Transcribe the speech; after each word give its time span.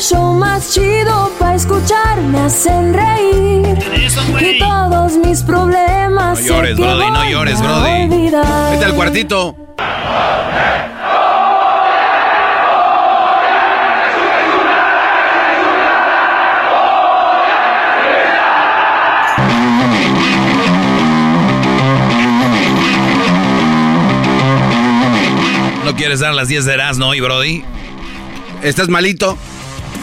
El 0.00 0.06
show 0.06 0.32
más 0.32 0.72
chido 0.72 1.30
para 1.38 1.56
escuchar 1.56 2.18
me 2.22 2.40
hacen 2.40 2.94
reír. 2.94 3.78
Y 4.40 4.58
todos 4.58 5.18
mis 5.18 5.42
problemas. 5.42 6.40
No 6.40 6.46
llores, 6.46 6.76
sé 6.78 6.82
Brody, 6.82 7.10
no 7.10 7.24
llores, 7.30 7.60
Brody. 7.60 8.08
Vete 8.08 8.84
al 8.86 8.94
cuartito. 8.94 9.54
¿No 25.84 25.94
quieres 25.94 26.20
dar 26.20 26.32
las 26.32 26.48
10 26.48 26.64
de 26.64 26.72
Erasmo 26.72 27.08
hoy, 27.08 27.20
Brody? 27.20 27.62
¿Estás 28.62 28.88
malito? 28.88 29.36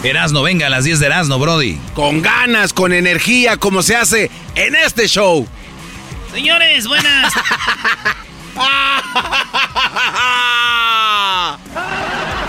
Erasmo, 0.03 0.41
venga 0.43 0.67
a 0.67 0.69
las 0.69 0.83
10 0.85 0.99
de 0.99 1.05
Erasmo, 1.07 1.39
Brody. 1.39 1.77
Con 1.93 2.21
ganas, 2.21 2.71
con 2.73 2.93
energía, 2.93 3.57
como 3.57 3.81
se 3.81 3.95
hace 3.95 4.29
en 4.55 4.75
este 4.75 5.07
show. 5.07 5.47
Señores, 6.33 6.87
buenas. 6.87 7.33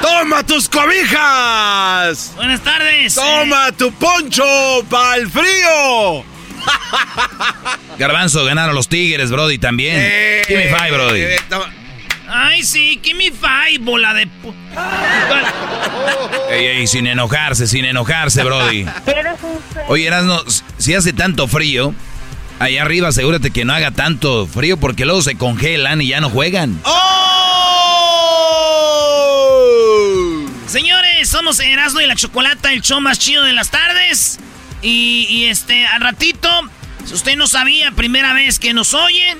¡Toma 0.03 0.43
tus 0.45 0.69
cobijas! 0.69 2.33
Buenas 2.37 2.61
tardes. 2.63 3.15
¡Toma 3.15 3.73
tu 3.73 3.93
poncho 3.93 4.45
para 4.89 5.17
el 5.17 5.31
frío! 5.31 6.25
Garbanzo, 7.99 8.45
ganaron 8.45 8.75
los 8.75 8.89
Tigres, 8.89 9.31
Brody, 9.31 9.59
también. 9.59 9.97
Eh, 9.99 10.43
Give 10.47 10.65
me 10.65 10.75
five, 10.77 10.91
Brody. 10.91 11.21
eh. 11.23 11.37
Ay, 12.31 12.63
sí, 12.63 13.01
give 13.03 13.17
me 13.17 13.31
five, 13.31 13.79
bola 13.81 14.13
de... 14.13 14.29
Ey, 16.51 16.67
ey, 16.67 16.87
sin 16.87 17.07
enojarse, 17.07 17.67
sin 17.67 17.87
enojarse, 17.87 18.45
Brody. 18.45 18.85
Oye, 19.89 20.07
Erasmo, 20.07 20.39
si 20.77 20.95
hace 20.95 21.15
tanto 21.15 21.49
frío, 21.49 21.95
allá 22.59 22.83
arriba 22.83 23.09
asegúrate 23.09 23.51
que 23.51 23.65
no 23.65 23.73
haga 23.73 23.93
tanto 23.93 24.47
frío 24.47 24.77
porque 24.77 25.07
luego 25.07 25.23
se 25.23 25.37
congelan 25.37 26.03
y 26.03 26.09
ya 26.09 26.21
no 26.21 26.29
juegan. 26.29 26.79
¡Oh! 26.85 27.29
Señores, 30.67 31.31
somos 31.31 31.59
Erasmo 31.61 32.03
y 32.03 32.07
la 32.07 32.15
Chocolata, 32.15 32.73
el 32.73 32.83
show 32.83 33.01
más 33.01 33.19
chido 33.19 33.43
de 33.45 33.55
las 33.55 33.71
tardes. 33.71 34.39
Y, 34.83 35.27
y, 35.31 35.47
este, 35.47 35.87
al 35.87 36.03
ratito, 36.03 36.49
si 37.07 37.15
usted 37.15 37.37
no 37.37 37.47
sabía, 37.47 37.91
primera 37.93 38.35
vez 38.35 38.59
que 38.59 38.75
nos 38.75 38.93
oyen, 38.93 39.39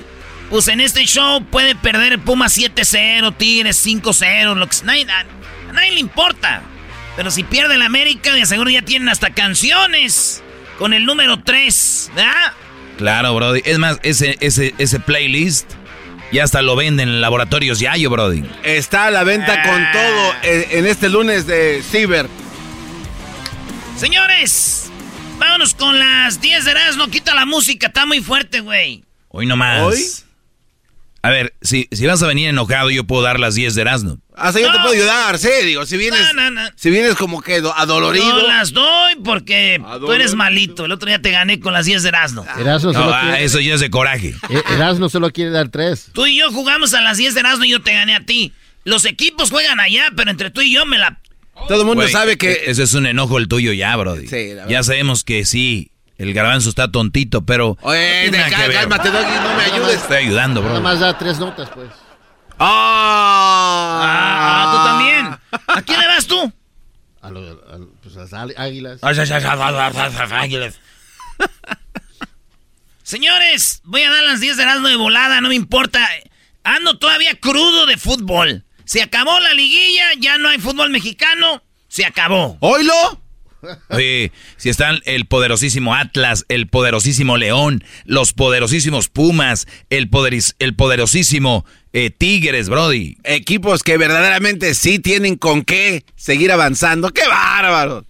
pues 0.49 0.67
en 0.67 0.79
este 0.81 1.05
show 1.05 1.43
puede 1.45 1.75
perder 1.75 2.13
el 2.13 2.19
Puma 2.19 2.47
7-0, 2.47 3.35
Tigres 3.37 3.85
5-0, 3.85 4.55
lo 4.55 4.67
que 4.67 4.73
sea. 4.73 4.85
Nadie- 4.87 5.09
a, 5.09 5.19
a 5.69 5.73
nadie 5.73 5.91
le 5.91 5.99
importa. 5.99 6.61
Pero 7.15 7.31
si 7.31 7.43
pierde 7.43 7.75
el 7.75 7.81
América, 7.81 8.33
de 8.33 8.45
seguro 8.45 8.69
ya 8.69 8.81
tienen 8.81 9.09
hasta 9.09 9.31
canciones 9.31 10.41
con 10.77 10.93
el 10.93 11.05
número 11.05 11.41
3, 11.43 12.11
¿verdad? 12.15 12.53
Claro, 12.97 13.35
Brody. 13.35 13.61
Es 13.65 13.77
más, 13.77 13.99
ese, 14.03 14.37
ese, 14.39 14.73
ese 14.77 14.99
playlist 14.99 15.69
ya 16.31 16.43
hasta 16.43 16.61
lo 16.61 16.75
venden 16.75 17.09
en 17.09 17.21
laboratorios 17.21 17.79
Yayo, 17.79 18.09
Brody. 18.09 18.43
Está 18.63 19.05
a 19.05 19.11
la 19.11 19.23
venta 19.23 19.61
con 19.63 19.81
Ah. 19.83 19.91
todo 19.91 20.33
en, 20.43 20.79
en 20.79 20.85
este 20.85 21.09
lunes 21.09 21.45
de 21.47 21.83
Ciber. 21.89 22.27
Señores, 23.97 24.89
vámonos 25.37 25.73
con 25.73 25.99
las 25.99 26.39
10 26.41 26.65
de 26.65 26.71
Erasmo. 26.71 27.07
Quita 27.07 27.33
la 27.35 27.45
música, 27.45 27.87
está 27.87 28.05
muy 28.05 28.21
fuerte, 28.21 28.61
güey. 28.61 29.03
Hoy 29.29 29.45
nomás. 29.45 29.81
¿Hoy? 29.81 30.05
A 31.21 31.29
ver, 31.29 31.53
si, 31.61 31.87
si 31.91 32.05
vas 32.05 32.23
a 32.23 32.27
venir 32.27 32.47
enojado, 32.49 32.89
yo 32.89 33.03
puedo 33.03 33.21
dar 33.23 33.39
las 33.39 33.55
10 33.55 33.75
de 33.75 33.81
Erasmo. 33.81 34.19
Ah, 34.35 34.53
sí, 34.53 34.61
yo 34.61 34.71
te 34.71 34.77
No. 34.77 34.83
puedo 34.83 34.95
ayudar, 34.95 35.37
sí, 35.37 35.49
digo, 35.65 35.85
si 35.85 35.97
vienes, 35.97 36.33
No, 36.33 36.49
no, 36.49 36.51
no. 36.63 36.69
si 36.75 36.89
vienes 36.89 37.15
como 37.15 37.41
que 37.41 37.59
do- 37.59 37.75
adolorido. 37.75 38.25
No 38.25 38.47
las 38.47 38.71
doy 38.71 39.15
porque 39.23 39.81
tú 39.99 40.13
eres 40.13 40.33
malito. 40.35 40.85
El 40.85 40.93
otro 40.93 41.07
día 41.07 41.21
te 41.21 41.31
gané 41.31 41.59
con 41.59 41.73
las 41.73 41.85
10 41.85 42.03
de 42.03 42.09
Erasmo. 42.09 42.45
Erasmo 42.57 42.93
No, 42.93 42.99
solo, 43.01 43.13
ah, 43.13 43.21
quiere, 43.31 43.43
eso 43.43 43.59
ya 43.59 43.73
es 43.73 43.81
de 43.81 43.89
coraje. 43.89 44.33
Eh, 44.49 44.61
Erasmo 44.75 45.09
solo 45.09 45.29
quiere 45.31 45.51
dar 45.51 45.67
tres. 45.69 46.09
Tú 46.13 46.25
y 46.25 46.37
yo 46.37 46.51
jugamos 46.51 46.93
a 46.93 47.01
las 47.01 47.17
10 47.17 47.33
de 47.33 47.41
Erasmo 47.41 47.65
y 47.65 47.69
yo 47.71 47.81
te 47.81 47.91
gané 47.93 48.15
a 48.15 48.21
ti. 48.25 48.53
Los 48.85 49.03
equipos 49.05 49.49
juegan 49.51 49.81
allá, 49.81 50.05
pero 50.15 50.31
entre 50.31 50.51
tú 50.51 50.61
y 50.61 50.71
yo 50.73 50.85
me 50.85 50.97
la... 50.97 51.19
Todo 51.67 51.81
el 51.81 51.85
mundo 51.85 52.07
sabe 52.07 52.33
e- 52.33 52.37
que 52.37 52.61
Ese 52.67 52.83
es 52.83 52.93
un 52.93 53.05
enojo 53.05 53.37
el 53.37 53.49
tuyo 53.49 53.73
ya, 53.73 53.93
Brody. 53.97 54.27
Sí, 54.29 54.35
la 54.49 54.53
verdad. 54.55 54.69
ya 54.69 54.83
sabemos 54.83 55.25
que 55.25 55.43
sí, 55.43 55.91
el 56.19 56.33
garbanzo 56.33 56.69
está 56.69 56.91
tontito, 56.91 57.43
pero... 57.45 57.75
Oye, 57.81 58.29
no 58.31 58.37
nada 58.37 58.67
de- 58.67 58.73
cálmate, 58.75 59.09
Doggy, 59.09 59.33
no 59.43 59.53
me 59.55 59.63
ayudes. 59.63 59.95
Estoy 60.01 60.17
ayudando, 60.17 60.61
Nada 60.61 60.73
bro. 60.75 60.81
más 60.83 60.99
da 60.99 61.17
tres 61.17 61.39
notas, 61.39 61.69
pues. 61.73 61.89
¡Ah! 62.59 64.01
Ah, 64.03 64.71
tú 64.71 64.77
también. 64.89 65.39
¿A 65.67 65.81
quién 65.81 65.99
le 65.99 66.07
vas 66.07 66.27
tú? 66.27 66.53
A, 67.21 67.29
lo- 67.31 67.39
a 67.39 67.77
lo- 67.77 67.89
pues, 68.03 68.15
a 68.17 68.19
las 68.21 68.33
á- 68.33 68.47
águilas. 68.57 68.99
Señores, 73.03 73.81
voy 73.85 74.03
a 74.03 74.11
dar 74.11 74.23
las 74.23 74.39
10 74.39 74.57
de 74.57 74.63
Erasmo 74.63 74.87
de 74.87 74.95
volada, 74.95 75.41
no 75.41 75.49
me 75.49 75.55
importa. 75.55 76.07
Ando 76.63 76.97
todavía 76.99 77.33
crudo 77.39 77.85
de 77.85 77.97
fútbol. 77.97 78.63
Se 78.85 79.01
acabó 79.01 79.39
la 79.39 79.53
liguilla, 79.53 80.05
ya 80.19 80.37
no 80.37 80.49
hay 80.49 80.59
fútbol 80.59 80.89
mexicano. 80.91 81.63
Se 81.87 82.05
acabó. 82.05 82.57
¿Oílo? 82.59 83.18
Oye, 83.89 84.31
si 84.57 84.69
están 84.69 84.99
el 85.05 85.25
poderosísimo 85.25 85.93
Atlas, 85.95 86.45
el 86.47 86.67
poderosísimo 86.67 87.37
León, 87.37 87.83
los 88.05 88.33
poderosísimos 88.33 89.09
Pumas, 89.09 89.67
el, 89.89 90.09
poderis- 90.09 90.55
el 90.59 90.75
poderosísimo 90.75 91.65
eh, 91.93 92.09
Tigres, 92.09 92.69
Brody. 92.69 93.17
Equipos 93.23 93.83
que 93.83 93.97
verdaderamente 93.97 94.73
sí 94.75 94.99
tienen 94.99 95.35
con 95.35 95.63
qué 95.63 96.05
seguir 96.15 96.51
avanzando. 96.51 97.09
¡Qué 97.11 97.27
bárbaro! 97.27 98.05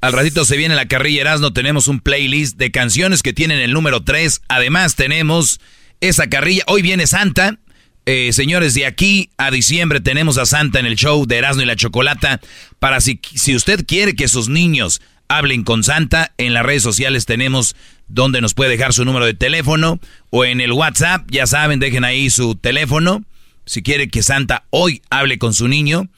Al 0.00 0.12
ratito 0.14 0.44
se 0.46 0.56
viene 0.56 0.74
la 0.74 0.88
carrilla 0.88 1.20
Erasmo, 1.20 1.52
tenemos 1.52 1.86
un 1.86 2.00
playlist 2.00 2.56
de 2.56 2.70
canciones 2.70 3.22
que 3.22 3.34
tienen 3.34 3.58
el 3.58 3.72
número 3.74 4.02
3. 4.02 4.40
Además 4.48 4.96
tenemos 4.96 5.60
esa 6.00 6.28
carrilla. 6.28 6.64
Hoy 6.68 6.80
viene 6.82 7.06
Santa. 7.06 7.58
Eh, 8.06 8.32
señores, 8.32 8.74
de 8.74 8.86
aquí 8.86 9.30
a 9.36 9.50
diciembre 9.50 10.00
tenemos 10.00 10.38
a 10.38 10.46
Santa 10.46 10.80
en 10.80 10.86
el 10.86 10.96
show 10.96 11.26
de 11.26 11.36
Erasmo 11.36 11.62
y 11.62 11.66
la 11.66 11.76
Chocolata. 11.76 12.40
Para 12.78 13.00
si, 13.00 13.20
si 13.34 13.54
usted 13.54 13.84
quiere 13.86 14.14
que 14.14 14.28
sus 14.28 14.48
niños 14.48 15.00
hablen 15.28 15.62
con 15.62 15.84
Santa, 15.84 16.32
en 16.38 16.54
las 16.54 16.64
redes 16.64 16.82
sociales 16.82 17.26
tenemos 17.26 17.76
donde 18.08 18.40
nos 18.40 18.54
puede 18.54 18.70
dejar 18.70 18.92
su 18.92 19.04
número 19.04 19.26
de 19.26 19.34
teléfono 19.34 20.00
o 20.30 20.44
en 20.44 20.60
el 20.60 20.72
WhatsApp, 20.72 21.26
ya 21.30 21.46
saben, 21.46 21.78
dejen 21.78 22.04
ahí 22.04 22.30
su 22.30 22.56
teléfono. 22.56 23.24
si 23.66 23.82
quiere 23.82 24.08
que 24.08 24.24
Santa 24.24 24.64
hoy 24.70 25.02
hable 25.10 25.38
con 25.38 25.54
su 25.54 25.68
niño, 25.68 26.08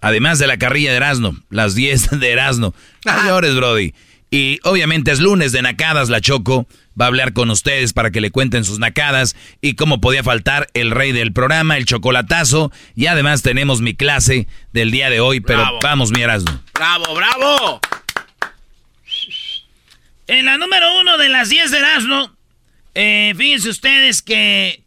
además 0.00 0.40
de 0.40 0.48
la 0.48 0.58
carrilla 0.58 0.90
de 0.90 0.96
Erasno, 0.96 1.40
las 1.50 1.76
10 1.76 2.18
de 2.18 2.32
Erasno. 2.32 2.74
Señores, 3.04 3.54
Brody. 3.54 3.94
Y 4.30 4.60
obviamente 4.62 5.10
es 5.10 5.18
lunes 5.18 5.50
de 5.52 5.60
Nacadas, 5.60 6.08
la 6.08 6.20
Choco 6.20 6.66
va 7.00 7.06
a 7.06 7.08
hablar 7.08 7.32
con 7.32 7.50
ustedes 7.50 7.92
para 7.92 8.10
que 8.10 8.20
le 8.20 8.30
cuenten 8.30 8.64
sus 8.64 8.78
nacadas 8.78 9.34
y 9.60 9.74
cómo 9.74 10.00
podía 10.00 10.22
faltar 10.22 10.68
el 10.74 10.90
rey 10.90 11.12
del 11.12 11.32
programa, 11.32 11.76
el 11.76 11.84
chocolatazo. 11.84 12.70
Y 12.94 13.06
además 13.06 13.42
tenemos 13.42 13.80
mi 13.80 13.94
clase 13.94 14.46
del 14.72 14.90
día 14.90 15.10
de 15.10 15.20
hoy, 15.20 15.40
pero 15.40 15.64
vamos, 15.82 16.10
mi 16.10 16.22
Erasno. 16.22 16.62
¡Bravo, 16.74 17.14
bravo! 17.14 17.80
En 20.26 20.46
la 20.46 20.58
número 20.58 21.00
uno 21.00 21.18
de 21.18 21.28
las 21.28 21.48
10 21.48 21.70
de 21.70 21.78
Erasmo, 21.78 22.36
eh, 22.94 23.34
fíjense 23.36 23.68
ustedes 23.68 24.22
que... 24.22 24.84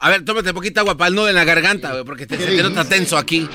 A 0.00 0.10
ver, 0.10 0.24
tómate 0.24 0.52
poquita 0.52 0.80
agua 0.80 0.96
para 0.96 1.08
el 1.08 1.14
nudo 1.14 1.28
en 1.28 1.36
la 1.36 1.44
garganta, 1.44 1.92
güey, 1.92 2.04
porque 2.04 2.26
te, 2.26 2.36
se 2.36 2.44
te 2.44 2.62
nota 2.62 2.84
tenso 2.84 3.16
aquí. 3.16 3.48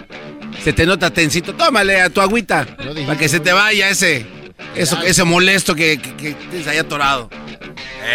Se 0.63 0.71
te 0.71 0.85
nota 0.85 1.11
tensito. 1.11 1.53
Tómale 1.53 2.01
a 2.01 2.09
tu 2.09 2.21
agüita 2.21 2.65
para 3.05 3.17
que 3.19 3.27
se 3.27 3.41
te 3.41 3.51
vaya 3.51 3.89
ese, 3.89 4.25
eso, 4.75 5.01
ese 5.03 5.23
molesto 5.23 5.75
que, 5.75 5.97
que, 5.97 6.15
que 6.15 6.33
tienes 6.33 6.67
ahí 6.67 6.77
atorado. 6.77 7.29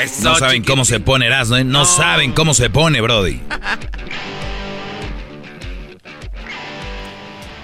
Eso, 0.03 0.23
No 0.23 0.37
saben 0.37 0.63
cómo 0.63 0.85
se 0.85 1.01
pone 1.01 1.27
Erasno, 1.27 1.57
¿eh? 1.57 1.65
No, 1.65 1.85
saben 1.85 2.33
cómo 2.33 2.55
se 2.55 2.71
pone, 2.71 3.01
Brody. 3.01 3.41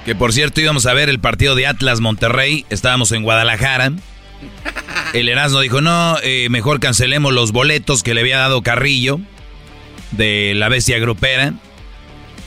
Que 0.04 0.14
por 0.14 0.32
cierto 0.32 0.62
íbamos 0.62 0.86
a 0.86 0.94
ver 0.94 1.10
el 1.10 1.18
partido 1.18 1.54
de 1.54 1.66
Atlas 1.66 2.00
Monterrey, 2.00 2.64
estábamos 2.70 3.12
en 3.12 3.24
Guadalajara. 3.24 3.92
El 5.12 5.28
Erasmo 5.28 5.60
dijo, 5.60 5.82
no, 5.82 6.16
eh, 6.22 6.48
mejor 6.48 6.80
cancelemos 6.80 7.34
los 7.34 7.52
boletos 7.52 8.02
que 8.02 8.14
le 8.14 8.22
había 8.22 8.38
dado 8.38 8.62
Carrillo 8.62 9.20
de 10.12 10.54
la 10.56 10.70
bestia 10.70 10.98
grupera, 10.98 11.52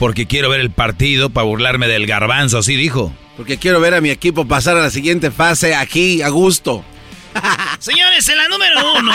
porque 0.00 0.26
quiero 0.26 0.48
ver 0.48 0.58
el 0.58 0.72
partido 0.72 1.30
para 1.30 1.46
burlarme 1.46 1.86
del 1.86 2.08
garbanzo, 2.08 2.58
así 2.58 2.74
dijo. 2.74 3.14
Porque 3.36 3.58
quiero 3.58 3.80
ver 3.80 3.94
a 3.94 4.00
mi 4.00 4.10
equipo 4.10 4.46
pasar 4.46 4.76
a 4.76 4.82
la 4.82 4.90
siguiente 4.90 5.30
fase 5.30 5.74
aquí, 5.74 6.22
a 6.22 6.28
gusto. 6.28 6.84
Señores, 7.78 8.28
en 8.28 8.36
la 8.36 8.48
número 8.48 8.94
uno, 8.94 9.12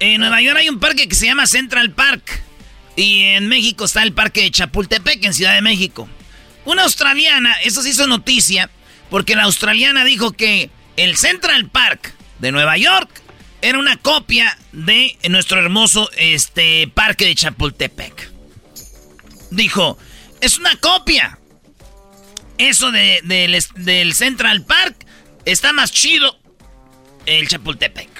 en 0.00 0.20
Nueva 0.20 0.40
York 0.40 0.58
hay 0.58 0.68
un 0.68 0.80
parque 0.80 1.08
que 1.08 1.14
se 1.14 1.26
llama 1.26 1.46
Central 1.46 1.92
Park. 1.92 2.42
Y 2.96 3.22
en 3.22 3.48
México 3.48 3.84
está 3.84 4.02
el 4.02 4.12
parque 4.12 4.42
de 4.42 4.50
Chapultepec, 4.50 5.24
en 5.24 5.34
Ciudad 5.34 5.54
de 5.54 5.62
México. 5.62 6.08
Una 6.64 6.82
australiana, 6.84 7.54
eso 7.62 7.82
se 7.82 7.90
hizo 7.90 8.06
noticia, 8.06 8.70
porque 9.10 9.36
la 9.36 9.44
australiana 9.44 10.04
dijo 10.04 10.32
que 10.32 10.70
el 10.96 11.16
Central 11.16 11.68
Park 11.70 12.14
de 12.40 12.52
Nueva 12.52 12.76
York 12.76 13.08
era 13.62 13.78
una 13.78 13.96
copia 13.96 14.56
de 14.72 15.16
nuestro 15.28 15.58
hermoso 15.58 16.10
este, 16.16 16.88
parque 16.88 17.26
de 17.26 17.34
Chapultepec. 17.34 18.30
Dijo, 19.50 19.98
es 20.40 20.58
una 20.58 20.76
copia. 20.76 21.39
Eso 22.60 22.90
de, 22.92 23.20
del, 23.24 23.56
del 23.76 24.14
Central 24.14 24.62
Park 24.66 24.94
está 25.46 25.72
más 25.72 25.92
chido 25.92 26.38
el 27.24 27.48
Chapultepec. 27.48 28.10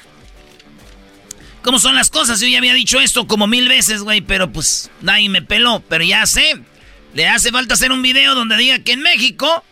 ¿Cómo 1.61 1.77
son 1.77 1.93
las 1.93 2.09
cosas? 2.09 2.39
Yo 2.39 2.47
ya 2.47 2.57
había 2.57 2.73
dicho 2.73 2.99
esto 2.99 3.27
como 3.27 3.45
mil 3.45 3.69
veces, 3.69 4.01
güey, 4.01 4.21
pero 4.21 4.51
pues 4.51 4.89
nadie 5.01 5.29
me 5.29 5.43
peló. 5.43 5.83
Pero 5.87 6.03
ya 6.03 6.25
sé, 6.25 6.59
le 7.13 7.27
hace 7.27 7.51
falta 7.51 7.75
hacer 7.75 7.91
un 7.91 8.01
video 8.01 8.33
donde 8.33 8.57
diga 8.57 8.79
que 8.79 8.93
en 8.93 9.01
México 9.01 9.63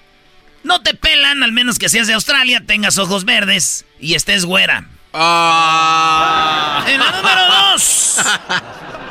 no 0.64 0.84
te 0.84 0.94
pelan, 0.94 1.42
al 1.42 1.52
menos 1.52 1.80
que 1.80 1.90
seas 1.90 2.06
de 2.06 2.14
Australia, 2.14 2.64
tengas 2.64 3.00
ojos 3.00 3.26
verdes 3.26 3.86
y 4.00 4.14
estés 4.14 4.46
güera. 4.46 4.88
Ah. 5.14 6.86
En 6.88 7.00
la 7.00 7.12
número 7.12 7.42
dos. 7.74 8.18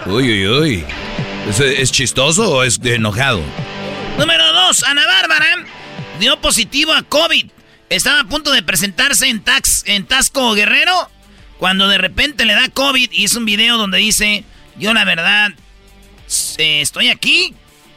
Uy, 0.06 0.30
uy, 0.30 0.46
uy. 0.46 0.84
¿Es, 1.48 1.58
es 1.58 1.90
chistoso 1.90 2.48
o 2.48 2.62
es 2.62 2.78
enojado? 2.84 3.42
Número 4.16 4.47
Ana 4.68 5.06
Bárbara 5.06 5.64
dio 6.20 6.38
positivo 6.42 6.92
a 6.92 7.02
COVID. 7.02 7.46
Estaba 7.88 8.20
a 8.20 8.24
punto 8.24 8.52
de 8.52 8.62
presentarse 8.62 9.26
en, 9.26 9.42
Tax, 9.42 9.84
en 9.86 10.04
Tasco 10.04 10.52
Guerrero 10.52 11.10
cuando 11.58 11.88
de 11.88 11.96
repente 11.96 12.44
le 12.44 12.52
da 12.52 12.68
COVID 12.68 13.10
y 13.10 13.24
hizo 13.24 13.38
un 13.38 13.46
video 13.46 13.78
donde 13.78 13.96
dice, 13.96 14.44
yo 14.76 14.92
la 14.92 15.06
verdad 15.06 15.52
eh, 16.58 16.82
estoy 16.82 17.08
aquí, 17.08 17.54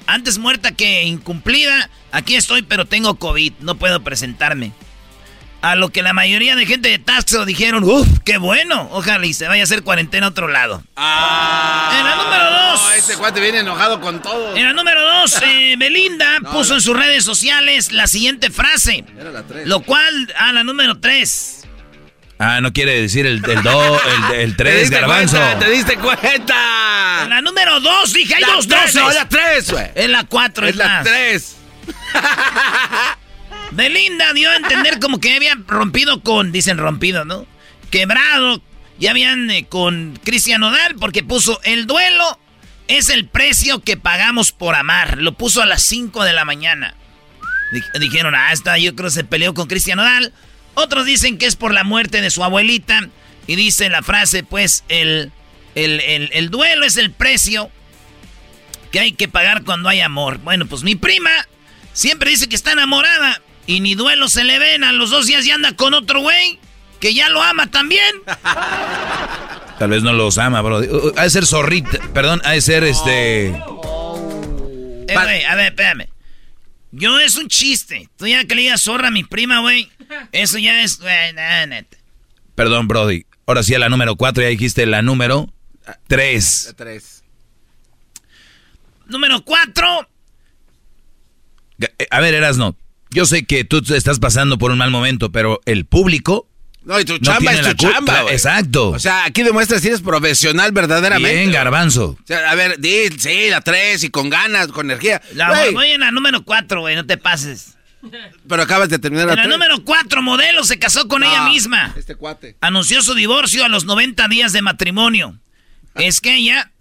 antes 0.08 0.38
muerta 0.38 0.72
que 0.72 1.04
incumplida, 1.04 1.90
aquí 2.14 2.36
estoy 2.36 2.62
pero 2.62 2.86
tengo 2.86 3.16
COVID, 3.16 3.52
no 3.60 3.76
puedo 3.76 4.02
presentarme. 4.02 4.72
A 5.62 5.76
lo 5.76 5.90
que 5.90 6.02
la 6.02 6.14
mayoría 6.14 6.56
de 6.56 6.66
gente 6.66 6.90
de 6.90 6.98
Taxo 6.98 7.46
dijeron, 7.46 7.84
uff, 7.84 8.08
qué 8.26 8.38
bueno. 8.38 8.90
Ojalá 8.92 9.26
y 9.28 9.34
se 9.34 9.48
vaya 9.48 9.62
a 9.62 9.66
hacer 9.66 9.84
cuarentena 9.84 10.26
a 10.26 10.30
otro 10.30 10.48
lado. 10.48 10.84
Ah. 10.96 11.96
En 12.00 12.06
la 12.06 12.16
número 12.16 12.52
dos. 12.52 12.82
No, 12.82 12.92
ese 12.94 13.16
cuate 13.16 13.40
viene 13.40 13.60
enojado 13.60 14.02
con 14.02 14.24
todo. 14.24 14.56
En 14.56 14.64
la 14.64 14.74
número 14.74 15.00
dos, 15.02 15.40
eh, 15.44 15.76
Belinda 15.78 16.40
puso 16.52 16.74
en 16.74 16.82
sus 16.82 16.98
redes 16.98 17.24
sociales 17.24 17.92
la 17.92 18.08
siguiente 18.08 18.50
frase. 18.50 19.06
Era 19.20 19.30
la 19.30 19.44
tres. 19.44 19.68
Lo 19.68 19.82
cual, 19.82 20.34
a 20.36 20.52
la 20.52 20.64
número 20.64 21.00
tres. 21.00 21.68
Ah, 22.40 22.60
no 22.60 22.74
quiere 22.74 23.00
decir 23.00 23.28
el 23.28 23.40
2, 23.40 23.54
el, 23.54 24.34
el, 24.34 24.42
el 24.42 24.56
3, 24.56 24.90
garbanzo. 24.90 25.38
Te 25.60 25.70
diste 25.70 25.96
cuenta. 25.98 27.20
En 27.24 27.30
la 27.30 27.40
número 27.40 27.80
2, 27.80 28.14
dije, 28.14 28.34
hay 28.34 28.42
la 28.42 28.48
dos 28.54 28.68
3. 28.68 28.96
No, 28.96 29.12
la 29.12 29.30
3, 29.30 29.72
güey. 29.72 29.92
En 29.94 30.12
la 30.12 30.24
4, 30.24 30.66
es, 30.66 30.72
es 30.72 30.76
la 30.76 31.04
3. 31.04 31.56
Belinda 33.72 34.34
dio 34.34 34.50
a 34.50 34.56
entender 34.58 35.00
como 35.00 35.20
que 35.20 35.34
había 35.36 35.56
rompido 35.68 36.22
con, 36.22 36.52
dicen 36.52 36.78
rompido, 36.78 37.26
¿no? 37.26 37.46
Quebrado. 37.90 38.62
Ya 39.00 39.12
habían 39.12 39.50
eh, 39.50 39.66
con 39.68 40.20
Cristian 40.24 40.62
Nodal 40.62 40.96
porque 40.96 41.24
puso 41.24 41.60
el 41.64 41.88
duelo 41.88 42.40
es 42.88 43.10
el 43.10 43.26
precio 43.28 43.80
que 43.80 43.98
pagamos 43.98 44.52
por 44.52 44.76
amar. 44.76 45.18
Lo 45.18 45.34
puso 45.34 45.62
a 45.62 45.66
las 45.66 45.82
5 45.84 46.24
de 46.24 46.34
la 46.34 46.46
mañana. 46.46 46.96
Dij- 47.74 48.00
dijeron, 48.00 48.36
ah, 48.36 48.52
esta 48.52 48.78
yo 48.78 48.96
creo 48.96 49.10
se 49.10 49.24
peleó 49.24 49.54
con 49.54 49.68
Cristian 49.68 49.98
Nodal. 49.98 50.34
Otros 50.74 51.06
dicen 51.06 51.38
que 51.38 51.46
es 51.48 51.56
por 51.56 51.74
la 51.74 51.84
muerte 51.84 52.22
de 52.22 52.30
su 52.30 52.44
abuelita. 52.44 53.08
Y 53.48 53.56
dice 53.56 53.90
la 53.90 54.04
frase, 54.04 54.44
pues, 54.44 54.84
el, 54.90 55.32
el, 55.76 56.00
el- 56.02 56.30
el 56.34 56.50
duelo 56.50 56.86
es 56.86 56.98
el 56.98 57.12
precio 57.12 57.72
que 58.92 59.00
hay 59.00 59.14
que 59.14 59.28
pagar 59.30 59.64
cuando 59.64 59.90
hay 59.90 60.02
amor. 60.02 60.38
Bueno, 60.40 60.66
pues 60.68 60.84
mi 60.84 60.96
prima 60.96 61.32
siempre 61.94 62.30
dice 62.30 62.50
que 62.50 62.56
está 62.56 62.74
enamorada 62.74 63.42
y 63.68 63.80
ni 63.80 63.96
duelo 63.96 64.30
se 64.30 64.44
le 64.44 64.60
ven. 64.60 64.84
A 64.84 64.92
los 64.92 65.10
dos 65.10 65.28
días 65.28 65.46
ya 65.46 65.56
anda 65.56 65.76
con 65.76 65.94
otro 65.94 66.22
güey 66.22 66.60
que 67.00 67.14
ya 67.14 67.30
lo 67.30 67.42
ama 67.42 67.68
también. 67.70 68.16
Tal 69.80 69.90
vez 69.90 70.04
no 70.04 70.14
los 70.14 70.38
ama, 70.38 70.62
bro. 70.62 70.80
Uh, 70.80 71.14
Ha 71.18 71.24
de 71.24 71.30
ser 71.30 71.46
zorrita, 71.46 72.00
perdón, 72.14 72.42
ha 72.46 72.52
de 72.52 72.62
ser 72.62 72.84
este... 72.84 73.48
Eh, 73.48 75.14
güey, 75.14 75.44
a 75.44 75.56
ver, 75.56 75.68
espérame. 75.74 76.08
Yo 76.92 77.20
es 77.20 77.36
un 77.36 77.48
chiste. 77.48 78.08
Tú 78.18 78.28
ya 78.28 78.44
que 78.46 78.54
le 78.54 78.62
digas 78.62 78.82
zorra 78.82 79.08
a 79.08 79.12
mi 79.12 79.24
prima, 79.24 79.62
güey. 79.62 79.90
Eso 80.32 80.58
ya 80.60 80.84
es, 80.84 81.00
neta. 81.00 81.98
Perdón, 82.56 82.88
Brody. 82.88 83.26
Ahora 83.48 83.64
sí 83.64 83.74
a 83.74 83.80
la 83.80 83.90
número 83.90 84.16
4, 84.16 84.44
ya 84.44 84.50
dijiste 84.50 84.86
la 84.86 85.02
número 85.02 85.52
3. 86.08 86.66
La 86.68 86.74
tres. 86.74 87.24
Número 89.08 89.42
cuatro. 89.44 90.08
Eh, 91.80 92.08
A 92.12 92.20
ver, 92.20 92.34
Erasno, 92.34 92.76
yo 93.12 93.26
sé 93.26 93.46
que 93.46 93.64
tú 93.64 93.82
estás 93.94 94.20
pasando 94.20 94.58
por 94.58 94.72
un 94.72 94.78
mal 94.78 94.92
momento, 94.92 95.32
pero 95.32 95.62
el 95.66 95.86
público... 95.86 96.48
No, 96.84 97.00
y 97.00 97.06
tu 97.06 97.14
No 97.14 97.20
chamba 97.20 97.52
es 97.54 97.62
la 97.64 97.76
tu 97.76 97.84
culpa, 97.86 97.94
chamba, 97.98 98.22
güey. 98.24 98.34
exacto. 98.34 98.90
O 98.90 98.98
sea, 98.98 99.26
aquí 99.26 99.44
demuestras 99.44 99.82
si 99.84 99.90
eres 99.90 100.02
profesional 100.02 100.72
verdaderamente. 100.72 101.38
Bien, 101.38 101.52
garbanzo. 101.52 102.18
O 102.20 102.26
sea, 102.26 102.50
a 102.50 102.56
ver, 102.56 102.80
di, 102.80 103.08
sí, 103.20 103.50
la 103.52 103.62
tres 103.62 104.04
y 104.04 104.10
con 104.10 104.32
ganas, 104.32 104.68
con 104.70 104.88
energía. 104.88 105.22
La, 105.36 105.50
Güey, 105.50 105.74
voy 105.76 105.92
en 105.92 106.00
la 106.00 106.10
número 106.12 106.44
cuatro, 106.44 106.82
güey, 106.82 106.96
no 106.96 107.06
te 107.06 107.18
pases. 107.18 107.78
pero 108.48 108.64
acabas 108.64 108.90
de 108.90 108.98
terminar 108.98 109.28
la 109.28 109.34
En 109.34 109.38
la 109.38 109.44
tres. 109.44 109.54
número 109.54 109.84
cuatro, 109.86 110.24
modelo 110.24 110.64
se 110.64 110.80
casó 110.80 111.08
con 111.08 111.22
ella 111.24 111.44
misma. 111.44 111.94
Este 111.96 112.16
cuate. 112.16 112.56
Anunció 112.62 113.04
su 113.04 113.14
divorcio 113.14 113.64
a 113.64 113.70
los 113.70 113.86
90 113.86 114.28
días 114.28 114.52
de 114.52 114.64
matrimonio. 114.64 115.38
Es 115.94 116.20
que 116.20 116.34
ella, 116.38 116.72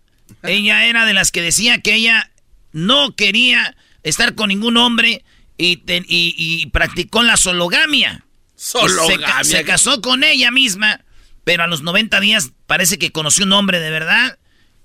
ella 0.42 0.86
era 0.86 1.04
de 1.04 1.12
las 1.12 1.30
que 1.30 1.42
decía 1.42 1.82
que 1.82 1.92
ella 1.94 2.30
no 2.72 3.14
quería 3.16 3.76
estar 4.02 4.34
con 4.34 4.48
ningún 4.48 4.78
hombre 4.78 5.24
y, 5.66 5.82
y- 6.08 6.34
y 6.36 6.66
practicó 6.66 7.22
la 7.22 7.36
sologamia. 7.36 8.24
Sologamia. 8.56 9.16
Se, 9.16 9.22
ca- 9.22 9.44
se 9.44 9.64
casó 9.64 10.00
con 10.00 10.22
ella 10.24 10.50
misma, 10.50 11.04
pero 11.44 11.62
a 11.64 11.66
los 11.66 11.82
90 11.82 12.20
días 12.20 12.52
parece 12.66 12.98
que 12.98 13.12
conoció 13.12 13.44
un 13.44 13.52
hombre 13.52 13.80
de 13.80 13.90
verdad 13.90 14.38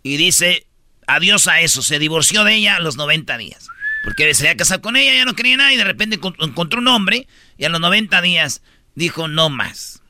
y 0.03 0.17
dice 0.17 0.67
adiós 1.07 1.47
a 1.47 1.61
eso. 1.61 1.81
Se 1.81 1.99
divorció 1.99 2.43
de 2.43 2.55
ella 2.55 2.75
a 2.75 2.79
los 2.79 2.95
90 2.97 3.37
días. 3.37 3.67
Porque 4.03 4.33
se 4.35 4.43
había 4.47 4.57
casado 4.57 4.81
con 4.81 4.95
ella, 4.97 5.13
ya 5.15 5.25
no 5.25 5.33
quería 5.35 5.57
nada 5.57 5.73
y 5.73 5.77
de 5.77 5.83
repente 5.83 6.19
encont- 6.19 6.35
encontró 6.39 6.79
un 6.79 6.87
hombre 6.87 7.27
y 7.57 7.65
a 7.65 7.69
los 7.69 7.79
90 7.81 8.21
días 8.21 8.61
dijo 8.93 9.27
no 9.27 9.49
más. 9.49 10.01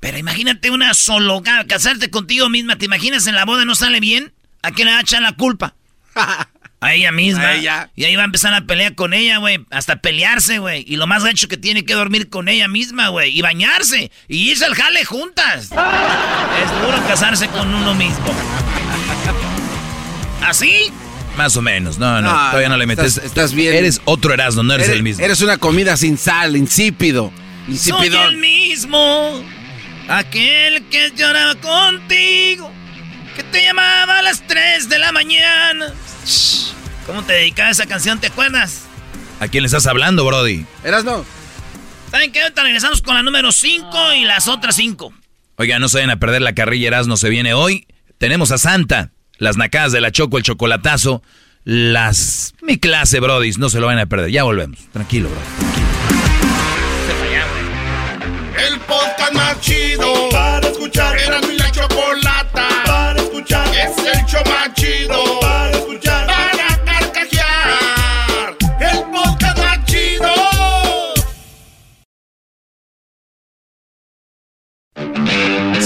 Pero 0.00 0.18
imagínate 0.18 0.70
una 0.70 0.94
sologamia, 0.94 1.66
casarte 1.66 2.10
contigo 2.10 2.48
misma, 2.48 2.76
¿te 2.76 2.84
imaginas 2.86 3.26
en 3.26 3.34
la 3.34 3.44
boda 3.44 3.64
no 3.64 3.74
sale 3.74 4.00
bien? 4.00 4.32
¿A 4.62 4.70
quién 4.70 4.88
le 4.88 4.98
echar 5.00 5.22
la 5.22 5.32
culpa? 5.32 5.74
A 6.82 6.94
ella 6.94 7.12
misma. 7.12 7.42
A 7.42 7.54
ella. 7.54 7.90
Y 7.94 8.04
ahí 8.04 8.16
va 8.16 8.22
a 8.22 8.24
empezar 8.24 8.52
a 8.52 8.62
pelear 8.62 8.96
con 8.96 9.14
ella, 9.14 9.38
güey. 9.38 9.64
Hasta 9.70 9.96
pelearse, 9.96 10.58
güey. 10.58 10.84
Y 10.86 10.96
lo 10.96 11.06
más 11.06 11.24
gacho 11.24 11.46
que 11.46 11.56
tiene 11.56 11.84
que 11.84 11.94
dormir 11.94 12.28
con 12.28 12.48
ella 12.48 12.66
misma, 12.66 13.08
güey. 13.08 13.38
Y 13.38 13.40
bañarse. 13.40 14.10
Y 14.26 14.50
irse 14.50 14.64
al 14.64 14.74
jale 14.74 15.04
juntas. 15.04 15.66
es 15.66 16.82
duro 16.82 17.06
casarse 17.06 17.46
con 17.48 17.72
uno 17.72 17.94
mismo. 17.94 18.34
Así 20.42 20.92
Más 21.36 21.56
o 21.56 21.62
menos, 21.62 21.98
no, 21.98 22.20
no, 22.20 22.28
todavía 22.28 22.68
no, 22.68 22.76
le 22.76 22.86
metes. 22.86 23.16
Estás, 23.16 23.54
bien. 23.54 23.74
Eres 23.74 24.00
otro 24.04 24.34
Erasmo, 24.34 24.64
no 24.64 24.74
eres, 24.74 24.88
el 24.88 25.04
mismo. 25.04 25.24
Eres 25.24 25.40
una 25.40 25.58
comida 25.58 25.96
sin 25.96 26.18
sal, 26.18 26.56
insípido. 26.56 27.32
Soy 27.78 28.08
el 28.08 28.38
mismo, 28.38 29.40
aquel 30.08 30.82
que 30.90 31.12
lloraba 31.16 31.54
contigo, 31.54 32.72
que 33.36 33.44
te 33.44 33.62
llamaba 33.62 34.18
a 34.18 34.22
las 34.22 34.44
3 34.48 34.88
de 34.88 34.98
la 34.98 35.12
mañana. 35.12 35.94
¿Cómo 37.06 37.22
te 37.24 37.32
dedicaba 37.32 37.70
esa 37.70 37.86
canción, 37.86 38.20
te 38.20 38.28
acuerdas? 38.28 38.82
¿A 39.40 39.48
quién 39.48 39.62
le 39.62 39.66
estás 39.66 39.86
hablando, 39.86 40.24
Brody? 40.24 40.64
Erasmo. 40.84 41.24
¿Saben 42.10 42.30
qué? 42.30 42.42
Ahorita 42.42 42.62
regresamos 42.62 43.02
con 43.02 43.14
la 43.14 43.22
número 43.22 43.50
5 43.50 44.12
y 44.14 44.24
las 44.24 44.46
otras 44.46 44.76
5. 44.76 45.12
Oiga, 45.56 45.78
no 45.78 45.88
se 45.88 45.98
vayan 45.98 46.10
a 46.10 46.18
perder 46.18 46.42
la 46.42 46.54
carrilla 46.54 46.88
Erasmo, 46.88 47.16
se 47.16 47.28
viene 47.28 47.54
hoy. 47.54 47.86
Tenemos 48.18 48.52
a 48.52 48.58
Santa, 48.58 49.10
las 49.38 49.56
nacadas 49.56 49.92
de 49.92 50.00
la 50.00 50.12
Choco, 50.12 50.38
el 50.38 50.44
chocolatazo, 50.44 51.22
las... 51.64 52.54
Mi 52.62 52.78
clase, 52.78 53.18
brodis, 53.20 53.58
no 53.58 53.68
se 53.68 53.80
lo 53.80 53.86
van 53.86 53.98
a 53.98 54.06
perder. 54.06 54.30
Ya 54.30 54.44
volvemos. 54.44 54.78
Tranquilo, 54.92 55.28
bro. 55.28 55.40
El 58.64 58.78
podcast 58.80 59.32
más 59.32 59.60
chido 59.60 60.28
para 60.30 60.68
escuchar. 60.68 61.18
Era 61.18 61.40
mi 61.40 61.56
la 61.56 61.70
chocolata 61.72 62.68
para 62.84 63.20
escuchar. 63.20 63.66
Es 63.68 63.98
el 63.98 64.24
show 64.26 64.42
más 64.46 64.72
chido 64.74 65.31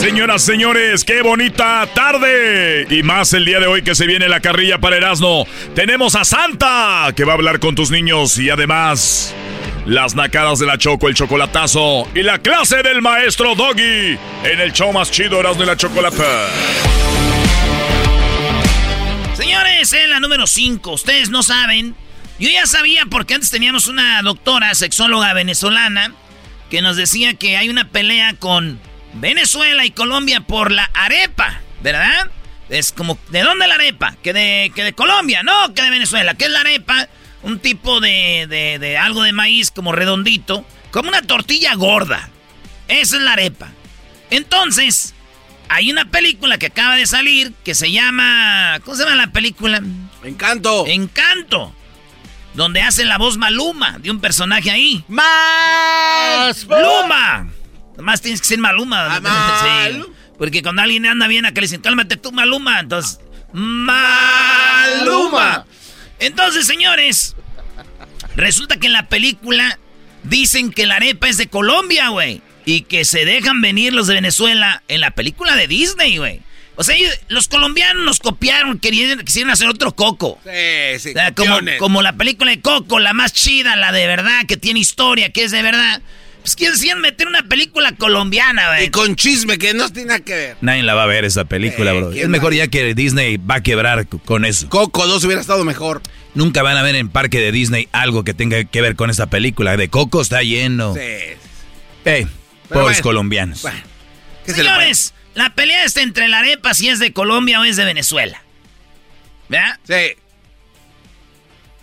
Señoras, 0.07 0.43
señores, 0.43 1.05
qué 1.05 1.21
bonita 1.21 1.85
tarde. 1.93 2.87
Y 2.89 3.03
más 3.03 3.33
el 3.33 3.45
día 3.45 3.59
de 3.59 3.67
hoy 3.67 3.83
que 3.83 3.97
se 3.97 4.07
viene 4.07 4.29
la 4.29 4.39
carrilla 4.39 4.79
para 4.79 4.97
Erasmo. 4.97 5.49
Tenemos 5.75 6.15
a 6.15 6.25
Santa, 6.25 7.13
que 7.17 7.25
va 7.25 7.33
a 7.33 7.35
hablar 7.35 7.59
con 7.59 7.75
tus 7.75 7.91
niños 7.91 8.39
y 8.39 8.49
además 8.49 9.35
las 9.85 10.15
nacadas 10.15 10.61
de 10.61 10.67
la 10.67 10.79
Choco, 10.79 11.09
el 11.09 11.17
chocolatazo 11.17 12.07
y 12.15 12.23
la 12.23 12.39
clase 12.39 12.85
del 12.85 13.03
maestro 13.03 13.57
Doggy 13.57 14.17
en 14.45 14.61
el 14.61 14.73
show 14.73 14.93
más 14.93 15.11
chido 15.11 15.41
Erasmo 15.41 15.65
y 15.65 15.67
la 15.67 15.77
Chocolata. 15.77 16.51
Señores, 19.35 19.93
en 19.93 20.11
la 20.11 20.21
número 20.21 20.47
5, 20.47 20.93
ustedes 20.93 21.31
no 21.31 21.43
saben. 21.43 21.97
Yo 22.39 22.49
ya 22.49 22.67
sabía 22.67 23.07
porque 23.11 23.35
antes 23.35 23.51
teníamos 23.51 23.89
una 23.89 24.23
doctora 24.23 24.73
sexóloga 24.77 25.35
venezolana 25.35 26.13
que 26.71 26.81
nos 26.81 26.97
decía 26.97 27.35
que 27.35 27.57
hay 27.57 27.69
una 27.71 27.89
pelea 27.89 28.35
con 28.35 28.86
Venezuela 29.21 29.85
y 29.85 29.91
Colombia 29.91 30.41
por 30.41 30.71
la 30.71 30.91
arepa, 30.95 31.61
¿verdad? 31.83 32.31
Es 32.69 32.93
como, 32.93 33.19
¿de 33.31 33.43
dónde 33.43 33.67
la 33.67 33.75
arepa? 33.75 34.15
Que 34.23 34.33
de, 34.33 34.73
que 34.75 34.85
de 34.85 34.93
Colombia, 34.93 35.43
no, 35.43 35.73
que 35.75 35.83
de 35.83 35.91
Venezuela. 35.91 36.35
¿Qué 36.35 36.47
es 36.47 36.51
la 36.51 36.61
arepa? 36.61 37.09
Un 37.43 37.59
tipo 37.61 38.01
de, 38.01 38.47
de, 38.49 38.79
de 38.79 38.99
algo 38.99 39.23
de 39.23 39.33
maíz 39.33 39.71
como 39.71 39.93
redondito, 39.93 40.67
como 40.91 41.09
una 41.09 41.23
tortilla 41.23 41.75
gorda. 41.75 42.29
Esa 42.89 43.17
es 43.17 43.23
la 43.23 43.33
arepa. 43.35 43.69
Entonces, 44.31 45.15
hay 45.69 45.91
una 45.91 46.11
película 46.11 46.59
que 46.59 46.67
acaba 46.67 46.97
de 46.97 47.07
salir 47.07 47.53
que 47.65 47.75
se 47.75 47.93
llama. 47.93 48.81
¿Cómo 48.85 48.97
se 48.97 49.05
llama 49.05 49.17
la 49.17 49.33
película? 49.33 49.81
Encanto. 50.25 50.87
Encanto. 50.87 51.73
Donde 52.55 52.83
hace 52.83 53.05
la 53.05 53.19
voz 53.19 53.37
Maluma 53.37 53.99
de 53.99 54.11
un 54.11 54.21
personaje 54.21 54.71
ahí. 54.71 55.05
¡Más! 55.09 56.65
¡Luma! 56.65 57.49
Nomás 57.97 58.21
tienes 58.21 58.41
que 58.41 58.47
ser 58.47 58.59
Maluma. 58.59 59.21
Sí. 59.93 60.03
Porque 60.39 60.63
cuando 60.63 60.83
alguien 60.83 61.07
anda 61.07 61.29
bien 61.29 61.47
acá 61.47 61.61
le 61.61 61.67
dicen, 61.67 61.81
cálmate 61.81 62.17
tú, 62.17 62.31
Maluma. 62.31 62.81
Entonces, 62.81 63.21
Maluma. 63.53 65.65
Entonces, 66.19 66.67
señores, 66.67 67.37
resulta 68.37 68.77
que 68.77 68.87
en 68.87 68.93
la 68.93 69.09
película 69.09 69.79
dicen 70.25 70.73
que 70.73 70.87
la 70.87 70.97
arepa 70.97 71.29
es 71.29 71.39
de 71.39 71.49
Colombia, 71.49 72.09
güey. 72.09 72.43
Y 72.65 72.83
que 72.83 73.05
se 73.05 73.25
dejan 73.25 73.61
venir 73.61 73.93
los 73.93 74.09
de 74.09 74.15
Venezuela 74.15 74.83
en 74.89 75.01
la 75.01 75.13
película 75.13 75.55
de 75.57 75.69
Disney, 75.69 76.19
güey. 76.19 76.43
O 76.75 76.85
sea, 76.85 76.95
los 77.29 77.49
colombianos 77.49 78.05
nos 78.05 78.19
copiaron, 78.19 78.79
querían, 78.79 79.21
quisieron 79.21 79.51
hacer 79.51 79.69
otro 79.69 79.97
Coco. 79.97 80.39
Sí, 80.45 80.99
sí, 80.99 81.11
O 81.11 81.13
sea, 81.15 81.35
como, 81.35 81.59
como 81.79 82.03
la 82.03 82.13
película 82.13 82.51
de 82.51 82.61
Coco, 82.61 82.99
la 82.99 83.15
más 83.15 83.33
chida, 83.33 83.77
la 83.77 83.93
de 83.93 84.07
verdad, 84.07 84.45
que 84.47 84.59
tiene 84.59 84.81
historia, 84.81 85.33
que 85.33 85.45
es 85.45 85.53
de 85.53 85.63
verdad. 85.63 86.03
Pues 86.47 86.55
quisieron 86.55 87.01
meter 87.01 87.27
una 87.27 87.43
película 87.43 87.91
colombiana, 87.91 88.69
güey. 88.69 88.85
Y 88.85 88.91
con 88.91 89.17
chisme 89.17 89.59
que 89.59 89.75
no 89.75 89.91
tiene 89.91 90.11
nada 90.11 90.21
que 90.21 90.33
ver. 90.33 90.57
Nadie 90.61 90.85
la 90.85 90.95
va 90.95 91.03
a 91.03 91.07
ver 91.07 91.25
esa 91.25 91.45
película, 91.45 91.91
Eh, 91.93 91.99
bro. 91.99 92.11
¿quién 92.13 92.23
Es 92.23 92.29
mejor 92.29 92.53
va? 92.53 92.57
ya 92.57 92.69
que 92.69 92.95
Disney 92.95 93.37
va 93.37 93.57
a 93.57 93.63
quebrar 93.65 94.07
con 94.07 94.45
eso. 94.45 94.69
Coco 94.69 95.09
2 95.09 95.25
hubiera 95.25 95.41
estado 95.41 95.65
mejor. 95.65 96.03
Nunca 96.35 96.63
van 96.63 96.77
a 96.77 96.83
ver 96.85 96.95
en 96.95 97.09
parque 97.09 97.41
de 97.41 97.51
Disney 97.51 97.89
algo 97.91 98.23
que 98.23 98.33
tenga 98.33 98.63
que 98.63 98.81
ver 98.81 98.95
con 98.95 99.11
esa 99.11 99.27
película. 99.27 99.77
De 99.77 99.89
Coco 99.89 100.23
está 100.23 100.43
lleno. 100.45 100.95
Sí. 100.95 101.01
Ey, 101.01 101.35
Pero 102.05 102.29
pobres 102.69 102.99
bueno, 102.99 103.03
colombianos. 103.03 103.63
Bueno, 103.63 103.81
¿qué 104.45 104.53
se 104.53 104.59
Señores, 104.59 105.15
la 105.35 105.53
pelea 105.53 105.83
está 105.83 106.03
entre 106.03 106.29
la 106.29 106.39
arepa 106.39 106.75
si 106.75 106.89
es 106.89 107.01
de 107.01 107.13
Colombia 107.13 107.61
o 107.61 107.65
es 107.65 107.77
de 107.77 107.85
Venezuela. 107.85 108.41
¿Verdad? 109.49 109.81
Sí. 109.83 110.17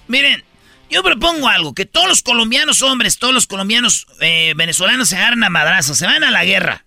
Miren, 0.07 0.41
yo 0.93 1.03
propongo 1.03 1.47
algo, 1.49 1.73
que 1.73 1.85
todos 1.85 2.07
los 2.07 2.21
colombianos 2.21 2.81
hombres, 2.81 3.17
todos 3.17 3.33
los 3.33 3.47
colombianos 3.47 4.07
eh, 4.21 4.53
venezolanos 4.55 5.09
se 5.09 5.17
agarren 5.17 5.43
a 5.43 5.49
madrazos, 5.49 5.97
se 5.97 6.05
van 6.05 6.23
a 6.23 6.31
la 6.31 6.45
guerra. 6.45 6.85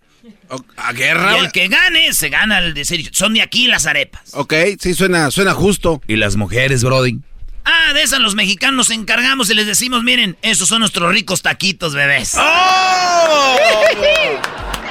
¿A 0.76 0.92
guerra? 0.92 1.36
Y 1.38 1.44
el 1.44 1.52
que 1.52 1.68
gane, 1.68 2.12
se 2.12 2.28
gana 2.28 2.58
el 2.58 2.74
decir, 2.74 3.10
son 3.12 3.34
de 3.34 3.42
aquí 3.42 3.66
las 3.68 3.86
arepas. 3.86 4.22
Ok, 4.32 4.54
sí, 4.80 4.94
suena, 4.94 5.30
suena 5.30 5.52
justo. 5.54 6.00
¿Y 6.08 6.16
las 6.16 6.36
mujeres, 6.36 6.82
Brody? 6.84 7.18
Ah, 7.64 7.92
de 7.94 8.02
esas 8.02 8.20
los 8.20 8.34
mexicanos 8.36 8.76
nos 8.76 8.90
encargamos 8.90 9.50
y 9.50 9.54
les 9.54 9.66
decimos, 9.66 10.02
miren, 10.04 10.36
esos 10.42 10.68
son 10.68 10.80
nuestros 10.80 11.12
ricos 11.12 11.42
taquitos, 11.42 11.94
bebés. 11.94 12.34
¡Oh! 12.36 13.56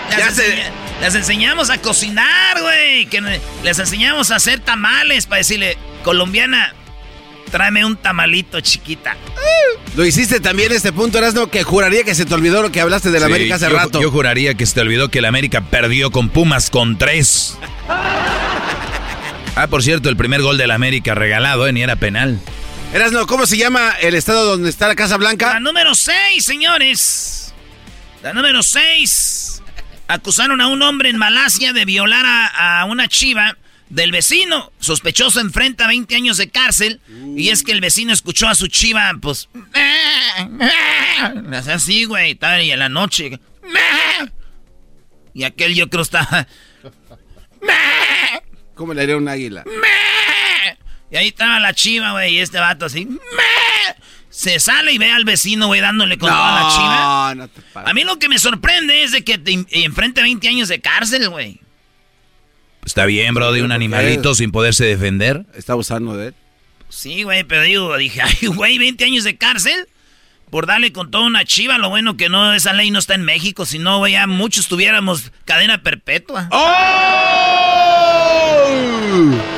Las, 0.10 0.18
Ya 0.20 0.32
se- 0.32 0.46
enseña- 0.46 0.72
las 1.02 1.16
enseñamos 1.16 1.70
a 1.70 1.78
cocinar, 1.80 2.62
güey. 2.62 3.06
Que 3.08 3.22
les 3.64 3.80
enseñamos 3.80 4.32
a 4.32 4.36
hacer 4.38 4.60
tamales 4.60 5.26
para 5.26 5.38
decirle, 5.40 5.78
colombiana, 6.04 6.74
tráeme 7.52 7.86
un 7.86 7.96
tamalito 7.98 8.60
chiquita. 8.62 9.16
Lo 9.96 10.06
hiciste 10.06 10.40
también 10.42 10.72
este 10.74 10.92
punto, 10.92 11.18
Erasmo, 11.18 11.48
que 11.48 11.64
juraría 11.64 12.04
que 12.04 12.16
se 12.16 12.26
te 12.26 12.34
olvidó 12.34 12.62
lo 12.62 12.72
que 12.72 12.82
hablaste 12.82 13.12
de 13.12 13.20
la 13.20 13.28
Sí, 13.28 13.32
América 13.34 13.56
hace 13.56 13.70
yo, 13.70 13.76
rato. 13.78 14.02
Yo 14.02 14.12
juraría 14.12 14.56
que 14.56 14.66
se 14.66 14.74
te 14.74 14.82
olvidó 14.82 15.10
que 15.10 15.20
el 15.20 15.26
América 15.26 15.62
perdió 15.62 16.12
con 16.12 16.30
Pumas 16.30 16.70
con 16.70 16.98
tres. 16.98 17.58
Ah, 19.58 19.68
por 19.68 19.82
cierto, 19.82 20.10
el 20.10 20.18
primer 20.18 20.42
gol 20.42 20.58
del 20.58 20.70
América 20.70 21.16
regalado, 21.16 21.66
¿eh? 21.66 21.72
Ni 21.72 21.82
era 21.82 21.96
penal. 21.96 22.42
Erasmo, 22.94 23.26
¿cómo 23.26 23.46
se 23.46 23.56
llama 23.56 23.92
el 24.02 24.14
estado 24.14 24.46
donde 24.46 24.70
está 24.70 24.90
la 24.90 24.96
Casa 24.96 25.14
La 25.14 25.18
Blanca? 25.20 25.62
número 25.62 25.96
6, 25.96 26.44
señores. 26.44 27.54
La 28.22 28.34
número 28.34 28.62
6. 28.62 29.62
Acusaron 30.10 30.60
a 30.60 30.68
un 30.68 30.82
hombre 30.82 31.10
en 31.10 31.16
Malasia 31.18 31.72
de 31.72 31.86
violar 31.86 32.26
a, 32.26 32.82
a 32.82 32.86
una 32.86 33.08
chiva 33.08 33.56
del 33.90 34.12
vecino. 34.12 34.72
Sospechoso 34.80 35.40
enfrenta 35.40 35.88
20 35.88 36.16
años 36.16 36.38
de 36.38 36.50
cárcel. 36.50 37.02
Y 37.36 37.50
es 37.50 37.64
que 37.64 37.72
el 37.72 37.82
vecino 37.82 38.14
escuchó 38.14 38.48
a 38.48 38.56
su 38.56 38.68
chiva, 38.68 39.12
pues. 39.22 39.50
Así, 41.70 42.06
güey. 42.06 42.38
Ahí 42.42 42.72
en 42.72 42.80
la 42.80 42.90
noche. 42.90 43.40
Y 45.34 45.44
aquel 45.44 45.76
yo 45.76 45.90
creo 45.90 46.04
estaba. 46.04 46.48
¿Cómo 48.76 48.94
le 48.94 49.02
haría 49.04 49.18
un 49.18 49.28
águila? 49.28 49.64
Y 51.12 51.18
ahí 51.18 51.28
estaba 51.28 51.60
la 51.60 51.74
chiva, 51.74 52.12
güey. 52.14 52.34
Y 52.34 52.40
este 52.40 52.58
vato 52.60 52.86
así. 52.88 53.08
Se 54.30 54.60
sale 54.60 54.92
y 54.92 54.98
ve 54.98 55.12
al 55.12 55.24
vecino, 55.24 55.68
güey, 55.68 55.80
dándole 55.80 56.18
con 56.18 56.30
toda 56.30 56.64
la 56.64 56.70
chiva. 56.70 57.36
No, 57.36 57.48
te. 57.48 57.62
A 57.76 57.94
mí 57.94 58.04
lo 58.04 58.18
que 58.18 58.28
me 58.28 58.40
sorprende 58.40 59.04
es 59.04 59.12
de 59.12 59.24
que 59.24 59.38
te 59.38 59.52
en- 59.54 59.68
enfrente 59.70 60.22
20 60.24 60.48
años 60.50 60.68
de 60.68 60.82
cárcel, 60.82 61.30
güey. 61.30 61.62
Está 62.86 63.06
bien, 63.06 63.34
Brody, 63.34 63.62
un 63.62 63.72
animalito 63.72 64.36
sin 64.36 64.52
poderse 64.52 64.86
defender. 64.86 65.46
Está 65.56 65.74
abusando 65.74 66.16
de 66.16 66.28
él. 66.28 66.36
Sí, 66.90 67.24
güey, 67.24 67.44
pero 67.44 67.64
digo, 67.64 67.98
dije, 67.98 68.22
ay, 68.24 68.48
güey, 68.48 68.78
20 68.78 69.04
años 69.04 69.24
de 69.24 69.38
cárcel 69.38 69.88
por 70.52 70.68
darle 70.68 70.94
con 70.94 71.10
toda 71.12 71.26
una 71.26 71.44
chiva. 71.44 71.78
Lo 71.78 71.90
bueno 71.90 72.16
que 72.16 72.30
no, 72.30 72.54
esa 72.54 72.74
ley 72.74 72.92
no 72.92 73.00
está 73.00 73.16
en 73.16 73.24
México, 73.24 73.66
si 73.66 73.80
no, 73.80 73.98
güey, 73.98 74.14
ya 74.14 74.28
muchos 74.28 74.68
tuviéramos 74.68 75.32
cadena 75.46 75.82
perpetua. 75.82 76.48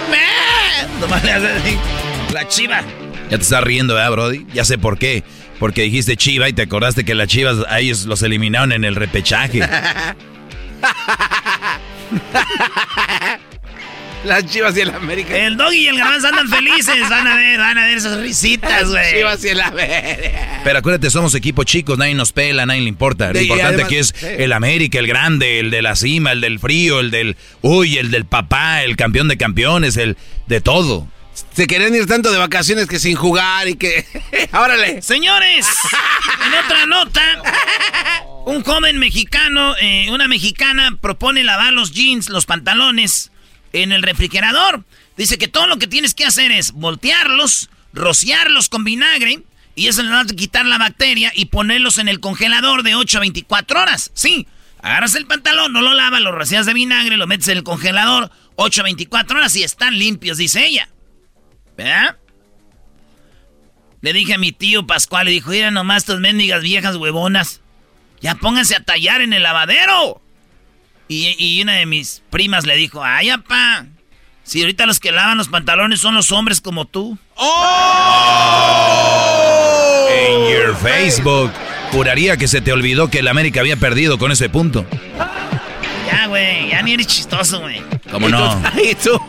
¡Meh! 0.09 0.87
Nomás 1.01 1.23
le 1.23 1.31
hace 1.31 1.47
así, 1.47 1.77
La 2.33 2.47
chiva. 2.47 2.81
Ya 3.29 3.37
te 3.37 3.43
estás 3.43 3.63
riendo, 3.63 3.93
¿verdad, 3.93 4.11
Brody? 4.11 4.47
Ya 4.53 4.63
sé 4.63 4.77
por 4.77 4.97
qué. 4.97 5.23
Porque 5.59 5.81
dijiste 5.81 6.15
Chiva 6.15 6.47
y 6.47 6.53
te 6.53 6.61
acordaste 6.61 7.03
que 7.03 7.13
las 7.13 7.27
Chivas 7.27 7.57
a 7.67 7.79
ellos 7.79 8.05
los 8.05 8.21
eliminaron 8.23 8.71
en 8.71 8.85
el 8.85 8.95
repechaje. 8.95 9.59
Las 14.25 14.45
Chivas 14.45 14.75
y 14.75 14.81
el 14.81 14.89
América. 14.89 15.37
El 15.37 15.55
doggy 15.57 15.77
y 15.77 15.87
el 15.87 15.97
garbanzo 15.97 16.27
andan 16.27 16.49
felices. 16.49 17.07
Van 17.07 17.27
a 17.27 17.35
ver, 17.35 17.59
van 17.59 17.77
a 17.77 17.85
ver 17.85 17.97
esas 17.97 18.19
risitas, 18.19 18.89
güey. 18.89 19.13
Chivas 19.15 19.43
y 19.45 19.49
el 19.49 19.61
América. 19.61 20.61
Pero 20.63 20.79
acuérdate, 20.79 21.09
somos 21.11 21.35
equipo 21.35 21.63
chicos, 21.63 21.97
nadie 21.97 22.15
nos 22.15 22.33
pela, 22.33 22.65
nadie 22.65 22.81
le 22.81 22.89
importa. 22.89 23.31
Lo 23.31 23.39
importante 23.39 23.67
además- 23.75 23.85
aquí 23.85 23.95
es 23.97 24.13
sí. 24.17 24.25
el 24.25 24.53
América, 24.53 24.99
el 24.99 25.07
grande, 25.07 25.59
el 25.59 25.69
de 25.69 25.81
la 25.81 25.95
cima, 25.95 26.31
el 26.31 26.41
del 26.41 26.59
frío, 26.59 26.99
el 26.99 27.11
del... 27.11 27.37
Uy, 27.61 27.97
el 27.99 28.11
del 28.11 28.25
papá, 28.25 28.83
el 28.83 28.95
campeón 28.97 29.27
de 29.27 29.37
campeones, 29.37 29.95
el 29.97 30.17
de 30.47 30.61
todo. 30.61 31.07
Se 31.53 31.67
querían 31.67 31.93
ir 31.93 32.07
tanto 32.07 32.31
de 32.31 32.39
vacaciones 32.39 32.87
que 32.87 32.99
sin 32.99 33.15
jugar 33.15 33.67
y 33.67 33.75
que... 33.75 34.03
¡Órale! 34.53 35.03
Señores, 35.03 35.67
en 36.45 36.65
otra 36.65 36.85
nota, 36.87 37.21
un 38.47 38.63
joven 38.63 38.97
mexicano, 38.97 39.75
eh, 39.75 40.09
una 40.09 40.29
mexicana 40.29 40.97
propone 41.01 41.43
lavar 41.43 41.73
los 41.73 41.91
jeans, 41.91 42.29
los 42.29 42.45
pantalones 42.45 43.29
en 43.73 43.91
el 43.91 44.01
refrigerador. 44.03 44.85
Dice 45.17 45.37
que 45.37 45.49
todo 45.49 45.67
lo 45.67 45.77
que 45.77 45.87
tienes 45.87 46.13
que 46.13 46.23
hacer 46.23 46.53
es 46.53 46.71
voltearlos, 46.71 47.69
rociarlos 47.91 48.69
con 48.69 48.85
vinagre 48.85 49.43
y 49.75 49.87
eso 49.87 50.01
le 50.01 50.11
va 50.11 50.21
a 50.21 50.25
quitar 50.25 50.65
la 50.65 50.77
bacteria 50.77 51.33
y 51.35 51.47
ponerlos 51.47 51.97
en 51.97 52.07
el 52.07 52.21
congelador 52.21 52.83
de 52.83 52.95
8 52.95 53.17
a 53.17 53.21
24 53.21 53.81
horas. 53.81 54.11
Sí, 54.13 54.47
agarras 54.81 55.15
el 55.15 55.27
pantalón, 55.27 55.73
no 55.73 55.81
lo 55.81 55.93
lavas, 55.93 56.21
lo 56.21 56.31
rocias 56.31 56.65
de 56.65 56.73
vinagre, 56.73 57.17
lo 57.17 57.27
metes 57.27 57.49
en 57.49 57.57
el 57.57 57.63
congelador 57.65 58.31
8 58.55 58.79
a 58.79 58.83
24 58.85 59.39
horas 59.39 59.57
y 59.57 59.63
están 59.63 59.99
limpios, 59.99 60.37
dice 60.37 60.65
ella. 60.65 60.87
¿Verdad? 61.75 62.15
Le 63.99 64.13
dije 64.13 64.35
a 64.35 64.37
mi 64.37 64.53
tío 64.53 64.87
Pascual, 64.87 65.25
le 65.25 65.31
dijo, 65.31 65.49
mira 65.49 65.69
nomás 65.69 66.03
estas 66.03 66.21
mendigas 66.21 66.63
viejas 66.63 66.95
huevonas. 66.95 67.59
Ya 68.21 68.35
pónganse 68.35 68.75
a 68.75 68.83
tallar 68.83 69.21
en 69.21 69.33
el 69.33 69.43
lavadero. 69.43 70.21
Y, 71.07 71.35
y 71.37 71.61
una 71.61 71.73
de 71.73 71.85
mis 71.85 72.21
primas 72.29 72.65
le 72.65 72.75
dijo, 72.75 73.03
ay, 73.03 73.29
apá, 73.29 73.85
si 74.47 74.61
ahorita 74.61 74.85
los 74.85 74.99
que 75.01 75.11
lavan 75.11 75.37
los 75.37 75.49
pantalones 75.49 75.99
son 75.99 76.15
los 76.15 76.31
hombres 76.31 76.61
como 76.61 76.85
tú. 76.85 77.17
¡Oh! 77.35 77.57
En 80.09 80.53
your 80.53 80.73
Facebook. 80.77 81.51
Juraría 81.91 82.37
que 82.37 82.47
se 82.47 82.61
te 82.61 82.71
olvidó 82.71 83.09
que 83.09 83.19
el 83.19 83.27
América 83.27 83.59
había 83.59 83.75
perdido 83.75 84.17
con 84.17 84.31
ese 84.31 84.47
punto. 84.47 84.85
Ya, 86.07 86.27
güey, 86.27 86.69
ya 86.69 86.81
ni 86.81 86.93
eres 86.93 87.07
chistoso, 87.07 87.59
güey. 87.59 87.81
¿Cómo 88.09 88.29
no? 88.29 88.61
¿Y 88.81 88.95
tú? 88.95 89.19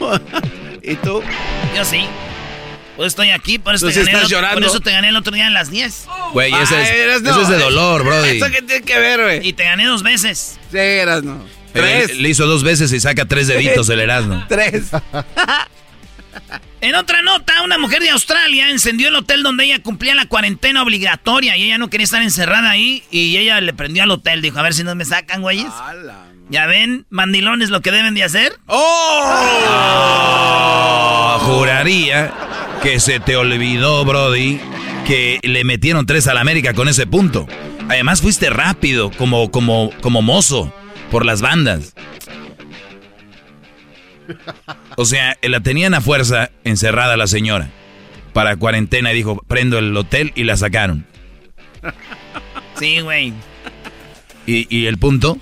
¿Y 0.83 0.95
tú? 0.95 1.21
Yo 1.77 1.85
sí. 1.85 2.07
Pues 2.99 3.13
estoy 3.13 3.31
aquí, 3.31 3.61
por 3.61 3.77
eso, 3.77 3.87
te 3.87 3.95
gané, 3.95 4.11
el, 4.11 4.55
por 4.55 4.65
eso 4.65 4.81
te 4.81 4.91
gané 4.91 5.11
el 5.11 5.17
otro 5.17 5.33
día 5.33 5.47
en 5.47 5.55
las 5.55 5.71
10. 5.71 6.07
Güey, 6.33 6.53
ese, 6.53 6.83
es, 6.83 6.91
es 7.23 7.23
de 7.23 7.57
dolor, 7.57 8.03
brody. 8.05 8.39
¿Eso 8.39 8.47
qué 8.51 8.61
tiene 8.61 8.85
que 8.85 8.99
ver, 8.99 9.23
güey? 9.23 9.47
Y 9.47 9.53
te 9.53 9.63
gané 9.63 9.87
dos 9.87 10.03
veces. 10.03 10.59
Sí, 10.73 10.79
eras 10.79 11.23
no. 11.23 11.47
Tres. 11.73 12.17
Le, 12.17 12.29
hizo 12.29 12.45
dos 12.47 12.65
veces 12.65 12.93
y 12.93 12.99
saca 12.99 13.25
tres 13.25 13.47
deditos 13.47 13.89
el 13.91 14.01
Erasmo. 14.01 14.45
tres. 14.49 14.91
En 16.81 16.95
otra 16.95 17.23
nota, 17.23 17.63
una 17.63 17.79
mujer 17.79 18.01
de 18.01 18.11
Australia 18.11 18.71
encendió 18.71 19.09
el 19.09 19.17
hotel 19.17 19.43
donde 19.43 19.65
ella 19.65 19.83
cumplía 19.83 20.15
la 20.15 20.27
cuarentena 20.27 20.83
obligatoria 20.83 21.57
y 21.57 21.65
ella 21.65 21.79
no 21.79 21.91
quería 21.91 22.05
estar 22.05 22.23
encerrada 22.23 22.71
ahí 22.71 23.03
y 23.11 23.37
ella 23.37 23.61
le 23.61 23.73
prendió 23.75 24.05
al 24.05 24.11
hotel. 24.13 24.43
Dijo, 24.43 24.59
a 24.59 24.63
ver 24.63 24.75
si 24.75 24.85
no 24.85 24.95
me 24.95 25.05
sacan, 25.05 25.43
güeyes. 25.43 25.73
¿Ya 26.49 26.67
ven, 26.67 27.07
mandilones, 27.11 27.71
lo 27.71 27.81
que 27.81 27.91
deben 27.91 28.15
de 28.15 28.23
hacer? 28.25 28.57
¡Oh! 28.67 29.59
Juraría 31.43 32.48
que 32.83 33.01
se 33.01 33.21
te 33.21 33.37
olvidó, 33.37 34.05
Brody, 34.05 34.61
que 35.07 35.41
le 35.43 35.65
metieron 35.65 36.07
tres 36.07 36.27
al 36.27 36.39
América 36.39 36.75
con 36.75 36.89
ese 36.89 37.07
punto. 37.07 37.47
Además 37.89 38.21
fuiste 38.21 38.51
rápido, 38.51 39.11
como, 39.11 39.51
como, 39.51 39.91
como 40.01 40.23
mozo, 40.23 40.73
por 41.11 41.25
las 41.25 41.41
bandas. 41.41 41.95
O 44.97 45.05
sea, 45.05 45.37
la 45.43 45.61
tenían 45.61 45.95
a 45.95 46.01
fuerza 46.01 46.51
encerrada 46.65 47.17
la 47.17 47.27
señora 47.27 47.71
para 48.33 48.57
cuarentena 48.57 49.13
y 49.13 49.17
dijo, 49.17 49.43
prendo 49.49 49.79
el 49.79 49.97
hotel 49.97 50.33
y 50.35 50.45
la 50.45 50.57
sacaron. 50.57 51.07
Sí, 52.79 53.01
güey. 53.01 53.33
¿Y, 54.47 54.67
¿Y, 54.75 54.87
el 54.87 54.99
punto? 54.99 55.39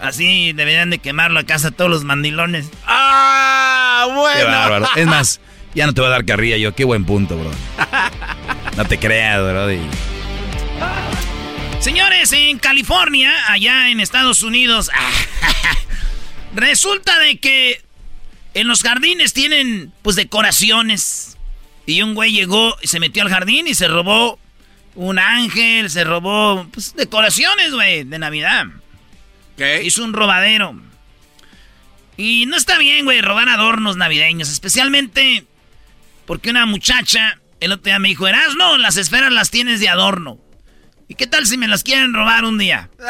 Así 0.00 0.52
deberían 0.52 0.90
de 0.90 0.98
quemar 0.98 1.30
la 1.30 1.44
casa 1.44 1.70
todos 1.70 1.90
los 1.90 2.04
mandilones. 2.04 2.70
¡Ah! 2.86 4.06
Bueno. 4.14 4.38
Qué 4.38 4.44
bárbaro. 4.44 4.88
Es 4.96 5.06
más, 5.06 5.40
ya 5.76 5.84
no 5.84 5.92
te 5.92 6.00
voy 6.00 6.08
a 6.08 6.10
dar 6.10 6.24
carrilla 6.24 6.56
yo. 6.56 6.74
Qué 6.74 6.84
buen 6.84 7.04
punto, 7.04 7.36
bro. 7.38 7.50
No 8.76 8.84
te 8.86 8.98
creas, 8.98 9.42
bro. 9.42 9.68
Señores, 11.80 12.32
en 12.32 12.58
California, 12.58 13.32
allá 13.50 13.90
en 13.90 14.00
Estados 14.00 14.42
Unidos, 14.42 14.90
resulta 16.54 17.18
de 17.18 17.38
que 17.38 17.82
en 18.54 18.68
los 18.68 18.82
jardines 18.82 19.34
tienen 19.34 19.92
pues 20.00 20.16
decoraciones. 20.16 21.36
Y 21.84 22.00
un 22.00 22.14
güey 22.14 22.32
llegó 22.32 22.74
y 22.80 22.88
se 22.88 22.98
metió 22.98 23.22
al 23.22 23.28
jardín 23.28 23.66
y 23.66 23.74
se 23.74 23.86
robó 23.86 24.38
un 24.94 25.18
ángel, 25.18 25.90
se 25.90 26.04
robó 26.04 26.66
pues, 26.72 26.96
decoraciones, 26.96 27.72
güey, 27.72 28.04
de 28.04 28.18
Navidad. 28.18 28.64
¿Qué? 29.58 29.84
Hizo 29.84 30.02
un 30.02 30.14
robadero. 30.14 30.80
Y 32.16 32.46
no 32.46 32.56
está 32.56 32.78
bien, 32.78 33.04
güey, 33.04 33.20
robar 33.20 33.50
adornos 33.50 33.98
navideños, 33.98 34.50
especialmente 34.50 35.44
porque 36.26 36.50
una 36.50 36.66
muchacha 36.66 37.38
el 37.60 37.72
otro 37.72 37.84
día 37.84 37.98
me 37.98 38.08
dijo, 38.08 38.26
no, 38.58 38.78
las 38.78 38.96
esferas 38.96 39.32
las 39.32 39.50
tienes 39.50 39.80
de 39.80 39.88
adorno. 39.88 40.38
¿Y 41.08 41.14
qué 41.14 41.26
tal 41.26 41.46
si 41.46 41.56
me 41.56 41.68
las 41.68 41.82
quieren 41.82 42.12
robar 42.12 42.44
un 42.44 42.58
día? 42.58 42.90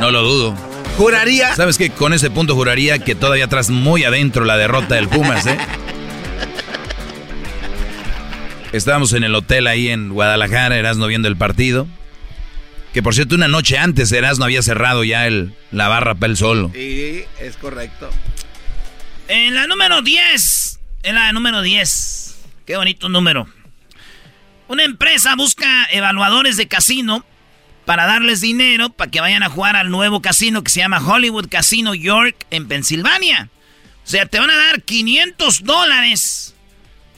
No 0.00 0.12
lo 0.12 0.22
dudo. 0.22 0.54
Juraría. 0.96 1.56
¿Sabes 1.56 1.76
qué? 1.76 1.90
Con 1.90 2.12
ese 2.12 2.30
punto 2.30 2.54
juraría 2.54 3.00
que 3.00 3.16
todavía 3.16 3.46
atrás 3.46 3.68
muy 3.68 4.04
adentro 4.04 4.44
la 4.44 4.56
derrota 4.56 4.94
del 4.94 5.08
Pumas, 5.08 5.44
¿eh? 5.46 5.58
Estábamos 8.72 9.12
en 9.14 9.24
el 9.24 9.34
hotel 9.34 9.66
ahí 9.66 9.88
en 9.88 10.10
Guadalajara, 10.10 10.76
Erasno 10.76 11.08
viendo 11.08 11.26
el 11.26 11.36
partido. 11.36 11.88
Que 12.92 13.02
por 13.02 13.14
cierto, 13.14 13.34
una 13.34 13.48
noche 13.48 13.76
antes 13.76 14.12
Erasno 14.12 14.44
había 14.44 14.62
cerrado 14.62 15.02
ya 15.02 15.26
el, 15.26 15.52
la 15.72 15.88
barra 15.88 16.14
para 16.14 16.30
él 16.30 16.36
solo. 16.36 16.70
Sí, 16.72 17.24
es 17.40 17.56
correcto. 17.56 18.08
En 19.28 19.54
la 19.54 19.66
número 19.66 20.00
10. 20.00 20.80
En 21.02 21.14
la 21.14 21.30
número 21.32 21.60
10. 21.60 22.38
Qué 22.66 22.76
bonito 22.78 23.10
número. 23.10 23.46
Una 24.68 24.84
empresa 24.84 25.34
busca 25.36 25.84
evaluadores 25.90 26.56
de 26.56 26.66
casino 26.66 27.26
para 27.84 28.06
darles 28.06 28.40
dinero 28.40 28.88
para 28.88 29.10
que 29.10 29.20
vayan 29.20 29.42
a 29.42 29.50
jugar 29.50 29.76
al 29.76 29.90
nuevo 29.90 30.22
casino 30.22 30.64
que 30.64 30.70
se 30.70 30.80
llama 30.80 31.06
Hollywood 31.06 31.48
Casino 31.50 31.94
York 31.94 32.46
en 32.50 32.68
Pensilvania. 32.68 33.50
O 34.02 34.08
sea, 34.08 34.24
te 34.24 34.40
van 34.40 34.48
a 34.48 34.56
dar 34.56 34.82
500 34.82 35.62
dólares, 35.62 36.54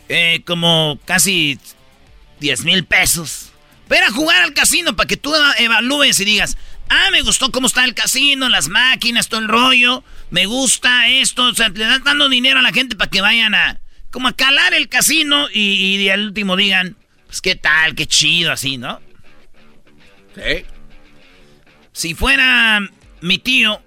eh, 0.09 0.43
como 0.45 0.99
casi 1.05 1.61
10 2.41 2.65
mil 2.65 2.85
pesos, 2.85 3.53
para 3.87 4.11
jugar 4.11 4.43
al 4.43 4.53
casino 4.53 4.97
para 4.97 5.07
que 5.07 5.17
tú 5.17 5.33
evalúes 5.59 6.19
y 6.19 6.25
digas, 6.25 6.57
ah, 6.91 7.09
me 7.11 7.23
gustó 7.23 7.51
cómo 7.51 7.67
está 7.67 7.85
el 7.85 7.95
casino, 7.95 8.49
las 8.49 8.69
máquinas, 8.69 9.29
todo 9.29 9.41
el 9.41 9.49
rollo, 9.49 10.05
me 10.31 10.47
gusta 10.47 11.09
esto. 11.09 11.45
O 11.45 11.55
sea, 11.55 11.71
le 11.71 11.85
dan 11.85 12.05
dando 12.05 12.29
dinero 12.29 12.59
a 12.59 12.63
la 12.63 12.73
gente 12.73 12.97
para 12.97 13.11
que 13.11 13.21
vayan 13.21 13.55
a, 13.55 13.81
como 14.11 14.29
a 14.29 14.33
calar 14.33 14.75
el 14.75 14.89
casino 14.89 15.49
y, 15.53 15.97
y 15.97 16.09
al 16.11 16.27
último 16.27 16.57
digan, 16.57 16.97
pues 17.27 17.41
qué 17.41 17.57
tal, 17.57 17.95
qué 17.95 18.07
chido, 18.07 18.53
así, 18.53 18.77
¿no? 18.77 19.01
Sí. 20.35 20.65
Si 21.93 22.15
fuera 22.15 22.81
mi 23.21 23.39
tío, 23.39 23.83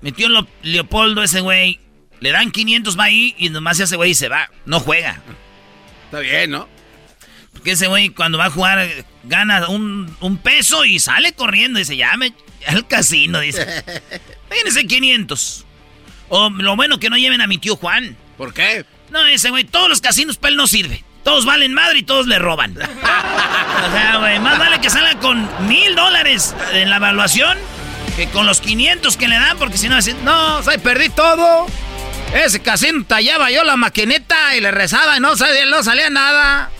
mi 0.00 0.12
tío 0.12 0.28
Leopoldo, 0.62 1.22
ese 1.22 1.40
güey, 1.40 1.80
le 2.20 2.32
dan 2.32 2.50
500 2.50 2.98
va 2.98 3.04
ahí 3.04 3.34
y 3.38 3.50
nomás 3.50 3.78
ese 3.80 3.96
güey 3.96 4.14
se 4.14 4.28
va, 4.28 4.50
no 4.64 4.80
juega. 4.80 5.22
Está 6.06 6.20
bien, 6.20 6.50
¿no? 6.50 6.68
Porque 7.52 7.72
ese 7.72 7.86
güey 7.86 8.10
cuando 8.10 8.38
va 8.38 8.46
a 8.46 8.50
jugar 8.50 8.88
gana 9.24 9.68
un, 9.68 10.14
un 10.20 10.38
peso 10.38 10.84
y 10.84 10.98
sale 10.98 11.32
corriendo. 11.32 11.78
Dice, 11.78 11.96
ya 11.96 12.16
me... 12.16 12.32
Al 12.66 12.86
casino, 12.86 13.40
dice. 13.40 13.84
Fíjense 14.50 14.86
500. 14.86 15.64
O 16.28 16.50
lo 16.50 16.76
bueno 16.76 16.98
que 16.98 17.10
no 17.10 17.16
lleven 17.16 17.40
a 17.40 17.46
mi 17.46 17.58
tío 17.58 17.76
Juan. 17.76 18.16
¿Por 18.36 18.52
qué? 18.52 18.84
No, 19.10 19.24
ese 19.26 19.50
güey, 19.50 19.64
todos 19.64 19.88
los 19.88 20.00
casinos 20.00 20.36
para 20.36 20.50
él 20.50 20.56
no 20.56 20.66
sirve. 20.66 21.04
Todos 21.22 21.44
valen 21.44 21.74
madre 21.74 21.98
y 21.98 22.02
todos 22.02 22.26
le 22.26 22.38
roban. 22.38 22.76
o 22.76 23.92
sea, 23.92 24.16
güey, 24.18 24.38
más 24.40 24.58
vale 24.58 24.80
que 24.80 24.90
salga 24.90 25.18
con 25.18 25.48
mil 25.66 25.94
dólares 25.94 26.54
en 26.72 26.90
la 26.90 26.96
evaluación 26.96 27.58
que 28.16 28.28
con 28.28 28.46
los 28.46 28.60
500 28.60 29.16
que 29.16 29.28
le 29.28 29.34
dan, 29.34 29.58
porque 29.58 29.76
si 29.76 29.88
no, 29.88 29.98
no, 30.24 30.58
o 30.58 30.62
sea, 30.62 30.78
perdí 30.78 31.10
todo. 31.10 31.66
Ese 32.34 32.60
casino 32.60 33.04
tallaba 33.06 33.50
yo 33.50 33.62
la 33.62 33.76
maquineta 33.76 34.56
y 34.56 34.60
le 34.60 34.70
rezaba 34.70 35.16
y 35.16 35.20
no, 35.20 35.32
no 35.34 35.82
salía 35.82 36.10
nada. 36.10 36.70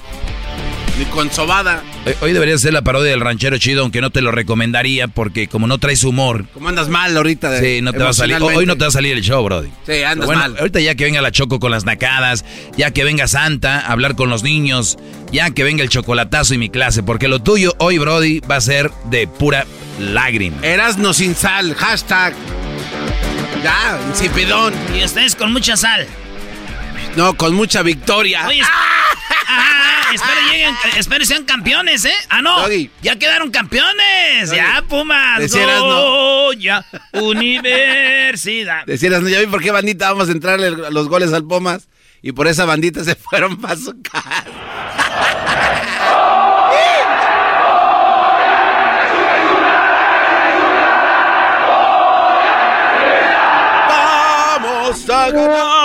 Ni 0.98 1.04
con 1.06 1.30
sobada. 1.30 1.82
Hoy 2.22 2.32
debería 2.32 2.56
ser 2.56 2.72
la 2.72 2.80
parodia 2.80 3.10
del 3.10 3.20
ranchero 3.20 3.58
chido, 3.58 3.82
aunque 3.82 4.00
no 4.00 4.10
te 4.10 4.22
lo 4.22 4.30
recomendaría 4.30 5.08
porque 5.08 5.46
como 5.46 5.66
no 5.66 5.76
traes 5.78 6.04
humor. 6.04 6.46
Como 6.54 6.68
andas 6.68 6.88
mal 6.88 7.14
ahorita. 7.14 7.50
De, 7.50 7.60
sí, 7.60 7.82
no 7.82 7.92
te 7.92 7.98
va 7.98 8.10
a 8.10 8.14
salir. 8.14 8.38
Hoy 8.40 8.64
no 8.64 8.76
te 8.76 8.84
va 8.84 8.88
a 8.88 8.92
salir 8.92 9.12
el 9.14 9.22
show, 9.22 9.44
Brody. 9.44 9.68
Sí, 9.84 10.02
andas 10.02 10.28
mal. 10.28 10.56
Ahorita 10.58 10.80
ya 10.80 10.94
que 10.94 11.04
venga 11.04 11.20
la 11.20 11.32
Choco 11.32 11.60
con 11.60 11.70
las 11.70 11.84
nacadas, 11.84 12.44
ya 12.78 12.92
que 12.92 13.04
venga 13.04 13.28
Santa 13.28 13.80
a 13.80 13.92
hablar 13.92 14.16
con 14.16 14.30
los 14.30 14.42
niños, 14.42 14.96
ya 15.32 15.50
que 15.50 15.64
venga 15.64 15.82
el 15.82 15.90
chocolatazo 15.90 16.54
y 16.54 16.58
mi 16.58 16.70
clase, 16.70 17.02
porque 17.02 17.28
lo 17.28 17.40
tuyo 17.40 17.74
hoy, 17.78 17.98
Brody, 17.98 18.40
va 18.40 18.56
a 18.56 18.60
ser 18.62 18.90
de 19.10 19.26
pura 19.26 19.66
lágrima. 19.98 20.56
Erasno 20.62 21.12
sin 21.12 21.34
sal, 21.34 21.74
hashtag. 21.74 22.32
Ya, 23.62 23.98
insipidón. 24.08 24.72
Y 24.98 25.04
ustedes 25.04 25.34
con 25.34 25.52
mucha 25.52 25.76
sal. 25.76 26.06
No, 27.16 27.34
con 27.34 27.54
mucha 27.54 27.82
victoria. 27.82 28.46
Oye, 28.46 28.60
¡Ah! 28.62 30.10
espero, 30.12 30.40
lleguen, 30.52 30.74
espero 30.98 31.24
sean 31.24 31.44
campeones, 31.44 32.04
¿eh? 32.04 32.14
Ah, 32.28 32.42
no. 32.42 32.68
Ya 33.02 33.16
quedaron 33.16 33.50
campeones. 33.50 34.50
Ya, 34.50 34.84
Pumas. 34.86 35.38
Decieras, 35.40 35.80
no. 35.80 36.52
Ya, 36.52 36.84
universidad. 37.12 38.84
Decieras, 38.84 39.22
no, 39.22 39.30
ya 39.30 39.40
vi 39.40 39.46
por 39.46 39.62
qué 39.62 39.70
bandita 39.70 40.10
vamos 40.12 40.28
a 40.28 40.32
entrarle 40.32 40.70
los 40.70 41.08
goles 41.08 41.32
al 41.32 41.44
Pumas. 41.44 41.88
Y 42.20 42.32
por 42.32 42.48
esa 42.48 42.64
bandita 42.64 43.02
se 43.02 43.14
fueron 43.14 43.56
para 43.60 43.76
su 43.76 43.94
casa. 44.02 44.44
Vamos 53.88 55.10
a 55.10 55.30
ganar. 55.30 55.75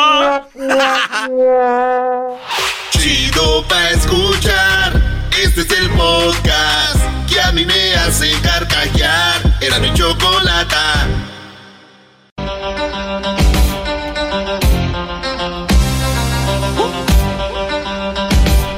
Chido 2.91 3.67
pa 3.67 3.89
escuchar. 3.89 4.94
Este 5.44 5.62
es 5.62 5.72
el 5.72 5.89
podcast 5.89 7.00
que 7.28 7.41
a 7.41 7.52
mí 7.52 7.65
me 7.65 7.96
hace 7.96 8.32
carcajear. 8.41 9.41
Era 9.60 9.80
mi 9.80 9.94
chocolata. 9.94 11.08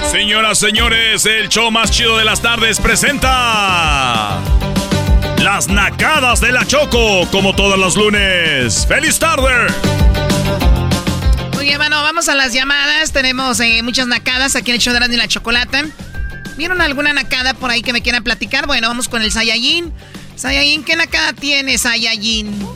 Señoras, 0.10 0.58
señores, 0.58 1.26
el 1.28 1.50
show 1.50 1.70
más 1.70 1.92
chido 1.92 2.18
de 2.18 2.26
las 2.26 2.42
tardes 2.42 2.80
presenta 2.80 4.40
Las 5.38 5.68
Nacadas 5.68 6.42
de 6.42 6.52
la 6.52 6.66
Choco, 6.66 7.28
como 7.32 7.54
todos 7.54 7.78
los 7.78 7.96
lunes. 7.96 8.88
¡Feliz 8.88 9.20
tarde! 9.20 10.03
Bueno, 11.78 12.02
vamos 12.04 12.30
a 12.30 12.36
las 12.36 12.54
llamadas. 12.54 13.12
Tenemos 13.12 13.60
eh, 13.60 13.82
muchas 13.84 14.08
nacadas 14.08 14.56
aquí 14.56 14.72
en 14.72 14.76
el 14.76 14.82
show 14.82 14.94
de 14.94 15.14
y 15.14 15.18
la 15.18 15.28
Chocolata. 15.28 15.84
¿Vieron 16.56 16.82
alguna 16.82 17.14
nacada 17.14 17.54
por 17.54 17.72
ahí 17.72 17.82
que 17.82 17.94
me 17.94 18.02
quieran 18.02 18.24
platicar? 18.24 18.68
Bueno, 18.68 18.88
vamos 18.88 19.10
con 19.10 19.22
el 19.22 19.32
Saiyajin. 19.32 19.92
Saiyajin, 20.36 20.84
¿qué 20.84 20.96
nacada 20.96 21.34
tienes, 21.34 21.82
Saiyajin? 21.82 22.68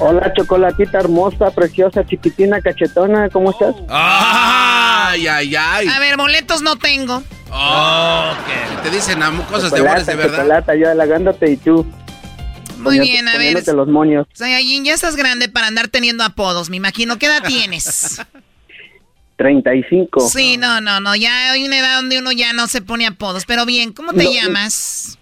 Hola, 0.00 0.32
chocolatita 0.34 0.98
hermosa, 0.98 1.50
preciosa, 1.50 2.04
chiquitina, 2.06 2.60
cachetona, 2.60 3.30
¿cómo 3.30 3.50
estás? 3.50 3.74
Ay, 3.88 5.26
ay, 5.26 5.56
ay. 5.56 5.88
A 5.88 5.98
ver, 5.98 6.16
boletos 6.16 6.60
no 6.60 6.76
tengo. 6.76 7.22
Oh, 7.50 8.32
ok. 8.32 8.82
Te 8.82 8.90
dicen 8.90 9.20
cosas 9.50 9.70
de 9.70 9.80
amores 9.80 10.06
de 10.06 10.16
verdad. 10.16 10.36
Chocolata, 10.36 10.74
yo 10.74 10.90
halagándote 10.90 11.50
y 11.50 11.56
tú. 11.56 11.86
Muy 12.78 12.98
poniendo- 12.98 13.12
bien, 13.12 13.28
a 13.28 13.36
ver. 13.36 13.74
los 13.74 13.88
moños. 13.88 14.26
Ya 14.38 14.94
estás 14.94 15.16
grande 15.16 15.48
para 15.48 15.66
andar 15.66 15.88
teniendo 15.88 16.24
apodos, 16.24 16.70
me 16.70 16.76
imagino. 16.76 17.18
¿Qué 17.18 17.26
edad 17.26 17.42
tienes? 17.46 18.20
35. 19.36 20.28
Sí, 20.28 20.56
no, 20.56 20.80
no, 20.80 21.00
no. 21.00 21.14
Ya 21.14 21.52
hay 21.52 21.64
una 21.64 21.78
edad 21.78 21.96
donde 21.96 22.18
uno 22.18 22.32
ya 22.32 22.52
no 22.52 22.66
se 22.66 22.82
pone 22.82 23.06
apodos. 23.06 23.44
Pero 23.46 23.66
bien, 23.66 23.92
¿cómo 23.92 24.12
te 24.12 24.24
No, 24.24 24.32
llamas? 24.32 25.16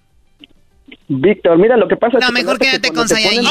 Víctor, 1.09 1.59
mira 1.59 1.77
lo 1.77 1.87
que 1.87 1.97
pasa. 1.97 2.19
No, 2.19 2.31
mejor 2.33 2.59
quédate 2.59 2.81
que 2.81 2.89
con 2.95 3.07
cuando 3.07 3.15
te 3.15 3.23
Saiyajin. 3.23 3.45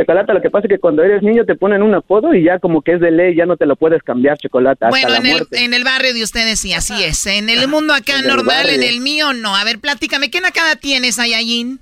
Chocolata, 0.00 0.32
lo 0.32 0.40
que 0.40 0.50
pasa 0.50 0.66
es 0.66 0.70
que 0.70 0.78
cuando 0.78 1.02
eres 1.02 1.22
niño 1.22 1.44
te 1.44 1.54
ponen 1.56 1.82
un 1.82 1.94
apodo 1.94 2.34
y 2.34 2.44
ya 2.44 2.58
como 2.58 2.82
que 2.82 2.92
es 2.92 3.00
de 3.00 3.10
ley, 3.10 3.34
ya 3.34 3.46
no 3.46 3.56
te 3.56 3.66
lo 3.66 3.76
puedes 3.76 4.02
cambiar, 4.02 4.38
Chocolata, 4.38 4.86
hasta 4.86 4.90
Bueno, 4.90 5.08
la 5.10 5.16
en 5.18 5.26
el, 5.26 5.32
muerte. 5.32 5.64
en 5.64 5.74
el 5.74 5.84
barrio 5.84 6.14
de 6.14 6.22
ustedes 6.22 6.58
sí, 6.60 6.72
así 6.72 7.02
es. 7.04 7.26
En 7.26 7.48
el 7.48 7.68
mundo 7.68 7.92
acá 7.92 8.14
En 8.18 8.20
el 8.24 8.28
normal, 8.28 8.68
en 8.70 8.82
el 8.82 9.00
mío 9.00 9.32
no. 9.32 9.54
A 9.54 9.64
ver, 9.64 9.78
platícame, 9.78 10.30
¿qué 10.30 10.40
nacada 10.40 10.76
tienes, 10.76 11.16
Saiyajin? 11.16 11.80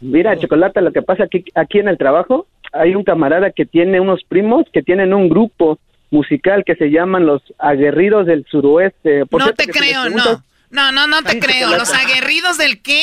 Mira, 0.00 0.38
Chocolata, 0.38 0.80
lo 0.80 0.92
que 0.92 1.02
pasa 1.02 1.24
aquí, 1.24 1.44
aquí 1.54 1.78
en 1.78 1.88
el 1.88 1.96
trabajo, 1.96 2.46
hay 2.72 2.94
un 2.94 3.04
camarada 3.04 3.50
que 3.50 3.64
tiene 3.64 4.00
unos 4.00 4.22
primos 4.24 4.66
que 4.72 4.82
tienen 4.82 5.14
un 5.14 5.28
grupo 5.28 5.78
musical 6.10 6.62
que 6.64 6.74
se 6.76 6.90
llaman 6.90 7.26
los 7.26 7.42
Aguerridos 7.58 8.26
del 8.26 8.44
Suroeste. 8.50 9.24
Por 9.26 9.40
No 9.40 9.46
cierto, 9.46 9.64
te 9.64 9.70
creo, 9.72 10.10
no. 10.10 10.42
No, 10.70 10.92
no, 10.92 11.06
no 11.06 11.22
te 11.22 11.38
creo. 11.38 11.70
¿Los 11.76 11.92
aguerridos 11.94 12.58
del 12.58 12.82
qué? 12.82 13.02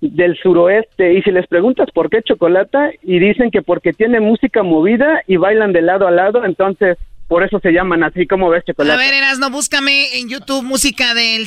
Del 0.00 0.36
suroeste 0.38 1.14
y 1.14 1.22
si 1.22 1.30
les 1.30 1.46
preguntas 1.46 1.88
por 1.92 2.08
qué 2.10 2.22
chocolata 2.22 2.90
y 3.02 3.18
dicen 3.18 3.50
que 3.50 3.62
porque 3.62 3.92
tiene 3.92 4.20
música 4.20 4.62
movida 4.62 5.22
y 5.26 5.36
bailan 5.36 5.72
de 5.72 5.82
lado 5.82 6.06
a 6.06 6.10
lado, 6.10 6.44
entonces 6.44 6.96
por 7.28 7.44
eso 7.44 7.60
se 7.60 7.70
llaman 7.70 8.02
así 8.02 8.26
como 8.26 8.48
ves 8.48 8.64
chocolata. 8.64 8.94
A 8.94 8.98
ver, 8.98 9.14
Erasno, 9.14 9.50
búscame 9.50 10.18
en 10.18 10.28
YouTube 10.28 10.64
música 10.64 11.14
de 11.14 11.44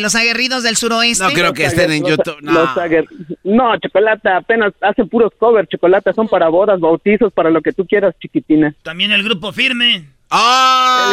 los 0.00 0.14
aguerridos 0.14 0.62
del 0.62 0.76
suroeste. 0.76 1.24
No 1.24 1.30
creo 1.30 1.52
que 1.52 1.64
estén 1.66 1.92
en 1.92 2.00
Los- 2.02 2.10
YouTube. 2.12 2.38
No. 2.40 2.52
los 2.52 2.68
aguer- 2.76 3.06
no, 3.44 3.76
chocolata, 3.78 4.38
apenas 4.38 4.72
hacen 4.80 5.08
puros 5.08 5.32
covers, 5.38 5.68
chocolata, 5.68 6.12
son 6.14 6.26
para 6.28 6.48
bodas, 6.48 6.80
bautizos, 6.80 7.32
para 7.34 7.50
lo 7.50 7.60
que 7.60 7.72
tú 7.72 7.84
quieras, 7.86 8.14
chiquitina. 8.18 8.74
También 8.82 9.12
el 9.12 9.22
grupo 9.24 9.52
firme. 9.52 10.06
¡Ah! 10.30 11.12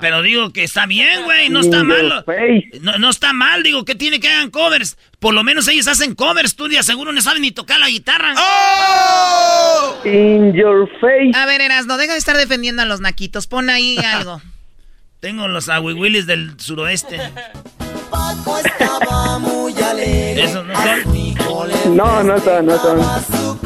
Pero 0.00 0.22
digo 0.22 0.52
que 0.52 0.64
está 0.64 0.86
bien, 0.86 1.24
güey, 1.24 1.48
no 1.48 1.60
está 1.60 1.82
mal. 1.82 2.24
No, 2.80 2.98
no 2.98 3.10
está 3.10 3.32
mal, 3.32 3.62
digo, 3.62 3.84
que 3.84 3.94
tiene 3.94 4.20
que 4.20 4.28
hagan 4.28 4.50
covers? 4.50 4.96
Por 5.18 5.34
lo 5.34 5.42
menos 5.42 5.66
ellos 5.68 5.88
hacen 5.88 6.14
covers, 6.14 6.54
tú 6.56 6.68
de 6.68 6.82
seguro 6.82 7.12
no 7.12 7.20
saben 7.20 7.42
ni 7.42 7.50
tocar 7.50 7.80
la 7.80 7.88
guitarra. 7.88 8.34
¡Oh! 8.38 9.96
In 10.04 10.52
your 10.52 10.88
face. 11.00 11.32
A 11.34 11.46
ver, 11.46 11.60
Erasno, 11.60 11.96
deja 11.96 12.12
de 12.12 12.18
estar 12.18 12.36
defendiendo 12.36 12.82
a 12.82 12.84
los 12.84 13.00
naquitos, 13.00 13.46
pon 13.46 13.70
ahí 13.70 13.98
algo. 14.12 14.40
Tengo 15.20 15.48
los 15.48 15.68
aguiwilis 15.68 16.26
del 16.26 16.58
suroeste. 16.60 17.16
Esos 20.36 20.64
no 20.64 20.74
son. 20.74 21.96
No, 21.96 22.22
no 22.22 22.38
son, 22.40 22.66
no 22.66 22.78
son. 22.78 23.57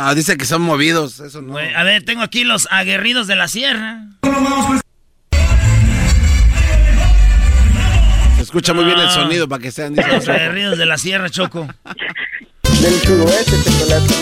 No, 0.00 0.14
dice 0.14 0.36
que 0.36 0.44
son 0.44 0.62
movidos. 0.62 1.20
Eso 1.20 1.40
no. 1.42 1.56
A 1.58 1.82
ver, 1.84 2.04
tengo 2.04 2.22
aquí 2.22 2.44
los 2.44 2.68
aguerridos 2.70 3.26
de 3.26 3.36
la 3.36 3.48
sierra. 3.48 4.00
Se 8.36 8.42
escucha 8.42 8.74
muy 8.74 8.84
bien 8.84 8.98
el 8.98 9.10
sonido 9.10 9.48
para 9.48 9.62
que 9.62 9.70
sean. 9.70 9.94
dice, 9.94 10.08
Los 10.08 10.28
aguerridos 10.28 10.78
de 10.78 10.86
la 10.86 10.98
sierra, 10.98 11.30
Choco. 11.30 11.68
Del 12.80 13.00
suroeste, 13.00 13.56
chocolata. 13.64 14.14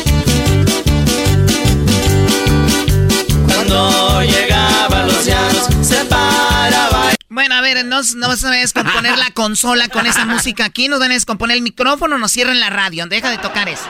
Cuando 3.46 4.22
llegaba 4.22 5.06
los 5.06 5.24
llanos, 5.24 5.68
se 5.87 6.04
paraba. 6.04 7.12
Bueno, 7.28 7.54
a 7.54 7.61
ver, 7.62 7.85
no, 7.85 8.00
no 8.16 8.37
se 8.37 8.46
va 8.46 8.52
a 8.52 8.56
descomponer 8.58 9.16
la 9.18 9.30
consola 9.32 9.88
con 9.88 10.06
esa 10.06 10.24
música 10.26 10.66
aquí. 10.66 10.88
Nos 10.88 11.00
van 11.00 11.11
a 11.12 11.14
descomponer 11.14 11.56
el 11.56 11.62
micrófono, 11.62 12.18
nos 12.18 12.30
cierran 12.32 12.61
la 12.61 12.70
radio. 12.70 13.06
Deja 13.06 13.30
de 13.30 13.38
tocar 13.38 13.68
eso. 13.68 13.87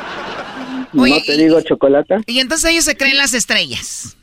Oye, 0.99 1.15
no 1.19 1.25
te 1.25 1.37
digo 1.37 1.61
chocolata. 1.63 2.21
Y 2.27 2.39
entonces 2.41 2.71
ellos 2.71 2.85
se 2.85 2.97
creen 2.97 3.17
las 3.19 3.35
estrellas. 3.35 4.17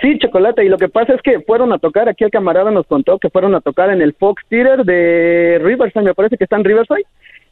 Sí, 0.00 0.16
chocolate. 0.18 0.64
Y 0.64 0.68
lo 0.68 0.78
que 0.78 0.88
pasa 0.88 1.14
es 1.14 1.22
que 1.22 1.40
fueron 1.40 1.72
a 1.72 1.78
tocar, 1.78 2.08
aquí 2.08 2.24
el 2.24 2.30
camarada 2.30 2.70
nos 2.70 2.86
contó 2.86 3.18
que 3.18 3.30
fueron 3.30 3.54
a 3.54 3.60
tocar 3.60 3.90
en 3.90 4.00
el 4.00 4.14
Fox 4.14 4.42
Theater 4.48 4.84
de 4.84 5.58
Riverside, 5.62 6.04
me 6.04 6.14
parece 6.14 6.36
que 6.36 6.44
está 6.44 6.56
en 6.56 6.64
Riverside, 6.64 7.04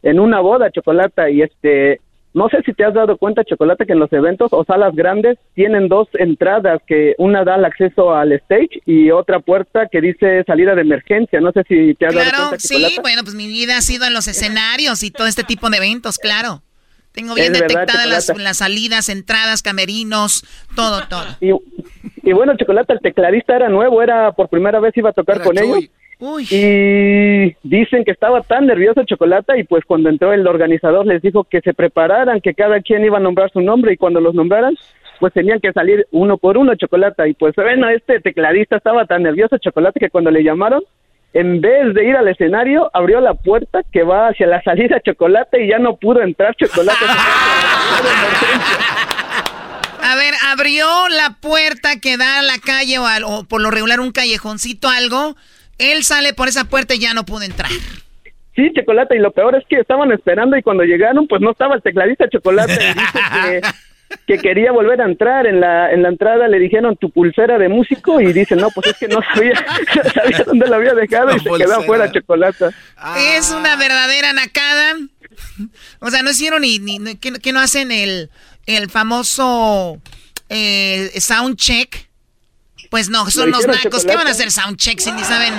en 0.02 0.20
una 0.20 0.38
boda, 0.40 0.70
chocolate. 0.70 1.32
Y 1.32 1.42
este, 1.42 2.00
no 2.34 2.48
sé 2.48 2.58
si 2.64 2.72
te 2.72 2.84
has 2.84 2.94
dado 2.94 3.16
cuenta, 3.16 3.42
chocolate, 3.42 3.84
que 3.84 3.94
en 3.94 3.98
los 3.98 4.12
eventos 4.12 4.52
o 4.52 4.64
salas 4.64 4.94
grandes 4.94 5.38
tienen 5.54 5.88
dos 5.88 6.06
entradas, 6.14 6.80
que 6.86 7.16
una 7.18 7.42
da 7.42 7.56
el 7.56 7.64
acceso 7.64 8.14
al 8.14 8.30
stage 8.32 8.80
y 8.86 9.10
otra 9.10 9.40
puerta 9.40 9.88
que 9.90 10.00
dice 10.00 10.44
salida 10.46 10.76
de 10.76 10.82
emergencia. 10.82 11.40
No 11.40 11.50
sé 11.50 11.64
si 11.66 11.94
te 11.94 12.06
has 12.06 12.14
dado 12.14 12.28
Claro, 12.30 12.44
cuenta, 12.50 12.58
sí, 12.60 12.74
chocolate. 12.74 13.00
bueno, 13.00 13.22
pues 13.24 13.34
mi 13.34 13.48
vida 13.48 13.76
ha 13.76 13.82
sido 13.82 14.06
en 14.06 14.14
los 14.14 14.28
escenarios 14.28 15.02
y 15.02 15.10
todo 15.10 15.26
este 15.26 15.42
tipo 15.42 15.68
de 15.68 15.78
eventos, 15.78 16.18
claro. 16.18 16.62
Tengo 17.16 17.34
bien 17.34 17.52
Es 17.52 17.60
detectadas 17.60 18.06
las, 18.06 18.26
Chocolata. 18.26 18.44
las 18.44 18.56
salidas, 18.58 19.08
entradas, 19.08 19.62
camerinos, 19.62 20.44
todo, 20.76 21.00
todo. 21.08 21.24
Y, 21.40 21.50
y 22.22 22.32
bueno, 22.32 22.56
chocolate, 22.56 22.92
el 22.92 23.00
tecladista 23.00 23.56
era 23.56 23.68
nuevo, 23.68 24.00
era 24.02 24.30
por 24.32 24.48
primera 24.48 24.78
vez 24.78 24.96
iba 24.96 25.10
a 25.10 25.12
tocar 25.12 25.36
Era 25.36 25.44
con 25.44 25.56
Chuy. 25.56 25.64
ellos. 25.66 25.90
Uy, 26.18 26.46
Y 26.50 27.54
dicen 27.62 28.02
que 28.04 28.10
estaba 28.10 28.40
tan 28.40 28.66
nervioso 28.66 29.02
Chocolata 29.04 29.58
y 29.58 29.64
pues 29.64 29.84
cuando 29.84 30.08
entró 30.08 30.32
el 30.32 30.46
organizador 30.46 31.06
les 31.06 31.20
dijo 31.20 31.44
que 31.44 31.60
se 31.60 31.74
prepararan, 31.74 32.40
que 32.40 32.54
cada 32.54 32.80
quien 32.80 33.04
iba 33.04 33.18
a 33.18 33.20
nombrar 33.20 33.50
su 33.52 33.60
nombre 33.60 33.92
y 33.92 33.96
cuando 33.98 34.20
los 34.20 34.34
nombraran 34.34 34.74
pues 35.20 35.32
tenían 35.34 35.60
que 35.60 35.72
salir 35.72 36.06
uno 36.12 36.38
por 36.38 36.56
uno 36.58 36.74
Chocolata 36.74 37.26
y 37.28 37.34
pues 37.34 37.54
bueno, 37.56 37.88
este 37.90 38.20
tecladista 38.20 38.76
estaba 38.76 39.04
tan 39.06 39.24
nervioso 39.24 39.58
Chocolata 39.58 40.00
que 40.00 40.08
cuando 40.10 40.30
le 40.30 40.42
llamaron 40.42 40.82
en 41.38 41.60
vez 41.60 41.92
de 41.94 42.04
ir 42.08 42.16
al 42.16 42.28
escenario 42.28 42.90
abrió 42.94 43.20
la 43.20 43.34
puerta 43.34 43.80
que 43.92 44.02
va 44.02 44.28
hacia 44.28 44.46
la 44.46 44.62
salida 44.62 45.00
Chocolata 45.04 45.58
y 45.58 45.68
ya 45.68 45.78
no 45.78 45.96
pudo 45.96 46.22
entrar 46.22 46.54
Chocolata. 46.56 47.04
a 50.02 50.14
ver, 50.16 50.34
abrió 50.52 50.86
la 51.08 51.36
puerta 51.40 51.98
que 52.00 52.16
da 52.16 52.38
a 52.38 52.42
la 52.42 52.58
calle 52.58 52.98
o, 52.98 53.06
al- 53.06 53.24
o 53.24 53.44
por 53.44 53.60
lo 53.60 53.70
regular 53.70 54.00
un 54.00 54.12
callejoncito, 54.12 54.88
algo. 54.88 55.36
Él 55.78 56.04
sale 56.04 56.32
por 56.32 56.48
esa 56.48 56.64
puerta 56.64 56.94
y 56.94 57.00
ya 57.00 57.12
no 57.12 57.24
pudo 57.24 57.42
entrar. 57.42 57.70
Sí, 58.54 58.72
Chocolata, 58.74 59.14
y 59.14 59.18
lo 59.18 59.32
peor 59.32 59.54
es 59.56 59.64
que 59.68 59.76
estaban 59.78 60.10
esperando 60.12 60.56
y 60.56 60.62
cuando 60.62 60.84
llegaron, 60.84 61.26
pues 61.28 61.42
no 61.42 61.50
estaba 61.50 61.74
el 61.74 61.82
tecladista 61.82 62.26
Chocolata 62.30 62.72
y 62.72 62.94
dice 62.94 63.60
que, 64.08 64.16
que 64.26 64.38
quería 64.38 64.72
volver 64.72 65.00
a 65.00 65.04
entrar. 65.04 65.46
En 65.46 65.60
la, 65.60 65.92
en 65.92 66.02
la 66.02 66.08
entrada 66.08 66.48
le 66.48 66.58
dijeron 66.58 66.96
tu 66.96 67.10
pulsera 67.10 67.58
de 67.58 67.68
músico 67.68 68.20
y 68.20 68.32
dice, 68.32 68.56
no, 68.56 68.70
pues 68.70 68.88
es 68.88 68.96
que 68.98 69.08
no 69.08 69.20
sabía, 69.34 69.54
sabía 70.14 70.44
dónde 70.46 70.66
la 70.68 70.76
había 70.76 70.94
dejado 70.94 71.34
y 71.36 71.40
se 71.40 71.50
quedó 71.50 71.76
afuera 71.80 72.10
Chocolata. 72.12 72.70
Es 73.36 73.50
una 73.50 73.76
verdadera 73.76 74.32
nacada. 74.32 74.94
O 76.00 76.10
sea, 76.10 76.22
no 76.22 76.30
hicieron 76.30 76.62
ni, 76.62 76.78
ni, 76.78 76.98
ni- 76.98 77.16
que, 77.16 77.32
que 77.32 77.52
no 77.52 77.60
hacen 77.60 77.90
el, 77.92 78.30
el 78.66 78.88
famoso 78.90 80.00
eh, 80.48 81.10
sound 81.18 81.56
check. 81.56 82.06
Pues 82.96 83.10
no, 83.10 83.28
son 83.28 83.50
los 83.50 83.66
nacos. 83.66 84.06
¿Qué 84.06 84.16
van 84.16 84.26
a 84.26 84.30
hacer 84.30 84.50
soundcheck 84.50 84.98
si 85.00 85.12
ni 85.12 85.22
saben? 85.22 85.52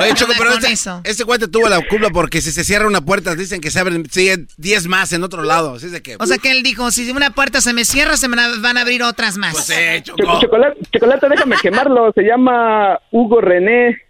Oye, 0.00 0.14
Choco, 0.14 0.32
pero 0.38 0.52
este, 0.52 0.70
eso. 0.70 1.00
este 1.02 1.24
cuate 1.24 1.48
tuvo 1.48 1.68
la 1.68 1.84
culpa 1.88 2.08
porque 2.10 2.40
si 2.40 2.52
se 2.52 2.62
cierra 2.62 2.86
una 2.86 3.00
puerta, 3.00 3.34
dicen 3.34 3.60
que 3.60 3.72
se 3.72 3.80
abren 3.80 4.04
10 4.04 4.86
más 4.86 5.12
en 5.12 5.24
otro 5.24 5.42
lado. 5.42 5.74
Así 5.74 5.88
de 5.88 6.00
que, 6.02 6.14
o 6.20 6.24
sea 6.24 6.38
que 6.38 6.52
él 6.52 6.62
dijo, 6.62 6.92
si 6.92 7.10
una 7.10 7.30
puerta 7.30 7.60
se 7.60 7.72
me 7.72 7.84
cierra, 7.84 8.16
se 8.16 8.28
me 8.28 8.36
van 8.60 8.78
a 8.78 8.82
abrir 8.82 9.02
otras 9.02 9.38
más. 9.38 9.54
Pues 9.54 9.64
sí, 9.64 10.02
Choco. 10.02 10.40
Chocolate, 10.40 10.78
chocolate, 10.92 11.28
déjame 11.28 11.56
quemarlo. 11.62 12.12
Se 12.14 12.22
llama 12.22 13.00
Hugo 13.10 13.40
René. 13.40 14.00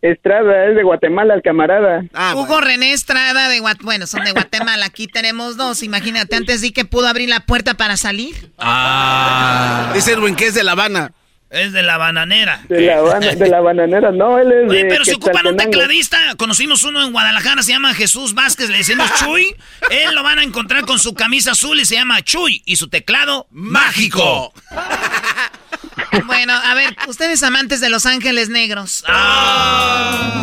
Estrada, 0.00 0.66
es 0.70 0.76
de 0.76 0.82
Guatemala, 0.82 1.34
el 1.34 1.42
camarada. 1.42 2.04
Ah, 2.14 2.34
Hugo 2.36 2.60
René 2.60 2.92
Estrada 2.92 3.48
de 3.48 3.58
Guatemala. 3.58 3.84
Bueno, 3.84 4.06
son 4.06 4.24
de 4.24 4.32
Guatemala. 4.32 4.86
Aquí 4.86 5.08
tenemos 5.08 5.58
dos. 5.58 5.82
Imagínate, 5.82 6.36
antes 6.36 6.62
di 6.62 6.72
que 6.72 6.86
pudo 6.86 7.06
abrir 7.06 7.28
la 7.28 7.40
puerta 7.40 7.74
para 7.74 7.98
salir. 7.98 8.50
Ah. 8.58 9.92
Dice 9.94 10.12
Edwin 10.12 10.36
que 10.36 10.46
es 10.46 10.54
de 10.54 10.64
La 10.64 10.72
Habana. 10.72 11.12
Es 11.54 11.72
de 11.72 11.82
la 11.84 11.96
bananera. 11.98 12.60
De 12.68 12.80
la, 12.80 13.00
de 13.20 13.48
la 13.48 13.60
bananera, 13.60 14.10
no, 14.10 14.40
él 14.40 14.50
es 14.50 14.68
Oye, 14.68 14.86
pero 14.86 15.04
si 15.04 15.12
ocupan 15.12 15.46
un 15.46 15.56
tecladista, 15.56 16.18
conocimos 16.36 16.82
uno 16.82 17.04
en 17.04 17.12
Guadalajara, 17.12 17.62
se 17.62 17.70
llama 17.70 17.94
Jesús 17.94 18.34
Vázquez, 18.34 18.70
le 18.70 18.78
decimos 18.78 19.08
Chuy. 19.20 19.54
Él 19.88 20.16
lo 20.16 20.24
van 20.24 20.40
a 20.40 20.42
encontrar 20.42 20.84
con 20.84 20.98
su 20.98 21.14
camisa 21.14 21.52
azul 21.52 21.78
y 21.78 21.84
se 21.84 21.94
llama 21.94 22.22
Chuy. 22.22 22.60
Y 22.66 22.74
su 22.74 22.88
teclado, 22.88 23.46
mágico. 23.52 24.52
bueno, 26.26 26.54
a 26.54 26.74
ver, 26.74 26.96
ustedes 27.06 27.40
amantes 27.44 27.80
de 27.80 27.88
Los 27.88 28.04
Ángeles 28.04 28.48
Negros. 28.48 29.04
Ah. 29.06 30.42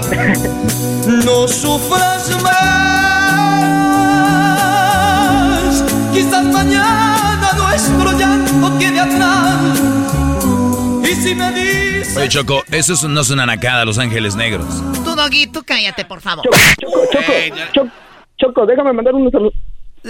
no 1.25 1.45
sufras 1.49 2.41
más. 2.41 2.61
Quizás 6.13 6.45
mañana 6.45 7.51
nuestro 7.57 8.17
llanto 8.17 8.79
quede 8.79 9.01
atrás 9.01 9.80
Oye, 12.15 12.29
Choco, 12.29 12.63
eso 12.71 13.07
no 13.09 13.21
es 13.21 13.29
una 13.29 13.45
nacada, 13.45 13.83
Los 13.83 13.97
Ángeles 13.97 14.35
Negros. 14.35 14.65
Tú, 15.03 15.15
Doggy, 15.15 15.47
tú 15.47 15.63
cállate, 15.63 16.05
por 16.05 16.21
favor. 16.21 16.45
Choco, 16.79 17.01
Choco, 17.73 17.89
Choco, 18.37 18.65
déjame 18.65 18.93
mandar 18.93 19.15
unos 19.15 19.31
saludos. 19.31 19.53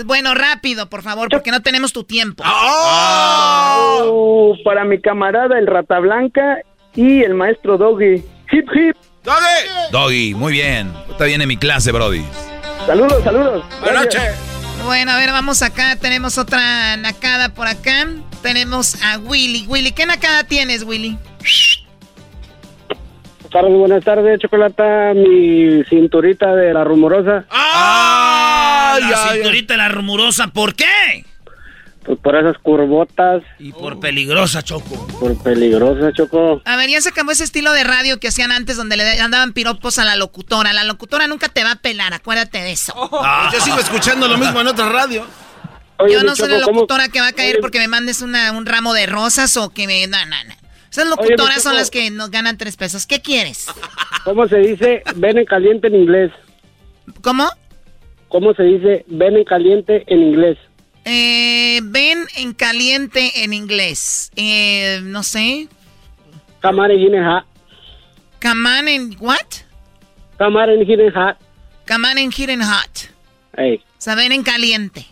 Bueno, 0.05 0.33
rápido, 0.35 0.89
por 0.89 1.01
favor, 1.01 1.27
porque 1.29 1.51
no 1.51 1.61
tenemos 1.61 1.91
tu 1.91 2.03
tiempo. 2.03 2.43
Oh, 2.45 4.55
para 4.63 4.85
mi 4.85 5.01
camarada, 5.01 5.57
el 5.57 5.67
Rata 5.67 5.99
Blanca 5.99 6.59
y 6.95 7.23
el 7.23 7.33
maestro 7.33 7.77
Doggy. 7.77 8.23
Hip, 8.51 8.67
hip. 8.73 8.95
Doggy. 9.23 9.91
Doggy, 9.91 10.33
muy 10.35 10.53
bien. 10.53 10.93
Está 11.09 11.25
bien 11.25 11.41
en 11.41 11.47
mi 11.47 11.57
clase, 11.57 11.91
Brody. 11.91 12.23
Saludos, 12.85 13.23
saludos. 13.23 13.65
Buenas 13.81 14.05
noches. 14.05 14.21
Bueno, 14.85 15.11
a 15.11 15.17
ver, 15.17 15.31
vamos 15.31 15.61
acá. 15.61 15.95
Tenemos 15.95 16.37
otra 16.37 16.97
nacada 16.97 17.49
por 17.49 17.67
acá. 17.67 18.07
Tenemos 18.41 19.01
a 19.03 19.17
Willy. 19.19 19.65
Willy, 19.67 19.91
¿qué 19.91 20.05
nacada 20.05 20.43
tienes, 20.43 20.83
Willy? 20.83 21.17
buenas 23.51 24.03
tardes, 24.03 24.39
Chocolata. 24.39 25.13
Mi 25.13 25.83
cinturita 25.89 26.55
de 26.55 26.73
la 26.73 26.83
rumorosa. 26.83 27.45
¡Ah! 27.49 28.97
la 28.99 29.33
cinturita 29.33 29.73
de 29.73 29.77
la 29.77 29.89
rumorosa, 29.89 30.47
¿por 30.47 30.75
qué? 30.75 31.25
Pues 32.03 32.17
por 32.17 32.35
esas 32.35 32.57
curvotas. 32.57 33.43
Y 33.59 33.71
por 33.73 33.99
peligrosa, 33.99 34.63
Choco. 34.63 35.07
Por 35.19 35.37
peligrosa, 35.43 36.11
Choco. 36.13 36.61
A 36.65 36.75
ver, 36.75 36.89
ya 36.89 36.99
se 36.99 37.09
acabó 37.09 37.31
ese 37.31 37.43
estilo 37.43 37.71
de 37.73 37.83
radio 37.83 38.19
que 38.19 38.29
hacían 38.29 38.51
antes 38.51 38.75
donde 38.75 38.97
le 38.97 39.19
andaban 39.19 39.53
piropos 39.53 39.99
a 39.99 40.05
la 40.05 40.15
locutora. 40.15 40.73
La 40.73 40.83
locutora 40.83 41.27
nunca 41.27 41.49
te 41.49 41.63
va 41.63 41.73
a 41.73 41.75
pelar, 41.75 42.13
acuérdate 42.13 42.59
de 42.59 42.71
eso. 42.71 42.93
Ah. 43.23 43.51
Yo 43.53 43.59
sigo 43.59 43.77
escuchando 43.77 44.27
lo 44.27 44.37
mismo 44.37 44.61
en 44.61 44.67
otra 44.67 44.89
radio. 44.89 45.25
Yo 46.09 46.23
no 46.23 46.35
soy 46.35 46.49
la 46.49 46.59
locutora 46.59 47.09
que 47.09 47.19
va 47.19 47.27
a 47.27 47.33
caer 47.33 47.59
porque 47.61 47.79
me 47.79 47.87
mandes 47.87 48.21
una, 48.21 48.51
un 48.51 48.65
ramo 48.65 48.93
de 48.93 49.05
rosas 49.05 49.55
o 49.57 49.69
que 49.69 49.87
me... 49.87 50.07
No, 50.07 50.17
no, 50.25 50.43
no. 50.45 50.53
Esas 50.91 51.07
locutoras 51.07 51.63
son 51.63 51.75
las 51.75 51.89
que 51.89 52.09
nos 52.11 52.31
ganan 52.31 52.57
tres 52.57 52.75
pesos. 52.75 53.05
¿Qué 53.05 53.21
quieres? 53.21 53.67
¿Cómo 54.25 54.47
se 54.47 54.57
dice 54.57 55.03
ven 55.15 55.37
en 55.37 55.45
caliente 55.45 55.87
en 55.87 55.95
inglés? 55.95 56.31
¿Cómo? 57.21 57.49
¿Cómo 58.27 58.53
se 58.53 58.63
dice 58.63 59.05
ven 59.07 59.37
en 59.37 59.45
caliente 59.45 60.03
en 60.07 60.21
inglés? 60.21 60.57
Eh, 61.05 61.79
ven 61.83 62.27
en 62.35 62.53
caliente 62.53 63.43
en 63.43 63.53
inglés. 63.53 64.31
Eh, 64.35 64.99
no 65.03 65.23
sé. 65.23 65.69
Come 66.61 66.81
on 66.81 66.91
in 66.91 67.23
hot. 67.23 67.45
Come 68.41 68.69
on 68.69 68.87
in 68.87 69.17
what? 69.19 69.63
Come 70.37 70.59
on 70.59 70.69
in 70.69 71.11
hot. 71.13 71.37
Come 71.87 72.07
on 72.07 72.17
in 72.17 72.61
hot. 72.61 73.09
Hey. 73.55 73.81
O 73.83 74.01
sea, 74.01 74.15
ven 74.15 74.31
en 74.31 74.43
caliente. 74.43 75.07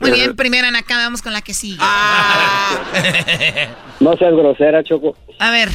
Muy 0.00 0.12
bien, 0.12 0.36
primera 0.36 0.68
acá, 0.68 0.96
vamos 0.96 1.22
con 1.22 1.32
la 1.32 1.40
que 1.40 1.54
sigue. 1.54 1.78
Ah. 1.80 2.76
no 4.00 4.16
seas 4.16 4.32
grosera, 4.32 4.82
Choco. 4.84 5.16
A 5.40 5.50
ver. 5.50 5.68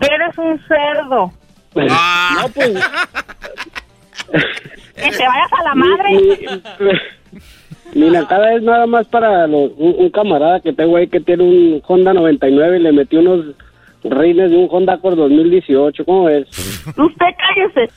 Eres 0.00 0.36
un 0.38 0.60
cerdo. 0.66 1.32
Ah. 1.90 2.38
No, 2.40 2.48
pues. 2.48 2.72
que 4.96 5.10
te 5.10 5.26
vayas 5.26 5.52
a 5.58 5.62
la 5.62 5.74
madre. 5.74 6.62
Mira, 7.94 8.26
cada 8.26 8.52
vez 8.52 8.62
nada 8.62 8.86
más 8.86 9.06
para 9.06 9.46
un, 9.46 10.10
camarada 10.10 10.60
que 10.60 10.72
tengo 10.72 10.96
ahí 10.96 11.08
que 11.08 11.20
tiene 11.20 11.44
un 11.44 11.82
Honda 11.86 12.14
99 12.14 12.78
y 12.78 12.82
le 12.82 12.92
metió 12.92 13.20
unos 13.20 13.54
rines 14.02 14.50
de 14.50 14.56
un 14.56 14.68
Honda 14.70 14.94
Accord 14.94 15.16
2018. 15.16 16.04
¿Cómo 16.04 16.24
ves? 16.24 16.48
Usted 16.86 17.26
cállese. 17.36 17.92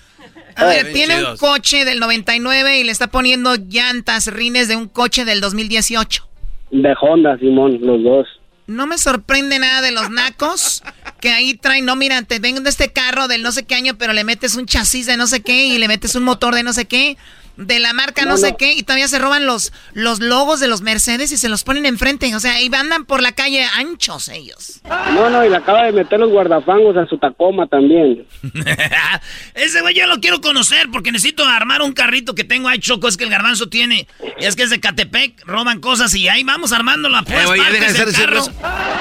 A 0.55 0.65
ver, 0.65 0.93
tiene 0.93 1.23
un 1.23 1.37
coche 1.37 1.85
del 1.85 1.99
99 1.99 2.79
y 2.79 2.83
le 2.83 2.91
está 2.91 3.07
poniendo 3.07 3.55
llantas, 3.55 4.27
rines 4.27 4.67
de 4.67 4.75
un 4.75 4.87
coche 4.87 5.25
del 5.25 5.41
2018. 5.41 6.27
De 6.71 6.93
Honda, 6.99 7.37
Simón, 7.37 7.79
los 7.81 8.03
dos. 8.03 8.27
No 8.67 8.87
me 8.87 8.97
sorprende 8.97 9.59
nada 9.59 9.81
de 9.81 9.91
los 9.91 10.09
nacos 10.09 10.81
que 11.19 11.29
ahí 11.29 11.53
traen, 11.53 11.85
no, 11.85 11.95
mira, 11.95 12.21
te 12.23 12.39
vengo 12.39 12.61
de 12.61 12.69
este 12.69 12.91
carro 12.91 13.27
del 13.27 13.43
no 13.43 13.51
sé 13.51 13.63
qué 13.63 13.75
año, 13.75 13.95
pero 13.97 14.13
le 14.13 14.23
metes 14.23 14.55
un 14.55 14.65
chasis 14.65 15.05
de 15.05 15.17
no 15.17 15.27
sé 15.27 15.41
qué 15.41 15.67
y 15.67 15.77
le 15.77 15.87
metes 15.87 16.15
un 16.15 16.23
motor 16.23 16.55
de 16.55 16.63
no 16.63 16.73
sé 16.73 16.85
qué 16.85 17.17
de 17.57 17.79
la 17.79 17.93
marca 17.93 18.25
no, 18.25 18.37
sé 18.37 18.55
qué 18.57 18.73
y 18.73 18.83
todavía 18.83 19.07
se 19.07 19.19
roban 19.19 19.45
los, 19.45 19.71
los 19.93 20.19
logos 20.19 20.59
de 20.59 20.67
los 20.67 20.81
Mercedes 20.81 21.31
y 21.31 21.37
se 21.37 21.49
los 21.49 21.63
ponen 21.63 21.85
enfrente. 21.85 22.33
O 22.35 22.39
sea, 22.39 22.61
y 22.61 22.69
andan 22.73 23.05
por 23.05 23.21
la 23.21 23.31
calle 23.31 23.65
anchos 23.77 24.29
ellos. 24.29 24.81
No, 25.13 25.29
no, 25.29 25.45
y 25.45 25.49
le 25.49 25.57
acaba 25.57 25.83
de 25.83 25.91
meter 25.91 26.19
los 26.19 26.29
guardafangos 26.29 26.97
a 26.97 27.05
su 27.07 27.17
Tacoma 27.17 27.67
también. 27.67 28.25
Ese 29.53 29.81
güey 29.81 29.95
yo 29.95 30.07
lo 30.07 30.19
quiero 30.19 30.41
conocer 30.41 30.87
porque 30.91 31.11
necesito 31.11 31.45
armar 31.45 31.81
un 31.81 31.93
carrito 31.93 32.35
que 32.35 32.43
tengo 32.43 32.67
ahí, 32.67 32.79
Choco, 32.79 33.07
es 33.07 33.17
que 33.17 33.23
el 33.23 33.29
garbanzo 33.29 33.67
tiene. 33.67 34.07
Y 34.39 34.45
es 34.45 34.55
que 34.55 34.63
es 34.63 34.69
de 34.69 34.79
Catepec, 34.79 35.45
roban 35.45 35.79
cosas 35.79 36.13
y 36.15 36.27
ahí 36.27 36.43
vamos 36.43 36.71
armándolo 36.73 37.17
a 37.17 37.23
pues, 37.23 37.37
eh, 37.37 38.25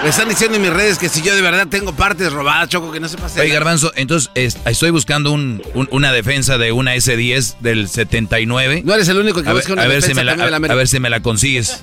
Me 0.03 0.09
están 0.09 0.29
diciendo 0.29 0.57
en 0.57 0.63
mis 0.63 0.73
redes 0.73 0.99
que 0.99 1.09
si 1.09 1.23
yo 1.23 1.35
de 1.35 1.43
verdad 1.43 1.67
tengo 1.69 1.95
partes 1.95 2.33
robadas, 2.33 2.69
Choco, 2.69 2.93
que 2.93 3.01
no 3.01 3.09
se 3.09 3.17
pase. 3.17 3.41
Oye, 3.41 3.53
garbanzo, 3.53 3.93
entonces 3.97 4.31
estoy 4.65 4.91
buscando 4.91 5.33
un, 5.33 5.63
una 5.91 6.13
defensa 6.13 6.59
de 6.59 6.73
una 6.73 6.95
S10 6.95 7.59
del 7.61 7.89
71 7.89 8.44
no 8.47 8.61
eres 8.61 9.09
el 9.09 9.19
único 9.19 9.43
que 9.43 9.49
a 9.49 9.53
ver, 9.53 9.79
a 9.79 9.87
ver 9.87 10.03
si 10.03 10.15
me 10.15 10.25
la, 10.25 10.33
a, 10.33 10.75
ver 10.75 10.89
si 10.89 11.01
me 11.01 11.11
la 11.11 11.21
consigues. 11.21 11.81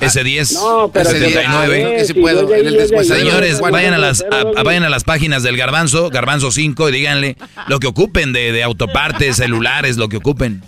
Ese 0.00 0.24
10, 0.24 0.52
no, 0.54 0.90
pero 0.92 1.08
ese 1.08 1.20
19. 1.20 2.00
Ese 2.00 2.14
puedo, 2.14 2.52
en 2.52 2.66
el 2.66 3.04
Señores, 3.04 3.60
vayan 3.60 3.94
a 3.94 3.98
las 3.98 4.24
vayan 4.64 4.82
a 4.84 4.90
las 4.90 5.04
páginas 5.04 5.42
del 5.42 5.56
Garbanzo, 5.56 6.10
Garbanzo 6.10 6.50
5 6.50 6.88
y 6.88 6.92
díganle 6.92 7.36
lo 7.68 7.78
que 7.80 7.86
ocupen 7.86 8.32
de, 8.32 8.52
de 8.52 8.62
autopartes, 8.62 9.36
celulares, 9.36 9.96
lo 9.96 10.08
que 10.08 10.18
ocupen. 10.18 10.62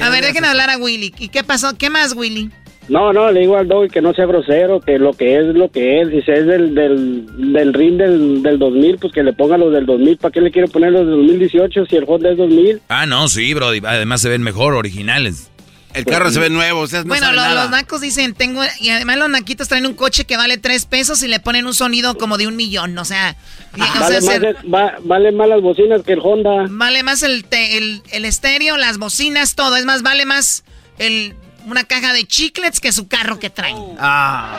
A 0.00 0.08
ver, 0.10 0.24
dejen 0.24 0.44
hablar 0.44 0.70
a 0.70 0.76
Willy. 0.76 1.14
¿Y 1.18 1.28
qué 1.28 1.42
pasó? 1.42 1.76
¿Qué 1.76 1.90
más, 1.90 2.14
Willy? 2.14 2.50
No, 2.88 3.12
no, 3.12 3.32
le 3.32 3.40
digo 3.40 3.56
al 3.56 3.66
dog 3.66 3.90
que 3.90 4.02
no 4.02 4.12
sea 4.12 4.26
grosero, 4.26 4.80
que 4.80 4.98
lo 4.98 5.12
que 5.12 5.38
es 5.38 5.46
lo 5.54 5.70
que 5.70 6.00
es. 6.00 6.08
Si 6.24 6.30
es 6.30 6.46
del, 6.46 6.74
del, 6.74 7.52
del 7.52 7.72
ring 7.72 7.96
del, 7.96 8.42
del 8.42 8.58
2000, 8.58 8.98
pues 8.98 9.12
que 9.12 9.22
le 9.22 9.32
ponga 9.32 9.56
los 9.56 9.72
del 9.72 9.86
2000. 9.86 10.18
¿Para 10.18 10.32
qué 10.32 10.40
le 10.40 10.50
quiero 10.50 10.68
poner 10.68 10.92
los 10.92 11.06
del 11.06 11.16
2018 11.16 11.86
si 11.86 11.96
el 11.96 12.04
Honda 12.06 12.30
es 12.30 12.36
2000? 12.36 12.82
Ah, 12.88 13.06
no, 13.06 13.28
sí, 13.28 13.54
bro. 13.54 13.68
Además 13.68 14.20
se 14.20 14.28
ven 14.28 14.42
mejor, 14.42 14.74
originales. 14.74 15.50
El 15.94 16.04
carro 16.04 16.28
se 16.28 16.40
ve 16.40 16.50
nuevo, 16.50 16.80
o 16.80 16.86
sea, 16.88 17.02
no 17.02 17.06
Bueno, 17.06 17.32
los 17.32 17.70
nacos 17.70 18.00
dicen, 18.00 18.34
tengo... 18.34 18.62
Y 18.80 18.88
además 18.88 19.16
los 19.16 19.30
naquitos 19.30 19.68
traen 19.68 19.86
un 19.86 19.94
coche 19.94 20.24
que 20.24 20.36
vale 20.36 20.58
tres 20.58 20.86
pesos 20.86 21.22
y 21.22 21.28
le 21.28 21.38
ponen 21.38 21.66
un 21.66 21.74
sonido 21.74 22.18
como 22.18 22.36
de 22.36 22.48
un 22.48 22.56
millón, 22.56 22.98
o 22.98 23.04
sea... 23.04 23.36
vale, 23.76 24.20
más 24.64 24.92
vale 25.04 25.30
más 25.30 25.48
las 25.48 25.60
bocinas 25.62 26.02
que 26.02 26.14
el 26.14 26.18
Honda. 26.20 26.66
Vale 26.68 27.04
más 27.04 27.22
el, 27.22 27.46
el, 27.52 28.02
el 28.10 28.24
estéreo, 28.24 28.76
las 28.76 28.98
bocinas, 28.98 29.54
todo. 29.54 29.76
Es 29.76 29.84
más, 29.84 30.02
vale 30.02 30.26
más 30.26 30.64
el 30.98 31.36
una 31.64 31.84
caja 31.84 32.12
de 32.12 32.26
chiclets 32.26 32.80
que 32.80 32.92
su 32.92 33.08
carro 33.08 33.38
que 33.38 33.50
trae. 33.50 33.74
Ah. 33.98 34.56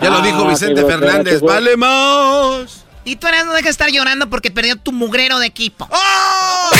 Ya 0.00 0.10
lo 0.10 0.20
dijo 0.22 0.44
ah, 0.44 0.50
Vicente 0.50 0.84
Fernández. 0.84 1.40
Vale 1.40 1.76
más. 1.76 2.84
Y 3.04 3.16
tú 3.16 3.26
eres 3.26 3.44
no 3.44 3.52
dejas 3.52 3.64
de 3.64 3.70
estar 3.70 3.90
llorando 3.90 4.28
porque 4.28 4.50
perdió 4.50 4.76
tu 4.76 4.92
mugrero 4.92 5.38
de 5.38 5.46
equipo. 5.46 5.88
¡Oh! 5.90 6.70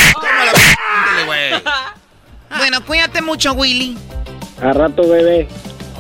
bueno, 2.57 2.85
cuídate 2.85 3.23
mucho, 3.23 3.53
Willy. 3.53 3.97
A 4.63 4.73
rato, 4.73 5.09
bebé. 5.09 5.49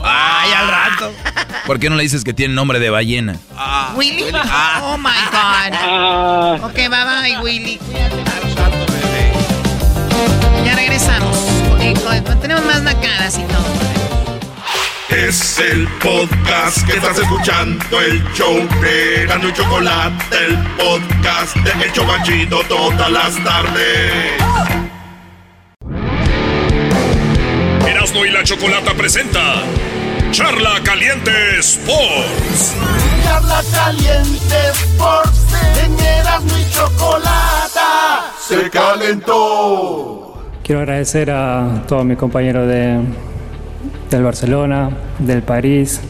Ay, 0.02 0.52
al 0.52 0.68
rato. 0.68 1.12
¿Por 1.66 1.78
qué 1.78 1.90
no 1.90 1.96
le 1.96 2.02
dices 2.02 2.24
que 2.24 2.32
tiene 2.32 2.54
nombre 2.54 2.78
de 2.78 2.90
ballena? 2.90 3.38
Ah, 3.56 3.92
¿Willy? 3.96 4.24
Ah. 4.34 4.80
Oh 4.84 4.98
my 4.98 5.08
God. 5.30 5.72
Ah. 5.72 6.58
Ok, 6.62 6.74
bye 6.74 6.88
bye, 6.88 7.38
Willy. 7.42 7.78
Cuídate. 7.78 8.20
Ya 10.64 10.74
regresamos. 10.74 11.49
Tenemos 12.40 12.64
más 12.64 12.82
nacadas 12.82 13.38
y 13.38 13.42
todo. 13.42 13.64
Es 15.08 15.58
el 15.58 15.88
podcast 16.02 16.86
que 16.86 16.96
estás 16.96 17.18
escuchando, 17.18 18.00
el 18.00 18.22
show 18.34 18.54
de 18.80 19.26
Gano 19.26 19.48
y 19.48 19.52
Chocolate, 19.52 20.36
el 20.46 20.58
podcast 20.76 21.56
de 21.56 21.84
El 21.84 21.92
Chocachito 21.92 22.60
todas 22.68 23.10
las 23.10 23.44
tardes. 23.44 24.12
Erasmo 27.86 28.24
y 28.24 28.30
la 28.30 28.44
Chocolata 28.44 28.94
presenta 28.94 29.62
Charla 30.32 30.80
Caliente 30.84 31.58
Sports. 31.60 32.74
Charla 33.24 33.62
Caliente 33.72 34.56
Sports, 34.72 35.54
en 35.84 35.98
Erasmo 35.98 36.58
y 36.58 36.70
Chocolata 36.72 38.32
se 38.50 38.68
calentó. 38.70 40.29
Quiero 40.64 40.80
agradecer 40.82 41.30
a 41.30 41.82
todos 41.88 42.04
mis 42.04 42.16
compañeros 42.16 42.68
de, 42.68 43.00
del 44.10 44.22
Barcelona, 44.22 44.90
del 45.18 45.42
París. 45.42 46.00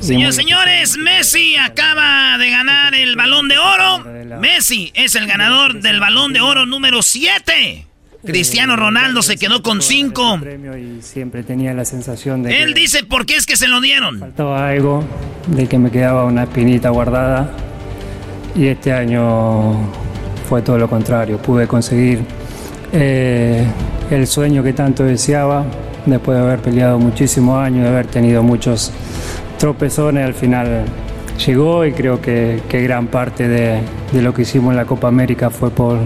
y 0.00 0.04
Señores, 0.04 0.34
señores, 0.36 0.96
Messi 0.98 1.56
acaba 1.56 2.36
de 2.38 2.50
ganar 2.50 2.94
el 2.94 3.16
balón 3.16 3.48
de 3.48 3.58
oro. 3.58 4.04
Messi 4.40 4.90
es 4.94 5.14
el 5.14 5.26
ganador 5.26 5.80
del 5.80 6.00
balón 6.00 6.32
de 6.32 6.40
oro 6.40 6.66
número 6.66 7.02
7. 7.02 7.86
Cristiano 8.24 8.76
Ronaldo 8.76 9.22
se 9.22 9.36
quedó 9.36 9.62
con 9.62 9.80
5. 9.80 10.40
premio 10.40 10.76
y 10.76 11.00
siempre 11.00 11.42
tenía 11.42 11.72
la 11.72 11.86
sensación 11.86 12.42
de 12.42 12.62
Él 12.62 12.74
dice 12.74 13.02
por 13.04 13.24
qué 13.24 13.36
es 13.36 13.46
que 13.46 13.56
se 13.56 13.66
lo 13.66 13.80
dieron. 13.80 14.18
faltaba 14.18 14.68
algo, 14.68 15.02
de 15.46 15.66
que 15.66 15.78
me 15.78 15.90
quedaba 15.90 16.24
una 16.24 16.42
espinita 16.42 16.90
guardada. 16.90 17.50
Y 18.54 18.66
este 18.66 18.92
año 18.92 19.74
fue 20.48 20.60
todo 20.60 20.76
lo 20.76 20.88
contrario. 20.90 21.38
Pude 21.38 21.66
conseguir 21.66 22.20
eh, 22.92 23.64
el 24.10 24.26
sueño 24.26 24.62
que 24.62 24.72
tanto 24.72 25.04
deseaba, 25.04 25.64
después 26.06 26.38
de 26.38 26.44
haber 26.44 26.60
peleado 26.60 26.98
muchísimos 26.98 27.58
años, 27.58 27.84
de 27.84 27.88
haber 27.88 28.06
tenido 28.06 28.42
muchos 28.42 28.92
tropezones, 29.58 30.24
al 30.24 30.34
final 30.34 30.84
llegó 31.46 31.84
y 31.84 31.92
creo 31.92 32.20
que, 32.20 32.60
que 32.68 32.82
gran 32.82 33.06
parte 33.06 33.48
de, 33.48 33.80
lo 34.20 34.34
que 34.34 34.42
hicimos 34.42 34.72
en 34.72 34.76
la 34.76 34.84
Copa 34.84 35.08
América 35.08 35.50
fue 35.50 35.70
por, 35.70 35.98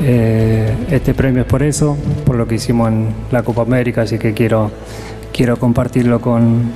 eh, 0.00 0.74
este 0.90 1.14
premio 1.14 1.42
es 1.42 1.48
por 1.48 1.62
eso, 1.62 1.96
por 2.24 2.36
lo 2.36 2.46
que 2.46 2.56
hicimos 2.56 2.88
en 2.88 3.08
la 3.30 3.42
Copa 3.42 3.62
América, 3.62 4.02
así 4.02 4.18
que 4.18 4.34
quiero, 4.34 4.70
quiero 5.32 5.56
compartirlo 5.56 6.20
con, 6.20 6.70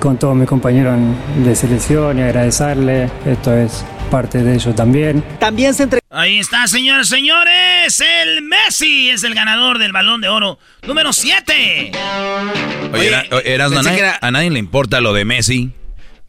con 0.00 0.16
todos 0.16 0.36
mis 0.36 0.48
compañeros 0.48 0.96
de 1.44 1.54
selección 1.54 2.18
y 2.18 2.22
agradecerle. 2.22 3.08
Esto 3.26 3.54
es 3.54 3.84
parte 4.10 4.42
de 4.42 4.54
ello 4.54 4.74
también. 4.74 5.22
También 5.38 5.72
se 5.74 5.88
Ahí 6.10 6.38
está, 6.40 6.66
señores, 6.66 7.08
señores. 7.08 8.00
El 8.00 8.42
Messi 8.42 9.10
es 9.10 9.22
el 9.22 9.34
ganador 9.34 9.78
del 9.78 9.92
balón 9.92 10.20
de 10.20 10.28
oro 10.28 10.58
número 10.86 11.12
7. 11.12 11.92
Oye, 12.92 13.06
Era- 13.06 13.24
Erasmo, 13.44 13.78
a, 13.78 13.82
nadie- 13.84 13.94
que 13.94 14.00
era- 14.00 14.18
a 14.20 14.30
nadie 14.30 14.50
le 14.50 14.58
importa 14.58 15.00
lo 15.00 15.12
de 15.12 15.24
Messi. 15.24 15.70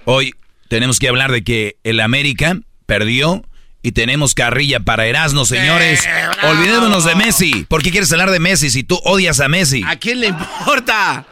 Hoy 0.06 0.34
tenemos 0.68 1.00
que 1.00 1.10
hablar 1.10 1.32
de 1.32 1.44
que 1.44 1.78
el 1.84 2.00
América 2.00 2.58
perdió 2.86 3.44
y 3.82 3.94
tenemos 3.94 4.36
carrilla 4.36 4.80
para 4.82 5.08
Erasmo, 5.08 5.46
señores. 5.46 6.08
Olvidémonos 6.44 7.04
de 7.04 7.16
Messi. 7.16 7.66
¿Por 7.68 7.82
qué 7.82 7.90
quieres 7.90 8.12
hablar 8.12 8.30
de 8.30 8.40
Messi 8.40 8.70
si 8.70 8.84
tú 8.84 9.00
odias 9.04 9.40
a 9.40 9.48
Messi? 9.48 9.84
¿A 9.88 9.96
quién 9.96 10.20
le 10.20 10.28
importa? 10.28 11.26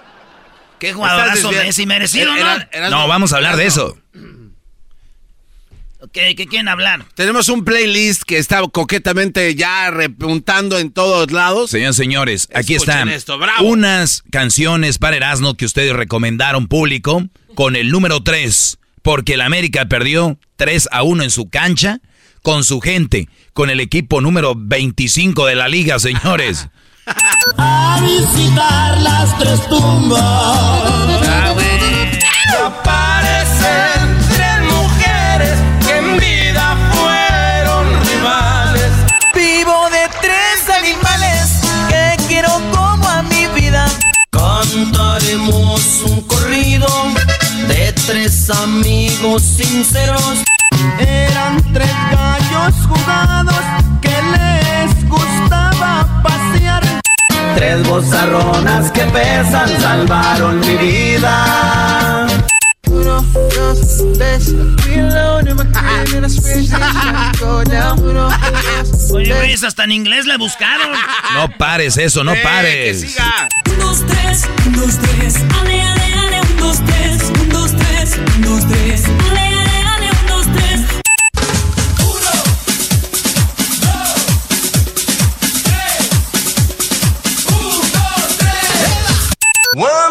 Qué 0.80 0.94
jugadorazo 0.94 1.52
Messi, 1.52 1.86
merecido, 1.86 2.34
Era- 2.36 2.68
¿no? 2.82 2.90
No, 2.90 3.08
vamos 3.08 3.34
a 3.34 3.36
hablar 3.36 3.58
de 3.58 3.68
eso. 3.68 3.98
Ok, 6.02 6.14
¿qué 6.38 6.48
quieren 6.50 6.70
hablar? 6.70 7.04
Tenemos 7.16 7.50
un 7.50 7.66
playlist 7.66 8.24
que 8.24 8.38
está 8.38 8.62
coquetamente 8.72 9.54
ya 9.56 9.92
repuntando 9.92 10.80
en 10.80 10.92
todos 10.92 11.30
lados. 11.32 11.72
Señores, 11.72 11.96
señores, 11.98 12.48
aquí 12.56 12.76
Escuchen 12.76 12.94
están 12.94 13.10
esto, 13.10 13.38
bravo. 13.38 13.68
unas 13.68 14.24
canciones 14.32 14.98
para 14.98 15.18
Erasmo 15.18 15.56
que 15.56 15.66
ustedes 15.66 15.92
recomendaron 15.94 16.68
público 16.68 17.24
con 17.54 17.76
el 17.76 17.92
número 17.92 18.24
3, 18.24 18.78
porque 19.02 19.34
el 19.34 19.42
América 19.42 19.88
perdió 19.88 20.38
3 20.56 20.88
a 20.92 21.04
1 21.04 21.24
en 21.24 21.32
su 21.32 21.50
cancha 21.50 22.00
con 22.44 22.64
su 22.64 22.80
gente, 22.80 23.28
con 23.52 23.70
el 23.70 23.82
equipo 23.82 24.22
número 24.22 24.54
25 24.56 25.46
de 25.48 25.56
la 25.56 25.68
liga, 25.68 26.00
señores. 26.00 26.70
A 27.58 28.00
visitar 28.02 29.02
las 29.02 29.38
tres 29.40 29.68
tumbas. 29.68 30.22
Aparecen 32.66 34.09
Cantaremos 44.72 46.04
un 46.06 46.22
corrido 46.22 46.88
de 47.68 47.92
tres 48.06 48.52
amigos 48.52 49.42
sinceros. 49.42 50.44
Eran 51.00 51.58
tres 51.74 51.92
gallos 52.12 52.76
jugados 52.88 53.56
que 54.00 54.10
les 54.10 55.10
gustaba 55.10 56.22
pasear. 56.22 56.84
Tres 57.56 57.88
bozarronas 57.88 58.92
que 58.92 59.06
pesan 59.06 59.70
salvaron 59.82 60.60
mi 60.60 60.76
vida. 60.76 62.28
Uno, 63.00 63.22
dos, 63.56 64.04
tres, 64.18 64.54
reload 64.86 65.48
in 65.48 65.56
my 65.56 65.64
crib 65.74 66.16
and 66.16 66.26
I 66.26 66.30
swear 66.30 66.62
shit 66.64 67.40
go 67.40 67.64
down. 67.64 68.00
Uno, 68.00 68.30
dos, 68.30 69.12
Oye, 69.14 69.34
güey, 69.34 69.54
hasta 69.54 69.84
en 69.86 69.92
inglés 69.92 70.26
le 70.26 70.38
buscaron. 70.38 70.90
No 71.34 71.48
pares 71.58 71.98
eso, 71.98 72.24
no 72.24 72.34
pares. 72.44 73.04
Un, 73.72 73.80
dos, 73.80 74.04
tres, 74.06 74.48
un, 74.66 74.74
dos, 74.74 74.98
tres. 74.98 75.36
Ale, 75.62 75.82
ale, 75.82 76.14
ale, 76.14 76.42
un, 76.42 76.58
dos, 76.58 76.78
tres. 76.86 77.24
Un, 77.40 77.50
dos, 77.50 77.72
tres, 77.72 78.18
un, 78.36 78.42
dos, 78.42 78.68
tres. 78.68 79.04
Ale, 79.06 79.40
ale, 79.40 79.84
ale, 79.88 80.10
un, 80.10 80.28
dos, 80.28 80.46
tres. 80.56 80.82
One, 89.76 89.88
two, 89.88 89.88
three, 89.88 89.88
three, 89.88 90.09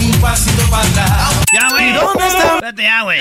un 0.00 0.20
pasito 0.20 0.62
para 0.70 0.88
atrás. 0.88 1.34
Ya, 1.52 1.68
güey. 1.70 1.90
¿Y 1.90 1.92
dónde 1.92 2.26
está? 2.26 2.54
Espérate, 2.54 2.82
ya, 2.82 3.02
güey. 3.02 3.20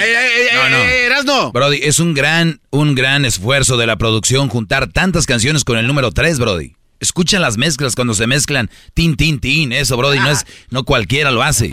No, 0.54 0.70
no. 0.70 0.78
Erasno. 0.78 1.52
Brody, 1.52 1.80
es 1.84 2.00
un 2.00 2.14
gran, 2.14 2.62
un 2.70 2.96
gran 2.96 3.26
esfuerzo 3.26 3.76
de 3.76 3.86
la 3.86 3.98
producción 3.98 4.48
juntar 4.48 4.88
tantas 4.88 5.26
canciones 5.26 5.66
con 5.66 5.78
el 5.78 5.88
número 5.88 6.12
3, 6.12 6.40
Brody. 6.40 6.78
Escucha 7.00 7.40
las 7.40 7.58
mezclas 7.58 7.96
cuando 7.96 8.14
se 8.14 8.28
mezclan. 8.28 8.70
Tin, 8.94 9.16
tin, 9.16 9.40
tin. 9.40 9.72
Eso, 9.72 9.96
Brody, 9.98 10.20
no 10.20 10.30
es, 10.30 10.46
no 10.70 10.84
cualquiera 10.84 11.32
lo 11.32 11.42
hace. 11.44 11.68
¿Y 11.68 11.72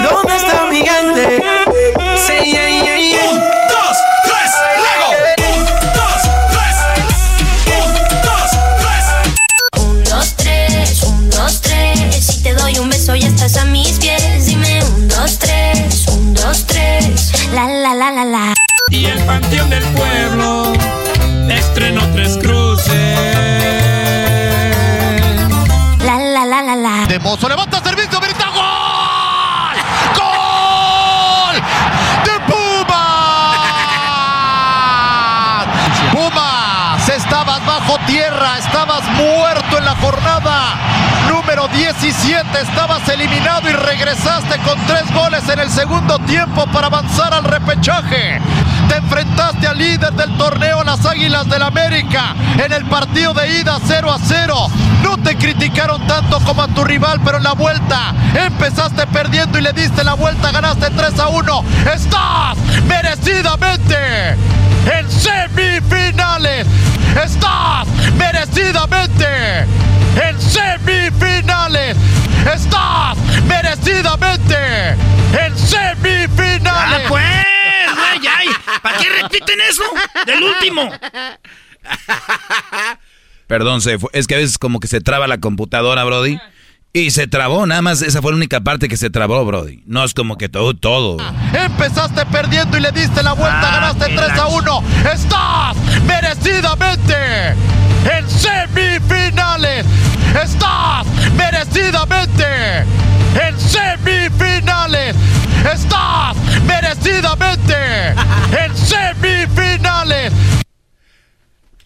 dónde 0.00 0.36
está 0.36 0.66
mi 0.70 0.78
gente? 0.78 1.42
Sí, 2.16 2.32
yeah, 2.50 2.68
yeah, 2.68 2.98
yeah. 2.98 3.30
Un, 3.30 3.38
dos, 3.38 3.96
tres, 4.24 4.50
luego. 4.78 5.10
Un, 5.52 5.64
dos, 5.94 6.22
tres. 6.52 6.76
Un, 7.76 7.94
dos, 8.24 8.50
tres. 8.84 9.04
Un, 9.82 10.04
dos, 10.04 10.36
tres, 10.36 11.02
un, 11.02 11.30
dos, 11.30 11.60
tres. 11.60 12.26
Si 12.26 12.42
te 12.42 12.54
doy 12.54 12.78
un 12.78 12.88
beso 12.88 13.14
y 13.14 13.24
estás 13.24 13.56
a 13.56 13.64
mis 13.66 13.98
pies, 13.98 14.46
dime 14.46 14.82
un, 14.84 15.08
dos, 15.08 15.38
tres, 15.38 16.06
un, 16.08 16.32
dos, 16.34 16.66
tres. 16.66 17.32
La, 17.52 17.66
la, 17.66 17.94
la, 17.94 18.10
la, 18.12 18.24
la. 18.24 18.54
Y 18.90 19.04
el 19.06 19.22
panteón 19.24 19.70
del 19.70 19.84
pueblo 19.84 20.72
estrenó 21.48 22.02
tres 22.12 22.36
cruces. 22.38 22.94
La, 26.04 26.18
la, 26.18 26.44
la, 26.44 26.62
la, 26.62 26.76
la. 26.76 27.06
De 27.06 27.18
Mozo 27.18 27.48
levanta 27.48 27.69
17, 41.92 42.46
estabas 42.62 43.08
eliminado 43.08 43.68
y 43.68 43.72
regresaste 43.72 44.58
con 44.60 44.78
tres 44.86 45.12
goles 45.12 45.48
en 45.48 45.58
el 45.58 45.68
segundo 45.68 46.20
tiempo 46.20 46.64
para 46.66 46.86
avanzar 46.86 47.34
al 47.34 47.42
repechaje. 47.42 48.40
Te 48.88 48.96
enfrentaste 48.96 49.66
al 49.66 49.76
líder 49.76 50.12
del 50.12 50.36
torneo, 50.36 50.84
las 50.84 51.04
Águilas 51.04 51.48
del 51.48 51.64
América, 51.64 52.36
en 52.64 52.72
el 52.72 52.84
partido 52.84 53.34
de 53.34 53.60
ida 53.60 53.78
0 53.84 54.12
a 54.12 54.18
0. 54.22 54.68
No 55.02 55.16
te 55.18 55.36
criticaron 55.36 56.06
tanto 56.06 56.38
como 56.40 56.62
a 56.62 56.68
tu 56.68 56.84
rival, 56.84 57.20
pero 57.24 57.38
en 57.38 57.44
la 57.44 57.54
vuelta 57.54 58.14
empezaste 58.34 59.08
perdiendo 59.08 59.58
y 59.58 59.62
le 59.62 59.72
diste 59.72 60.04
la 60.04 60.14
vuelta, 60.14 60.52
ganaste 60.52 60.90
3 60.90 61.18
a 61.18 61.26
1. 61.26 61.64
Estás 61.92 62.56
merecidamente 62.86 64.36
en 64.86 65.10
semifinales. 65.10 66.66
Estás 67.24 67.86
merecidamente 68.16 69.26
en 70.22 70.40
semifinales. 70.40 71.96
Estás 72.54 73.18
merecidamente 73.46 74.90
en 75.44 75.58
semifinales. 75.58 77.00
¡Ah, 77.04 77.08
pues! 77.08 77.24
Güey, 77.94 78.28
ay, 78.38 78.48
¿Para 78.82 78.98
qué 78.98 79.08
repiten 79.22 79.58
eso? 79.68 79.82
Del 80.26 80.42
último. 80.42 80.90
Perdón, 83.46 83.80
se 83.80 83.98
fue- 83.98 84.10
es 84.12 84.26
que 84.26 84.36
a 84.36 84.38
veces 84.38 84.58
como 84.58 84.78
que 84.80 84.86
se 84.88 85.00
traba 85.00 85.26
la 85.26 85.38
computadora, 85.38 86.04
Brody. 86.04 86.38
Y 86.92 87.10
se 87.12 87.28
trabó, 87.28 87.66
nada 87.66 87.82
más 87.82 88.02
esa 88.02 88.20
fue 88.20 88.32
la 88.32 88.36
única 88.36 88.60
parte 88.60 88.88
que 88.88 88.96
se 88.96 89.10
trabó, 89.10 89.44
Brody. 89.44 89.82
No 89.86 90.02
es 90.02 90.12
como 90.12 90.36
que 90.36 90.48
todo, 90.48 90.74
todo. 90.74 91.18
Empezaste 91.54 92.26
perdiendo 92.26 92.76
y 92.76 92.80
le 92.80 92.90
diste 92.90 93.22
la 93.22 93.32
vuelta, 93.32 93.60
Ah, 93.62 93.74
ganaste 93.94 94.06
qué 94.06 94.16
3 94.16 94.30
a 94.30 94.36
lax. 94.36 94.52
1. 94.52 94.84
Estás 95.12 95.76
merecidamente 96.04 97.14
en 98.18 98.28
semifinales. 98.28 99.86
Estás 100.42 101.06
merecidamente 101.36 102.44
en 103.48 103.60
semifinales. 103.60 105.14
Estás 105.72 106.36
merecidamente 106.66 107.74
en 108.64 108.76
semifinales. 108.76 110.32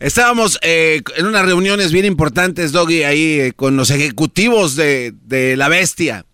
Estábamos 0.00 0.58
eh, 0.62 1.02
en 1.16 1.26
unas 1.26 1.44
reuniones 1.44 1.92
bien 1.92 2.04
importantes, 2.04 2.72
Doggy, 2.72 3.04
ahí 3.04 3.40
eh, 3.40 3.52
con 3.54 3.76
los 3.76 3.90
ejecutivos 3.90 4.74
de, 4.74 5.14
de 5.22 5.56
La 5.56 5.68
Bestia. 5.68 6.26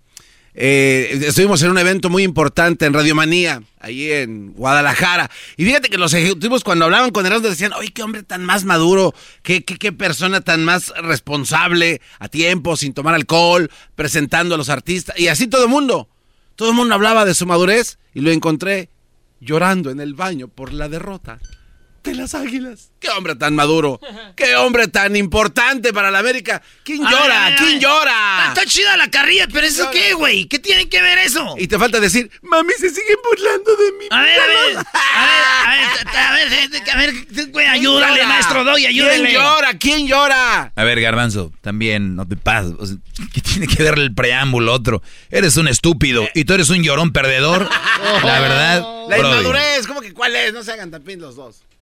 Eh, 0.54 1.20
estuvimos 1.26 1.62
en 1.62 1.70
un 1.70 1.78
evento 1.78 2.08
muy 2.08 2.22
importante 2.22 2.86
en 2.86 2.94
Radiomanía, 2.94 3.62
ahí 3.78 4.10
en 4.10 4.54
Guadalajara. 4.54 5.30
Y 5.58 5.64
fíjate 5.66 5.90
que 5.90 5.98
los 5.98 6.14
ejecutivos 6.14 6.64
cuando 6.64 6.86
hablaban 6.86 7.10
con 7.10 7.26
Erasmo 7.26 7.48
decían, 7.48 7.72
oye, 7.74 7.92
qué 7.92 8.02
hombre 8.02 8.22
tan 8.22 8.44
más 8.44 8.64
maduro, 8.64 9.14
qué, 9.42 9.62
qué, 9.62 9.76
qué 9.76 9.92
persona 9.92 10.40
tan 10.40 10.64
más 10.64 10.92
responsable, 11.02 12.00
a 12.18 12.28
tiempo, 12.28 12.76
sin 12.76 12.94
tomar 12.94 13.14
alcohol, 13.14 13.70
presentando 13.94 14.54
a 14.54 14.58
los 14.58 14.70
artistas. 14.70 15.18
Y 15.18 15.28
así 15.28 15.46
todo 15.46 15.64
el 15.64 15.70
mundo. 15.70 16.08
Todo 16.56 16.70
el 16.70 16.76
mundo 16.76 16.94
hablaba 16.94 17.24
de 17.24 17.34
su 17.34 17.46
madurez 17.46 17.98
y 18.14 18.20
lo 18.20 18.30
encontré 18.30 18.88
llorando 19.40 19.90
en 19.90 20.00
el 20.00 20.14
baño 20.14 20.48
por 20.48 20.72
la 20.72 20.88
derrota 20.88 21.38
de 22.02 22.14
las 22.14 22.34
águilas. 22.34 22.90
¡Qué 22.98 23.08
hombre 23.10 23.34
tan 23.34 23.54
maduro! 23.54 24.00
¡Qué 24.36 24.56
hombre 24.56 24.88
tan 24.88 25.16
importante 25.16 25.92
para 25.92 26.10
la 26.10 26.18
América! 26.18 26.62
¿Quién 26.84 27.06
A 27.06 27.10
llora? 27.10 27.44
ver, 27.48 27.56
¿Quién 27.56 27.80
llora? 27.80 28.48
Está, 28.48 28.62
está 28.62 28.66
chida 28.66 28.96
la 28.96 29.10
carrilla, 29.10 29.46
pero 29.52 29.66
¿eso 29.66 29.90
qué, 29.90 30.12
güey? 30.14 30.46
¿Qué 30.46 30.58
tiene 30.58 30.88
que 30.88 31.00
ver 31.00 31.18
eso? 31.18 31.54
Y 31.58 31.66
te 31.68 31.78
falta 31.78 32.00
decir, 32.00 32.30
mami, 32.42 32.72
se 32.78 32.88
siguen 32.90 33.16
burlando 33.24 33.76
de 33.76 33.92
mí. 33.98 34.04
A 34.10 34.20
ver, 34.22 34.40
a 34.40 34.46
ver, 34.46 34.76
a 36.16 36.32
ver, 36.32 36.82
a 36.92 36.96
ver, 36.96 37.50
güey, 37.50 37.66
ayúdale, 37.66 38.16
llora? 38.16 38.28
maestro 38.28 38.64
Doy, 38.64 38.86
ayúdale. 38.86 39.28
¿Quién 39.28 39.32
llora? 39.34 39.74
¿Quién 39.78 40.06
llora? 40.08 40.72
A 40.74 40.84
ver, 40.84 41.00
Garbanzo, 41.00 41.52
también 41.60 42.16
no 42.16 42.26
te 42.26 42.36
pases. 42.36 42.72
o 42.78 42.86
sea, 42.86 42.96
¿Qué 43.32 43.40
tiene 43.40 43.66
que 43.66 43.82
ver 43.82 43.98
el 43.98 44.14
preámbulo 44.14 44.72
otro? 44.72 45.02
Eres 45.30 45.56
un 45.56 45.68
estúpido 45.68 46.28
y 46.34 46.44
tú 46.44 46.54
eres 46.54 46.68
un 46.70 46.82
llorón 46.82 47.12
perdedor. 47.12 47.68
La 48.24 48.40
verdad, 48.40 48.82
La 49.08 49.16
Brody. 49.18 49.28
inmadurez, 49.38 49.86
¿cómo 49.86 50.00
que 50.00 50.12
cuál 50.12 50.34
es? 50.36 50.52
No 50.52 50.62
se 50.62 50.72
hagan 50.72 50.90
tapín 50.90 51.20
los 51.20 51.36
dos. 51.36 51.62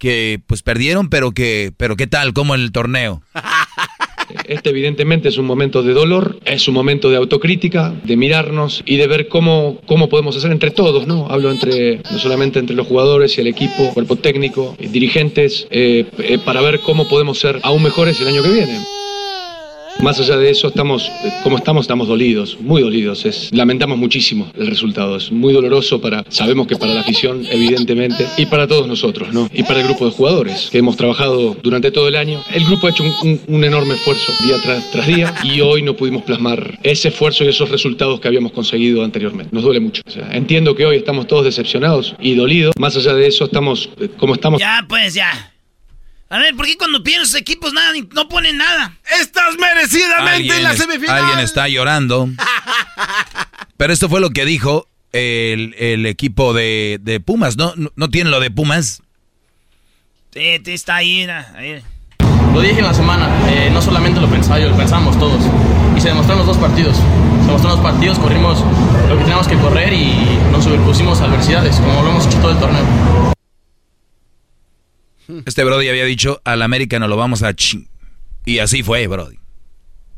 que 0.00 0.40
pues 0.46 0.62
perdieron, 0.62 1.10
pero 1.10 1.30
que, 1.30 1.72
pero 1.76 1.94
qué 1.94 2.08
tal, 2.08 2.32
como 2.32 2.56
el 2.56 2.72
torneo. 2.72 3.22
Este 4.44 4.70
evidentemente 4.70 5.28
es 5.28 5.38
un 5.38 5.44
momento 5.44 5.82
de 5.82 5.92
dolor, 5.92 6.38
es 6.44 6.68
un 6.68 6.74
momento 6.74 7.10
de 7.10 7.16
autocrítica, 7.16 7.92
de 8.04 8.16
mirarnos 8.16 8.82
y 8.86 8.96
de 8.96 9.06
ver 9.08 9.28
cómo, 9.28 9.80
cómo 9.86 10.08
podemos 10.08 10.36
hacer 10.36 10.52
entre 10.52 10.70
todos, 10.70 11.06
¿no? 11.06 11.26
Hablo 11.28 11.50
entre, 11.50 12.00
no 12.10 12.18
solamente 12.18 12.58
entre 12.58 12.76
los 12.76 12.86
jugadores 12.86 13.36
y 13.36 13.40
el 13.40 13.48
equipo, 13.48 13.92
cuerpo 13.92 14.16
técnico, 14.16 14.76
eh, 14.78 14.88
dirigentes, 14.88 15.66
eh, 15.70 16.06
eh, 16.18 16.38
para 16.44 16.60
ver 16.60 16.80
cómo 16.80 17.08
podemos 17.08 17.38
ser 17.38 17.58
aún 17.62 17.82
mejores 17.82 18.20
el 18.20 18.28
año 18.28 18.42
que 18.42 18.50
viene. 18.50 18.78
Más 20.02 20.18
allá 20.18 20.38
de 20.38 20.48
eso, 20.50 20.68
estamos, 20.68 21.08
eh, 21.24 21.30
como 21.42 21.58
estamos, 21.58 21.82
estamos 21.84 22.08
dolidos, 22.08 22.56
muy 22.58 22.80
dolidos. 22.80 23.26
Es, 23.26 23.50
lamentamos 23.52 23.98
muchísimo 23.98 24.50
el 24.58 24.66
resultado. 24.66 25.16
Es 25.16 25.30
muy 25.30 25.52
doloroso 25.52 26.00
para, 26.00 26.24
sabemos 26.30 26.66
que 26.66 26.76
para 26.76 26.94
la 26.94 27.00
afición, 27.02 27.44
evidentemente, 27.50 28.26
y 28.38 28.46
para 28.46 28.66
todos 28.66 28.88
nosotros, 28.88 29.32
¿no? 29.34 29.50
Y 29.52 29.62
para 29.62 29.80
el 29.80 29.86
grupo 29.86 30.06
de 30.06 30.12
jugadores 30.12 30.68
que 30.72 30.78
hemos 30.78 30.96
trabajado 30.96 31.54
durante 31.62 31.90
todo 31.90 32.08
el 32.08 32.16
año. 32.16 32.42
El 32.52 32.64
grupo 32.64 32.86
ha 32.86 32.90
hecho 32.90 33.04
un, 33.04 33.12
un- 33.22 33.40
un 33.56 33.64
enorme 33.64 33.94
esfuerzo 33.94 34.32
día 34.42 34.56
tras, 34.62 34.90
tras 34.90 35.06
día 35.06 35.34
y 35.44 35.60
hoy 35.60 35.82
no 35.82 35.94
pudimos 35.94 36.22
plasmar 36.22 36.78
ese 36.82 37.08
esfuerzo 37.08 37.44
y 37.44 37.48
esos 37.48 37.68
resultados 37.68 38.20
que 38.20 38.28
habíamos 38.28 38.52
conseguido 38.52 39.04
anteriormente. 39.04 39.50
Nos 39.54 39.62
duele 39.64 39.80
mucho. 39.80 40.00
O 40.06 40.10
sea, 40.10 40.30
entiendo 40.32 40.74
que 40.74 40.86
hoy 40.86 40.96
estamos 40.96 41.26
todos 41.26 41.44
decepcionados 41.44 42.14
y 42.18 42.34
dolidos. 42.34 42.72
Más 42.78 42.96
allá 42.96 43.12
de 43.14 43.26
eso, 43.26 43.44
estamos, 43.44 43.90
eh, 44.00 44.08
como 44.16 44.32
estamos. 44.34 44.60
Ya, 44.60 44.84
pues 44.88 45.12
ya. 45.14 45.52
A 46.32 46.38
ver, 46.38 46.54
¿por 46.54 46.64
qué 46.64 46.76
cuando 46.78 47.02
piden 47.02 47.26
sus 47.26 47.34
equipos 47.34 47.72
nada, 47.72 47.92
no 48.12 48.28
ponen 48.28 48.56
nada? 48.56 48.96
¡Estás 49.20 49.56
merecidamente 49.58 50.56
en 50.56 50.62
la 50.62 50.72
es- 50.72 50.78
semifinal! 50.78 51.18
alguien 51.18 51.38
está 51.40 51.66
llorando. 51.68 52.28
Pero 53.76 53.92
esto 53.92 54.08
fue 54.08 54.20
lo 54.20 54.30
que 54.30 54.44
dijo 54.44 54.86
el, 55.12 55.74
el 55.78 56.06
equipo 56.06 56.52
de, 56.54 56.98
de 57.02 57.18
Pumas, 57.18 57.56
¿no? 57.56 57.72
¿no? 57.76 57.90
¿No 57.96 58.08
tiene 58.10 58.30
lo 58.30 58.38
de 58.38 58.50
Pumas? 58.50 59.02
Sí, 60.32 60.60
sí, 60.64 60.72
está 60.72 60.96
ahí, 60.96 61.22
ahí. 61.56 61.82
Lo 62.54 62.60
dije 62.60 62.78
en 62.78 62.84
la 62.84 62.94
semana, 62.94 63.28
eh, 63.48 63.68
no 63.72 63.82
solamente 63.82 64.20
lo 64.20 64.28
pensaba 64.28 64.60
yo, 64.60 64.68
lo 64.70 64.76
pensábamos 64.76 65.18
todos. 65.18 65.42
Y 65.96 66.00
se 66.00 66.08
demostraron 66.08 66.46
los 66.46 66.56
dos 66.56 66.58
partidos. 66.64 66.96
Se 66.96 67.46
demostraron 67.46 67.80
los 67.82 67.92
partidos, 67.92 68.18
corrimos 68.20 68.60
lo 69.08 69.16
que 69.16 69.22
teníamos 69.22 69.48
que 69.48 69.56
correr 69.56 69.92
y 69.92 70.14
nos 70.52 70.62
superpusimos 70.64 71.20
a 71.20 71.24
adversidades, 71.24 71.76
como 71.76 72.02
lo 72.02 72.10
hemos 72.10 72.26
hecho 72.26 72.38
todo 72.38 72.52
el 72.52 72.58
torneo. 72.58 72.84
Este 75.46 75.64
Brody 75.64 75.88
había 75.88 76.04
dicho, 76.04 76.40
al 76.44 76.62
América 76.62 76.98
no 76.98 77.08
lo 77.08 77.16
vamos 77.16 77.42
a 77.42 77.54
ching. 77.54 77.88
Y 78.44 78.58
así 78.58 78.82
fue, 78.82 79.06
Brody. 79.06 79.38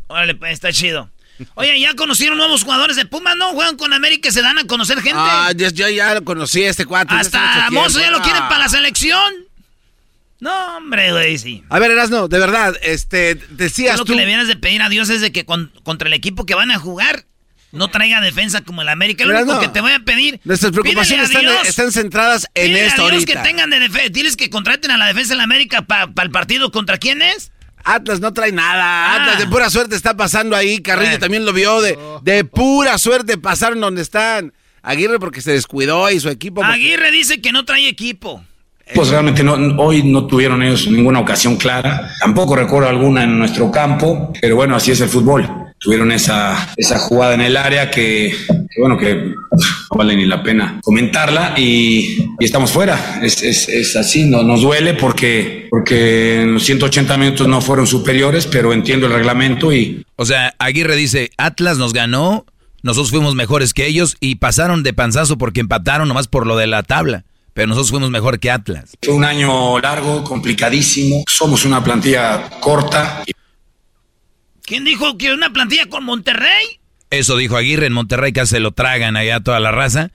Órale, 0.08 0.34
pues, 0.34 0.52
está 0.52 0.72
chido. 0.72 1.10
Oye, 1.54 1.80
ya 1.80 1.94
conocieron 1.94 2.38
nuevos 2.38 2.62
jugadores 2.62 2.94
de 2.96 3.04
Pumas, 3.06 3.34
¿no? 3.36 3.52
Juegan 3.52 3.76
con 3.76 3.92
América 3.92 4.28
y 4.28 4.32
se 4.32 4.42
dan 4.42 4.58
a 4.58 4.64
conocer 4.66 4.98
gente. 5.00 5.18
Ah, 5.18 5.50
ya, 5.56 5.70
ya, 5.70 5.88
ya 5.90 6.14
lo 6.14 6.24
conocí 6.24 6.62
a 6.64 6.70
este 6.70 6.84
cuate. 6.86 7.14
Hasta 7.14 7.68
Mozo 7.70 7.98
ya 8.00 8.10
lo 8.10 8.20
quieren 8.20 8.42
Ah. 8.44 8.48
para 8.48 8.60
la 8.64 8.68
selección. 8.68 9.32
No, 10.40 10.76
hombre, 10.76 11.12
güey, 11.12 11.38
sí. 11.38 11.62
A 11.68 11.78
ver, 11.78 11.90
Erasno, 11.92 12.28
de 12.28 12.38
verdad, 12.38 12.74
este, 12.82 13.36
decías 13.50 13.98
lo 13.98 14.04
tú... 14.04 14.12
que 14.12 14.18
le 14.18 14.26
vienes 14.26 14.48
de 14.48 14.56
pedir 14.56 14.82
a 14.82 14.88
Dios 14.88 15.08
es 15.08 15.20
de 15.20 15.30
que 15.32 15.44
con- 15.44 15.72
contra 15.84 16.08
el 16.08 16.14
equipo 16.14 16.46
que 16.46 16.54
van 16.56 16.70
a 16.72 16.78
jugar 16.78 17.24
no 17.73 17.89
traiga 17.89 18.20
defensa 18.20 18.61
como 18.61 18.83
el 18.83 18.89
América. 18.89 19.25
Lo 19.25 19.35
único 19.37 19.55
no. 19.55 19.61
que 19.61 19.68
te 19.68 19.81
voy 19.81 19.93
a 19.93 20.01
pedir. 20.01 20.41
Nuestras 20.45 20.73
preocupaciones 20.73 21.27
están, 21.27 21.43
Dios- 21.43 21.66
están 21.68 21.91
centradas 21.93 22.47
en 22.55 22.77
esto 22.77 23.03
a 23.03 23.11
Dios 23.11 23.23
ahorita. 23.25 23.43
que 23.43 23.49
tengan 23.49 23.70
de 23.70 23.81
defensa. 23.81 24.09
Diles 24.11 24.37
que 24.37 24.51
contraten 24.51 24.91
a 24.91 24.97
la 24.99 25.07
defensa 25.07 25.35
del 25.35 25.41
América 25.41 25.83
para 25.83 26.11
el 26.23 26.31
partido. 26.31 26.70
¿Contra 26.70 26.99
quién 26.99 27.23
es? 27.23 27.51
Atlas 27.85 28.20
no 28.20 28.33
trae 28.33 28.53
nada. 28.53 28.85
Ah. 28.85 29.16
Atlas 29.16 29.39
de 29.41 29.47
pura 29.49 29.68
suerte 29.68 29.97
está 29.97 30.16
pasando 30.16 30.55
ahí. 30.55 30.81
Carrillo 30.81 31.18
también 31.18 31.45
lo 31.45 31.53
vio. 31.53 31.81
De, 31.81 31.99
de 32.23 32.45
pura 32.45 32.97
suerte 32.99 33.39
pasaron 33.39 33.81
donde 33.81 34.03
están. 34.03 34.53
Aguirre 34.83 35.18
porque 35.18 35.41
se 35.41 35.53
descuidó 35.53 36.11
y 36.11 36.20
su 36.20 36.29
equipo. 36.29 36.57
porque- 36.61 36.73
Aguirre 36.75 37.11
dice 37.11 37.41
que 37.41 37.53
no 37.53 37.64
trae 37.64 37.89
equipo. 37.89 38.45
Pues 38.95 39.09
realmente 39.09 39.43
no, 39.45 39.55
hoy 39.83 40.03
no 40.03 40.27
tuvieron 40.27 40.62
ellos 40.62 40.87
ninguna 40.89 41.20
ocasión 41.20 41.57
clara. 41.57 42.11
Tampoco 42.20 42.57
recuerdo 42.57 42.89
alguna 42.89 43.23
en 43.25 43.39
nuestro 43.39 43.70
campo, 43.70 44.33
pero 44.41 44.57
bueno, 44.57 44.75
así 44.77 44.91
es 44.91 45.01
el 45.01 45.09
fútbol. 45.09 45.49
Tuvieron 45.83 46.12
esa, 46.12 46.72
esa 46.76 46.99
jugada 46.99 47.35
en 47.35 47.41
el 47.41 47.57
área 47.57 47.91
que, 47.91 48.33
que 48.70 48.80
bueno, 48.80 48.97
que 48.97 49.14
no 49.16 49.97
vale 49.97 50.14
ni 50.14 50.26
la 50.26 50.43
pena 50.43 50.80
comentarla 50.83 51.55
y, 51.57 52.24
y 52.39 52.45
estamos 52.45 52.70
fuera. 52.70 53.20
Es, 53.22 53.43
es, 53.43 53.68
es 53.68 53.97
así, 53.97 54.24
no, 54.24 54.43
nos 54.43 54.62
duele 54.62 54.95
porque, 54.95 55.66
porque 55.70 56.43
en 56.43 56.55
los 56.55 56.62
180 56.64 57.16
minutos 57.18 57.49
no 57.49 57.61
fueron 57.61 57.87
superiores, 57.87 58.47
pero 58.47 58.72
entiendo 58.72 59.07
el 59.07 59.12
reglamento 59.12 59.72
y, 59.72 60.05
O 60.16 60.24
sea, 60.24 60.55
Aguirre 60.59 60.95
dice, 60.95 61.30
Atlas 61.37 61.78
nos 61.78 61.93
ganó, 61.93 62.47
nosotros 62.83 63.11
fuimos 63.11 63.35
mejores 63.35 63.74
que 63.74 63.87
ellos 63.87 64.16
y 64.20 64.37
pasaron 64.37 64.83
de 64.83 64.93
panzazo 64.93 65.39
porque 65.39 65.61
empataron 65.61 66.09
nomás 66.09 66.28
por 66.28 66.47
lo 66.47 66.57
de 66.57 66.66
la 66.66 66.83
tabla. 66.83 67.24
Pero 67.55 67.68
nosotros 67.68 67.91
fuimos 67.91 68.11
mejor 68.11 68.41
que 68.41 68.51
Atlas. 68.51 68.97
Fue 69.03 69.12
un 69.12 69.24
año 69.24 69.78
largo, 69.78 70.24
complicadísimo. 70.24 71.22
Somos 71.26 71.66
una 71.66 71.85
plantilla 71.85 72.49
corta. 72.61 73.22
¿Quién 74.64 74.84
dijo 74.84 75.18
que 75.18 75.32
una 75.32 75.52
plantilla 75.52 75.86
con 75.86 76.04
Monterrey? 76.04 76.80
Eso 77.10 77.36
dijo 77.36 77.56
Aguirre 77.56 77.86
en 77.86 77.92
Monterrey, 77.92 78.32
que 78.32 78.46
se 78.46 78.60
lo 78.60 78.72
tragan 78.72 79.16
allá 79.16 79.40
toda 79.40 79.60
la 79.60 79.70
raza. 79.70 80.12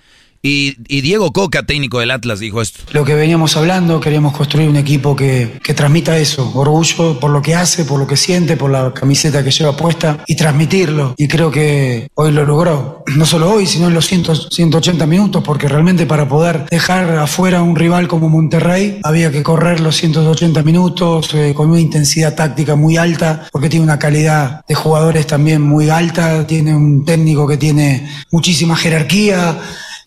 Y, 0.48 1.02
Diego 1.02 1.34
Coca, 1.34 1.64
técnico 1.64 2.00
del 2.00 2.12
Atlas, 2.12 2.40
dijo 2.40 2.62
esto. 2.62 2.80
Lo 2.92 3.04
que 3.04 3.16
veníamos 3.16 3.58
hablando, 3.58 4.00
queríamos 4.00 4.36
construir 4.36 4.70
un 4.70 4.78
equipo 4.78 5.16
que, 5.16 5.60
que 5.62 5.74
transmita 5.74 6.18
eso, 6.18 6.52
orgullo 6.56 7.20
por 7.20 7.32
lo 7.32 7.42
que 7.42 7.54
hace, 7.54 7.84
por 7.84 8.00
lo 8.00 8.08
que 8.08 8.16
siente, 8.16 8.56
por 8.56 8.72
la 8.72 8.94
camiseta 8.94 9.44
que 9.44 9.52
lleva 9.52 9.76
puesta 9.76 10.24
y 10.26 10.36
transmitirlo. 10.36 11.16
Y 11.18 11.28
creo 11.28 11.52
que 11.52 12.08
hoy 12.16 12.32
lo 12.32 12.46
logró. 12.46 13.04
No 13.16 13.26
solo 13.26 13.52
hoy, 13.52 13.66
sino 13.66 13.88
en 13.88 13.94
los 13.94 14.06
100 14.06 14.18
180 14.52 15.06
minutos, 15.06 15.44
porque 15.44 15.68
realmente 15.68 16.06
para 16.06 16.28
poder 16.28 16.66
dejar 16.70 17.18
afuera 17.18 17.60
a 17.60 17.64
un 17.64 17.76
rival 17.76 18.08
como 18.08 18.30
Monterrey 18.30 19.00
había 19.04 19.32
que 19.32 19.44
correr 19.44 19.80
los 19.80 19.98
180 19.98 20.64
minutos 20.64 21.34
eh, 21.34 21.54
con 21.56 21.70
una 21.70 21.80
intensidad 21.80 22.36
táctica 22.36 22.76
muy 22.76 22.98
alta, 22.98 23.48
porque 23.52 23.70
tiene 23.70 23.84
una 23.84 24.00
calidad 24.00 24.66
de 24.68 24.76
jugadores 24.76 25.28
también 25.28 25.62
muy 25.62 25.90
alta, 25.90 26.48
tiene 26.48 26.76
un 26.76 27.04
técnico 27.06 27.48
que 27.48 27.58
tiene 27.58 28.10
muchísima 28.32 28.76
jerarquía. 28.76 29.58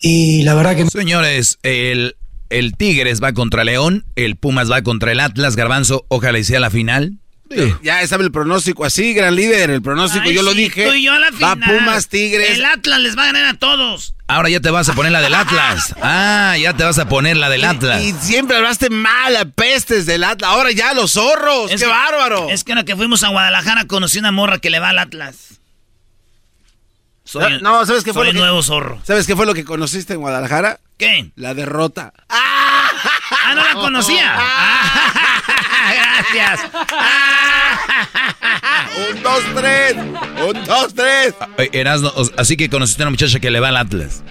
Y 0.01 0.43
la 0.43 0.53
verdad 0.55 0.75
que... 0.75 0.85
Señores, 0.87 1.59
el, 1.63 2.15
el 2.49 2.75
Tigres 2.75 3.21
va 3.23 3.33
contra 3.33 3.63
León, 3.63 4.05
el 4.15 4.35
Pumas 4.35 4.69
va 4.71 4.81
contra 4.81 5.11
el 5.11 5.19
Atlas, 5.19 5.55
Garbanzo, 5.55 6.05
ojalá 6.09 6.39
y 6.39 6.43
sea 6.43 6.59
la 6.59 6.69
final. 6.69 7.13
Ya 7.83 8.07
sabe 8.07 8.23
el 8.23 8.31
pronóstico 8.31 8.85
así, 8.85 9.13
gran 9.13 9.35
líder. 9.35 9.71
El 9.71 9.81
pronóstico, 9.81 10.23
Ay, 10.29 10.35
yo 10.35 10.41
lo 10.41 10.51
sí, 10.51 10.57
dije. 10.57 10.87
tú 10.87 10.93
y 10.93 11.03
yo 11.03 11.11
a 11.11 11.19
la 11.19 11.31
Va 11.31 11.55
final. 11.55 11.77
Pumas, 11.79 12.07
Tigres. 12.07 12.51
El 12.51 12.63
Atlas 12.63 12.99
les 13.01 13.17
va 13.17 13.23
a 13.23 13.25
ganar 13.25 13.43
a 13.45 13.53
todos. 13.55 14.15
Ahora 14.27 14.47
ya 14.49 14.61
te 14.61 14.69
vas 14.69 14.87
a 14.87 14.93
poner 14.93 15.11
la 15.11 15.19
del 15.21 15.33
Atlas. 15.33 15.93
Ah, 16.01 16.55
ya 16.57 16.73
te 16.73 16.85
vas 16.85 16.97
a 16.97 17.09
poner 17.09 17.35
la 17.35 17.49
del 17.49 17.65
Atlas. 17.65 18.01
Y 18.01 18.13
siempre 18.13 18.55
hablaste 18.55 18.89
mal 18.89 19.35
a 19.35 19.43
pestes 19.43 20.05
del 20.05 20.23
Atlas. 20.23 20.49
Ahora 20.49 20.71
ya 20.71 20.93
los 20.93 21.11
zorros. 21.11 21.71
Es 21.71 21.81
¡Qué 21.81 21.87
que- 21.87 21.91
bárbaro! 21.91 22.47
Es 22.49 22.63
que 22.63 22.71
ahora 22.71 22.85
que 22.85 22.95
fuimos 22.95 23.21
a 23.23 23.27
Guadalajara 23.27 23.83
conocí 23.85 24.19
una 24.19 24.31
morra 24.31 24.59
que 24.59 24.69
le 24.69 24.79
va 24.79 24.89
al 24.89 24.99
Atlas. 24.99 25.59
Soy, 27.31 27.61
no, 27.61 27.85
¿sabes 27.85 28.03
qué 28.03 28.11
fue 28.13 28.25
soy 28.25 28.27
lo 28.27 28.33
que- 28.33 28.39
nuevo 28.39 28.61
zorro. 28.61 28.99
¿Sabes 29.03 29.25
qué 29.25 29.35
fue 29.37 29.45
lo 29.45 29.53
que 29.53 29.63
conociste 29.63 30.13
en 30.13 30.19
Guadalajara? 30.19 30.79
¿Qué? 30.97 31.31
La 31.35 31.53
derrota. 31.53 32.11
Ah, 32.29 32.91
no 33.55 33.63
la 33.63 33.73
conocía. 33.73 34.35
Ah, 35.83 36.23
gracias. 36.33 36.71
Un, 39.15 39.23
dos, 39.23 39.43
tres. 39.55 39.95
Un, 39.95 40.65
dos, 40.65 40.93
tres. 40.93 41.33
Oye, 41.57 41.69
Erasno, 41.73 42.09
o- 42.15 42.29
así 42.37 42.55
que 42.55 42.69
conociste 42.69 43.01
a 43.01 43.05
una 43.05 43.11
muchacha 43.11 43.39
que 43.39 43.49
le 43.49 43.59
va 43.59 43.69
al 43.69 43.77
Atlas. 43.77 44.21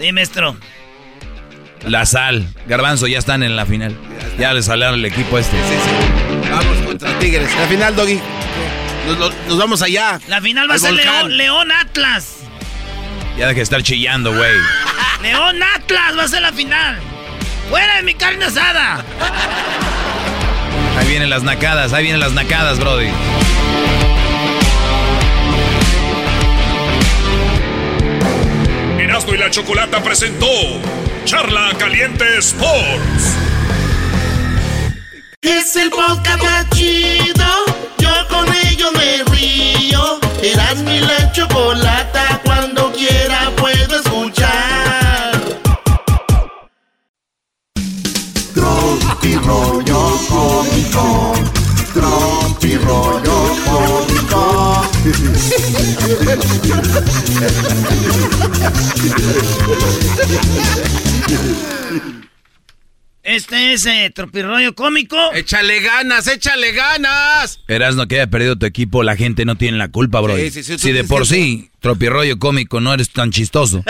Sí, 0.00 0.10
maestro. 0.12 0.56
La 1.86 2.06
Sal, 2.06 2.48
Garbanzo, 2.66 3.06
ya 3.06 3.18
están 3.18 3.42
en 3.42 3.56
la 3.56 3.66
final. 3.66 3.94
Ya 4.38 4.54
les 4.54 4.64
salieron 4.66 4.94
el 4.94 5.04
equipo 5.04 5.38
este. 5.38 5.56
Vamos 6.50 6.78
contra 6.86 7.18
Tigres. 7.18 7.54
La 7.56 7.66
final, 7.66 7.94
Doggy. 7.94 8.20
Nos, 9.06 9.18
nos- 9.18 9.34
nos 9.48 9.58
vamos 9.58 9.82
allá. 9.82 10.20
La 10.28 10.40
final 10.40 10.70
va 10.70 10.74
a 10.74 10.78
ser. 10.78 10.92
León, 10.94 11.36
León 11.36 11.72
Atlas. 11.72 12.36
Ya 13.36 13.46
deja 13.46 13.56
de 13.56 13.62
estar 13.62 13.82
chillando, 13.82 14.34
güey. 14.34 14.52
León 15.22 15.62
Atlas 15.62 16.16
va 16.16 16.22
a 16.24 16.28
ser 16.28 16.42
la 16.42 16.52
final. 16.52 16.98
¡Fuera 17.70 17.96
de 17.96 18.02
mi 18.02 18.14
carne 18.14 18.44
asada! 18.44 19.02
Ahí 20.98 21.08
vienen 21.08 21.30
las 21.30 21.42
nacadas, 21.42 21.92
ahí 21.92 22.02
vienen 22.04 22.20
las 22.20 22.32
nacadas, 22.32 22.78
Brody. 22.78 23.08
Erasmo 28.98 29.34
y 29.34 29.38
la 29.38 29.50
Chocolata 29.50 30.02
presentó 30.02 30.46
Charla 31.24 31.72
Caliente 31.78 32.24
Sports. 32.38 33.34
Es 35.42 35.76
el 35.76 35.90
podcast 35.90 36.72
chido. 36.74 37.73
Con 38.34 38.52
ello 38.52 38.90
me 38.92 39.22
río. 39.32 40.18
Eras 40.42 40.78
mi 40.82 40.98
la 40.98 41.30
chocolata. 41.32 42.40
Cuando 42.44 42.92
quiera 42.92 43.50
puedo 43.56 43.96
escuchar. 44.00 45.40
Tropi 48.54 49.36
rollo 49.36 50.18
cómico. 50.28 51.32
Tropi 51.94 52.76
rollo 52.78 53.56
cómico. 53.64 54.82
Este 63.24 63.72
es 63.72 63.86
eh, 63.86 64.12
Tropirroyo 64.14 64.74
Cómico. 64.74 65.16
Échale 65.32 65.80
ganas, 65.80 66.26
échale 66.26 66.72
ganas. 66.72 67.58
Erasno, 67.68 68.06
que 68.06 68.16
haya 68.16 68.26
perdido 68.26 68.56
tu 68.56 68.66
equipo, 68.66 69.02
la 69.02 69.16
gente 69.16 69.46
no 69.46 69.56
tiene 69.56 69.78
la 69.78 69.88
culpa, 69.88 70.20
Brody. 70.20 70.50
Sí, 70.50 70.62
sí, 70.62 70.62
sí, 70.62 70.72
tú 70.74 70.78
si 70.80 70.92
de 70.92 71.04
por 71.04 71.26
sí, 71.26 71.70
tropirroyo 71.80 72.38
cómico, 72.38 72.82
no 72.82 72.92
eres 72.92 73.08
tan 73.10 73.30
chistoso. 73.32 73.82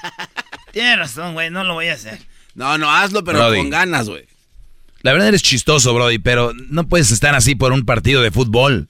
Tienes 0.72 0.98
razón, 0.98 1.32
güey, 1.32 1.48
no 1.48 1.64
lo 1.64 1.72
voy 1.72 1.88
a 1.88 1.94
hacer. 1.94 2.18
No, 2.54 2.76
no, 2.76 2.94
hazlo, 2.94 3.24
pero 3.24 3.38
Brody. 3.38 3.56
con 3.56 3.70
ganas, 3.70 4.10
güey. 4.10 4.26
La 5.00 5.12
verdad 5.12 5.28
eres 5.28 5.42
chistoso, 5.42 5.94
Brody, 5.94 6.18
pero 6.18 6.52
no 6.68 6.86
puedes 6.86 7.10
estar 7.12 7.34
así 7.34 7.54
por 7.54 7.72
un 7.72 7.86
partido 7.86 8.20
de 8.20 8.30
fútbol. 8.30 8.88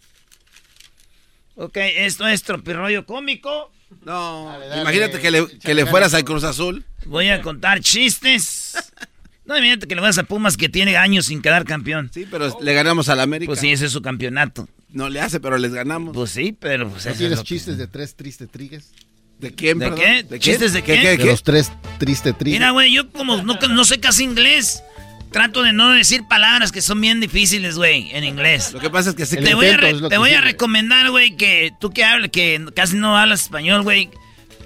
Ok, 1.54 1.76
esto 1.76 2.26
es 2.26 2.42
Tropirroyo 2.42 3.06
Cómico. 3.06 3.70
No, 4.04 4.52
imagínate 4.80 5.20
que 5.20 5.30
le, 5.30 5.46
que 5.46 5.74
le 5.74 5.86
fueras 5.86 6.12
al 6.12 6.24
Cruz 6.24 6.42
Azul. 6.42 6.84
Voy 7.04 7.28
a 7.28 7.40
contar 7.40 7.78
chistes. 7.80 8.74
No, 9.46 9.56
imagínate 9.56 9.86
que 9.86 9.94
le 9.94 10.00
vas 10.00 10.18
a 10.18 10.24
Pumas 10.24 10.56
que 10.56 10.68
tiene 10.68 10.96
años 10.96 11.26
sin 11.26 11.40
quedar 11.42 11.64
campeón. 11.64 12.10
Sí, 12.12 12.26
pero 12.30 12.56
le 12.60 12.74
ganamos 12.74 13.08
al 13.08 13.20
América. 13.20 13.48
Pues 13.50 13.60
sí, 13.60 13.70
ese 13.70 13.86
es 13.86 13.92
su 13.92 14.02
campeonato. 14.02 14.68
No 14.90 15.08
le 15.08 15.20
hace, 15.20 15.40
pero 15.40 15.56
les 15.58 15.72
ganamos. 15.72 16.14
Pues 16.14 16.30
sí, 16.30 16.56
pero 16.58 16.88
pues 16.88 17.06
¿No 17.06 17.12
tienes 17.12 17.38
lo 17.38 17.44
que- 17.44 17.48
chistes 17.48 17.78
de 17.78 17.86
tres 17.86 18.14
tristes 18.16 18.50
trigues? 18.50 18.90
¿De 19.38 19.52
quién, 19.54 19.78
¿De 19.78 19.86
perdón? 19.90 20.00
qué? 20.04 20.22
¿De 20.22 20.38
¿Chistes 20.40 20.72
de 20.72 20.82
qué? 20.82 21.16
De 21.16 21.24
los 21.24 21.42
tres 21.42 21.70
tristes 21.98 22.36
trigues. 22.38 22.58
Mira, 22.58 22.70
güey, 22.70 22.92
yo 22.92 23.10
como 23.12 23.42
no, 23.42 23.54
no 23.68 23.84
sé 23.84 24.00
casi 24.00 24.24
inglés, 24.24 24.82
trato 25.30 25.62
de 25.62 25.74
no 25.74 25.90
decir 25.92 26.22
palabras 26.26 26.72
que 26.72 26.80
son 26.80 27.00
bien 27.02 27.20
difíciles, 27.20 27.76
güey, 27.76 28.08
en 28.12 28.24
inglés. 28.24 28.72
Lo 28.72 28.80
que 28.80 28.88
pasa 28.88 29.10
es 29.10 29.16
que 29.16 29.26
sí 29.26 29.36
Te 29.36 29.54
voy 29.54 29.66
a, 29.66 29.76
re- 29.76 30.08
te 30.08 30.16
voy 30.18 30.30
a 30.30 30.40
recomendar, 30.40 31.10
güey, 31.10 31.36
que 31.36 31.72
tú 31.78 31.90
que 31.90 32.02
hables, 32.02 32.30
que 32.30 32.64
casi 32.74 32.96
no 32.96 33.16
hablas 33.18 33.42
español, 33.42 33.82
güey. 33.82 34.08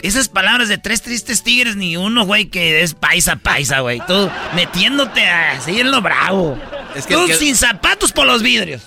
Esas 0.02 0.28
palabras 0.28 0.68
de 0.68 0.78
tres 0.78 1.02
tristes 1.02 1.42
tigres, 1.42 1.76
ni 1.76 1.96
uno, 1.96 2.24
güey, 2.24 2.46
que 2.46 2.82
es 2.82 2.94
paisa, 2.94 3.36
paisa, 3.36 3.80
güey. 3.80 4.00
Tú 4.06 4.30
metiéndote 4.54 5.26
así 5.26 5.80
en 5.80 5.90
lo 5.90 6.00
bravo. 6.00 6.58
Es 6.94 7.06
que 7.06 7.14
tú 7.14 7.26
que- 7.26 7.34
sin 7.34 7.54
zapatos 7.56 8.12
por 8.12 8.26
los 8.26 8.42
vidrios. 8.42 8.82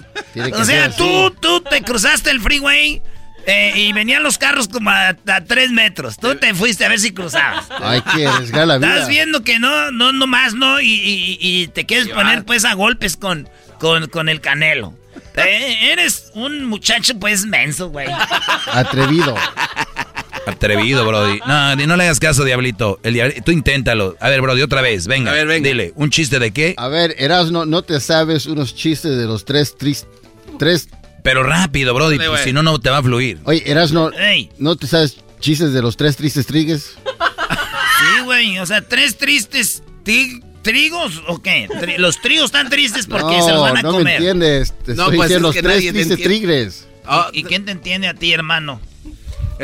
O 0.54 0.64
sea, 0.66 0.86
ser 0.92 0.96
tú, 0.96 1.32
tú 1.40 1.62
te 1.62 1.82
cruzaste 1.84 2.32
el 2.32 2.42
freeway 2.42 3.02
eh, 3.46 3.74
y 3.76 3.94
venían 3.94 4.24
los 4.24 4.38
carros 4.38 4.68
como 4.68 4.90
a, 4.90 5.10
a 5.28 5.42
tres 5.48 5.70
metros. 5.72 6.18
Tú 6.18 6.36
te 6.36 6.54
fuiste 6.54 6.86
a 6.86 6.90
ver 6.90 7.00
si 7.00 7.12
cruzabas. 7.14 7.66
Hay 7.82 8.02
que 8.02 8.26
arriesgar 8.28 8.66
la 8.68 8.78
vida. 8.78 8.94
Estás 8.94 9.08
viendo 9.10 9.44
que 9.44 9.60
no, 9.60 9.92
no, 9.92 10.12
no 10.14 10.26
más, 10.28 10.54
¿no? 10.56 10.82
Y, 10.82 10.88
y- 10.94 11.38
y 11.40 11.68
te 11.68 11.86
quieres 11.86 12.08
poner 12.10 12.44
pues 12.46 12.66
a 12.66 12.74
golpes 12.74 13.18
con, 13.18 13.48
con, 13.80 14.08
con 14.08 14.30
el 14.30 14.42
canelo. 14.42 14.94
Eh, 15.36 15.92
eres 15.92 16.30
un 16.36 16.66
muchacho 16.66 17.18
pues 17.20 17.46
menso, 17.48 17.90
güey. 17.90 18.06
Atrevido. 18.72 19.36
Atrevido, 20.46 21.06
Brody. 21.06 21.40
No, 21.48 21.76
no 21.76 21.96
le 21.98 22.04
hagas 22.04 22.20
caso, 22.20 22.44
Diablito. 22.44 23.00
El 23.04 23.16
diabli- 23.16 23.44
Tú 23.44 23.52
inténtalo. 23.52 24.16
A 24.20 24.30
ver, 24.30 24.42
Brody, 24.42 24.62
otra 24.62 24.82
vez. 24.82 25.08
Venga. 25.08 25.32
A 25.32 25.34
ver, 25.34 25.48
venga. 25.48 25.68
Dile, 25.70 25.94
¿un 25.96 26.10
chiste 26.10 26.40
de 26.40 26.52
qué? 26.52 26.74
A 26.78 26.88
ver, 26.88 27.16
Erasno, 27.18 27.66
¿no 27.66 27.82
te 27.84 28.00
sabes 28.00 28.46
unos 28.46 28.76
chistes 28.76 29.18
de 29.18 29.26
los 29.26 29.46
tres 29.46 29.78
tristes... 29.78 30.08
Tres... 30.60 30.90
Pero 31.24 31.44
rápido, 31.44 31.94
Brody, 31.94 32.18
pues, 32.18 32.42
si 32.42 32.52
no, 32.52 32.64
no 32.64 32.80
te 32.80 32.90
va 32.90 32.98
a 32.98 33.04
fluir. 33.04 33.40
Oye, 33.46 33.64
Erasno, 33.66 34.12
Ey. 34.12 34.50
¿no 34.58 34.76
te 34.76 34.88
sabes 34.88 35.18
chistes 35.40 35.72
de 35.72 35.82
los 35.82 35.96
tres 35.96 36.18
tristes 36.18 36.46
trigues? 36.46 36.96
Sí, 36.98 38.24
güey. 38.26 38.60
O 38.60 38.66
sea, 38.66 38.82
tres 38.82 39.18
tristes 39.18 39.84
tig- 40.04 40.44
trigos 40.62 41.22
o 41.28 41.42
qué? 41.42 41.68
los 41.98 42.20
trigos 42.22 42.46
están 42.48 42.70
tristes 42.70 43.08
porque 43.08 43.42
se 43.42 43.52
los 43.52 43.62
van 43.62 43.78
a 43.78 43.82
no 43.82 43.92
comer. 43.92 44.00
No 44.00 44.04
me 44.04 44.16
entiendes. 44.16 44.74
Te 44.86 44.96
No, 44.96 45.04
estoy 45.04 45.18
pues 45.18 45.30
diciendo 45.30 45.50
es 45.50 45.56
los 45.56 45.56
que 45.56 45.64
tres 45.64 45.94
tristes 45.94 46.18
tigres. 46.28 46.88
¿Y 47.32 47.44
quién 47.46 47.64
te 47.66 47.72
entiende 47.72 48.08
a 48.10 48.14
ti, 48.14 48.34
hermano? 48.34 48.82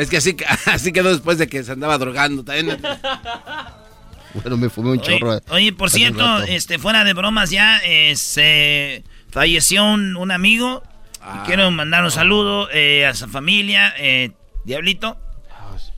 Es 0.00 0.08
que 0.08 0.16
así, 0.16 0.34
así 0.66 0.92
quedó 0.92 1.10
después 1.10 1.36
de 1.36 1.46
que 1.46 1.62
se 1.62 1.72
andaba 1.72 1.98
drogando. 1.98 2.42
También. 2.42 2.80
Bueno, 4.32 4.56
me 4.56 4.70
fumé 4.70 4.92
un 4.92 5.00
chorro. 5.00 5.32
Oye, 5.32 5.42
oye, 5.50 5.72
por 5.72 5.90
cierto, 5.90 6.42
este, 6.44 6.78
fuera 6.78 7.04
de 7.04 7.12
bromas 7.12 7.50
ya, 7.50 7.80
eh, 7.84 8.14
se 8.16 9.04
falleció 9.30 9.84
un, 9.84 10.16
un 10.16 10.30
amigo. 10.30 10.82
Ah. 11.20 11.42
Quiero 11.46 11.70
mandar 11.70 12.02
un 12.02 12.10
saludo 12.10 12.68
eh, 12.72 13.04
a 13.04 13.14
su 13.14 13.28
familia, 13.28 13.92
eh, 13.98 14.30
Diablito. 14.64 15.18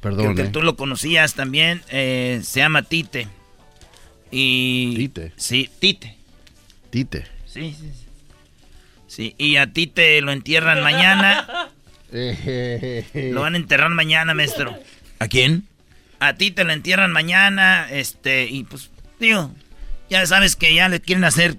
Perdón, 0.01 0.25
Creo 0.25 0.35
que 0.35 0.43
eh. 0.43 0.53
tú 0.53 0.63
lo 0.63 0.75
conocías 0.75 1.35
también. 1.35 1.83
eh, 1.89 2.41
se 2.43 2.59
llama 2.59 2.83
Tite. 2.83 3.29
Y... 4.33 4.97
Tite. 4.97 5.33
Sí, 5.37 5.71
Tite. 5.79 6.17
Tite. 6.91 7.27
Sí, 7.47 7.77
sí, 7.79 7.93
sí. 7.95 8.07
Sí, 9.07 9.35
y 9.39 9.57
a 9.59 9.73
Tite 9.73 10.21
lo 10.23 10.33
entierran 10.33 10.83
mañana. 10.83 11.69
Lo 12.13 13.41
van 13.41 13.55
a 13.55 13.57
enterrar 13.57 13.91
mañana, 13.91 14.35
maestro. 14.35 14.79
¿A 15.19 15.29
quién? 15.29 15.67
A 16.21 16.35
ti 16.35 16.51
te 16.51 16.65
lo 16.65 16.73
entierran 16.73 17.11
mañana, 17.11 17.89
este, 17.91 18.47
y 18.47 18.65
pues, 18.65 18.91
digo, 19.19 19.53
ya 20.09 20.25
sabes 20.27 20.57
que 20.57 20.75
ya 20.75 20.89
le 20.89 21.01
quieren 21.01 21.25
hacer 21.25 21.57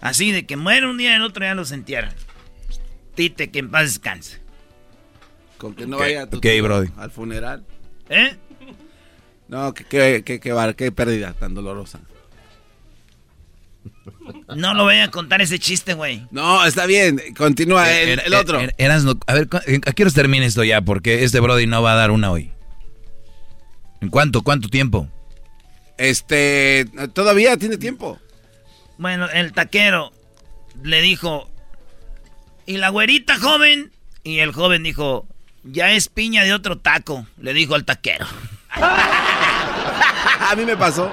así, 0.00 0.30
de 0.30 0.46
que 0.46 0.56
muere 0.56 0.86
un 0.86 0.98
día 0.98 1.12
y 1.12 1.16
el 1.16 1.22
otro 1.22 1.44
ya 1.44 1.54
los 1.54 1.72
entierran. 1.72 2.14
Tite, 3.14 3.50
que 3.50 3.58
en 3.60 3.70
paz 3.70 3.84
descanse. 3.84 4.40
Con 5.58 5.74
que 5.74 5.86
no 5.86 5.96
Ok, 5.96 6.02
vaya 6.02 6.26
tu 6.28 6.36
ok, 6.38 6.42
tío 6.42 6.64
Brody. 6.64 6.88
al 6.96 7.10
funeral. 7.10 7.64
¿Eh? 8.08 8.36
No, 9.48 9.74
que 9.74 9.84
qué 9.84 10.22
que, 10.24 10.40
que, 10.40 10.92
pérdida 10.92 11.32
tan 11.34 11.54
dolorosa. 11.54 12.00
No 14.56 14.74
lo 14.74 14.84
voy 14.84 14.98
a 14.98 15.10
contar 15.10 15.40
ese 15.42 15.58
chiste, 15.58 15.94
güey. 15.94 16.26
No, 16.30 16.64
está 16.64 16.86
bien. 16.86 17.20
Continúa 17.36 17.90
el, 17.92 18.08
Er- 18.18 18.22
el 18.26 18.32
er- 18.32 18.40
otro. 18.40 18.60
er- 18.60 18.74
Erasno, 18.78 19.18
a 19.26 19.34
ver, 19.34 19.48
¿cu- 19.48 19.58
¿a 19.58 19.92
qué 19.92 20.02
hora 20.02 20.12
termina 20.12 20.44
esto 20.46 20.64
ya? 20.64 20.80
Porque 20.82 21.24
este 21.24 21.40
Brody 21.40 21.66
no 21.66 21.82
va 21.82 21.92
a 21.92 21.96
dar 21.96 22.10
una 22.10 22.30
hoy. 22.30 22.52
¿En 24.00 24.08
cuánto? 24.10 24.42
¿Cuánto 24.42 24.68
tiempo? 24.68 25.08
Este, 25.98 26.86
todavía 27.14 27.56
tiene 27.56 27.76
tiempo. 27.78 28.18
Bueno, 28.98 29.28
el 29.30 29.52
taquero 29.52 30.12
le 30.82 31.00
dijo, 31.00 31.48
¿y 32.66 32.78
la 32.78 32.88
güerita 32.88 33.38
joven? 33.38 33.92
Y 34.24 34.38
el 34.40 34.52
joven 34.52 34.82
dijo, 34.82 35.26
ya 35.64 35.92
es 35.92 36.08
piña 36.08 36.42
de 36.44 36.52
otro 36.54 36.78
taco, 36.78 37.26
le 37.38 37.52
dijo 37.54 37.74
al 37.74 37.84
taquero. 37.84 38.26
A 38.74 40.54
mí 40.56 40.64
me 40.64 40.76
pasó. 40.76 41.10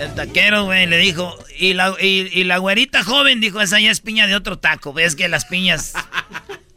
El 0.00 0.14
taquero, 0.14 0.64
güey, 0.64 0.86
le 0.86 0.98
dijo, 0.98 1.36
y 1.58 1.74
la, 1.74 1.94
y, 2.00 2.28
y 2.32 2.44
la 2.44 2.58
güerita 2.58 3.02
joven, 3.02 3.40
dijo, 3.40 3.60
esa 3.60 3.80
ya 3.80 3.90
es 3.90 4.00
piña 4.00 4.26
de 4.26 4.36
otro 4.36 4.58
taco. 4.58 4.92
Ves 4.92 5.16
que 5.16 5.28
las 5.28 5.44
piñas... 5.44 5.94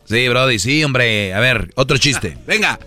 Sí, 0.06 0.28
Brody, 0.28 0.60
sí, 0.60 0.84
hombre. 0.84 1.34
A 1.34 1.40
ver, 1.40 1.72
otro 1.76 1.98
chiste. 1.98 2.38
Venga. 2.46 2.78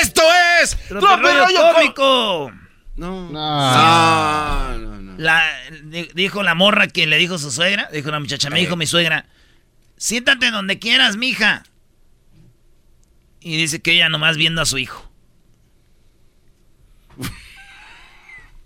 Esto 0.00 0.22
es 0.62 0.78
¡Tropirollo 0.88 1.18
Tropirollo 1.20 1.74
cómico! 1.74 2.52
No. 2.96 3.28
No. 3.30 4.78
no, 4.78 5.02
no. 5.02 5.14
La, 5.18 5.44
dijo 6.14 6.42
la 6.42 6.54
morra 6.54 6.88
que 6.88 7.06
le 7.06 7.18
dijo 7.18 7.36
su 7.36 7.50
suegra, 7.50 7.90
dijo 7.92 8.10
la 8.10 8.18
muchacha, 8.18 8.48
me 8.48 8.60
dijo 8.60 8.76
mi 8.76 8.86
suegra, 8.86 9.26
siéntate 9.98 10.50
donde 10.50 10.78
quieras, 10.78 11.16
mija. 11.18 11.64
Y 13.40 13.56
dice 13.58 13.80
que 13.80 13.92
ella 13.92 14.08
nomás 14.08 14.38
viendo 14.38 14.62
a 14.62 14.66
su 14.66 14.78
hijo. 14.78 15.07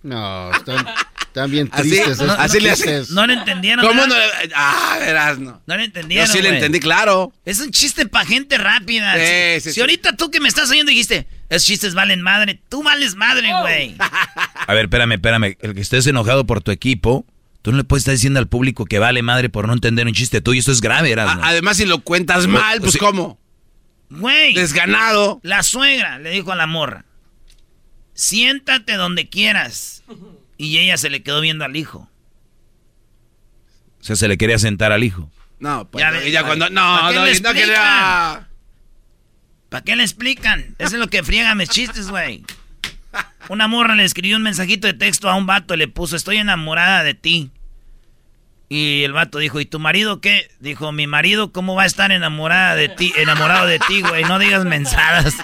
No, 0.03 0.51
están, 0.53 0.87
están 1.21 1.51
bien 1.51 1.69
Así- 1.73 2.01
no, 2.25 2.33
así 2.33 2.61
le 2.61 2.71
hace- 2.71 2.83
chistes. 2.83 3.11
No 3.11 3.27
lo 3.27 3.33
entendieron. 3.35 3.85
¿Cómo 3.87 4.07
no? 4.07 4.15
Ah, 4.55 4.97
verás, 4.99 5.39
no. 5.39 5.63
No 5.67 5.75
lo 5.75 5.81
Yo 5.81 5.85
entendieron. 5.85 6.29
sí 6.29 6.43
le 6.43 6.49
entendí, 6.51 6.81
claro. 6.81 7.33
Es 7.45 7.61
un 7.61 7.71
chiste 7.71 8.07
para 8.07 8.27
gente 8.27 8.59
rápida. 8.59 9.15
Sí, 9.15 9.21
si 9.21 9.61
sí, 9.61 9.69
si 9.71 9.75
sí. 9.75 9.81
ahorita 9.81 10.17
tú 10.17 10.31
que 10.31 10.41
me 10.41 10.49
estás 10.49 10.71
oyendo 10.71 10.91
dijiste, 10.91 11.27
esos 11.49 11.67
chistes 11.67 11.95
valen 11.95 12.21
madre, 12.23 12.61
tú 12.69 12.83
vales 12.83 13.15
madre, 13.15 13.49
güey. 13.61 13.97
A 14.67 14.75
ver, 14.75 14.87
espérame, 14.87 15.13
espérame. 15.13 15.57
El 15.61 15.75
que 15.75 15.81
estés 15.81 16.07
enojado 16.07 16.47
por 16.47 16.63
tu 16.63 16.71
equipo, 16.73 17.25
tú 17.63 17.71
no 17.71 17.79
le 17.79 17.85
puedes 17.85 18.03
estar 18.03 18.13
diciendo 18.15 18.39
al 18.41 18.49
público 18.49 18.85
que 18.87 18.99
vale 18.99 19.23
madre 19.23 19.49
por 19.49 19.67
no 19.69 19.73
entender 19.73 20.07
un 20.07 20.13
chiste 20.15 20.41
tuyo. 20.41 20.59
Esto 20.59 20.73
es 20.73 20.81
grave, 20.81 21.13
Erasno. 21.13 21.43
A- 21.45 21.49
Además, 21.49 21.77
si 21.77 21.85
lo 21.87 22.01
cuentas 22.01 22.47
mal, 22.49 22.81
pues. 22.81 22.97
¿cómo? 22.97 23.39
Güey. 24.11 24.55
Desganado. 24.55 25.41
La 25.43 25.63
suegra 25.63 26.19
le 26.19 26.31
dijo 26.31 26.53
a 26.53 26.57
la 26.57 26.67
morra, 26.67 27.05
siéntate 28.15 28.95
donde 28.95 29.29
quieras. 29.29 30.03
Y 30.59 30.79
ella 30.79 30.97
se 30.97 31.11
le 31.11 31.23
quedó 31.23 31.41
viendo 31.41 31.65
al 31.65 31.77
hijo. 31.77 32.09
O 34.01 34.05
sea, 34.05 34.17
se 34.17 34.29
le 34.29 34.37
quería 34.39 34.59
sentar 34.59 34.93
al 34.93 35.05
hijo. 35.05 35.31
No, 35.59 35.89
pues 35.89 36.03
Ya 36.03 36.11
no, 36.11 36.19
ella 36.19 36.41
¿para- 36.43 36.57
cuando. 36.57 36.65
para 36.67 37.03
No, 37.03 37.09
qué 37.11 37.15
no, 37.17 37.25
le 37.27 37.41
no 37.41 37.53
quería. 37.53 38.49
¿Para 39.69 39.85
qué 39.85 39.97
le 39.97 40.03
explican? 40.03 40.75
Eso 40.79 40.97
es 40.97 41.01
lo 41.01 41.09
que 41.09 41.23
friega 41.23 41.55
mis 41.55 41.69
chistes, 41.69 42.09
güey. 42.09 42.45
Una 43.49 43.69
morra 43.69 43.95
le 43.95 44.05
escribió 44.05 44.37
un 44.37 44.43
mensajito 44.43 44.87
de 44.87 44.95
texto 44.95 45.29
a 45.31 45.37
un 45.37 45.47
vato 45.47 45.75
y 45.75 45.77
le 45.79 45.89
puso, 45.89 46.17
estoy 46.17 46.37
enamorada 46.39 47.03
de 47.05 47.15
ti. 47.15 47.51
Y 48.75 49.05
el 49.05 49.13
vato 49.13 49.37
dijo, 49.37 49.61
¿y 49.61 49.67
tu 49.67 49.79
marido 49.79 50.23
qué? 50.23 50.49
Dijo, 50.59 50.93
mi 50.93 51.07
marido, 51.07 51.53
¿cómo 51.53 51.75
va 51.75 51.83
a 51.83 51.87
estar 51.87 52.11
enamorada 52.11 52.75
de 52.75 52.89
ti, 52.89 53.13
enamorado 53.19 53.67
de 53.67 53.79
ti, 53.79 54.01
güey? 54.01 54.25
No 54.25 54.39
digas 54.39 54.65
mensadas. 54.65 55.35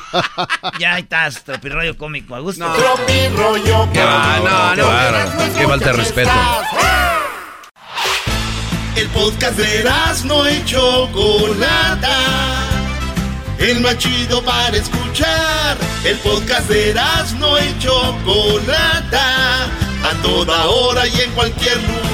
ya 0.78 0.94
ahí 0.94 1.02
estás, 1.02 1.44
tropirroyo 1.44 1.98
cómico, 1.98 2.34
a 2.34 2.40
gusto. 2.40 2.64
Tropirollo 2.72 3.92
Qué 3.92 4.02
bárbaro, 4.02 4.76
no, 4.76 4.76
no, 4.76 4.86
bárbaro. 4.86 5.54
Qué 5.58 5.68
falta 5.68 5.86
de 5.88 5.92
respeto. 5.92 6.30
El 8.96 9.08
podcast 9.08 9.58
de 9.58 9.84
no 10.24 10.50
y 10.50 10.64
Chocolata. 10.64 12.18
El 13.58 13.80
más 13.82 13.98
chido 13.98 14.42
para 14.42 14.74
escuchar. 14.74 15.76
El 16.02 16.16
podcast 16.16 16.66
de 16.70 16.94
no 17.38 17.58
y 17.58 17.78
Chocolata. 17.78 19.64
A 19.64 20.22
toda 20.22 20.64
hora 20.64 21.06
y 21.06 21.20
en 21.20 21.30
cualquier 21.32 21.76
lugar. 21.82 22.13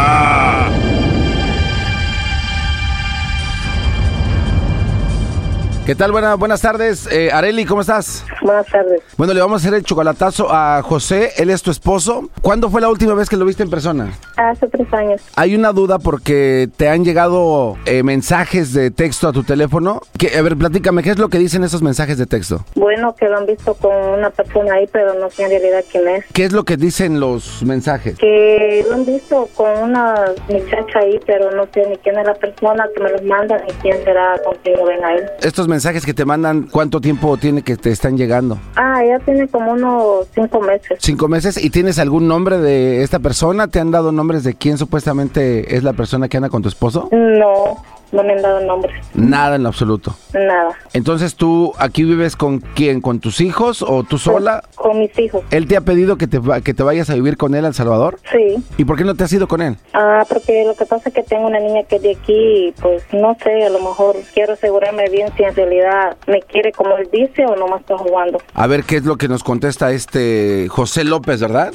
¿Qué 5.85 5.95
tal? 5.95 6.11
Buena- 6.11 6.35
buenas 6.35 6.61
tardes. 6.61 7.07
Eh, 7.11 7.31
Areli, 7.33 7.65
¿cómo 7.65 7.81
estás? 7.81 8.23
Buenas 8.43 8.67
tardes. 8.67 9.01
Bueno, 9.17 9.33
le 9.33 9.41
vamos 9.41 9.61
a 9.61 9.67
hacer 9.67 9.73
el 9.77 9.83
chocolatazo 9.83 10.47
a 10.51 10.81
José. 10.83 11.31
Él 11.37 11.49
es 11.49 11.63
tu 11.63 11.71
esposo. 11.71 12.29
¿Cuándo 12.43 12.69
fue 12.69 12.81
la 12.81 12.87
última 12.89 13.15
vez 13.15 13.27
que 13.29 13.35
lo 13.35 13.45
viste 13.45 13.63
en 13.63 13.69
persona? 13.71 14.13
Hace 14.37 14.67
tres 14.67 14.87
años. 14.93 15.21
Hay 15.35 15.55
una 15.55 15.71
duda 15.73 15.97
porque 15.97 16.69
te 16.77 16.87
han 16.87 17.03
llegado 17.03 17.77
eh, 17.85 18.03
mensajes 18.03 18.73
de 18.73 18.91
texto 18.91 19.27
a 19.27 19.33
tu 19.33 19.43
teléfono. 19.43 20.01
Que, 20.19 20.37
a 20.37 20.41
ver, 20.43 20.55
platícame, 20.55 21.01
¿qué 21.01 21.09
es 21.09 21.17
lo 21.19 21.29
que 21.29 21.39
dicen 21.39 21.63
esos 21.63 21.81
mensajes 21.81 22.19
de 22.19 22.27
texto? 22.27 22.63
Bueno, 22.75 23.15
que 23.15 23.27
lo 23.27 23.39
han 23.39 23.47
visto 23.47 23.73
con 23.73 23.91
una 23.95 24.29
persona 24.29 24.75
ahí, 24.75 24.87
pero 24.93 25.15
no 25.15 25.31
sé 25.31 25.43
en 25.43 25.49
realidad 25.49 25.83
quién 25.91 26.07
es. 26.07 26.25
¿Qué 26.31 26.45
es 26.45 26.51
lo 26.53 26.63
que 26.63 26.77
dicen 26.77 27.19
los 27.19 27.63
mensajes? 27.63 28.17
Que 28.19 28.85
lo 28.87 28.93
han 28.95 29.05
visto 29.05 29.49
con 29.55 29.67
una 29.81 30.25
muchacha 30.47 30.99
ahí, 30.99 31.19
pero 31.25 31.51
no 31.51 31.67
sé 31.73 31.87
ni 31.89 31.97
quién 31.97 32.19
es 32.19 32.25
la 32.27 32.35
persona 32.35 32.87
que 32.95 33.01
me 33.03 33.11
los 33.11 33.23
manda 33.23 33.57
ni 33.65 33.73
quién 33.81 33.97
será 34.05 34.39
con 34.45 34.55
quien 34.63 34.77
lo 34.77 34.85
ven 34.85 35.03
a 35.03 35.15
él. 35.15 35.25
Estos 35.41 35.67
mensajes 35.71 36.05
que 36.05 36.13
te 36.13 36.25
mandan, 36.25 36.67
¿cuánto 36.69 36.99
tiempo 36.99 37.37
tiene 37.37 37.63
que 37.63 37.77
te 37.77 37.91
están 37.91 38.17
llegando? 38.17 38.59
Ah, 38.75 39.01
ya 39.03 39.17
tiene 39.19 39.47
como 39.47 39.71
unos 39.71 40.27
cinco 40.35 40.59
meses. 40.61 40.99
Cinco 40.99 41.27
meses. 41.27 41.63
¿Y 41.63 41.69
tienes 41.69 41.97
algún 41.97 42.27
nombre 42.27 42.57
de 42.59 43.01
esta 43.03 43.19
persona? 43.19 43.69
¿Te 43.69 43.79
han 43.79 43.89
dado 43.89 44.11
nombres 44.11 44.43
de 44.43 44.53
quién 44.53 44.77
supuestamente 44.77 45.75
es 45.75 45.83
la 45.83 45.93
persona 45.93 46.27
que 46.27 46.37
anda 46.37 46.49
con 46.49 46.61
tu 46.61 46.67
esposo? 46.67 47.07
No, 47.11 47.77
no 48.11 48.23
me 48.23 48.33
han 48.33 48.41
dado 48.41 48.59
nombre, 48.61 48.93
Nada 49.13 49.55
en 49.55 49.65
absoluto. 49.65 50.15
nada. 50.33 50.77
Entonces 50.93 51.35
tú 51.35 51.73
aquí 51.77 52.03
vives 52.03 52.35
con 52.35 52.59
quién, 52.59 53.01
con 53.01 53.19
tus 53.19 53.41
hijos 53.41 53.81
o 53.81 54.03
tú 54.03 54.17
sola? 54.17 54.63
Con 54.75 54.99
mis 54.99 55.17
hijos. 55.19 55.43
¿Él 55.51 55.67
te 55.67 55.77
ha 55.77 55.81
pedido 55.81 56.17
que 56.17 56.27
te, 56.27 56.39
que 56.63 56.73
te 56.73 56.83
vayas 56.83 57.09
a 57.09 57.13
vivir 57.15 57.37
con 57.37 57.55
él 57.55 57.65
a 57.65 57.69
El 57.69 57.73
Salvador? 57.73 58.19
Sí. 58.31 58.63
¿Y 58.77 58.85
por 58.85 58.97
qué 58.97 59.03
no 59.03 59.15
te 59.15 59.23
has 59.23 59.33
ido 59.33 59.47
con 59.47 59.61
él? 59.61 59.77
Ah, 59.93 60.25
porque 60.27 60.63
lo 60.65 60.75
que 60.75 60.85
pasa 60.85 61.09
es 61.09 61.15
que 61.15 61.23
tengo 61.23 61.47
una 61.47 61.59
niña 61.59 61.83
que 61.83 61.97
es 61.97 62.01
de 62.01 62.11
aquí 62.11 62.67
y 62.67 62.71
pues 62.81 63.03
no 63.13 63.35
sé, 63.43 63.63
a 63.65 63.69
lo 63.69 63.79
mejor 63.79 64.15
quiero 64.33 64.53
asegurarme 64.53 65.09
bien 65.09 65.29
si 65.37 65.43
en 65.43 65.55
realidad 65.55 66.17
me 66.27 66.41
quiere 66.41 66.71
como 66.71 66.95
él 66.97 67.09
dice 67.11 67.45
o 67.45 67.55
nomás 67.55 67.81
está 67.81 67.97
jugando. 67.97 68.39
A 68.53 68.67
ver 68.67 68.83
qué 68.83 68.97
es 68.97 69.05
lo 69.05 69.17
que 69.17 69.27
nos 69.27 69.43
contesta 69.43 69.91
este 69.91 70.67
José 70.69 71.03
López, 71.03 71.39
¿verdad? 71.41 71.71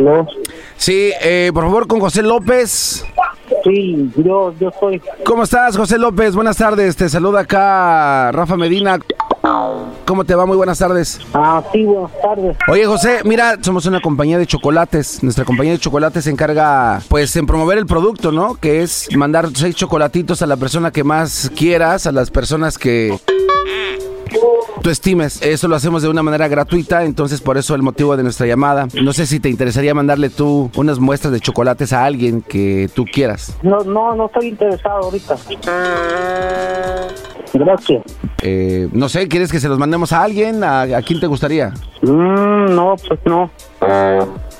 ¿Aló? 0.00 0.26
Sí, 0.78 1.12
eh, 1.20 1.50
por 1.52 1.64
favor, 1.64 1.86
con 1.86 2.00
José 2.00 2.22
López. 2.22 3.04
Sí, 3.64 4.10
yo, 4.16 4.54
yo 4.58 4.70
soy. 4.80 5.00
¿Cómo 5.24 5.42
estás, 5.42 5.76
José 5.76 5.98
López? 5.98 6.34
Buenas 6.34 6.56
tardes. 6.56 6.96
Te 6.96 7.08
saluda 7.08 7.40
acá 7.40 8.32
Rafa 8.32 8.56
Medina. 8.56 8.98
¿Cómo 10.06 10.24
te 10.24 10.34
va? 10.34 10.46
Muy 10.46 10.56
buenas 10.56 10.78
tardes. 10.78 11.20
Ah, 11.34 11.62
sí, 11.72 11.84
buenas 11.84 12.10
tardes. 12.22 12.56
Oye, 12.68 12.86
José, 12.86 13.18
mira, 13.24 13.56
somos 13.60 13.84
una 13.84 14.00
compañía 14.00 14.38
de 14.38 14.46
chocolates. 14.46 15.22
Nuestra 15.22 15.44
compañía 15.44 15.72
de 15.72 15.78
chocolates 15.78 16.24
se 16.24 16.30
encarga, 16.30 17.00
pues, 17.08 17.36
en 17.36 17.46
promover 17.46 17.76
el 17.76 17.86
producto, 17.86 18.32
¿no? 18.32 18.54
Que 18.54 18.82
es 18.82 19.08
mandar 19.14 19.48
seis 19.54 19.74
chocolatitos 19.74 20.40
a 20.40 20.46
la 20.46 20.56
persona 20.56 20.90
que 20.90 21.04
más 21.04 21.50
quieras, 21.54 22.06
a 22.06 22.12
las 22.12 22.30
personas 22.30 22.78
que 22.78 23.18
tú 24.82 24.90
estimes. 24.90 25.40
Eso 25.42 25.68
lo 25.68 25.76
hacemos 25.76 26.02
de 26.02 26.08
una 26.08 26.22
manera 26.22 26.48
gratuita, 26.48 27.04
entonces 27.04 27.40
por 27.40 27.58
eso 27.58 27.74
el 27.74 27.82
motivo 27.82 28.16
de 28.16 28.22
nuestra 28.22 28.46
llamada. 28.46 28.88
No 29.02 29.12
sé 29.12 29.26
si 29.26 29.40
te 29.40 29.48
interesaría 29.48 29.94
mandarle 29.94 30.30
tú 30.30 30.70
unas 30.76 30.98
muestras 30.98 31.32
de 31.32 31.40
chocolates 31.40 31.92
a 31.92 32.04
alguien 32.04 32.42
que 32.42 32.88
tú 32.94 33.04
quieras. 33.04 33.56
No, 33.62 33.80
no, 33.80 34.14
no 34.14 34.26
estoy 34.26 34.48
interesado 34.48 35.04
ahorita. 35.04 35.36
Gracias. 37.52 38.02
Eh, 38.42 38.88
no 38.92 39.08
sé, 39.08 39.28
¿quieres 39.28 39.50
que 39.50 39.60
se 39.60 39.68
los 39.68 39.78
mandemos 39.78 40.12
a 40.12 40.22
alguien? 40.22 40.62
¿A, 40.62 40.82
a 40.82 41.02
quién 41.02 41.20
te 41.20 41.26
gustaría? 41.26 41.70
Mm, 42.02 42.74
no, 42.74 42.94
pues 43.06 43.20
no. 43.24 43.50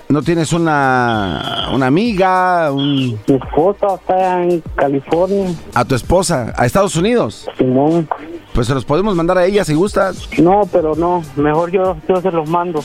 ¿No 0.09 0.23
tienes 0.23 0.53
una, 0.53 1.69
una 1.73 1.87
amiga? 1.87 2.73
Un... 2.73 3.17
Mi 3.29 3.35
esposa 3.37 3.95
está 3.95 4.43
en 4.43 4.61
California. 4.75 5.55
¿A 5.73 5.85
tu 5.85 5.95
esposa? 5.95 6.53
¿A 6.57 6.67
Estados 6.67 6.97
Unidos? 6.97 7.47
Simón. 7.57 8.09
Pues 8.55 8.67
se 8.67 8.75
los 8.75 8.85
podemos 8.85 9.15
mandar 9.15 9.39
a 9.39 9.45
ella 9.45 9.65
si 9.65 9.75
gustas. 9.75 10.29
No, 10.39 10.63
pero 10.73 10.95
no. 10.97 11.23
Mejor 11.37 11.71
yo, 11.71 11.97
yo 12.09 12.21
se 12.21 12.31
los 12.31 12.49
mando. 12.49 12.83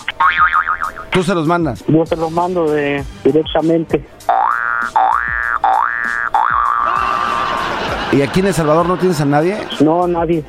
¿Tú 1.11 1.24
se 1.24 1.34
los 1.34 1.47
mandas? 1.47 1.84
Yo 1.88 2.05
se 2.05 2.16
los 2.16 2.32
mando 2.32 2.70
de, 2.70 3.03
directamente. 3.24 4.05
¿Y 8.11 8.22
aquí 8.22 8.41
en 8.41 8.47
El 8.47 8.53
Salvador 8.53 8.86
no 8.86 8.97
tienes 8.97 9.20
a 9.22 9.26
nadie? 9.26 9.57
No, 9.80 10.07
nadie. 10.07 10.43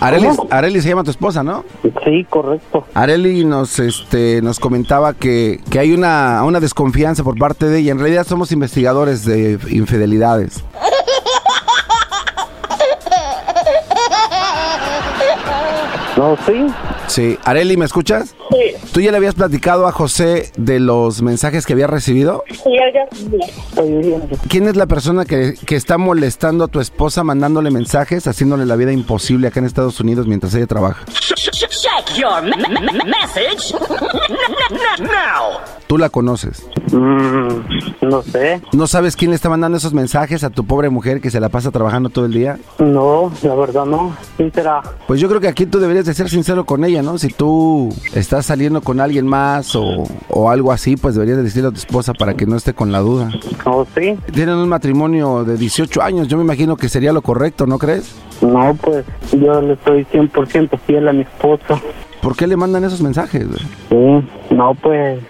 Areli. 0.00 0.28
Areli 0.50 0.80
se 0.80 0.88
llama 0.88 1.04
tu 1.04 1.10
esposa, 1.10 1.42
¿no? 1.42 1.64
Sí, 2.04 2.26
correcto. 2.28 2.84
Areli 2.94 3.44
nos, 3.44 3.78
este, 3.78 4.40
nos 4.42 4.58
comentaba 4.58 5.14
que, 5.14 5.60
que 5.70 5.78
hay 5.78 5.92
una, 5.92 6.42
una 6.44 6.58
desconfianza 6.58 7.22
por 7.22 7.38
parte 7.38 7.66
de 7.66 7.78
ella. 7.78 7.92
En 7.92 8.00
realidad 8.00 8.26
somos 8.26 8.50
investigadores 8.50 9.24
de 9.24 9.58
infidelidades. 9.70 10.64
No, 16.22 16.36
sí. 16.46 16.91
Sí. 17.08 17.38
Areli, 17.44 17.76
¿me 17.76 17.84
escuchas? 17.84 18.34
Sí. 18.50 18.88
¿Tú 18.92 19.00
ya 19.00 19.10
le 19.10 19.16
habías 19.18 19.34
platicado 19.34 19.86
a 19.86 19.92
José 19.92 20.50
de 20.56 20.80
los 20.80 21.22
mensajes 21.22 21.66
que 21.66 21.72
había 21.72 21.86
recibido? 21.86 22.42
Sí, 22.50 22.70
ya. 22.94 23.06
¿Quién 24.48 24.68
es 24.68 24.76
la 24.76 24.86
persona 24.86 25.24
que, 25.24 25.54
que 25.66 25.76
está 25.76 25.98
molestando 25.98 26.64
a 26.64 26.68
tu 26.68 26.80
esposa, 26.80 27.24
mandándole 27.24 27.70
mensajes, 27.70 28.26
haciéndole 28.26 28.66
la 28.66 28.76
vida 28.76 28.92
imposible 28.92 29.48
acá 29.48 29.60
en 29.60 29.66
Estados 29.66 30.00
Unidos 30.00 30.26
mientras 30.26 30.54
ella 30.54 30.66
trabaja? 30.66 31.04
Check 31.06 32.16
your 32.18 32.42
me- 32.42 32.56
me- 32.56 32.80
me- 32.80 33.04
message 33.04 33.74
now. 35.00 35.58
¿Tú 35.86 35.98
la 35.98 36.08
conoces? 36.08 36.66
Mm, 36.90 37.48
no 38.02 38.22
sé. 38.22 38.60
¿No 38.72 38.86
sabes 38.86 39.16
quién 39.16 39.30
le 39.30 39.34
está 39.36 39.48
mandando 39.50 39.76
esos 39.78 39.92
mensajes 39.92 40.42
a 40.44 40.50
tu 40.50 40.64
pobre 40.64 40.88
mujer 40.90 41.20
que 41.20 41.30
se 41.30 41.40
la 41.40 41.48
pasa 41.48 41.70
trabajando 41.70 42.08
todo 42.08 42.24
el 42.24 42.32
día? 42.32 42.58
No, 42.78 43.32
la 43.42 43.54
verdad 43.54 43.84
no. 43.84 44.16
¿Quién 44.36 44.52
será? 44.52 44.80
Pues 45.06 45.20
yo 45.20 45.28
creo 45.28 45.40
que 45.40 45.48
aquí 45.48 45.66
tú 45.66 45.80
deberías 45.80 46.06
de 46.06 46.14
ser 46.14 46.28
sincero 46.30 46.64
con 46.64 46.84
ella, 46.84 47.01
¿no? 47.02 47.18
Si 47.18 47.28
tú 47.28 47.88
estás 48.14 48.46
saliendo 48.46 48.80
con 48.80 49.00
alguien 49.00 49.26
más 49.26 49.74
o, 49.76 50.04
o 50.28 50.50
algo 50.50 50.72
así, 50.72 50.96
pues 50.96 51.14
deberías 51.14 51.36
de 51.38 51.44
decirle 51.44 51.68
a 51.68 51.72
tu 51.72 51.78
esposa 51.78 52.12
para 52.14 52.34
que 52.34 52.46
no 52.46 52.56
esté 52.56 52.72
con 52.74 52.92
la 52.92 53.00
duda. 53.00 53.30
No, 53.66 53.86
sí. 53.94 54.16
Tienen 54.32 54.56
un 54.56 54.68
matrimonio 54.68 55.44
de 55.44 55.56
18 55.56 56.02
años, 56.02 56.28
yo 56.28 56.36
me 56.36 56.44
imagino 56.44 56.76
que 56.76 56.88
sería 56.88 57.12
lo 57.12 57.22
correcto, 57.22 57.66
¿no 57.66 57.78
crees? 57.78 58.14
No, 58.40 58.76
pues 58.80 59.04
yo 59.32 59.60
le 59.60 59.74
estoy 59.74 60.04
100% 60.04 60.78
fiel 60.86 61.08
a 61.08 61.12
mi 61.12 61.22
esposa. 61.22 61.80
¿Por 62.20 62.36
qué 62.36 62.46
le 62.46 62.56
mandan 62.56 62.84
esos 62.84 63.02
mensajes? 63.02 63.46
güey? 63.48 63.60
Sí, 63.88 64.54
no, 64.54 64.74
pues 64.74 65.20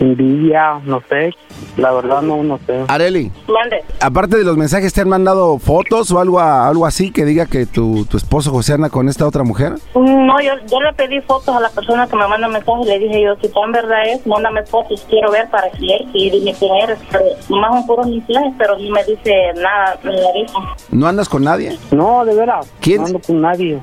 envidia, 0.00 0.80
no 0.84 1.02
sé. 1.08 1.34
La 1.76 1.92
verdad 1.92 2.22
no, 2.22 2.42
no 2.42 2.58
sé. 2.66 2.84
Areli, 2.88 3.30
Mande. 3.48 3.82
aparte 4.00 4.36
de 4.36 4.44
los 4.44 4.56
mensajes, 4.56 4.92
¿te 4.92 5.00
han 5.00 5.08
mandado 5.08 5.58
fotos 5.58 6.10
o 6.10 6.18
algo, 6.18 6.38
a- 6.40 6.68
algo 6.68 6.86
así 6.86 7.10
que 7.12 7.24
diga 7.24 7.46
que 7.46 7.66
tu, 7.66 8.04
tu 8.06 8.16
esposo 8.16 8.50
José 8.50 8.74
anda 8.74 8.90
con 8.90 9.08
esta 9.08 9.26
otra 9.26 9.42
mujer? 9.44 9.74
No, 9.94 10.40
yo, 10.40 10.52
yo 10.70 10.80
le 10.80 10.92
pedí 10.94 11.20
fotos 11.22 11.54
a 11.56 11.60
la 11.60 11.70
persona 11.70 12.06
que 12.06 12.16
me 12.16 12.26
manda 12.26 12.48
mensajes 12.48 12.86
y 12.86 12.88
le 12.88 12.98
dije 12.98 13.22
yo, 13.22 13.34
si 13.40 13.48
tan 13.48 13.72
verdad 13.72 14.06
es, 14.06 14.26
mándame 14.26 14.64
fotos, 14.66 15.06
quiero 15.08 15.30
ver 15.30 15.48
para 15.50 15.70
quién 15.70 16.08
y 16.12 16.30
dime 16.30 16.54
quién 16.58 16.74
eres. 16.74 16.98
Pero 17.10 17.24
nomás 17.48 17.70
son 17.72 17.86
puros 17.86 18.06
mensajes, 18.08 18.52
pero 18.58 18.78
no 18.78 18.90
me 18.90 19.04
dice 19.04 19.34
nada, 19.56 19.98
me 20.02 20.12
la 20.12 20.32
dijo. 20.32 20.62
¿No 20.90 21.06
andas 21.06 21.28
con 21.28 21.44
nadie? 21.44 21.78
No, 21.90 22.24
de 22.24 22.34
veras. 22.34 22.70
¿Quién? 22.80 23.00
No 23.02 23.06
ando 23.06 23.20
con 23.20 23.40
nadie. 23.40 23.80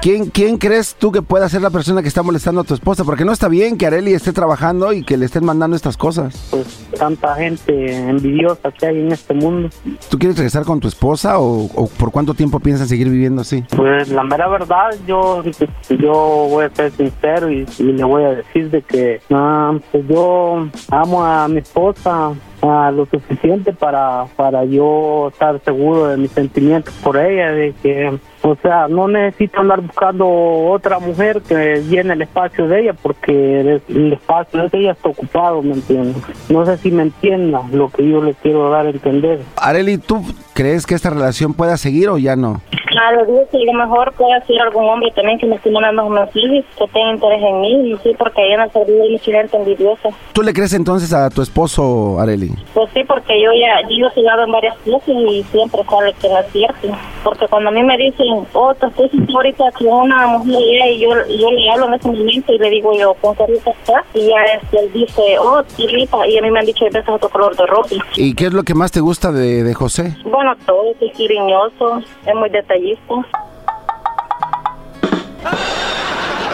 ¿Quién, 0.00 0.26
¿Quién 0.26 0.58
crees 0.58 0.94
tú 0.94 1.10
que 1.10 1.22
pueda 1.22 1.48
ser 1.48 1.60
la 1.60 1.70
persona 1.70 2.02
que 2.02 2.08
está 2.08 2.22
molestando 2.22 2.60
a 2.60 2.64
tu 2.64 2.74
esposa? 2.74 3.04
Porque 3.04 3.24
no 3.24 3.32
está 3.32 3.48
bien 3.48 3.76
que 3.76 3.86
Areli 3.86 4.12
esté 4.12 4.32
trabajando 4.32 4.92
y 4.92 5.02
que 5.02 5.16
le 5.16 5.26
estén 5.26 5.44
mandando 5.44 5.74
estas 5.74 5.96
cosas. 5.96 6.48
Pues 6.50 6.86
tanta 6.96 7.34
gente 7.34 7.96
envidiosa 8.08 8.70
que 8.70 8.86
hay 8.86 9.00
en 9.00 9.10
este 9.12 9.34
mundo. 9.34 9.70
¿Tú 10.08 10.18
quieres 10.18 10.36
regresar 10.36 10.64
con 10.64 10.78
tu 10.78 10.86
esposa 10.86 11.40
o, 11.40 11.64
o 11.74 11.88
por 11.88 12.12
cuánto 12.12 12.34
tiempo 12.34 12.60
piensan 12.60 12.86
seguir 12.86 13.08
viviendo 13.08 13.42
así? 13.42 13.64
Pues 13.76 14.08
la 14.10 14.22
mera 14.22 14.48
verdad, 14.48 14.90
yo 15.06 15.42
yo 15.88 16.12
voy 16.48 16.66
a 16.66 16.70
ser 16.70 16.92
sincero 16.92 17.50
y, 17.50 17.66
y 17.78 17.82
le 17.82 18.04
voy 18.04 18.22
a 18.22 18.30
decir 18.30 18.70
de 18.70 18.82
que 18.82 19.20
ah, 19.32 19.76
pues 19.90 20.06
yo 20.06 20.68
amo 20.90 21.24
a 21.24 21.48
mi 21.48 21.58
esposa 21.58 22.32
ah, 22.62 22.92
lo 22.94 23.06
suficiente 23.06 23.72
para 23.72 24.26
para 24.36 24.64
yo 24.64 25.28
estar 25.32 25.60
seguro 25.64 26.06
de 26.08 26.18
mis 26.18 26.30
sentimientos 26.30 26.94
por 27.02 27.16
ella, 27.16 27.52
de 27.52 27.74
que 27.82 28.18
o 28.42 28.56
sea, 28.62 28.88
no 28.88 29.08
necesito 29.08 29.60
andar 29.60 29.80
buscando 29.80 30.26
otra 30.28 30.98
mujer 30.98 31.42
que 31.42 31.82
llene 31.88 32.14
el 32.14 32.22
espacio 32.22 32.68
de 32.68 32.82
ella 32.82 32.94
porque 32.94 33.60
el, 33.88 34.12
espacio 34.12 34.68
de 34.68 34.78
ella 34.78 34.92
está 34.92 35.08
ocupado, 35.08 35.62
¿me 35.62 35.74
entiendes? 35.74 36.22
No 36.48 36.64
sé 36.64 36.76
si 36.78 36.90
me 36.90 37.02
entienda 37.02 37.62
lo 37.72 37.88
que 37.90 38.08
yo 38.08 38.22
le 38.22 38.34
quiero 38.34 38.70
dar 38.70 38.86
a 38.86 38.90
entender. 38.90 39.40
Areli, 39.56 39.98
¿tú 39.98 40.22
crees 40.54 40.86
que 40.86 40.94
esta 40.94 41.10
relación 41.10 41.54
pueda 41.54 41.76
seguir 41.76 42.08
o 42.08 42.18
ya 42.18 42.36
no? 42.36 42.60
Claro, 42.86 43.24
digo 43.26 43.46
que 43.50 43.58
a 43.58 43.72
lo 43.72 43.78
mejor 43.84 44.12
puede 44.14 44.40
ser 44.46 44.60
algún 44.60 44.88
hombre 44.88 45.10
también 45.14 45.38
que 45.38 45.46
me 45.46 45.56
esté 45.56 45.70
mandando 45.70 46.08
mensajes, 46.08 46.64
que 46.78 46.86
tenga 46.88 47.12
interés 47.12 47.42
en 47.42 47.60
mí, 47.60 47.92
y 47.92 47.96
sí, 47.98 48.14
porque 48.18 48.40
ahí 48.40 48.52
en 48.52 48.60
el 48.62 48.70
servidor 48.72 49.02
hay 49.02 49.12
mucha 49.12 49.32
gente 49.32 49.56
envidiosa. 49.56 50.08
¿Tú 50.32 50.42
le 50.42 50.52
crees 50.54 50.72
entonces 50.72 51.12
a 51.12 51.28
tu 51.28 51.42
esposo, 51.42 52.18
Areli? 52.18 52.50
Pues 52.72 52.88
sí, 52.94 53.04
porque 53.04 53.40
yo 53.42 53.50
ya 53.52 53.86
yo 53.88 54.06
he 54.06 54.10
jugado 54.10 54.44
en 54.44 54.52
varias 54.52 54.76
cosas 54.78 55.08
y 55.08 55.42
siempre 55.44 55.82
sale 55.84 56.14
que 56.14 56.28
no 56.28 56.38
es 56.38 56.46
cierto. 56.52 56.88
Porque 57.24 57.46
cuando 57.48 57.68
a 57.68 57.72
mí 57.72 57.82
me 57.82 57.96
dicen, 57.98 58.26
oh, 58.52 58.74
te 58.74 58.86
estoy 58.86 59.08
sintiendo 59.10 59.38
ahorita 59.38 59.64
con 59.72 59.86
una 59.86 60.26
mujer 60.26 60.90
y 60.90 61.00
yo, 61.00 61.10
yo 61.10 61.50
le 61.50 61.70
hablo 61.70 61.86
en 61.88 61.94
ese 61.94 62.08
momento 62.08 62.52
y 62.52 62.58
le 62.58 62.70
digo 62.70 62.92
yo, 62.98 63.14
¿con 63.14 63.34
qué 63.36 63.46
rica 63.46 63.70
estás? 63.70 64.04
Y 64.14 64.26
ya 64.26 64.42
este, 64.54 64.78
él 64.78 64.92
dice, 64.92 65.38
oh, 65.40 65.62
qué 65.76 65.86
rica. 65.86 66.26
Y 66.26 66.38
a 66.38 66.42
mí 66.42 66.50
me 66.50 66.60
han 66.60 66.66
dicho, 66.66 66.84
hay 66.84 66.90
veces 66.90 67.08
otro 67.08 67.28
color 67.28 67.56
de 67.56 67.66
ropa. 67.66 67.88
¿Y 68.16 68.34
qué 68.34 68.46
es 68.46 68.52
lo 68.52 68.62
que 68.62 68.74
más 68.74 68.92
te 68.92 69.00
gusta 69.00 69.32
de, 69.32 69.62
de 69.62 69.74
José? 69.74 70.16
Bueno, 70.24 70.54
todo, 70.66 70.94
es 71.00 71.12
cariñoso, 71.12 72.02
es 72.26 72.34
muy 72.34 72.48
detallista. 72.50 73.14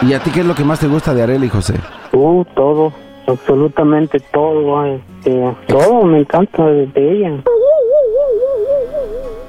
¿Y 0.01 0.13
a 0.13 0.19
ti 0.19 0.29
qué 0.31 0.41
es 0.41 0.45
lo 0.45 0.55
que 0.55 0.63
más 0.63 0.79
te 0.79 0.87
gusta 0.87 1.13
de 1.13 1.23
Areli, 1.23 1.49
José? 1.49 1.73
Uh, 2.13 2.43
todo, 2.53 2.93
absolutamente 3.27 4.19
todo, 4.19 4.85
este, 4.85 5.55
todo 5.67 6.03
me 6.03 6.19
encanta 6.19 6.65
de 6.65 7.11
ella. 7.11 7.43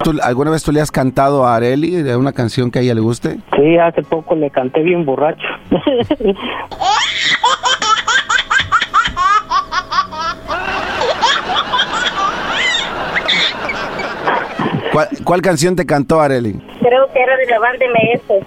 ¿Tú, 0.07 0.15
¿Alguna 0.23 0.53
vez 0.53 0.63
tú 0.63 0.71
le 0.71 0.81
has 0.81 0.93
cantado 0.93 1.45
a 1.45 1.57
Areli 1.57 1.91
de 2.01 2.15
una 2.17 2.33
canción 2.33 2.71
que 2.71 2.79
a 2.79 2.83
ella 2.83 2.95
le 2.95 3.01
guste? 3.01 3.39
Sí, 3.57 3.77
hace 3.77 4.05
poco 4.05 4.37
le 4.37 4.49
canté 4.53 4.81
bien 4.85 5.05
borracho. 5.05 5.49
¿Cuál, 14.93 15.09
cuál 15.25 15.43
canción 15.43 15.75
te 15.75 15.85
cantó 15.85 16.21
Areli? 16.21 16.53
Creo 16.79 17.13
que 17.13 17.21
era 17.21 17.37
de 17.39 17.47
la 17.47 17.59
banda 17.59 17.85
MS. 17.93 18.47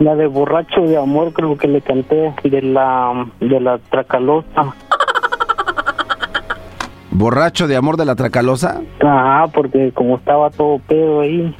La 0.00 0.16
de 0.16 0.26
borracho 0.26 0.80
de 0.80 0.96
amor 0.96 1.32
creo 1.32 1.56
que 1.56 1.68
le 1.68 1.80
canté 1.80 2.34
de 2.42 2.60
la 2.60 3.24
de 3.38 3.60
la 3.60 3.78
Tracalosa. 3.78 4.74
¿Borracho 7.12 7.66
de 7.68 7.76
amor 7.76 7.96
de 7.96 8.04
la 8.06 8.14
Tracalosa? 8.16 8.80
Ajá, 9.00 9.46
porque 9.52 9.92
como 9.94 10.16
estaba 10.16 10.50
todo 10.50 10.78
pedo 10.88 11.20
ahí, 11.20 11.54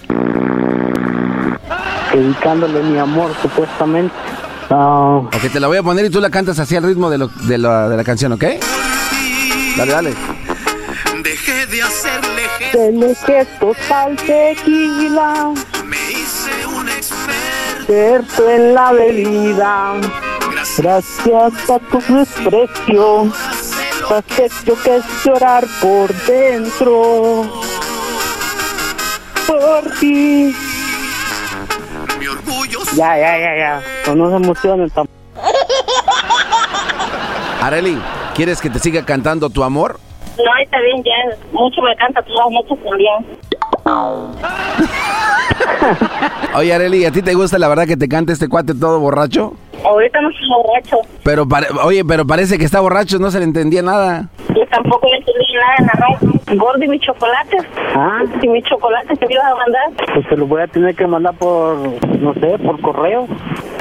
dedicándole 2.12 2.82
mi 2.82 2.98
amor 2.98 3.30
supuestamente. 3.42 4.14
Ah, 4.70 5.20
Ok, 5.26 5.52
te 5.52 5.60
la 5.60 5.66
voy 5.68 5.76
a 5.76 5.82
poner 5.82 6.06
y 6.06 6.10
tú 6.10 6.20
la 6.20 6.30
cantas 6.30 6.58
así 6.58 6.74
al 6.76 6.84
ritmo 6.84 7.10
de, 7.10 7.18
lo- 7.18 7.28
de, 7.28 7.58
la, 7.58 7.88
de 7.88 7.96
la 7.96 8.04
canción, 8.04 8.32
¿ok? 8.32 8.44
Dale, 9.76 9.92
dale. 9.92 10.14
Dejé 11.22 11.66
de 11.66 11.82
hacerle 11.82 12.42
Dele 12.72 13.14
gestos 13.14 13.76
al 13.90 14.16
tequila, 14.16 15.52
me 15.86 15.96
hice 16.10 16.66
un 16.66 16.88
experto. 16.88 17.92
experto 17.92 18.50
en 18.50 18.74
la 18.74 18.92
bebida. 18.92 19.92
Gracias 20.78 21.70
a 21.70 21.78
tu 21.90 22.14
desprecio, 22.14 23.30
hecho 24.02 24.74
que 24.82 24.96
es 24.96 25.04
llorar 25.24 25.64
por 25.80 26.12
dentro. 26.26 27.44
Por 29.46 29.90
ti. 30.00 30.54
Mi 32.18 32.26
orgullo. 32.26 32.80
Ya, 32.94 33.16
ya, 33.16 33.38
ya, 33.38 33.56
ya. 33.56 33.82
No 34.06 34.14
nos 34.28 34.42
emocionen 34.42 34.90
tampoco. 34.90 35.18
Areli, 37.60 38.00
¿quieres 38.34 38.60
que 38.60 38.70
te 38.70 38.78
siga 38.78 39.04
cantando 39.04 39.48
tu 39.48 39.62
amor? 39.62 40.00
No, 40.36 40.50
está 40.62 40.78
bien, 40.80 41.02
ya. 41.04 41.12
Mucho 41.52 41.80
me 41.82 41.94
canta, 41.96 42.20
las 42.20 42.50
noches 42.50 42.78
también. 42.84 43.38
Oye, 46.54 46.74
Areli, 46.74 47.04
¿a 47.04 47.12
ti 47.12 47.22
te 47.22 47.34
gusta 47.34 47.58
la 47.58 47.68
verdad 47.68 47.86
que 47.86 47.96
te 47.96 48.08
cante 48.08 48.32
este 48.32 48.48
cuate 48.48 48.74
todo 48.74 48.98
borracho? 48.98 49.54
Ahorita 49.84 50.20
no 50.20 50.30
soy 50.30 50.48
borracho. 50.48 50.96
Pero 51.24 51.46
pare- 51.48 51.66
oye, 51.84 52.04
pero 52.04 52.26
parece 52.26 52.58
que 52.58 52.64
está 52.64 52.80
borracho, 52.80 53.18
no 53.18 53.30
se 53.30 53.38
le 53.38 53.44
entendía 53.44 53.82
nada. 53.82 54.28
Yo 54.48 54.66
tampoco 54.70 55.06
le 55.10 55.18
entendí 55.18 55.44
nada 55.54 55.74
en 55.78 55.86
la 55.86 55.92
radio. 55.92 56.62
Gordo 56.62 56.84
y 56.84 56.88
mi 56.88 56.98
chocolate. 57.00 57.56
Ah. 57.94 58.20
¿Y 58.42 58.48
mi 58.48 58.62
chocolate 58.62 59.16
que 59.16 59.26
me 59.26 59.34
ibas 59.34 59.46
a 59.46 59.54
mandar? 59.56 59.82
Pues 60.14 60.26
se 60.28 60.36
lo 60.36 60.46
voy 60.46 60.60
a 60.62 60.66
tener 60.66 60.94
que 60.94 61.06
mandar 61.06 61.34
por, 61.34 61.76
no 62.20 62.34
sé, 62.34 62.58
por 62.58 62.80
correo. 62.80 63.26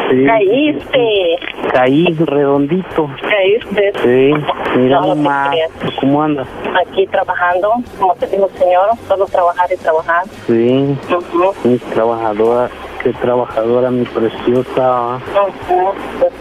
Sí. 0.09 0.25
Caíste. 0.25 1.39
Caí 1.73 2.05
redondito. 2.15 3.09
Caíste. 3.21 3.91
Sí. 4.03 4.33
Mira 4.77 4.99
No, 5.01 5.13
te 5.15 5.49
creas. 5.49 5.71
¿Cómo 5.99 6.23
andas? 6.23 6.47
Aquí 6.87 7.05
trabajando, 7.07 7.73
como 7.99 8.15
te 8.15 8.27
dijo 8.27 8.49
el 8.51 8.57
señor, 8.59 8.89
solo 9.07 9.25
trabajar 9.25 9.69
y 9.73 9.77
trabajar. 9.77 10.23
Sí. 10.47 10.97
Ujú. 11.09 11.53
Mi 11.65 11.77
trabajadora. 11.77 12.69
Qué 13.03 13.11
trabajadora, 13.13 13.89
mi 13.89 14.05
preciosa. 14.05 15.19
Pues 15.33 16.33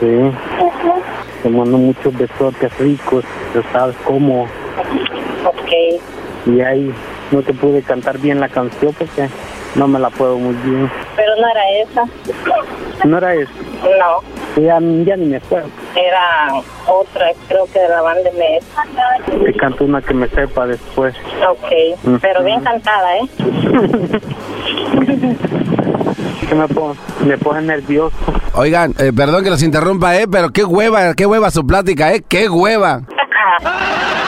sí. 0.00 0.30
Te 1.42 1.48
mando 1.48 1.78
muchos 1.78 2.14
besotes 2.16 2.76
ricos. 2.78 3.24
Ya 3.54 3.62
sabes 3.72 3.96
cómo. 4.04 4.42
Ok. 5.46 5.72
Y 6.46 6.60
ahí 6.60 6.92
no 7.30 7.42
te 7.42 7.54
pude 7.54 7.82
cantar 7.82 8.18
bien 8.18 8.38
la 8.38 8.50
canción 8.50 8.92
porque 8.92 9.28
no 9.76 9.88
me 9.88 9.98
la 9.98 10.10
puedo 10.10 10.36
muy 10.36 10.54
bien. 10.56 10.90
Pero 11.16 11.36
no 11.40 11.48
era 11.48 11.70
esa. 11.80 12.04
No 13.06 13.18
era 13.18 13.34
eso. 13.34 13.52
No. 13.82 14.37
Ya, 14.56 14.78
ya 14.80 15.16
ni 15.16 15.26
me 15.26 15.36
acuerdo. 15.36 15.68
Era 15.94 16.52
otra, 16.86 17.30
creo 17.48 17.66
que 17.66 17.78
de 17.78 17.88
la 17.88 18.02
banda 18.02 18.30
MS. 18.32 19.42
Te 19.44 19.52
canto 19.54 19.84
una 19.84 20.02
que 20.02 20.14
me 20.14 20.28
sepa 20.28 20.66
después. 20.66 21.14
Ok. 21.48 22.18
Pero 22.20 22.42
bien 22.44 22.60
cantada, 22.62 23.18
¿eh? 23.18 23.28
Que 26.48 26.54
me 26.54 26.66
pongo, 26.68 26.96
me 27.26 27.36
pone 27.36 27.60
nervioso. 27.60 28.16
Oigan, 28.54 28.94
eh, 28.98 29.12
perdón 29.14 29.44
que 29.44 29.50
los 29.50 29.62
interrumpa, 29.62 30.16
¿eh? 30.16 30.26
Pero 30.30 30.50
qué 30.50 30.64
hueva, 30.64 31.12
qué 31.14 31.26
hueva 31.26 31.50
su 31.50 31.66
plática, 31.66 32.14
¿eh? 32.14 32.22
¡Qué 32.26 32.48
hueva! 32.48 33.02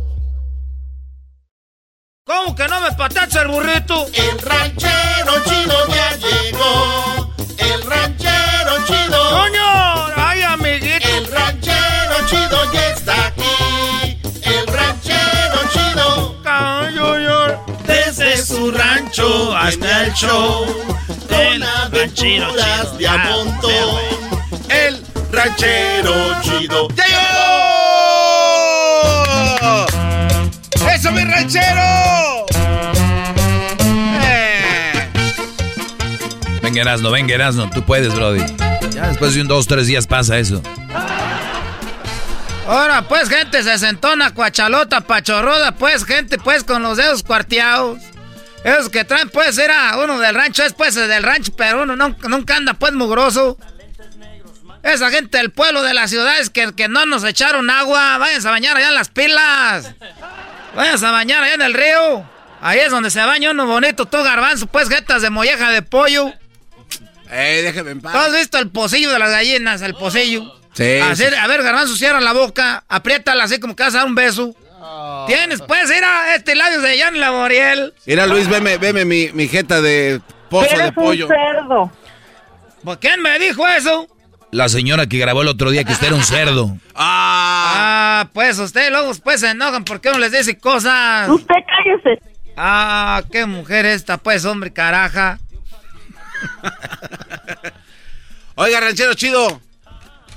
¿Cómo 2.31 2.55
que 2.55 2.65
no 2.65 2.79
me 2.79 2.93
patacha 2.93 3.41
el 3.41 3.49
burrito? 3.49 4.07
El 4.13 4.39
ranchero 4.39 5.33
chido 5.43 5.87
ya 5.89 6.15
llegó. 6.15 7.33
El 7.57 7.81
ranchero 7.83 8.85
chido. 8.87 9.29
¡Coño! 9.31 10.07
¡Ay, 10.15 10.41
amiguito! 10.43 11.09
El 11.09 11.29
ranchero 11.29 12.15
chido 12.29 12.71
ya 12.71 12.87
está 12.91 13.25
aquí. 13.27 14.17
El 14.43 14.65
ranchero 14.65 15.59
chido. 15.73 16.37
Desde 17.83 18.37
su 18.37 18.71
rancho 18.71 19.53
hasta 19.53 20.05
el 20.05 20.13
show. 20.13 20.65
Con 21.27 21.63
aventuras 21.63 22.97
de 22.97 23.07
a 23.09 23.17
montón. 23.17 23.99
El 24.69 25.03
ranchero 25.33 26.41
chido. 26.41 26.87
¡Ya 26.95 27.07
llegó! 27.07 27.61
¡Eso, 31.01 31.11
mi 31.13 31.23
ranchero! 31.25 32.45
Venga, 36.61 36.81
Erasno, 36.81 37.09
venga, 37.09 37.33
Erasno. 37.33 37.71
Tú 37.71 37.83
puedes, 37.83 38.13
Brody. 38.13 38.43
Ya 38.91 39.07
después 39.07 39.33
de 39.33 39.41
un 39.41 39.47
dos, 39.47 39.65
tres 39.65 39.87
días 39.87 40.05
pasa 40.05 40.37
eso. 40.37 40.61
Ahora, 42.67 43.01
pues, 43.07 43.29
gente 43.29 43.63
se 43.63 43.79
sentona, 43.79 44.35
cuachalota, 44.35 45.01
pachorroda, 45.01 45.71
pues, 45.71 46.05
gente, 46.05 46.37
pues, 46.37 46.63
con 46.63 46.83
los 46.83 46.97
dedos 46.97 47.23
cuarteados. 47.23 47.97
Esos 48.63 48.89
que 48.89 49.03
traen, 49.03 49.29
pues, 49.29 49.57
era 49.57 49.97
uno 49.97 50.19
del 50.19 50.35
rancho, 50.35 50.61
es, 50.61 50.73
pues, 50.73 50.93
del 50.93 51.23
rancho, 51.23 51.51
pero 51.57 51.81
uno 51.81 51.95
no- 51.95 52.15
nunca 52.29 52.57
anda, 52.57 52.75
pues, 52.75 52.93
mugroso. 52.93 53.57
Esa 54.83 55.09
gente 55.09 55.39
del 55.39 55.49
pueblo, 55.49 55.81
de 55.81 55.95
las 55.95 56.11
ciudades, 56.11 56.51
que, 56.51 56.73
que 56.75 56.87
no 56.87 57.07
nos 57.07 57.23
echaron 57.23 57.71
agua, 57.71 58.19
váyanse 58.19 58.47
a 58.47 58.51
bañar 58.51 58.77
allá 58.77 58.89
en 58.89 58.95
las 58.95 59.09
pilas. 59.09 59.95
Váyanse 60.75 61.05
a 61.05 61.11
bañar 61.11 61.43
allá 61.43 61.55
en 61.55 61.61
el 61.61 61.73
río. 61.73 62.23
Ahí 62.61 62.79
es 62.79 62.91
donde 62.91 63.09
se 63.09 63.19
baña 63.25 63.51
uno 63.51 63.65
bonito, 63.65 64.05
todo 64.05 64.23
garbanzo, 64.23 64.67
pues, 64.67 64.87
jetas 64.87 65.21
de 65.21 65.29
molleja 65.29 65.71
de 65.71 65.81
pollo. 65.81 66.31
Eh, 67.31 67.61
déjeme 67.63 67.91
en 67.91 68.01
paz. 68.01 68.11
¿Tú 68.13 68.19
has 68.19 68.33
visto 68.33 68.57
el 68.59 68.69
pocillo 68.69 69.09
de 69.11 69.19
las 69.19 69.31
gallinas, 69.31 69.81
el 69.81 69.95
pocillo? 69.95 70.43
Sí, 70.73 70.99
Así- 70.99 71.23
sí. 71.25 71.35
A 71.35 71.47
ver, 71.47 71.63
garbanzo, 71.63 71.95
cierra 71.95 72.21
la 72.21 72.33
boca, 72.33 72.83
apriétala 72.87 73.45
así 73.45 73.59
como 73.59 73.75
que 73.75 73.83
vas 73.83 73.95
a 73.95 73.99
dar 73.99 74.07
un 74.07 74.15
beso. 74.15 74.53
Tienes, 75.27 75.61
pues, 75.61 75.89
mira, 75.89 76.35
este 76.35 76.55
labio 76.55 76.81
de 76.81 76.99
Jan 76.99 77.19
Laboriel. 77.19 77.93
Mira, 78.05 78.25
Luis, 78.27 78.47
veme, 78.47 78.77
veme 78.77 79.05
mi, 79.05 79.29
mi 79.33 79.47
jeta 79.47 79.81
de 79.81 80.21
pozo 80.49 80.75
de 80.77 80.91
pollo. 80.91 81.27
cerdo. 81.27 81.91
¿Por 82.83 82.99
quién 82.99 83.21
me 83.21 83.37
dijo 83.39 83.67
eso? 83.67 84.07
La 84.51 84.67
señora 84.69 85.07
que 85.07 85.17
grabó 85.17 85.41
el 85.43 85.47
otro 85.47 85.71
día 85.71 85.83
que 85.83 85.93
usted 85.93 86.07
era 86.07 86.15
un 86.15 86.23
cerdo. 86.23 86.77
Ah, 88.23 88.29
pues 88.33 88.59
ustedes 88.59 88.91
luego 88.91 89.11
pues 89.23 89.39
se 89.39 89.49
enojan 89.49 89.83
porque 89.83 90.09
uno 90.09 90.19
les 90.19 90.31
dice 90.31 90.57
cosas. 90.59 91.27
Usted 91.29 91.55
cállese. 91.65 92.21
Ah, 92.55 93.23
qué 93.31 93.45
mujer 93.47 93.85
esta, 93.87 94.17
pues, 94.17 94.45
hombre, 94.45 94.71
caraja. 94.71 95.39
Oiga, 98.55 98.79
ranchero 98.79 99.13
chido. 99.15 99.61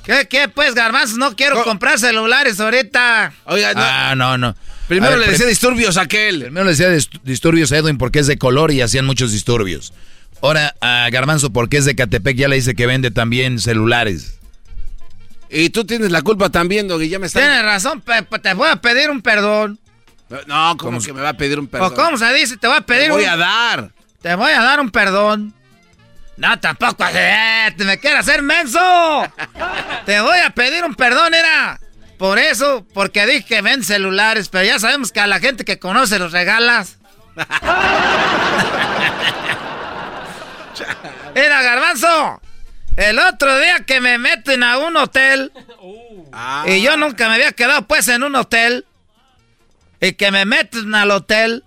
¿Qué, 0.04 0.26
qué, 0.28 0.48
pues, 0.48 0.74
garbanzos? 0.74 1.18
No 1.18 1.34
quiero 1.36 1.62
comprar 1.64 1.98
celulares 1.98 2.60
ahorita. 2.60 3.32
Oiga, 3.46 3.74
no. 3.74 3.80
Ah, 3.82 4.14
no, 4.16 4.38
no. 4.38 4.54
Primero 4.88 5.12
ver, 5.16 5.26
le 5.26 5.32
decía 5.32 5.46
disturbios 5.46 5.96
a 5.96 6.02
aquel. 6.02 6.42
Primero 6.42 6.64
le 6.64 6.70
decía 6.70 6.90
dist- 6.90 7.20
disturbios 7.22 7.72
a 7.72 7.78
Edwin 7.78 7.98
porque 7.98 8.18
es 8.20 8.26
de 8.26 8.36
color 8.38 8.70
y 8.70 8.80
hacían 8.82 9.06
muchos 9.06 9.32
disturbios. 9.32 9.92
Ahora 10.45 10.74
a 10.82 11.09
Garbanzo 11.11 11.55
porque 11.55 11.78
es 11.78 11.86
de 11.86 11.97
Catepec 11.97 12.36
ya 12.36 12.49
le 12.49 12.57
dice 12.57 12.74
que 12.74 12.84
vende 12.84 13.11
también 13.11 13.59
celulares. 13.59 14.38
Y 15.49 15.70
tú 15.70 15.86
tienes 15.86 16.11
la 16.11 16.20
culpa 16.20 16.51
también, 16.51 16.86
Doggy, 16.86 17.09
ya 17.09 17.18
me 17.18 17.28
estás... 17.28 17.42
Tienes 17.42 17.64
razón, 17.64 18.05
te 18.42 18.53
voy 18.53 18.68
a 18.68 18.76
pedir 18.76 19.09
un 19.09 19.22
perdón. 19.22 19.78
No, 20.47 20.76
¿cómo 20.76 21.01
que 21.01 21.14
me 21.14 21.22
va 21.22 21.30
a 21.30 21.34
pedir 21.34 21.59
un 21.59 21.66
perdón? 21.66 21.90
¿O 21.90 21.95
cómo 21.95 22.18
se 22.18 22.30
dice? 22.34 22.59
Te 22.59 22.66
voy 22.66 22.76
a 22.76 22.82
pedir 22.82 23.07
Te 23.07 23.12
voy 23.12 23.24
un... 23.24 23.30
a 23.30 23.36
dar. 23.38 23.90
Te 24.20 24.34
voy 24.34 24.53
a 24.53 24.61
dar 24.61 24.80
un 24.80 24.90
perdón. 24.90 25.55
No, 26.36 26.61
tampoco. 26.61 27.07
eh, 27.14 27.72
te 27.78 27.84
me 27.84 27.99
quieres 27.99 28.20
hacer 28.20 28.42
menso. 28.42 28.78
te 30.05 30.20
voy 30.20 30.40
a 30.40 30.51
pedir 30.51 30.84
un 30.84 30.95
perdón, 30.95 31.32
era. 31.32 31.80
Por 32.18 32.38
eso, 32.38 32.86
porque 32.92 33.24
dije 33.24 33.47
que 33.47 33.62
ven 33.62 33.82
celulares, 33.82 34.51
pero 34.51 34.66
ya 34.66 34.78
sabemos 34.78 35.11
que 35.11 35.20
a 35.20 35.26
la 35.26 35.40
gente 35.40 35.64
que 35.64 35.78
conoce 35.78 36.18
los 36.18 36.32
regalas. 36.32 36.99
Mira, 41.35 41.62
garbanzo. 41.62 42.41
El 42.97 43.18
otro 43.18 43.59
día 43.59 43.81
que 43.85 44.01
me 44.01 44.18
meten 44.18 44.62
a 44.62 44.79
un 44.79 44.97
hotel. 44.97 45.53
Ah. 46.33 46.64
Y 46.68 46.81
yo 46.83 46.97
nunca 46.97 47.29
me 47.29 47.35
había 47.35 47.53
quedado 47.53 47.87
pues 47.87 48.07
en 48.09 48.22
un 48.22 48.37
hotel. 48.37 48.87
Y 50.01 50.12
que 50.12 50.31
me 50.31 50.45
meten 50.45 50.95
al 50.95 51.11
hotel. 51.11 51.64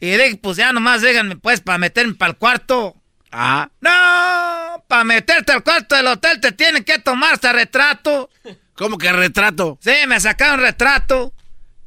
Y 0.00 0.10
dije, 0.10 0.36
pues 0.42 0.56
ya 0.58 0.72
nomás 0.72 1.00
díganme 1.02 1.36
pues 1.36 1.60
para 1.60 1.78
meterme 1.78 2.14
para 2.14 2.32
el 2.32 2.36
cuarto. 2.36 2.94
Ah. 3.32 3.68
No, 3.80 4.84
para 4.86 5.04
meterte 5.04 5.52
al 5.52 5.62
cuarto 5.64 5.94
del 5.96 6.06
hotel 6.08 6.40
te 6.40 6.52
tienen 6.52 6.84
que 6.84 6.98
tomar 6.98 7.34
hasta 7.34 7.52
retrato. 7.52 8.28
¿Cómo 8.74 8.98
que 8.98 9.12
retrato? 9.12 9.78
Sí, 9.80 9.92
me 10.06 10.20
sacaron 10.20 10.60
retrato. 10.60 11.32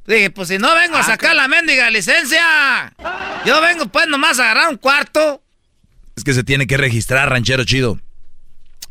Dije, 0.06 0.30
pues 0.32 0.48
si 0.48 0.58
no 0.58 0.74
vengo 0.74 0.96
a 0.98 1.02
Ah, 1.02 1.04
sacar 1.04 1.36
la 1.36 1.48
mendiga 1.48 1.90
licencia. 1.90 2.94
Yo 3.46 3.62
vengo 3.62 3.88
pues 3.88 4.08
nomás 4.08 4.40
a 4.40 4.46
agarrar 4.46 4.70
un 4.70 4.78
cuarto. 4.78 5.44
Es 6.18 6.24
que 6.26 6.34
se 6.34 6.43
tiene 6.43 6.68
que 6.68 6.76
registrar, 6.76 7.30
ranchero 7.30 7.63
chido. 7.63 7.99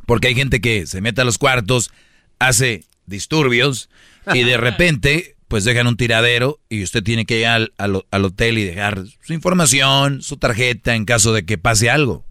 Porque 0.06 0.28
hay 0.28 0.34
gente 0.34 0.60
que 0.62 0.86
se 0.86 1.00
mete 1.02 1.20
a 1.20 1.24
los 1.24 1.36
cuartos, 1.36 1.90
hace 2.38 2.84
disturbios 3.06 3.90
y 4.32 4.44
de 4.44 4.56
repente 4.56 5.34
pues 5.48 5.64
dejan 5.64 5.86
un 5.86 5.96
tiradero 5.96 6.58
y 6.68 6.82
usted 6.82 7.02
tiene 7.04 7.24
que 7.26 7.40
ir 7.40 7.46
al, 7.46 7.72
al- 7.78 8.04
al 8.10 8.24
hotel 8.24 8.58
y 8.58 8.64
dejar 8.64 9.04
su 9.24 9.32
información, 9.32 10.22
su 10.22 10.36
tarjeta 10.38 10.94
en 10.96 11.04
caso 11.04 11.32
de 11.32 11.44
que 11.44 11.58
pase 11.58 11.90
algo. 11.90 12.24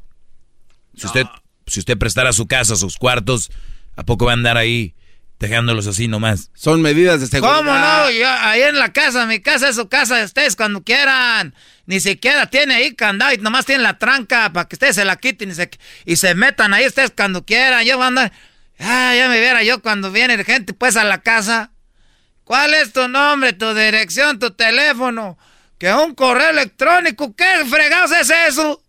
Si 0.97 1.05
usted, 1.05 1.25
si 1.67 1.79
usted 1.81 1.97
prestara 1.97 2.33
su 2.33 2.45
casa, 2.47 2.75
sus 2.75 2.97
cuartos, 2.97 3.51
¿a 3.95 4.03
poco 4.03 4.25
va 4.25 4.31
a 4.31 4.35
andar 4.35 4.57
ahí 4.57 4.95
dejándolos 5.49 5.87
así 5.87 6.07
nomás? 6.07 6.49
Son 6.53 6.81
medidas 6.81 7.21
de 7.21 7.27
seguridad. 7.27 7.57
¿Cómo 7.57 7.73
no? 7.73 8.11
Yo, 8.11 8.29
ahí 8.29 8.61
en 8.61 8.77
la 8.77 8.91
casa, 8.91 9.25
mi 9.25 9.39
casa 9.39 9.69
es 9.69 9.75
su 9.75 9.87
casa 9.87 10.17
de 10.17 10.25
ustedes 10.25 10.55
cuando 10.55 10.83
quieran. 10.83 11.55
Ni 11.85 11.99
siquiera 11.99 12.49
tiene 12.49 12.75
ahí 12.75 12.95
candado 12.95 13.33
y 13.33 13.37
nomás 13.37 13.65
tiene 13.65 13.83
la 13.83 13.97
tranca 13.97 14.51
para 14.51 14.67
que 14.67 14.75
ustedes 14.75 14.95
se 14.95 15.05
la 15.05 15.15
quiten 15.15 15.51
y 15.51 15.55
se, 15.55 15.69
y 16.05 16.15
se 16.15 16.35
metan 16.35 16.73
ahí 16.73 16.87
ustedes 16.87 17.11
cuando 17.15 17.45
quieran. 17.45 17.85
Yo 17.85 17.97
voy 17.97 18.05
a 18.05 18.07
andar... 18.07 18.31
Ah, 18.79 19.13
ya 19.15 19.29
me 19.29 19.39
viera 19.39 19.63
yo 19.63 19.81
cuando 19.81 20.11
viene 20.11 20.43
gente 20.43 20.73
pues 20.73 20.97
a 20.97 21.03
la 21.03 21.21
casa. 21.21 21.71
¿Cuál 22.43 22.73
es 22.73 22.91
tu 22.93 23.07
nombre, 23.07 23.53
tu 23.53 23.73
dirección, 23.73 24.37
tu 24.37 24.51
teléfono? 24.51 25.37
Que 25.77 25.93
un 25.93 26.13
correo 26.13 26.49
electrónico. 26.49 27.35
¿Qué 27.35 27.65
fregados 27.69 28.11
es 28.11 28.29
eso? 28.49 28.81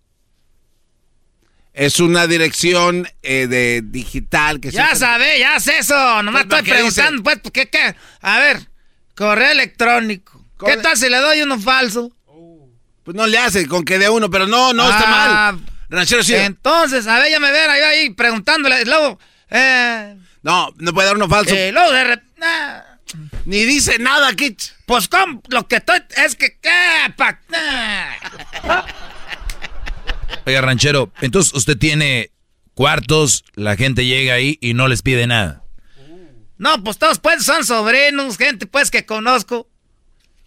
Es 1.77 2.01
una 2.01 2.27
dirección 2.27 3.07
eh, 3.23 3.47
de 3.49 3.83
digital 3.85 4.61
que 4.61 4.71
Ya 4.71 4.89
se- 4.91 4.97
sabes, 4.97 5.39
ya 5.39 5.61
sé 5.61 5.79
eso. 5.81 6.23
Nomás 6.23 6.47
Pues, 6.47 6.47
¿para 6.47 6.59
estoy 6.61 6.73
preguntando, 6.73 7.23
pues, 7.23 7.39
¿qué, 7.53 7.69
qué? 7.69 7.95
A 8.23 8.39
ver, 8.39 8.67
correo 9.15 9.51
electrónico. 9.51 10.43
¿Qué 10.65 10.79
tal 10.79 10.97
si 10.97 11.11
le 11.11 11.19
doy 11.19 11.43
uno 11.43 11.61
falso? 11.61 12.11
Pues 13.05 13.15
no 13.15 13.27
le 13.27 13.37
hace 13.39 13.67
con 13.69 13.85
que 13.85 13.99
dé 13.99 14.09
uno, 14.09 14.31
pero 14.31 14.47
no, 14.47 14.73
no 14.73 14.89
está 14.89 15.05
Ah, 15.07 15.53
mal. 15.53 15.61
Ranchero 15.91 16.25
sí. 16.25 16.35
Entonces, 16.35 17.07
a 17.07 17.19
ver, 17.19 17.31
ya 17.31 17.39
me 17.41 17.53
verá 17.53 17.79
yo 17.79 17.87
ahí 17.89 18.09
preguntándole. 18.11 18.83
Luego, 18.87 19.21
eh, 19.51 20.17
No, 20.43 20.73
no 20.79 20.93
puede 20.95 21.09
dar 21.09 21.17
uno 21.17 21.29
falso. 21.29 21.55
eh, 21.55 21.73
luego 21.73 21.93
de 21.93 22.05
re- 22.05 22.23
nah. 22.39 22.81
Ni 23.45 23.65
dice 23.65 23.99
nada, 23.99 24.33
Kitch. 24.35 24.73
Pues, 24.87 25.09
¿cómo? 25.09 25.43
Lo 25.49 25.69
que 25.69 25.77
estoy. 25.77 26.03
Es 26.17 26.35
que, 26.37 26.57
¿qué? 26.61 27.13
Pa- 27.17 27.39
nah. 27.51 28.83
Oiga, 30.47 30.61
ranchero, 30.61 31.13
entonces 31.21 31.53
usted 31.55 31.77
tiene 31.77 32.31
cuartos, 32.75 33.45
la 33.55 33.77
gente 33.77 34.07
llega 34.07 34.35
ahí 34.35 34.59
y 34.61 34.75
no 34.75 34.87
les 34.87 35.03
pide 35.03 35.27
nada. 35.27 35.65
No, 36.59 36.83
pues 36.83 36.99
todos, 36.99 37.19
pues, 37.19 37.45
son 37.45 37.65
sobrinos, 37.65 38.39
gente, 38.39 38.67
pues, 38.67 38.91
que 38.91 39.05
conozco. 39.05 39.69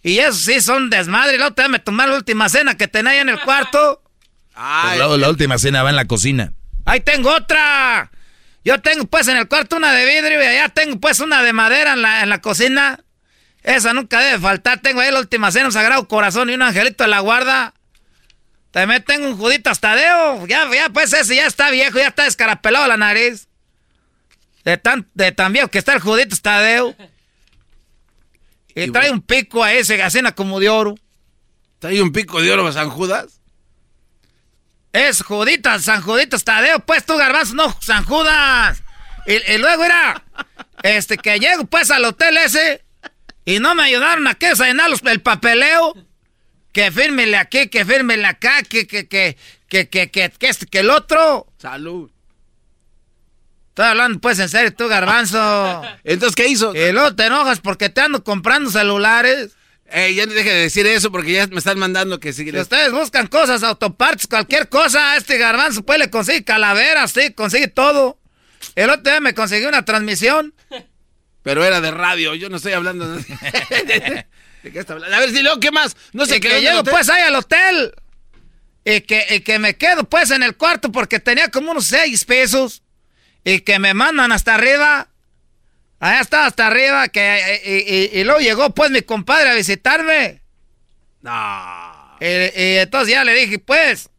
Y 0.02 0.18
esos 0.18 0.40
sí 0.40 0.60
son 0.60 0.90
desmadre. 0.90 1.34
Y 1.34 1.38
luego 1.38 1.54
te 1.54 1.68
me 1.68 1.78
tomar 1.78 2.08
la 2.08 2.16
última 2.16 2.48
cena 2.48 2.76
que 2.76 2.88
tenía 2.88 3.12
ahí 3.12 3.18
en 3.18 3.28
el 3.28 3.40
cuarto. 3.40 4.02
Pues 4.54 4.98
la, 4.98 5.16
la 5.16 5.28
última 5.28 5.58
cena 5.58 5.82
va 5.82 5.90
en 5.90 5.96
la 5.96 6.06
cocina. 6.06 6.52
Ahí 6.84 7.00
tengo 7.00 7.30
otra. 7.30 8.10
Yo 8.64 8.80
tengo 8.80 9.04
pues 9.04 9.28
en 9.28 9.36
el 9.36 9.48
cuarto 9.48 9.76
una 9.76 9.92
de 9.92 10.06
vidrio 10.06 10.42
y 10.42 10.46
allá 10.46 10.68
tengo 10.70 10.98
pues 10.98 11.20
una 11.20 11.42
de 11.42 11.52
madera 11.52 11.92
en 11.92 12.02
la, 12.02 12.22
en 12.22 12.28
la 12.28 12.40
cocina. 12.40 13.00
Esa 13.62 13.92
nunca 13.92 14.20
debe 14.20 14.38
faltar. 14.38 14.80
Tengo 14.80 15.00
ahí 15.00 15.12
la 15.12 15.20
última 15.20 15.52
cena, 15.52 15.66
un 15.66 15.72
sagrado 15.72 16.08
corazón 16.08 16.50
y 16.50 16.54
un 16.54 16.62
angelito 16.62 17.04
de 17.04 17.10
la 17.10 17.20
guarda. 17.20 17.74
También 18.70 19.02
tengo 19.04 19.26
un 19.26 19.36
judito 19.36 19.70
Tadeo. 19.74 20.46
Ya, 20.46 20.68
ya 20.72 20.88
pues 20.90 21.12
ese 21.12 21.36
ya 21.36 21.46
está 21.46 21.70
viejo, 21.70 21.98
ya 21.98 22.08
está 22.08 22.24
descarapelado 22.24 22.86
la 22.86 22.96
nariz. 22.96 23.48
De 24.64 24.76
tan, 24.76 25.08
de 25.14 25.32
tan 25.32 25.52
viejo 25.52 25.68
que 25.68 25.78
está 25.78 25.92
el 25.92 26.00
judito 26.00 26.36
Tadeo. 26.40 26.94
Y 28.74 28.90
trae 28.90 29.10
un 29.10 29.20
pico 29.20 29.64
a 29.64 29.72
ese, 29.72 29.96
gacena 29.96 30.32
como 30.32 30.60
de 30.60 30.68
oro. 30.68 30.94
¿Trae 31.80 32.00
un 32.00 32.12
pico 32.12 32.40
de 32.40 32.52
oro 32.52 32.66
a 32.66 32.72
San 32.72 32.90
Judas? 32.90 33.40
Es 34.92 35.22
Juditas, 35.22 35.84
San 35.84 36.02
Juditas 36.02 36.44
Tadeo, 36.44 36.80
pues 36.80 37.04
tú 37.04 37.16
garbanzo, 37.16 37.54
no 37.54 37.76
San 37.80 38.04
Judas. 38.04 38.82
Y, 39.26 39.34
y 39.52 39.58
luego 39.58 39.84
era, 39.84 40.24
este, 40.82 41.16
que 41.16 41.38
llego 41.38 41.64
pues 41.64 41.90
al 41.90 42.04
hotel 42.04 42.36
ese 42.38 42.84
y 43.44 43.58
no 43.58 43.74
me 43.74 43.84
ayudaron 43.84 44.26
a 44.26 44.34
que 44.34 44.54
llenar 44.54 44.90
el 45.04 45.22
papeleo. 45.22 45.94
Que 46.72 46.90
fírmele 46.92 47.36
aquí, 47.36 47.68
que 47.68 47.84
fírmele 47.84 48.26
acá, 48.26 48.62
que, 48.62 48.86
que, 48.86 49.08
que, 49.08 49.36
que, 49.68 49.88
que, 49.88 50.10
que, 50.10 50.30
que 50.30 50.48
este, 50.48 50.66
que 50.66 50.80
el 50.80 50.90
otro. 50.90 51.46
Salud. 51.58 52.10
Estoy 53.70 53.86
hablando 53.86 54.20
pues 54.20 54.38
en 54.38 54.48
serio, 54.48 54.74
tú 54.74 54.88
garbanzo. 54.88 55.82
Entonces, 56.04 56.36
¿qué 56.36 56.48
hizo? 56.48 56.74
Y 56.74 56.92
luego 56.92 57.14
te 57.14 57.26
enojas 57.26 57.60
porque 57.60 57.88
te 57.88 58.00
ando 58.00 58.22
comprando 58.22 58.70
celulares. 58.70 59.56
Ey, 59.86 60.14
ya 60.14 60.26
no 60.26 60.32
deje 60.32 60.50
de 60.50 60.60
decir 60.62 60.86
eso 60.86 61.10
porque 61.10 61.32
ya 61.32 61.46
me 61.48 61.58
están 61.58 61.78
mandando 61.78 62.20
que 62.20 62.32
sí. 62.32 62.48
Si 62.48 62.56
ustedes 62.56 62.92
buscan 62.92 63.26
cosas, 63.26 63.62
autopartes, 63.64 64.28
cualquier 64.28 64.68
cosa, 64.68 65.16
este 65.16 65.36
garbanzo 65.36 65.82
pues 65.82 65.98
le 65.98 66.10
consigue 66.10 66.44
calaveras, 66.44 67.10
sí, 67.10 67.32
consigue 67.32 67.66
todo. 67.66 68.18
El 68.76 68.90
otro 68.90 69.10
día 69.10 69.20
me 69.20 69.34
consiguió 69.34 69.68
una 69.68 69.84
transmisión. 69.84 70.54
Pero 71.42 71.64
era 71.64 71.80
de 71.80 71.90
radio, 71.90 72.34
yo 72.34 72.50
no 72.50 72.56
estoy 72.58 72.72
hablando 72.72 73.16
de... 73.16 74.26
¿De 74.62 74.72
qué 74.72 74.80
está 74.80 74.92
hablando? 74.94 75.16
A 75.16 75.20
ver, 75.20 75.30
si 75.30 75.42
luego, 75.42 75.58
¿qué 75.60 75.70
más? 75.70 75.96
No 76.12 76.26
sé 76.26 76.36
y 76.36 76.40
que 76.40 76.60
llego 76.60 76.84
pues 76.84 77.08
ahí 77.08 77.22
al 77.22 77.34
hotel. 77.34 77.94
Y 78.84 79.02
que, 79.02 79.26
y 79.30 79.40
que 79.40 79.58
me 79.58 79.76
quedo 79.76 80.04
pues 80.04 80.30
en 80.30 80.42
el 80.42 80.56
cuarto 80.56 80.90
porque 80.90 81.20
tenía 81.20 81.50
como 81.50 81.70
unos 81.72 81.86
seis 81.86 82.24
pesos. 82.24 82.82
Y 83.44 83.60
que 83.60 83.78
me 83.78 83.94
mandan 83.94 84.32
hasta 84.32 84.54
arriba. 84.54 85.08
Allá 85.98 86.20
estaba 86.20 86.46
hasta 86.46 86.66
arriba. 86.66 87.08
Que, 87.08 88.10
y, 88.14 88.24
luego 88.24 88.40
llegó 88.40 88.74
pues 88.74 88.90
mi 88.90 89.02
compadre 89.02 89.50
a 89.50 89.54
visitarme. 89.54 90.42
No. 91.22 92.16
Y, 92.20 92.76
entonces 92.78 93.14
ya 93.14 93.24
le 93.24 93.34
dije 93.34 93.58
pues. 93.58 94.10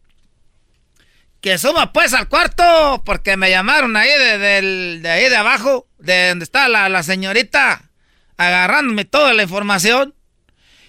Que 1.40 1.58
suba 1.58 1.92
pues 1.92 2.14
al 2.14 2.28
cuarto. 2.30 3.02
Porque 3.06 3.38
me 3.38 3.50
llamaron 3.50 3.96
ahí 3.98 4.10
de, 4.10 4.38
del- 4.38 5.00
de 5.02 5.10
ahí 5.10 5.30
de 5.30 5.36
abajo. 5.38 5.88
De 6.00 6.30
donde 6.30 6.44
está 6.44 6.68
la, 6.68 6.90
la 6.90 7.04
señorita. 7.04 7.90
Agarrándome 8.38 9.06
toda 9.06 9.34
la 9.34 9.44
información. 9.44 10.16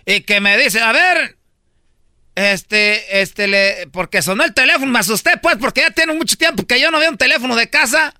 Y 0.07 0.22
que 0.22 0.40
me 0.40 0.57
dice, 0.59 0.80
a 0.80 0.92
ver, 0.92 1.36
este, 2.34 3.20
este, 3.20 3.46
le, 3.46 3.88
porque 3.92 4.22
sonó 4.22 4.44
el 4.44 4.55
teléfono, 4.55 4.86
me 4.86 4.98
asusté, 4.98 5.36
pues, 5.36 5.57
porque 5.57 5.82
ya 5.82 5.90
tiene 5.90 6.14
mucho 6.14 6.36
tiempo 6.36 6.66
que 6.66 6.80
yo 6.80 6.90
no 6.90 6.98
veo 6.98 7.11
un 7.11 7.18
teléfono 7.18 7.55
de 7.57 7.68
casa. 7.68 8.14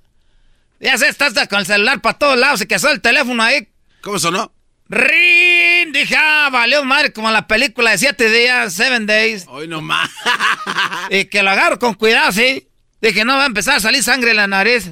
Ya 0.81 0.99
sé, 0.99 1.09
estás 1.09 1.33
con 1.49 1.61
el 1.61 1.67
celular 1.67 2.01
para 2.01 2.19
todos 2.19 2.37
lados 2.37 2.61
y 2.61 2.67
que 2.67 2.79
sonó 2.79 2.93
el 2.93 3.01
teléfono 3.01 3.43
ahí. 3.43 3.69
¿Cómo 4.01 4.19
sonó? 4.19 4.53
¡Rin! 4.89 5.93
Dije, 5.93 6.17
ah, 6.19 6.51
valió 6.53 6.85
madre, 6.85 7.13
como 7.13 7.31
la 7.31 7.47
película 7.47 7.93
de 7.93 7.99
siete 7.99 8.31
días, 8.31 8.75
seven 8.75 9.07
days. 9.07 9.47
Hoy 9.49 9.69
nomás. 9.69 10.11
y 11.11 11.27
que 11.27 11.43
lo 11.43 11.51
agarro 11.51 11.79
con 11.79 11.95
cuidado, 11.95 12.33
sí. 12.33 12.69
Dije, 13.01 13.25
no 13.25 13.37
va 13.37 13.45
a 13.45 13.47
empezar 13.47 13.77
a 13.77 13.81
salir 13.81 14.03
sangre 14.03 14.33
en 14.33 14.37
la 14.37 14.47
nariz. 14.47 14.91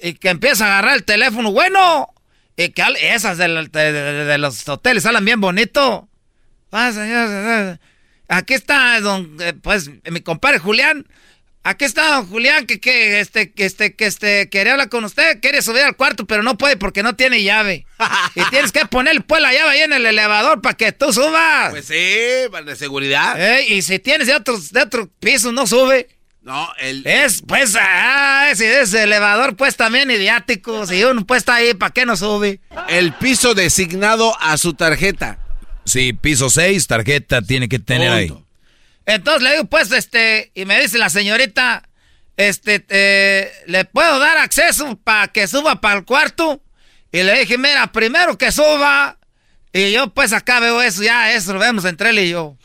y, 0.00 0.08
y 0.08 0.14
que 0.14 0.30
empieza 0.30 0.64
a 0.64 0.68
agarrar 0.68 0.96
el 0.96 1.04
teléfono, 1.04 1.52
bueno. 1.52 2.12
Y 2.64 2.68
que 2.70 2.82
esas 3.00 3.38
de, 3.38 3.48
la- 3.48 3.62
de- 3.64 3.92
de- 3.92 4.24
de 4.24 4.38
los 4.38 4.68
hoteles 4.68 5.02
salen 5.04 5.24
bien 5.24 5.40
bonito. 5.40 6.08
Ah. 6.72 7.76
Aquí 8.28 8.54
está, 8.54 9.00
don, 9.00 9.36
eh, 9.40 9.54
pues, 9.60 9.90
mi 10.10 10.20
compadre 10.20 10.58
Julián. 10.58 11.06
Aquí 11.62 11.84
está 11.84 12.14
don 12.14 12.26
Julián, 12.26 12.64
que, 12.66 12.80
que, 12.80 13.20
este, 13.20 13.52
que, 13.52 13.66
este, 13.66 13.94
que, 13.94 14.06
este, 14.06 14.48
quería 14.48 14.72
hablar 14.72 14.88
con 14.88 15.04
usted, 15.04 15.40
quiere 15.40 15.60
subir 15.60 15.82
al 15.82 15.94
cuarto, 15.96 16.26
pero 16.26 16.42
no 16.42 16.56
puede 16.56 16.76
porque 16.78 17.02
no 17.02 17.16
tiene 17.16 17.42
llave. 17.42 17.86
y 18.34 18.42
tienes 18.50 18.72
que 18.72 18.86
poner, 18.86 19.22
pues, 19.24 19.42
la 19.42 19.52
llave 19.52 19.70
ahí 19.72 19.80
en 19.80 19.92
el 19.92 20.06
elevador 20.06 20.62
para 20.62 20.76
que 20.76 20.92
tú 20.92 21.12
subas. 21.12 21.70
Pues 21.70 21.86
sí, 21.86 22.48
para 22.50 22.64
de 22.64 22.76
seguridad. 22.76 23.34
Eh, 23.38 23.66
y 23.74 23.82
si 23.82 23.98
tienes 23.98 24.26
de 24.26 24.34
otro, 24.36 24.58
de 24.70 24.80
otro 24.82 25.08
piso, 25.20 25.52
no 25.52 25.66
sube. 25.66 26.08
No, 26.42 26.68
el... 26.78 27.06
Es, 27.06 27.42
pues, 27.46 27.76
ah, 27.78 28.48
ese, 28.50 28.80
ese 28.80 29.02
elevador, 29.02 29.56
pues, 29.56 29.76
también 29.76 30.10
idiático. 30.10 30.86
Si 30.86 31.04
uno, 31.04 31.26
pues, 31.26 31.38
está 31.38 31.56
ahí, 31.56 31.74
¿para 31.74 31.92
qué 31.92 32.06
no 32.06 32.16
sube? 32.16 32.60
El 32.88 33.12
piso 33.14 33.54
designado 33.54 34.34
a 34.40 34.56
su 34.56 34.72
tarjeta. 34.74 35.38
Sí, 35.84 36.12
piso 36.12 36.48
6, 36.48 36.86
tarjeta 36.86 37.42
tiene 37.42 37.68
que 37.68 37.78
tener 37.78 38.10
ahí. 38.10 38.32
Entonces 39.06 39.42
le 39.42 39.52
digo, 39.52 39.64
pues, 39.64 39.90
este, 39.92 40.50
y 40.54 40.64
me 40.64 40.80
dice 40.80 40.98
la 40.98 41.10
señorita, 41.10 41.88
este, 42.36 42.84
eh, 42.88 43.52
¿le 43.66 43.84
puedo 43.84 44.18
dar 44.18 44.38
acceso 44.38 44.96
para 45.02 45.28
que 45.28 45.46
suba 45.46 45.80
para 45.80 45.98
el 45.98 46.04
cuarto? 46.04 46.62
Y 47.12 47.22
le 47.22 47.40
dije, 47.40 47.58
mira, 47.58 47.92
primero 47.92 48.38
que 48.38 48.52
suba. 48.52 49.18
Y 49.72 49.92
yo, 49.92 50.12
pues, 50.14 50.32
acá 50.32 50.58
veo 50.60 50.80
eso, 50.80 51.02
ya, 51.02 51.32
eso 51.32 51.52
lo 51.52 51.60
vemos 51.60 51.84
entre 51.84 52.10
él 52.10 52.18
y 52.20 52.30
yo. 52.30 52.56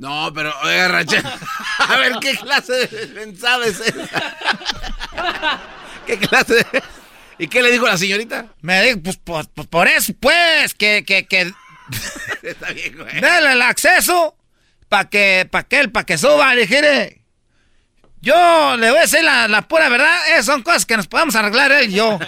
No, 0.00 0.32
pero, 0.34 0.52
oiga, 0.62 0.88
ranchero. 0.88 1.28
A 1.78 1.96
ver, 1.98 2.14
¿qué 2.20 2.34
clase 2.36 2.72
de 2.72 3.06
pensada 3.08 3.66
es 3.66 3.80
esa? 3.80 5.60
¿Qué 6.06 6.18
clase 6.18 6.54
de.? 6.54 6.82
¿Y 7.38 7.48
qué 7.48 7.62
le 7.62 7.70
dijo 7.70 7.86
la 7.86 7.96
señorita? 7.96 8.46
Me 8.62 8.82
dijo, 8.82 9.00
pues, 9.02 9.18
pues, 9.22 9.46
pues 9.54 9.66
por 9.68 9.88
eso, 9.88 10.12
pues, 10.18 10.74
que, 10.74 11.04
que, 11.06 11.26
que. 11.26 11.52
Está 12.42 12.70
bien, 12.72 12.96
güey. 12.96 13.20
Dale 13.20 13.52
el 13.52 13.62
acceso 13.62 14.36
para 14.88 15.08
que, 15.08 15.46
para 15.50 15.64
que 15.68 15.80
él, 15.80 15.90
para 15.92 16.06
que 16.06 16.16
suba. 16.18 16.54
Le 16.54 16.62
dije, 16.66 17.20
yo 18.22 18.76
le 18.78 18.90
voy 18.90 18.98
a 18.98 19.02
decir 19.02 19.22
la, 19.22 19.48
la 19.48 19.62
pura 19.68 19.88
verdad, 19.88 20.16
esas 20.32 20.46
son 20.46 20.62
cosas 20.62 20.86
que 20.86 20.96
nos 20.96 21.06
podemos 21.08 21.34
arreglar 21.36 21.72
él 21.72 21.90
y 21.90 21.94
yo. 21.94 22.18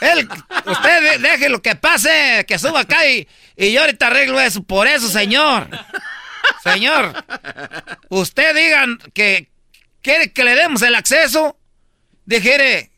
Él, 0.00 0.28
usted 0.66 1.02
de- 1.02 1.18
deje 1.28 1.48
lo 1.48 1.60
que 1.60 1.74
pase, 1.74 2.44
que 2.46 2.56
suba 2.58 2.80
acá 2.80 3.04
y, 3.08 3.26
y 3.56 3.72
yo 3.72 3.80
ahorita 3.80 4.06
arreglo 4.06 4.38
eso. 4.40 4.62
Por 4.62 4.86
eso, 4.86 5.08
señor. 5.08 5.68
Señor, 6.62 7.24
usted 8.08 8.54
digan 8.54 8.98
que 9.14 9.48
quiere 10.02 10.32
que 10.32 10.44
le 10.44 10.54
demos 10.54 10.82
el 10.82 10.94
acceso. 10.94 11.56
Dijere, 12.24 12.90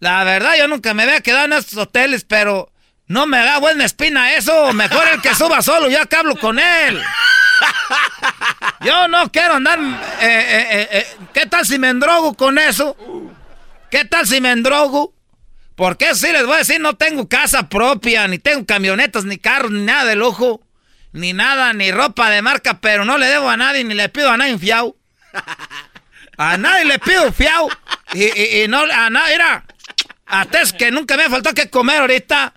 la 0.00 0.24
verdad 0.24 0.54
yo 0.58 0.66
nunca 0.68 0.94
me 0.94 1.04
había 1.04 1.20
quedado 1.20 1.44
en 1.44 1.52
estos 1.52 1.78
hoteles, 1.78 2.24
pero 2.24 2.72
no 3.06 3.26
me 3.26 3.38
da 3.38 3.58
buena 3.58 3.84
espina 3.84 4.34
eso. 4.34 4.72
Mejor 4.72 5.06
el 5.08 5.20
que 5.20 5.34
suba 5.34 5.62
solo, 5.62 5.88
ya 5.88 6.06
que 6.06 6.16
hablo 6.16 6.36
con 6.36 6.58
él. 6.58 7.00
Yo 8.80 9.06
no 9.08 9.30
quiero 9.30 9.54
andar... 9.54 9.78
eh, 9.78 9.86
eh, 10.20 10.66
eh, 10.70 10.88
eh, 10.90 11.06
¿Qué 11.32 11.46
tal 11.46 11.64
si 11.64 11.78
me 11.78 11.90
endrogo 11.90 12.34
con 12.34 12.58
eso? 12.58 12.96
¿Qué 13.90 14.04
tal 14.04 14.26
si 14.26 14.40
me 14.40 14.50
endrogo? 14.50 15.14
Porque 15.76 16.14
sí 16.14 16.32
les 16.32 16.44
voy 16.44 16.56
a 16.56 16.58
decir, 16.58 16.80
no 16.80 16.96
tengo 16.96 17.28
casa 17.28 17.68
propia, 17.68 18.26
ni 18.26 18.38
tengo 18.38 18.66
camionetas, 18.66 19.24
ni 19.24 19.38
carros, 19.38 19.70
ni 19.70 19.82
nada 19.82 20.04
de 20.04 20.16
lujo, 20.16 20.60
ni 21.12 21.32
nada, 21.32 21.72
ni 21.72 21.90
ropa 21.92 22.30
de 22.30 22.42
marca, 22.42 22.80
pero 22.80 23.04
no 23.04 23.18
le 23.18 23.26
debo 23.26 23.48
a 23.50 23.56
nadie, 23.56 23.84
ni 23.84 23.94
le 23.94 24.08
pido 24.08 24.30
a 24.30 24.36
nadie 24.36 24.58
fiao. 24.58 24.96
A 26.38 26.56
nadie 26.56 26.84
le 26.86 26.98
pido 26.98 27.32
fiao. 27.32 27.68
Y, 28.14 28.24
y- 28.24 28.62
y 28.62 28.68
no, 28.68 28.80
a 28.80 29.10
nadie, 29.10 29.34
mira, 29.34 29.64
hasta 30.26 30.62
es 30.62 30.72
que 30.72 30.90
nunca 30.90 31.16
me 31.16 31.28
faltó 31.28 31.52
que 31.54 31.68
comer 31.70 32.00
ahorita. 32.00 32.54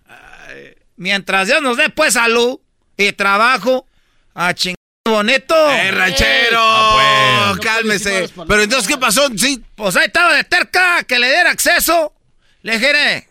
Mientras 0.98 1.48
Dios 1.48 1.62
nos 1.62 1.76
dé 1.78 1.90
pues 1.90 2.14
salud 2.14 2.60
y 2.98 3.12
trabajo, 3.12 3.86
a 4.34 4.54
ching 4.54 4.76
bonito. 5.08 5.54
¡Eh, 5.72 5.92
ranchero! 5.92 6.58
Ah, 6.62 7.54
pues. 7.56 7.66
Cálmese. 7.66 8.30
Pero 8.48 8.62
entonces, 8.64 8.88
¿qué 8.88 8.98
pasó? 8.98 9.28
Sí. 9.38 9.62
Pues 9.76 9.96
ahí 9.98 10.06
estaba 10.06 10.34
de 10.34 10.46
terca 10.46 11.04
que 11.04 11.20
le 11.20 11.28
diera 11.30 11.52
acceso. 11.52 12.14
Le 12.62 12.80
dije, 12.80 13.28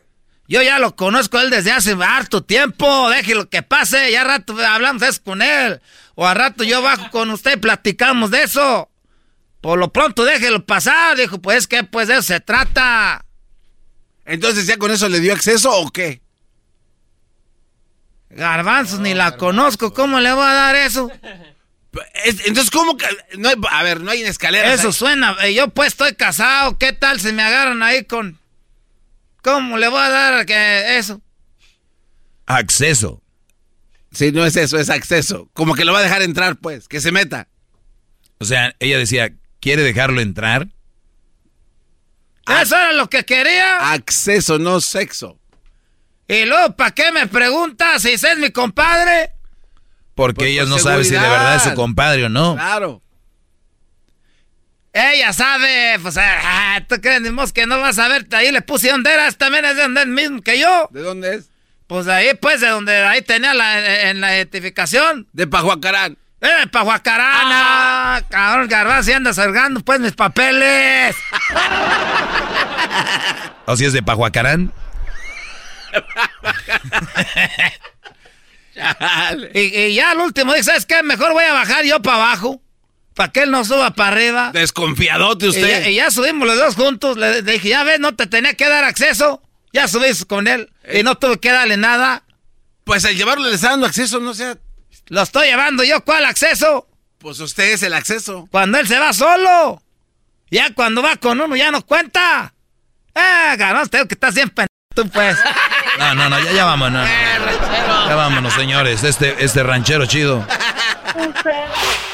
yo 0.54 0.62
ya 0.62 0.78
lo 0.78 0.94
conozco 0.94 1.36
a 1.38 1.42
él 1.42 1.50
desde 1.50 1.72
hace 1.72 1.96
harto 2.00 2.44
tiempo. 2.44 3.10
Déjelo 3.10 3.50
que 3.50 3.62
pase. 3.62 4.12
Ya 4.12 4.22
rato 4.22 4.56
hablamos 4.64 5.02
de 5.02 5.08
eso 5.08 5.20
con 5.24 5.42
él. 5.42 5.80
O 6.14 6.26
a 6.26 6.32
rato 6.34 6.62
yo 6.62 6.80
bajo 6.80 7.10
con 7.10 7.30
usted 7.30 7.56
y 7.56 7.60
platicamos 7.60 8.30
de 8.30 8.44
eso. 8.44 8.88
Por 9.60 9.78
lo 9.80 9.92
pronto 9.92 10.24
déjelo 10.24 10.64
pasar. 10.64 11.16
Dijo, 11.16 11.40
pues 11.42 11.66
que 11.66 11.82
pues 11.82 12.06
de 12.06 12.14
eso 12.14 12.22
se 12.22 12.38
trata. 12.40 13.24
Entonces, 14.26 14.66
¿ya 14.68 14.76
con 14.76 14.92
eso 14.92 15.08
le 15.08 15.18
dio 15.18 15.32
acceso 15.32 15.72
o 15.72 15.90
qué? 15.90 16.22
Garbanzos, 18.30 19.00
ni 19.00 19.12
la 19.14 19.36
conozco. 19.36 19.92
¿Cómo 19.92 20.20
le 20.20 20.32
voy 20.32 20.44
a 20.46 20.52
dar 20.52 20.76
eso? 20.76 21.10
Es- 22.24 22.46
entonces, 22.46 22.70
¿cómo 22.72 22.96
que.? 22.96 23.06
No 23.38 23.48
hay- 23.48 23.56
a 23.70 23.82
ver, 23.84 24.00
no 24.00 24.10
hay 24.10 24.22
escaleras. 24.22 24.80
Eso 24.80 24.88
ahí? 24.88 24.92
suena. 24.92 25.36
eh, 25.42 25.54
Yo 25.54 25.68
pues 25.68 25.88
estoy 25.88 26.14
casado. 26.14 26.76
¿Qué 26.78 26.92
tal 26.92 27.20
si 27.20 27.32
me 27.32 27.42
agarran 27.44 27.82
ahí 27.84 28.04
con... 28.04 28.38
¿Cómo 29.44 29.76
le 29.76 29.88
voy 29.88 30.00
a 30.00 30.08
dar 30.08 30.46
que 30.46 30.96
eso? 30.96 31.20
Acceso. 32.46 33.22
Sí, 34.10 34.32
no 34.32 34.44
es 34.46 34.56
eso, 34.56 34.78
es 34.78 34.88
acceso. 34.88 35.50
Como 35.52 35.74
que 35.74 35.84
lo 35.84 35.92
va 35.92 35.98
a 35.98 36.02
dejar 36.02 36.22
entrar, 36.22 36.56
pues, 36.56 36.88
que 36.88 37.00
se 37.00 37.12
meta. 37.12 37.48
O 38.38 38.46
sea, 38.46 38.74
ella 38.78 38.96
decía, 38.96 39.34
¿quiere 39.60 39.82
dejarlo 39.82 40.22
entrar? 40.22 40.68
Eso 42.46 42.74
era 42.76 42.92
lo 42.92 43.10
que 43.10 43.24
quería. 43.24 43.92
Acceso, 43.92 44.58
no 44.58 44.80
sexo. 44.80 45.38
Y 46.26 46.46
luego, 46.46 46.74
¿para 46.74 46.92
qué 46.92 47.12
me 47.12 47.26
preguntas 47.26 48.00
si 48.02 48.12
ese 48.12 48.32
es 48.32 48.38
mi 48.38 48.50
compadre? 48.50 49.32
Porque 50.14 50.36
Pues, 50.36 50.50
ella 50.50 50.62
por 50.62 50.70
no 50.70 50.78
sabe 50.78 51.04
si 51.04 51.10
de 51.12 51.20
verdad 51.20 51.56
es 51.56 51.62
su 51.64 51.74
compadre 51.74 52.24
o 52.24 52.28
no. 52.30 52.54
Claro. 52.54 53.02
Ella 54.96 55.32
sabe, 55.32 55.98
pues, 56.00 56.16
ah, 56.18 56.80
¿tú 56.88 57.00
crees, 57.00 57.20
que 57.52 57.66
no 57.66 57.80
vas 57.80 57.98
a 57.98 58.06
ver? 58.06 58.28
Ahí 58.30 58.52
le 58.52 58.62
puse 58.62 58.92
dónde 58.92 59.12
eras, 59.12 59.36
también 59.36 59.64
es 59.64 59.74
de 59.74 59.82
donde 59.82 60.02
es 60.02 60.06
mismo 60.06 60.40
que 60.40 60.60
yo. 60.60 60.88
¿De 60.92 61.02
dónde 61.02 61.34
es? 61.34 61.50
Pues 61.88 62.06
ahí, 62.06 62.28
pues, 62.40 62.60
de 62.60 62.68
donde 62.68 62.98
ahí 62.98 63.20
tenía 63.20 63.54
la, 63.54 64.08
en 64.08 64.20
la 64.20 64.36
identificación. 64.36 65.26
De 65.32 65.48
Pajuacarán. 65.48 66.16
¡Eh, 66.40 66.68
Pajuacarana! 66.70 68.22
Cabrón, 68.28 68.68
garbanzo, 68.68 69.10
y 69.10 69.14
andas 69.14 69.34
cargando, 69.34 69.80
pues, 69.80 69.98
mis 69.98 70.12
papeles. 70.12 71.16
¿O 73.66 73.76
si 73.76 73.86
es 73.86 73.92
de 73.92 74.04
Pajuacarán? 74.04 74.72
y, 79.54 79.60
y 79.60 79.94
ya 79.94 80.12
al 80.12 80.20
último 80.20 80.52
dije, 80.52 80.62
¿sabes 80.62 80.86
qué? 80.86 81.02
Mejor 81.02 81.32
voy 81.32 81.42
a 81.42 81.52
bajar 81.52 81.84
yo 81.84 82.00
para 82.00 82.18
abajo. 82.18 82.63
Para 83.14 83.30
que 83.32 83.42
él 83.44 83.50
no 83.50 83.64
suba 83.64 83.90
para 83.92 84.16
arriba. 84.16 84.50
Desconfiadote 84.52 85.46
Y 85.46 85.48
usted. 85.50 85.82
ya, 85.82 85.88
y 85.88 85.94
ya 85.94 86.10
subimos 86.10 86.46
los 86.48 86.56
dos 86.58 86.74
juntos. 86.74 87.16
Le, 87.16 87.42
le 87.42 87.52
dije, 87.52 87.68
ya 87.68 87.84
ves, 87.84 88.00
no 88.00 88.14
te 88.14 88.26
tenía 88.26 88.54
que 88.54 88.68
dar 88.68 88.84
acceso. 88.84 89.40
Ya 89.72 89.88
subiste 89.88 90.24
con 90.26 90.48
él. 90.48 90.70
Y 90.92 91.02
no 91.02 91.16
tuve 91.16 91.38
que 91.38 91.50
darle 91.52 91.76
nada. 91.76 92.24
Pues 92.84 93.04
al 93.04 93.16
llevarlo 93.16 93.48
le 93.48 93.54
está 93.54 93.70
dando 93.70 93.86
acceso, 93.86 94.20
no 94.20 94.34
sea. 94.34 94.56
Lo 95.06 95.22
estoy 95.22 95.46
llevando 95.48 95.84
yo. 95.84 96.04
¿Cuál 96.04 96.24
acceso? 96.24 96.88
Pues 97.18 97.40
usted 97.40 97.72
es 97.72 97.82
el 97.82 97.94
acceso. 97.94 98.48
Cuando 98.50 98.78
él 98.78 98.86
se 98.88 98.98
va 98.98 99.12
solo. 99.12 99.80
Ya 100.50 100.72
cuando 100.74 101.02
va 101.02 101.16
con 101.16 101.40
uno 101.40 101.56
ya 101.56 101.70
no 101.70 101.82
cuenta. 101.86 102.52
Ah, 103.14 103.54
ganó 103.56 103.82
usted 103.82 104.06
que 104.08 104.16
bien 104.32 104.50
pendejo 104.50 104.68
tú, 104.94 105.08
pues. 105.08 105.36
No, 105.98 106.12
no, 106.12 106.28
no, 106.28 106.40
ya, 106.40 106.50
ya 106.50 106.64
vámonos. 106.64 107.08
Ya 108.08 108.14
vámonos, 108.16 108.52
señores. 108.54 109.04
Este, 109.04 109.44
este 109.44 109.62
ranchero 109.62 110.06
chido. 110.06 110.44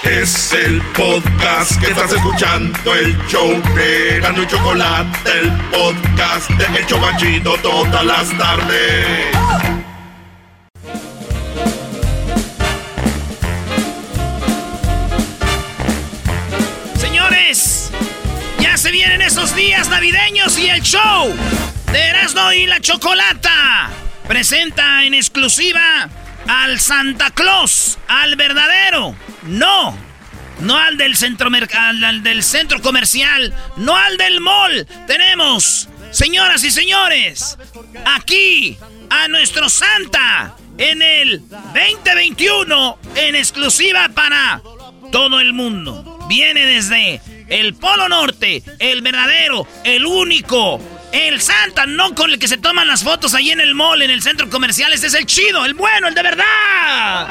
Es 0.02 0.52
el 0.52 0.82
podcast 0.92 1.80
que 1.80 1.90
estás 1.90 2.12
escuchando, 2.12 2.94
el 2.94 3.16
show 3.28 3.50
de 3.74 4.20
Gano 4.20 4.42
y 4.42 4.46
Chocolate, 4.46 5.30
el 5.40 5.50
podcast 5.70 6.50
de 6.50 6.78
El 6.78 6.86
Chobachito 6.86 7.54
todas 7.62 8.04
las 8.04 8.28
tardes. 8.36 9.26
Señores, 16.98 17.90
ya 18.58 18.76
se 18.76 18.90
vienen 18.90 19.22
esos 19.22 19.56
días 19.56 19.88
navideños 19.88 20.58
y 20.58 20.68
el 20.68 20.82
show 20.82 21.34
de 21.90 21.98
Erasmo 21.98 22.52
y 22.52 22.66
la 22.66 22.80
Chocolata 22.80 23.88
presenta 24.28 25.04
en 25.04 25.14
exclusiva 25.14 26.10
al 26.50 26.80
Santa 26.80 27.30
Claus, 27.30 27.96
al 28.08 28.34
verdadero, 28.34 29.14
no, 29.44 29.96
no 30.58 30.76
al 30.76 30.96
del 30.96 31.16
centro, 31.16 31.48
al, 31.48 32.04
al 32.04 32.22
del 32.24 32.42
centro 32.42 32.82
comercial, 32.82 33.54
no 33.76 33.96
al 33.96 34.16
del 34.16 34.40
mall. 34.40 34.84
Tenemos, 35.06 35.88
señoras 36.10 36.64
y 36.64 36.72
señores, 36.72 37.56
aquí 38.04 38.76
a 39.10 39.28
nuestro 39.28 39.68
Santa 39.68 40.56
en 40.76 41.02
el 41.02 41.40
2021 41.48 42.98
en 43.14 43.36
exclusiva 43.36 44.08
para 44.08 44.60
todo 45.12 45.38
el 45.38 45.52
mundo. 45.52 46.18
Viene 46.28 46.66
desde 46.66 47.20
el 47.48 47.74
Polo 47.74 48.08
Norte, 48.08 48.64
el 48.80 49.02
verdadero, 49.02 49.68
el 49.84 50.04
único, 50.04 50.80
el 51.12 51.40
Santa, 51.40 51.86
no 51.86 52.14
con 52.14 52.30
el 52.30 52.38
que 52.38 52.48
se 52.48 52.58
toman 52.58 52.86
las 52.86 53.02
fotos 53.02 53.34
ahí 53.34 53.50
en 53.50 53.60
el 53.60 53.74
mall, 53.74 54.02
en 54.02 54.10
el 54.10 54.22
centro 54.22 54.48
comercial. 54.48 54.92
Este 54.92 55.08
es 55.08 55.14
el 55.14 55.26
chido, 55.26 55.64
el 55.64 55.74
bueno, 55.74 56.08
el 56.08 56.14
de 56.14 56.22
verdad. 56.22 57.26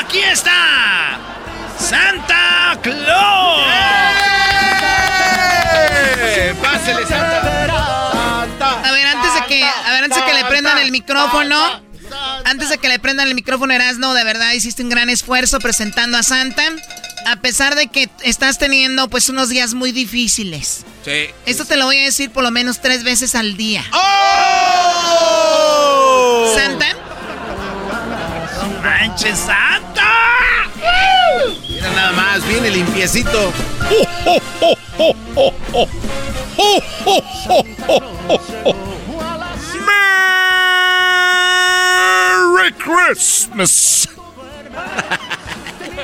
Aquí 0.00 0.18
está. 0.18 1.18
Santa 1.78 2.78
Claus. 2.82 3.62
¡Pásele, 6.62 7.06
Santa! 7.06 7.68
A 8.60 8.92
ver, 8.92 9.06
antes 9.06 9.34
de 9.34 9.46
que, 9.46 9.64
a 9.64 9.92
ver, 9.92 10.04
antes 10.04 10.18
de 10.18 10.24
que 10.24 10.34
le 10.34 10.44
prendan 10.44 10.78
el 10.78 10.90
micrófono, 10.90 11.82
antes 12.44 12.70
de 12.70 12.78
que 12.78 12.88
le 12.88 12.98
prendan 12.98 13.28
el 13.28 13.34
micrófono, 13.34 13.72
Erasno, 13.72 14.14
de 14.14 14.24
verdad 14.24 14.52
hiciste 14.52 14.82
un 14.82 14.88
gran 14.88 15.10
esfuerzo 15.10 15.58
presentando 15.60 16.18
a 16.18 16.22
Santa, 16.22 16.62
a 17.26 17.36
pesar 17.36 17.74
de 17.74 17.88
que 17.88 18.08
estás 18.22 18.58
teniendo 18.58 19.08
pues 19.08 19.28
unos 19.28 19.48
días 19.48 19.74
muy 19.74 19.92
difíciles. 19.92 20.84
Sí. 21.04 21.30
Esto 21.46 21.64
te 21.64 21.76
lo 21.76 21.84
voy 21.86 21.98
a 21.98 22.04
decir 22.04 22.30
por 22.32 22.42
lo 22.42 22.50
menos 22.50 22.80
tres 22.80 23.04
veces 23.04 23.34
al 23.34 23.56
día. 23.56 23.84
¡Oh! 23.92 25.38
Santa, 26.54 26.86
¡Manches, 28.82 29.38
Santa! 29.38 30.08
Mira 31.68 31.90
nada 31.92 32.12
más, 32.12 32.46
viene 32.46 32.70
limpiecito. 32.70 33.52
Merry 41.38 42.72
Christmas. 42.72 44.08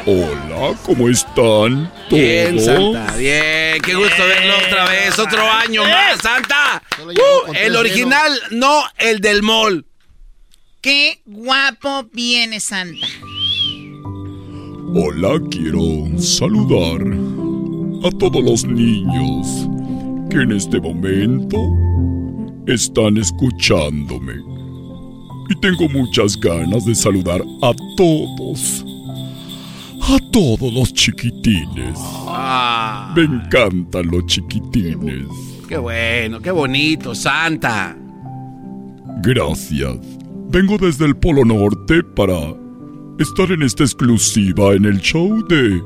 Hola, 0.07 0.77
¿cómo 0.85 1.09
están? 1.09 1.91
Bien, 2.11 2.61
Santa, 2.61 3.17
bien. 3.17 3.81
Qué 3.81 3.95
gusto 3.95 4.27
verlo 4.27 4.53
otra 4.67 4.85
vez. 4.85 5.19
Otro 5.19 5.51
año 5.51 5.83
más, 5.83 6.21
Santa. 6.21 6.83
Uh, 7.03 7.53
el 7.55 7.75
original, 7.75 8.39
no 8.51 8.83
el 8.99 9.21
del 9.21 9.43
mall. 9.43 9.87
Qué 10.83 11.23
guapo 11.25 12.07
viene 12.13 12.61
Santa. 12.61 13.07
Hola, 14.95 15.41
quiero 15.51 16.19
saludar 16.19 17.01
a 18.07 18.11
todos 18.19 18.45
los 18.45 18.65
niños 18.67 19.67
que 20.29 20.37
en 20.37 20.53
este 20.53 20.83
momento 20.83 21.57
están 22.67 23.17
escuchándome. 23.17 24.35
Y 25.49 25.55
tengo 25.61 25.89
muchas 25.89 26.39
ganas 26.39 26.85
de 26.85 26.95
saludar 26.95 27.41
a 27.63 27.73
todos. 27.97 28.85
A 30.07 30.19
todos 30.31 30.71
los 30.71 30.93
chiquitines. 30.93 31.97
Ah. 31.97 33.15
Me 33.17 33.23
encantan 33.23 34.07
los 34.11 34.27
chiquitines. 34.27 35.27
Qué 35.67 35.79
bueno, 35.79 36.43
qué 36.43 36.51
bonito, 36.51 37.15
Santa. 37.15 37.97
Gracias. 39.23 39.97
Vengo 40.51 40.77
desde 40.77 41.07
el 41.07 41.17
Polo 41.17 41.47
Norte 41.47 42.03
para 42.03 42.39
estar 43.19 43.51
en 43.51 43.63
esta 43.63 43.85
exclusiva 43.85 44.75
en 44.75 44.85
el 44.85 45.01
show 45.01 45.43
de 45.49 45.81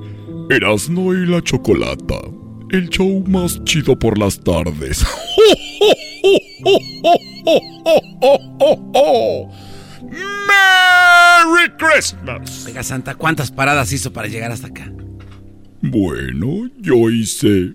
Erasmo 0.50 1.14
y 1.14 1.24
la 1.24 1.40
Chocolata. 1.40 2.18
El 2.70 2.88
show 2.88 3.22
más 3.28 3.62
chido 3.62 3.96
por 3.96 4.18
las 4.18 4.40
tardes. 4.40 5.06
¡Merry 11.44 11.70
Christmas! 11.76 12.66
Oiga, 12.66 12.82
Santa, 12.82 13.14
¿cuántas 13.14 13.52
paradas 13.52 13.92
hizo 13.92 14.12
para 14.12 14.26
llegar 14.26 14.50
hasta 14.50 14.66
acá? 14.66 14.90
Bueno, 15.80 16.68
yo 16.78 17.08
hice 17.10 17.74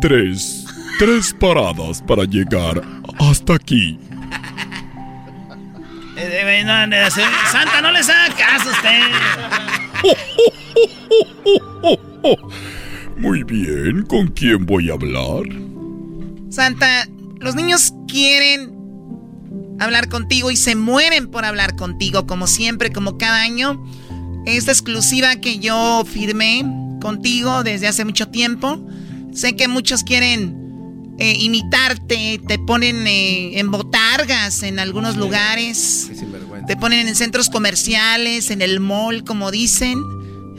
tres, 0.00 0.64
tres 0.98 1.32
paradas 1.38 2.02
para 2.02 2.24
llegar 2.24 2.82
hasta 3.18 3.54
aquí. 3.54 3.98
Eh, 6.18 6.64
eh, 6.90 7.10
Santa, 7.52 7.82
no 7.82 7.92
les 7.92 8.08
haga 8.08 8.34
caso 8.34 8.70
a 8.70 8.72
usted. 8.72 9.02
Muy 13.18 13.42
bien, 13.44 14.02
¿con 14.06 14.28
quién 14.28 14.64
voy 14.64 14.88
a 14.88 14.94
hablar? 14.94 15.42
Santa, 16.48 17.06
los 17.38 17.54
niños 17.54 17.92
quieren 18.08 18.75
hablar 19.78 20.08
contigo 20.08 20.50
y 20.50 20.56
se 20.56 20.74
mueren 20.74 21.30
por 21.30 21.44
hablar 21.44 21.76
contigo, 21.76 22.26
como 22.26 22.46
siempre, 22.46 22.92
como 22.92 23.18
cada 23.18 23.42
año. 23.42 23.84
Esta 24.46 24.72
exclusiva 24.72 25.36
que 25.36 25.58
yo 25.58 26.04
firmé 26.04 26.64
contigo 27.00 27.62
desde 27.62 27.88
hace 27.88 28.04
mucho 28.04 28.28
tiempo. 28.28 28.78
Sé 29.32 29.56
que 29.56 29.68
muchos 29.68 30.02
quieren 30.02 31.14
eh, 31.18 31.36
imitarte, 31.38 32.40
te 32.46 32.58
ponen 32.58 33.06
eh, 33.06 33.58
en 33.58 33.70
botargas 33.70 34.62
en 34.62 34.78
algunos 34.78 35.16
lugares, 35.16 36.10
te 36.66 36.76
ponen 36.76 37.08
en 37.08 37.14
centros 37.14 37.48
comerciales, 37.48 38.50
en 38.50 38.62
el 38.62 38.80
mall, 38.80 39.24
como 39.24 39.50
dicen. 39.50 40.02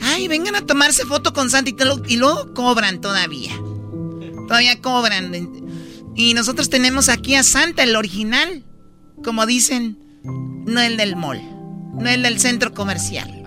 Ay, 0.01 0.27
vengan 0.27 0.55
a 0.55 0.65
tomarse 0.65 1.05
foto 1.05 1.33
con 1.33 1.49
Santa 1.49 1.71
y, 1.71 2.13
y 2.13 2.17
luego 2.17 2.53
cobran 2.53 3.01
todavía. 3.01 3.51
Todavía 4.47 4.79
cobran. 4.81 5.31
Y 6.15 6.33
nosotros 6.33 6.69
tenemos 6.69 7.09
aquí 7.09 7.35
a 7.35 7.43
Santa, 7.43 7.83
el 7.83 7.95
original. 7.95 8.63
Como 9.23 9.45
dicen, 9.45 9.97
no 10.23 10.81
el 10.81 10.97
del 10.97 11.15
mall, 11.15 11.41
no 11.93 12.09
el 12.09 12.23
del 12.23 12.39
centro 12.39 12.73
comercial. 12.73 13.43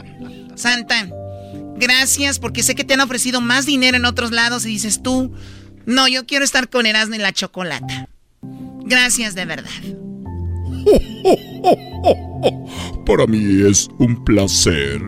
Santa, 0.54 1.08
gracias 1.76 2.38
porque 2.38 2.62
sé 2.62 2.74
que 2.74 2.84
te 2.84 2.94
han 2.94 3.00
ofrecido 3.00 3.40
más 3.40 3.66
dinero 3.66 3.96
en 3.96 4.04
otros 4.04 4.30
lados 4.30 4.64
y 4.66 4.68
dices 4.68 5.02
tú, 5.02 5.32
no, 5.86 6.08
yo 6.08 6.26
quiero 6.26 6.44
estar 6.44 6.68
con 6.68 6.86
Erasmo 6.86 7.14
y 7.14 7.18
la 7.18 7.32
chocolata. 7.32 8.08
Gracias 8.84 9.34
de 9.34 9.44
verdad. 9.44 9.70
Para 13.06 13.26
mí 13.26 13.62
es 13.68 13.88
un 13.98 14.24
placer, 14.24 15.00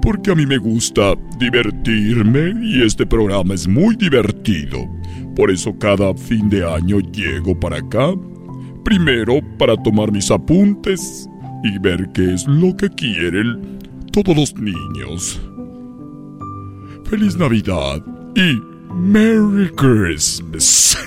porque 0.00 0.30
a 0.30 0.34
mí 0.34 0.46
me 0.46 0.58
gusta 0.58 1.14
divertirme 1.38 2.54
y 2.62 2.82
este 2.82 3.06
programa 3.06 3.54
es 3.54 3.66
muy 3.66 3.96
divertido. 3.96 4.88
Por 5.34 5.50
eso 5.50 5.76
cada 5.78 6.14
fin 6.14 6.48
de 6.48 6.64
año 6.64 7.00
llego 7.00 7.58
para 7.58 7.78
acá, 7.78 8.14
primero 8.84 9.40
para 9.58 9.76
tomar 9.76 10.10
mis 10.12 10.30
apuntes 10.30 11.28
y 11.64 11.78
ver 11.78 12.08
qué 12.14 12.34
es 12.34 12.46
lo 12.46 12.76
que 12.76 12.88
quieren 12.90 13.78
todos 14.12 14.36
los 14.36 14.54
niños. 14.54 15.40
Feliz 17.04 17.36
Navidad 17.36 18.02
y 18.34 18.60
Merry 18.94 19.70
Christmas. 19.76 20.98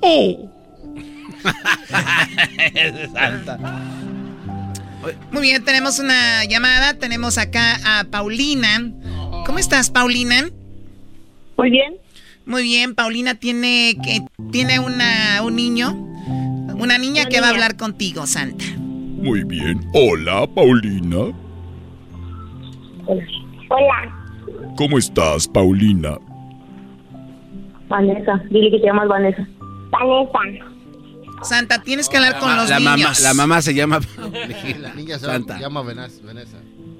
oh. 0.00 0.50
Muy 5.32 5.42
bien, 5.42 5.64
tenemos 5.64 5.98
una 5.98 6.44
llamada. 6.44 6.94
Tenemos 6.94 7.38
acá 7.38 7.78
a 7.84 8.04
Paulina. 8.04 8.92
¿Cómo 9.46 9.58
estás, 9.58 9.90
Paulina? 9.90 10.48
Muy 11.56 11.70
bien. 11.70 12.03
Muy 12.46 12.62
bien, 12.62 12.94
Paulina 12.94 13.34
tiene 13.34 13.96
que 14.02 14.20
tiene 14.52 14.78
una 14.78 15.40
un 15.42 15.56
niño, 15.56 15.92
una 16.76 16.98
niña 16.98 17.26
que 17.26 17.40
va 17.40 17.48
a 17.48 17.50
hablar 17.50 17.76
contigo, 17.76 18.26
Santa. 18.26 18.64
Muy 18.76 19.42
bien. 19.44 19.80
Hola, 19.94 20.46
Paulina. 20.46 21.32
Hola. 23.06 24.14
¿Cómo 24.76 24.98
estás, 24.98 25.48
Paulina? 25.48 26.18
Vanessa, 27.88 28.42
dile 28.50 28.70
que 28.70 28.78
te 28.78 28.86
llamas 28.86 29.08
Vanessa. 29.08 29.46
Vanessa. 29.90 30.64
Santa, 31.42 31.82
tienes 31.82 32.08
que 32.08 32.16
hablar 32.16 32.38
con 32.38 32.56
los 32.56 32.68
la 32.68 32.78
niños. 32.78 32.98
Mamá, 32.98 33.14
la 33.20 33.34
mamá 33.34 33.62
se 33.62 33.74
llama. 33.74 34.00
La 34.80 34.94
niña 34.94 35.18
se 35.18 35.26
Santa. 35.26 35.58
llama 35.58 35.82
Vanessa. 35.82 36.22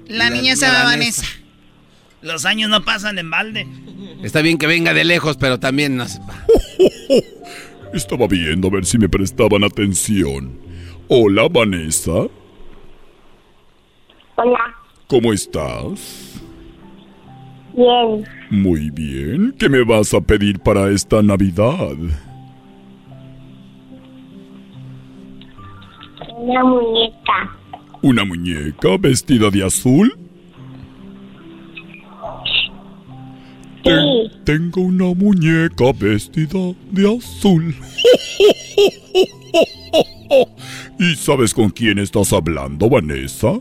La, 0.07 0.29
niña 0.29 0.55
se 0.55 0.65
llama 0.65 0.83
Vanessa. 0.85 1.25
Los 2.25 2.45
años 2.45 2.71
no 2.71 2.83
pasan 2.83 3.19
en 3.19 3.29
balde. 3.29 3.67
Está 4.23 4.41
bien 4.41 4.57
que 4.57 4.65
venga 4.65 4.95
de 4.95 5.03
lejos, 5.03 5.37
pero 5.37 5.59
también 5.59 5.95
no 5.95 6.07
se 6.07 6.19
Estaba 7.93 8.27
viendo 8.27 8.67
a 8.67 8.71
ver 8.71 8.85
si 8.85 8.97
me 8.97 9.07
prestaban 9.07 9.63
atención. 9.63 10.59
Hola, 11.07 11.47
Vanessa. 11.47 12.25
Hola. 14.37 14.75
¿Cómo 15.05 15.31
estás? 15.31 16.41
Bien. 17.73 18.25
Muy 18.49 18.89
bien. 18.89 19.53
¿Qué 19.59 19.69
me 19.69 19.83
vas 19.83 20.11
a 20.15 20.19
pedir 20.19 20.59
para 20.59 20.89
esta 20.89 21.21
Navidad? 21.21 21.95
Una 26.37 26.63
muñeca. 26.63 27.55
¿Una 28.01 28.25
muñeca 28.25 28.97
vestida 28.99 29.51
de 29.51 29.63
azul? 29.63 30.24
Sí. 33.85 34.31
tengo 34.43 34.81
una 34.81 35.13
muñeca 35.13 35.93
vestida 35.93 36.73
de 36.89 37.17
azul. 37.17 37.75
¿Y 40.99 41.15
sabes 41.15 41.53
con 41.53 41.69
quién 41.69 41.99
estás 41.99 42.33
hablando, 42.33 42.89
Vanessa? 42.89 43.59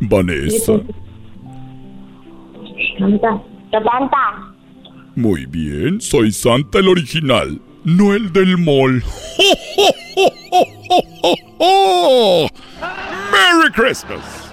Vanessa. 0.00 0.80
Santa. 2.98 3.42
Santa. 3.72 4.54
Muy 5.16 5.46
bien, 5.46 6.00
soy 6.00 6.30
Santa 6.30 6.78
el 6.78 6.86
original, 6.88 7.60
no 7.84 8.14
el 8.14 8.32
del 8.32 8.56
mall. 8.56 9.02
¡Merry 13.32 13.70
Christmas! 13.74 14.49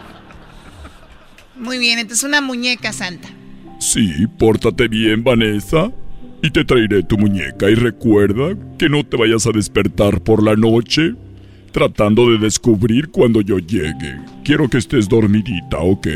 Muy 1.59 1.77
bien, 1.77 1.99
entonces 1.99 2.23
una 2.23 2.41
muñeca 2.41 2.93
santa. 2.93 3.29
Sí, 3.79 4.25
pórtate 4.37 4.87
bien, 4.87 5.23
Vanessa. 5.23 5.91
Y 6.43 6.51
te 6.51 6.63
traeré 6.63 7.01
tu 7.03 7.17
muñeca 7.17 7.69
y 7.69 7.75
recuerda 7.75 8.55
que 8.77 8.89
no 8.89 9.03
te 9.03 9.17
vayas 9.17 9.47
a 9.47 9.51
despertar 9.51 10.21
por 10.21 10.43
la 10.43 10.55
noche 10.55 11.15
tratando 11.71 12.29
de 12.31 12.37
descubrir 12.37 13.09
cuando 13.09 13.41
yo 13.41 13.59
llegue. 13.59 14.19
Quiero 14.43 14.67
que 14.67 14.77
estés 14.77 15.07
dormidita, 15.07 15.79
¿ok? 15.79 16.07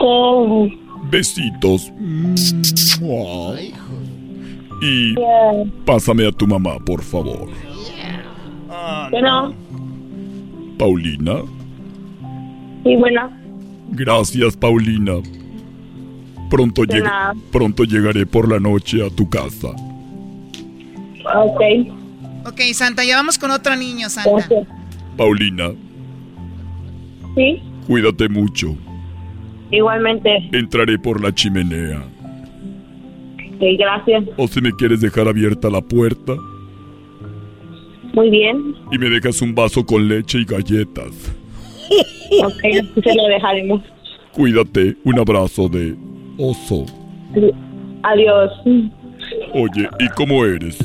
Ok. 0.00 0.72
Besitos. 1.10 1.92
Y 4.82 5.14
pásame 5.84 6.26
a 6.26 6.32
tu 6.32 6.46
mamá, 6.46 6.78
por 6.84 7.02
favor. 7.02 7.48
Bueno. 9.10 9.54
Paulina. 10.78 11.42
Sí, 12.86 12.96
bueno. 12.96 13.30
Gracias, 13.90 14.56
Paulina. 14.56 15.14
Pronto, 16.48 16.84
lleg- 16.84 17.02
nada. 17.02 17.34
pronto 17.50 17.82
llegaré 17.84 18.24
por 18.26 18.48
la 18.48 18.60
noche 18.60 19.04
a 19.04 19.10
tu 19.10 19.28
casa. 19.28 19.68
Ok. 21.34 21.60
Ok, 22.46 22.60
Santa, 22.72 23.04
ya 23.04 23.16
vamos 23.16 23.38
con 23.38 23.50
otro 23.50 23.74
niño, 23.74 24.08
Santa. 24.08 24.48
Paulina, 25.16 25.70
Sí, 27.34 27.60
cuídate 27.88 28.28
mucho. 28.28 28.76
igualmente. 29.72 30.30
Entraré 30.52 30.96
por 30.98 31.20
la 31.20 31.34
chimenea. 31.34 32.04
Sí, 33.58 33.76
gracias. 33.76 34.24
O 34.36 34.46
si 34.46 34.60
me 34.60 34.70
quieres 34.72 35.00
dejar 35.00 35.26
abierta 35.26 35.68
la 35.70 35.80
puerta 35.80 36.34
Muy 38.14 38.30
bien. 38.30 38.74
y 38.92 38.98
me 38.98 39.08
dejas 39.10 39.42
un 39.42 39.54
vaso 39.54 39.84
con 39.84 40.06
leche 40.06 40.38
y 40.38 40.44
galletas. 40.44 41.10
Ok, 42.44 42.64
así 42.64 43.02
se 43.02 43.14
lo 43.14 43.26
dejaremos. 43.28 43.82
Cuídate. 44.32 44.96
Un 45.04 45.18
abrazo 45.18 45.68
de 45.68 45.96
oso. 46.38 46.86
Adiós. 48.02 48.52
Oye, 49.54 49.88
¿y 49.98 50.08
cómo 50.10 50.44
eres? 50.44 50.78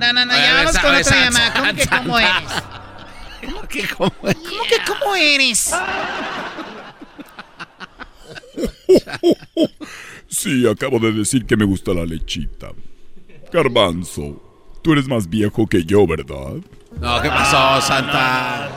No, 0.00 0.12
no, 0.12 0.24
no, 0.24 0.32
ya 0.32 0.54
vamos 0.54 0.78
con 0.78 0.94
otra 0.94 1.24
llamada. 1.24 1.52
¿Cómo 1.52 1.74
que 1.74 1.86
cómo 1.86 2.18
eres? 2.18 2.62
¿Cómo 3.44 3.68
que 3.68 3.82
cómo 3.88 4.12
es? 4.24 4.34
¿Cómo 4.34 4.62
que 4.68 4.76
cómo 4.86 5.16
eres? 5.16 5.74
Sí, 10.28 10.66
acabo 10.66 10.98
de 10.98 11.12
decir 11.12 11.44
que 11.44 11.56
me 11.56 11.64
gusta 11.64 11.92
la 11.92 12.06
lechita. 12.06 12.68
Garbanzo, 13.52 14.40
tú 14.82 14.92
eres 14.92 15.06
más 15.08 15.28
viejo 15.28 15.66
que 15.66 15.84
yo, 15.84 16.06
¿verdad? 16.06 16.62
No, 16.98 17.22
¿qué 17.22 17.28
pasó, 17.28 17.80
Santa? 17.80 18.68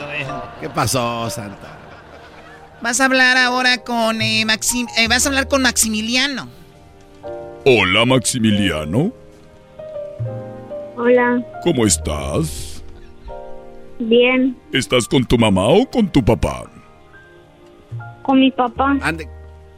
¿Qué 0.59 0.69
pasó, 0.69 1.29
Santa? 1.29 1.77
Vas 2.81 2.99
a 2.99 3.05
hablar 3.05 3.37
ahora 3.37 3.77
con 3.79 4.21
eh, 4.21 4.43
Maxim, 4.45 4.87
eh, 4.97 5.07
vas 5.07 5.25
a 5.25 5.29
hablar 5.29 5.47
con 5.47 5.61
Maximiliano. 5.61 6.47
Hola, 7.65 8.05
Maximiliano. 8.05 9.11
Hola, 10.97 11.41
¿Cómo 11.63 11.85
estás? 11.85 12.83
bien. 13.99 14.57
¿Estás 14.73 15.07
con 15.07 15.23
tu 15.25 15.37
mamá 15.37 15.65
o 15.67 15.89
con 15.89 16.09
tu 16.09 16.23
papá? 16.23 16.63
Con 18.21 18.39
mi 18.39 18.51
papá. 18.51 18.97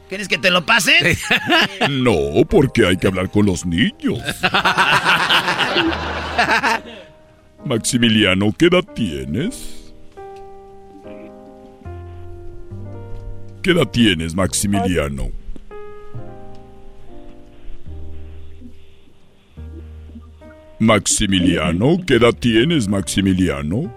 ¿Quieres 0.08 0.28
que 0.28 0.38
te 0.38 0.50
lo 0.50 0.64
pase? 0.66 1.16
No, 1.90 2.44
porque 2.48 2.86
hay 2.86 2.96
que 2.96 3.06
hablar 3.06 3.30
con 3.30 3.46
los 3.46 3.64
niños. 3.64 4.18
Maximiliano, 7.66 8.54
¿qué 8.56 8.66
edad 8.66 8.84
tienes? 8.94 9.92
¿Qué 13.60 13.72
edad 13.72 13.88
tienes, 13.90 14.36
Maximiliano? 14.36 15.30
Maximiliano, 20.78 21.96
¿qué 22.06 22.14
edad 22.14 22.34
tienes, 22.38 22.86
Maximiliano? 22.86 23.92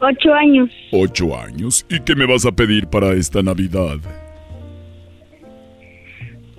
Ocho 0.00 0.32
años. 0.32 0.70
Ocho 0.92 1.36
años. 1.36 1.84
¿Y 1.90 1.98
qué 1.98 2.14
me 2.14 2.26
vas 2.26 2.46
a 2.46 2.52
pedir 2.52 2.86
para 2.86 3.12
esta 3.14 3.42
Navidad? 3.42 3.98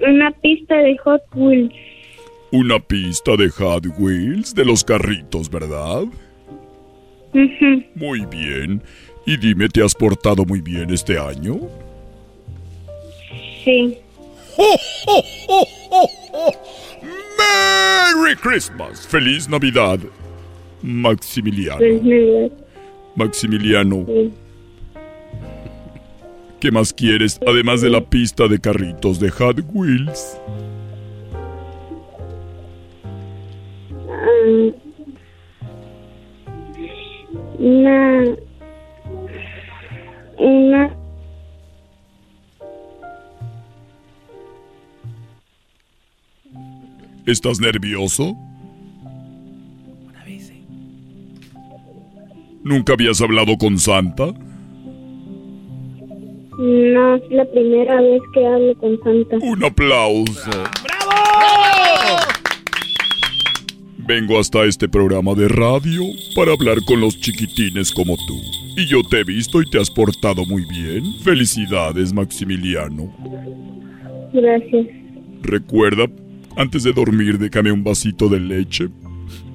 Una 0.05 0.31
pista 0.31 0.75
de 0.75 0.97
Hot 0.97 1.21
Wheels. 1.33 1.90
Una 2.51 2.79
pista 2.79 3.37
de 3.37 3.49
Hot 3.49 3.85
Wheels 3.97 4.53
de 4.53 4.65
los 4.65 4.83
carritos, 4.83 5.49
¿verdad? 5.49 6.03
Muy 7.95 8.25
bien. 8.25 8.83
Y 9.25 9.37
dime, 9.37 9.69
¿te 9.69 9.83
has 9.83 9.95
portado 9.95 10.43
muy 10.43 10.59
bien 10.59 10.89
este 10.91 11.17
año? 11.17 11.59
Sí. 13.63 13.97
¡Merry 17.37 18.35
Christmas! 18.35 19.07
¡Feliz 19.07 19.47
Navidad! 19.47 19.99
Maximiliano. 20.81 22.51
Maximiliano, 23.15 24.05
sí. 24.07 24.33
¿qué 26.61 26.71
más 26.71 26.93
quieres 26.93 27.39
además 27.45 27.81
de 27.81 27.89
la 27.89 28.01
pista 28.01 28.47
de 28.47 28.59
carritos 28.59 29.19
de 29.19 29.29
Hot 29.31 29.57
Wheels? 29.73 30.37
Una. 37.57 38.35
Una. 40.37 40.95
¿Estás 47.25 47.59
nervioso? 47.59 48.35
¿Nunca 52.63 52.93
habías 52.93 53.21
hablado 53.21 53.57
con 53.57 53.77
Santa? 53.77 54.33
No 56.57 57.15
es 57.15 57.31
la 57.31 57.45
primera 57.45 58.01
vez 58.01 58.21
que 58.33 58.45
hablo 58.45 58.75
con 58.75 58.99
Santa. 59.03 59.37
Un 59.41 59.63
aplauso. 59.63 60.51
Vengo 64.07 64.39
hasta 64.39 64.63
este 64.65 64.89
programa 64.89 65.33
de 65.35 65.47
radio 65.47 66.01
para 66.35 66.51
hablar 66.53 66.77
con 66.85 66.99
los 67.01 67.19
chiquitines 67.19 67.91
como 67.91 68.15
tú. 68.27 68.35
Y 68.77 68.85
yo 68.87 69.01
te 69.03 69.19
he 69.19 69.23
visto 69.23 69.61
y 69.61 69.69
te 69.69 69.79
has 69.79 69.89
portado 69.89 70.45
muy 70.45 70.65
bien. 70.65 71.03
Felicidades, 71.23 72.11
Maximiliano. 72.13 73.13
Gracias. 74.33 74.87
Recuerda, 75.43 76.07
antes 76.57 76.83
de 76.83 76.93
dormir, 76.93 77.37
déjame 77.37 77.71
un 77.71 77.83
vasito 77.83 78.27
de 78.27 78.39
leche 78.39 78.89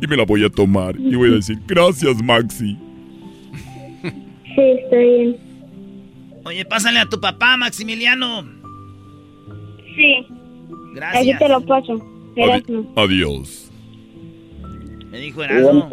y 0.00 0.06
me 0.06 0.16
la 0.16 0.24
voy 0.24 0.44
a 0.44 0.48
tomar. 0.50 0.96
Y 0.98 1.14
voy 1.16 1.30
a 1.30 1.34
decir, 1.36 1.58
gracias, 1.66 2.22
Maxi. 2.22 2.76
Sí, 4.02 4.62
está 4.82 4.96
bien. 4.96 5.36
Oye, 6.44 6.64
pásale 6.64 7.00
a 7.00 7.06
tu 7.08 7.20
papá, 7.20 7.56
Maximiliano. 7.56 8.42
Sí. 9.96 10.26
Gracias. 10.94 11.22
Aquí 11.22 11.38
te 11.38 11.48
lo 11.48 11.60
paso. 11.66 11.94
Adi- 12.36 12.86
adiós. 12.96 13.65
Me 15.16 15.22
dijo 15.22 15.42
Erasmo. 15.42 15.88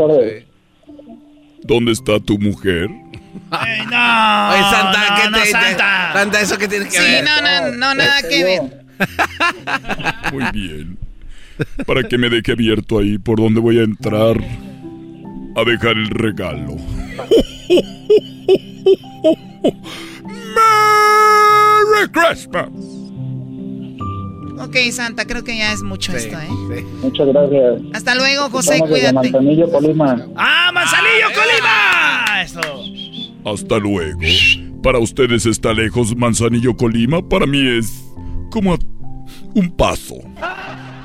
¿Dónde 1.64 1.92
está 1.94 2.20
tu 2.20 2.38
mujer? 2.38 2.90
Ay, 3.50 3.80
no. 3.90 4.50
Oye, 4.50 4.62
Santa, 4.70 5.10
no, 5.10 5.16
¿qué 5.16 5.30
no, 5.30 5.38
te, 5.38 5.44
te- 5.46 5.52
Santa. 5.52 6.10
Santa, 6.14 6.42
¿eso 6.42 6.58
qué 6.58 6.68
tiene 6.68 6.86
que 6.86 6.92
Sí, 6.92 7.02
ver? 7.02 7.24
no, 7.24 7.42
no, 7.42 7.72
no, 7.78 7.96
nada 7.96 8.22
que 8.30 8.44
ver. 8.44 8.62
Muy 10.34 10.44
bien. 10.52 10.98
Para 11.86 12.04
que 12.04 12.18
me 12.18 12.30
deje 12.30 12.52
abierto 12.52 13.00
ahí 13.00 13.18
por 13.18 13.40
donde 13.40 13.62
voy 13.62 13.80
a 13.80 13.84
entrar 13.84 14.36
a 15.56 15.64
dejar 15.64 15.96
el 15.98 16.10
regalo. 16.10 16.76
¡Merry 20.56 22.12
Christmas! 22.12 22.70
Ok, 24.60 24.76
Santa, 24.92 25.26
creo 25.26 25.44
que 25.44 25.58
ya 25.58 25.74
es 25.74 25.84
mucho 25.84 26.16
esto, 26.16 26.38
¿eh? 26.40 26.84
Muchas 27.02 27.28
gracias. 27.28 27.82
Hasta 27.94 28.16
luego, 28.16 28.50
José, 28.50 28.74
Estamos 28.74 28.92
cuídate. 28.92 29.14
Manzanillo, 29.14 29.72
Colima. 29.72 30.28
¡Ah, 30.36 30.72
Manzanillo, 30.74 31.28
Colima! 31.34 32.42
Eso. 32.44 32.62
Hasta 33.46 33.80
luego. 33.80 34.20
Para 34.82 35.00
ustedes 35.00 35.46
está 35.46 35.74
lejos 35.74 36.16
Manzanillo 36.16 36.76
Colima, 36.76 37.28
para 37.28 37.46
mí 37.46 37.66
es 37.66 38.04
como 38.52 38.74
a 38.74 38.78
un 39.56 39.72
paso. 39.72 40.16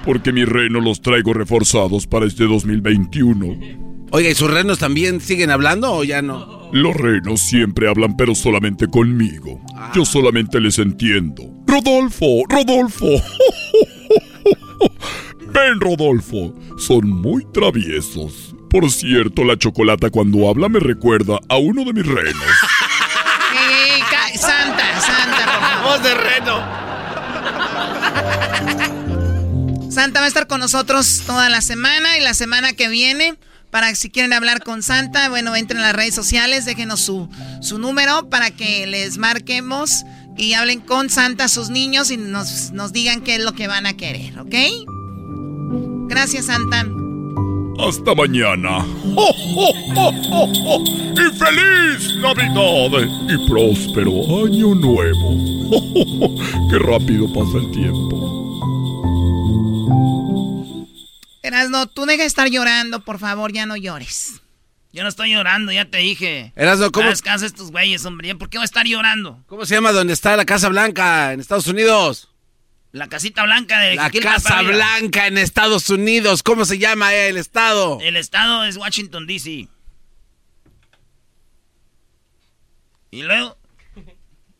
Porque 0.05 0.33
mis 0.33 0.49
renos 0.49 0.83
los 0.83 1.01
traigo 1.01 1.33
reforzados 1.33 2.07
para 2.07 2.27
este 2.27 2.45
2021. 2.45 3.88
Oiga, 4.11 4.31
¿y 4.31 4.35
sus 4.35 4.51
renos 4.51 4.79
también 4.79 5.21
siguen 5.21 5.51
hablando 5.51 5.93
o 5.93 6.05
ya 6.05 6.23
no? 6.23 6.71
Los 6.73 6.97
renos 6.97 7.41
siempre 7.41 7.89
hablan, 7.89 8.17
pero 8.17 8.35
solamente 8.35 8.89
conmigo. 8.89 9.61
Yo 9.95 10.05
solamente 10.05 10.61
les 10.61 10.79
entiendo. 10.79 11.43
Rodolfo, 11.67 12.45
Rodolfo. 12.49 13.07
Ven, 15.53 15.81
Rodolfo. 15.81 16.55
Son 16.79 17.09
muy 17.09 17.45
traviesos. 17.53 18.55
Por 18.71 18.91
cierto, 18.91 19.45
la 19.45 19.57
chocolata 19.57 20.11
cuando 20.11 20.49
habla 20.49 20.69
me 20.69 20.81
recuerda 20.81 21.39
a 21.49 21.57
uno 21.57 21.85
de 21.85 21.93
mis 21.95 22.07
renos. 22.07 22.35
Santa, 24.35 25.01
Santa, 25.01 25.45
por 25.45 25.61
favor. 25.61 25.85
Voz 25.85 26.03
de 26.03 26.15
reno. 26.15 26.89
Santa 29.91 30.21
va 30.21 30.27
a 30.27 30.29
estar 30.29 30.47
con 30.47 30.61
nosotros 30.61 31.23
toda 31.27 31.49
la 31.49 31.61
semana 31.61 32.19
y 32.19 32.21
la 32.21 32.35
semana 32.35 32.73
que 32.75 32.89
viene. 32.89 33.37
Para 33.71 33.95
si 33.95 34.09
quieren 34.11 34.33
hablar 34.33 34.63
con 34.63 34.83
Santa, 34.83 35.29
bueno, 35.29 35.55
entren 35.55 35.81
a 35.81 35.89
las 35.89 35.95
redes 35.95 36.15
sociales, 36.15 36.65
déjenos 36.65 37.01
su, 37.01 37.29
su 37.61 37.79
número 37.79 38.29
para 38.31 38.51
que 38.51 38.87
les 38.87 39.19
marquemos 39.19 40.05
y 40.39 40.55
hablen 40.55 40.81
con 40.81 41.11
Santa 41.11 41.49
sus 41.49 41.69
niños 41.69 42.11
y 42.11 42.17
nos, 42.17 42.71
nos 42.73 42.93
digan 42.93 43.21
qué 43.21 43.35
es 43.35 43.45
lo 43.45 43.53
que 43.53 43.67
van 43.67 43.87
a 43.87 43.95
querer, 43.97 44.39
¿ok? 44.39 44.55
Gracias, 46.09 46.47
Santa. 46.47 46.87
Hasta 47.79 48.15
mañana. 48.15 48.85
¡Oh, 49.15 49.35
oh, 49.57 50.13
oh! 50.33 50.85
¡Y 51.13 51.37
feliz 51.37 52.17
Navidad! 52.21 53.07
¡Y 53.29 53.49
próspero 53.49 54.11
Año 54.45 54.75
Nuevo! 54.75 56.35
¡Qué 56.71 56.79
rápido 56.79 57.33
pasa 57.33 57.59
el 57.59 57.71
tiempo! 57.71 58.48
Erasno, 61.49 61.87
tú 61.87 62.07
deja 62.07 62.23
de 62.23 62.27
estar 62.27 62.49
llorando, 62.49 63.05
por 63.05 63.19
favor, 63.19 63.53
ya 63.53 63.67
no 63.67 63.77
llores. 63.77 64.41
Yo 64.93 65.03
no 65.03 65.09
estoy 65.09 65.33
llorando, 65.33 65.73
ya 65.73 65.85
te 65.87 65.99
dije. 65.99 66.53
Erasno, 66.57 66.93
¿cómo? 66.93 67.09
Las 67.09 67.23
casas 67.23 67.53
estos 67.53 67.71
güeyes, 67.71 68.05
hombre. 68.05 68.35
¿Por 68.35 68.49
qué 68.49 68.59
voy 68.59 68.63
a 68.63 68.67
estar 68.67 68.87
llorando? 68.87 69.43
¿Cómo 69.47 69.67
se 69.67 69.75
llama 69.75 69.93
donde 69.93 70.13
está 70.13 70.37
la 70.37 70.45
Casa 70.45 70.69
Blanca 70.69 71.33
en 71.33 71.41
Estados 71.41 71.67
Unidos? 71.67 72.29
La 72.93 73.07
casita 73.09 73.45
blanca 73.45 73.81
de 73.81 73.97
La 73.97 74.11
Casa 74.11 74.63
Blanca 74.63 75.27
en 75.27 75.37
Estados 75.37 75.91
Unidos. 75.91 76.43
¿Cómo 76.43 76.65
se 76.65 76.79
llama 76.79 77.15
el 77.15 77.37
estado? 77.37 77.99
El 78.01 78.17
estado 78.17 78.65
es 78.65 78.77
Washington, 78.77 79.27
D.C. 79.27 79.69
¿Y 83.11 83.23
luego? 83.23 83.59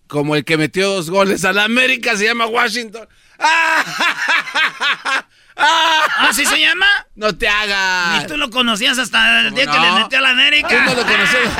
Como 0.07 0.37
el 0.37 0.45
que 0.45 0.57
metió 0.57 0.89
dos 0.89 1.11
goles 1.11 1.45
a 1.45 1.53
la 1.53 1.65
América 1.65 2.17
se 2.17 2.25
llama 2.25 2.47
Washington. 2.47 3.09
¿Ah, 3.39 5.25
sí 6.33 6.45
se 6.45 6.61
llama? 6.61 6.87
No 7.15 7.37
te 7.37 7.49
hagas. 7.49 8.23
Ni 8.23 8.29
tú 8.29 8.37
lo 8.37 8.51
conocías 8.51 8.99
hasta 8.99 9.41
el 9.41 9.55
día 9.55 9.67
que 9.67 9.79
le 9.79 9.93
metió 9.93 10.19
a 10.19 10.23
la 10.23 10.31
América. 10.31 10.69
Tú 10.69 10.77
no 10.77 10.95
lo 10.95 11.03
conocías. 11.03 11.53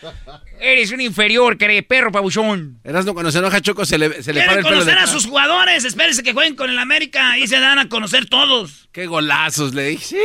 Eres 0.60 0.90
un 0.92 1.00
inferior, 1.00 1.56
cree, 1.56 1.82
perro 1.82 2.12
pabuchón. 2.12 2.80
Erasno, 2.84 3.14
cuando 3.14 3.32
se 3.32 3.38
enoja 3.38 3.62
Choco 3.62 3.86
se 3.86 3.96
le, 3.96 4.22
se 4.22 4.32
le 4.34 4.40
para 4.40 4.52
Quieren 4.52 4.58
el 4.58 4.64
pelo 4.64 4.76
conocer 4.76 4.94
de 4.94 5.00
a 5.00 5.06
sus 5.06 5.26
jugadores. 5.26 5.84
Espérense 5.84 6.22
que 6.22 6.34
jueguen 6.34 6.54
con 6.54 6.68
el 6.68 6.78
América. 6.78 7.32
Ahí 7.32 7.46
se 7.46 7.58
dan 7.60 7.78
a 7.78 7.88
conocer 7.88 8.26
todos. 8.26 8.88
Qué 8.92 9.06
golazos 9.06 9.74
le 9.74 9.88
dije. 9.88 10.18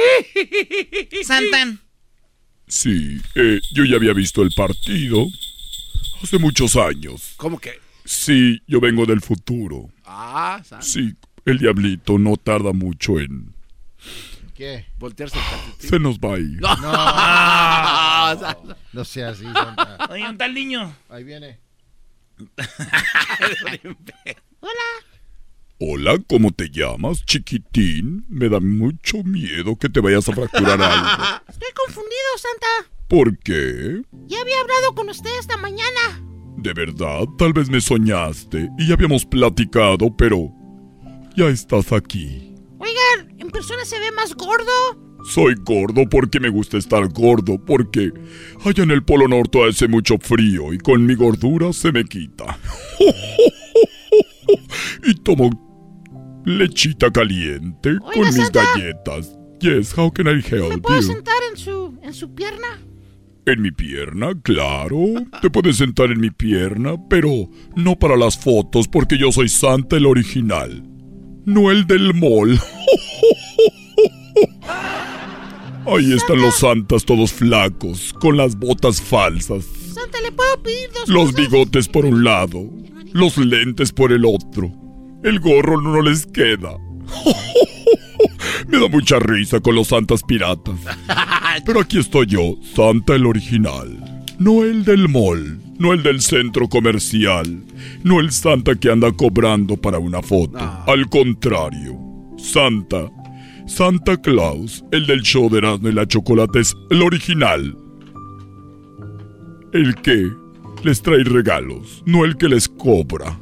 Santan. 1.24 1.80
Sí, 2.68 3.22
eh, 3.36 3.62
yo 3.72 3.86
ya 3.86 3.96
había 3.96 4.14
visto 4.14 4.42
el 4.42 4.52
partido 4.52 5.26
hace 6.22 6.38
muchos 6.38 6.76
años. 6.76 7.34
¿Cómo 7.38 7.60
que? 7.60 7.85
Sí, 8.06 8.62
yo 8.68 8.80
vengo 8.80 9.06
del 9.06 9.22
futuro. 9.22 9.90
Ah, 10.06 10.62
¿sabes? 10.64 10.86
Sí, 10.86 11.16
el 11.44 11.58
diablito 11.58 12.18
no 12.18 12.38
tarda 12.38 12.72
mucho 12.72 13.20
en... 13.20 13.54
¿Qué? 14.54 14.86
Voltearse 14.98 15.38
el. 15.38 15.90
Se 15.90 16.00
nos 16.00 16.18
va 16.18 16.36
a 16.36 16.40
ir. 16.40 16.62
No. 16.62 16.74
No, 16.78 18.76
no 18.94 19.04
sea 19.04 19.30
así, 19.30 19.44
Santa. 19.44 20.08
Oye, 20.10 20.30
un 20.30 20.38
tal 20.38 20.54
niño. 20.54 20.96
Ahí 21.10 21.26
viene. 21.26 21.60
Hola. 24.62 24.72
Hola, 25.78 26.18
¿cómo 26.26 26.52
te 26.52 26.70
llamas, 26.70 27.26
chiquitín? 27.26 28.26
Me 28.30 28.48
da 28.48 28.62
mucho 28.62 29.24
miedo 29.24 29.76
que 29.76 29.90
te 29.90 30.00
vayas 30.00 30.30
a 30.30 30.34
fracturar 30.34 30.82
algo. 30.82 31.42
Estoy 31.50 31.72
confundido, 31.76 32.38
Santa. 32.38 32.90
¿Por 33.10 33.38
qué? 33.40 34.04
Ya 34.28 34.40
había 34.40 34.62
hablado 34.62 34.96
con 34.96 35.10
usted 35.10 35.32
esta 35.38 35.58
mañana. 35.58 36.25
De 36.58 36.74
verdad, 36.74 37.26
tal 37.38 37.54
vez 37.54 37.70
me 37.70 37.82
soñaste 37.82 38.70
y 38.78 38.88
ya 38.88 38.94
habíamos 38.96 39.26
platicado, 39.26 40.16
pero 40.16 40.52
ya 41.36 41.48
estás 41.48 41.92
aquí. 41.92 42.54
Oigan, 42.80 43.36
en 43.40 43.50
persona 43.52 43.84
se 43.86 44.00
ve 44.00 44.12
más 44.12 44.34
gordo. 44.34 44.72
Soy 45.26 45.56
gordo 45.66 46.08
porque 46.10 46.40
me 46.40 46.50
gusta 46.50 46.78
estar 46.78 47.08
gordo, 47.12 47.58
porque 47.66 48.12
allá 48.64 48.84
en 48.84 48.92
el 48.92 49.04
Polo 49.04 49.28
Norte 49.28 49.68
hace 49.68 49.88
mucho 49.88 50.18
frío 50.20 50.72
y 50.72 50.78
con 50.78 51.06
mi 51.06 51.16
gordura 51.16 51.74
se 51.74 51.92
me 51.92 52.04
quita. 52.06 52.58
y 55.04 55.14
tomo 55.16 55.50
lechita 56.46 57.12
caliente 57.12 57.90
Oiga, 57.90 58.12
con 58.14 58.24
mis 58.26 58.36
Santa. 58.36 58.64
galletas. 58.76 59.36
Yes, 59.60 59.98
how 59.98 60.12
can 60.12 60.28
I 60.28 60.42
help 60.42 60.70
¿Me 60.70 60.78
puedo 60.78 61.02
you? 61.02 61.08
sentar 61.08 61.36
en 61.52 61.58
su, 61.58 61.98
en 62.04 62.14
su 62.14 62.34
pierna? 62.36 62.80
En 63.48 63.62
mi 63.62 63.72
pierna, 63.72 64.32
claro. 64.42 64.98
Te 65.42 65.52
puedes 65.52 65.78
sentar 65.78 66.12
en 66.12 66.20
mi 66.20 66.32
pierna, 66.32 66.96
pero 67.10 67.30
no 67.76 67.96
para 67.96 68.18
las 68.18 68.38
fotos 68.38 68.88
porque 68.88 69.18
yo 69.20 69.32
soy 69.32 69.50
Santa 69.50 69.98
el 69.98 70.08
original. 70.08 70.84
No 71.46 71.70
el 71.70 71.86
del 71.86 72.16
mall. 72.16 72.60
Ahí 75.88 76.14
están 76.14 76.42
los 76.42 76.56
santas 76.56 77.06
todos 77.06 77.32
flacos, 77.32 78.12
con 78.14 78.36
las 78.38 78.58
botas 78.58 79.00
falsas, 79.00 79.66
Santa, 79.94 80.20
¿le 80.22 80.32
puedo 80.32 80.64
pedir 80.64 80.90
dos 80.92 81.08
los 81.08 81.32
cosas? 81.32 81.36
bigotes 81.36 81.88
por 81.88 82.06
un 82.06 82.24
lado, 82.24 82.68
los 83.14 83.38
lentes 83.38 83.92
por 83.92 84.12
el 84.12 84.26
otro. 84.26 84.72
El 85.24 85.40
gorro 85.40 85.80
no 85.80 86.02
les 86.02 86.26
queda. 86.26 86.76
Me 88.68 88.80
da 88.80 88.88
mucha 88.88 89.20
risa 89.20 89.60
con 89.60 89.76
los 89.76 89.88
santas 89.88 90.24
piratas. 90.24 90.76
Pero 91.66 91.82
aquí 91.82 92.00
estoy 92.00 92.28
yo, 92.28 92.58
Santa 92.76 93.16
el 93.16 93.26
original. 93.26 94.24
No 94.40 94.64
el 94.64 94.84
del 94.84 95.08
mall, 95.08 95.60
no 95.80 95.94
el 95.94 96.04
del 96.04 96.22
centro 96.22 96.68
comercial, 96.68 97.64
no 98.04 98.20
el 98.20 98.32
Santa 98.32 98.76
que 98.76 98.92
anda 98.92 99.12
cobrando 99.12 99.78
para 99.78 99.98
una 99.98 100.22
foto. 100.22 100.58
Al 100.88 101.10
contrario, 101.10 101.98
Santa, 102.38 103.10
Santa 103.66 104.18
Claus, 104.22 104.84
el 104.92 105.08
del 105.08 105.22
show 105.22 105.50
de 105.50 105.60
Erasmo 105.60 105.90
y 105.90 105.94
la 105.94 106.06
Chocolate 106.06 106.60
es 106.60 106.76
el 106.90 107.02
original. 107.02 107.78
El 109.74 109.96
que 109.96 110.30
les 110.84 111.02
trae 111.02 111.24
regalos, 111.24 112.04
no 112.06 112.26
el 112.26 112.38
que 112.38 112.48
les 112.50 112.70
cobra. 112.70 113.40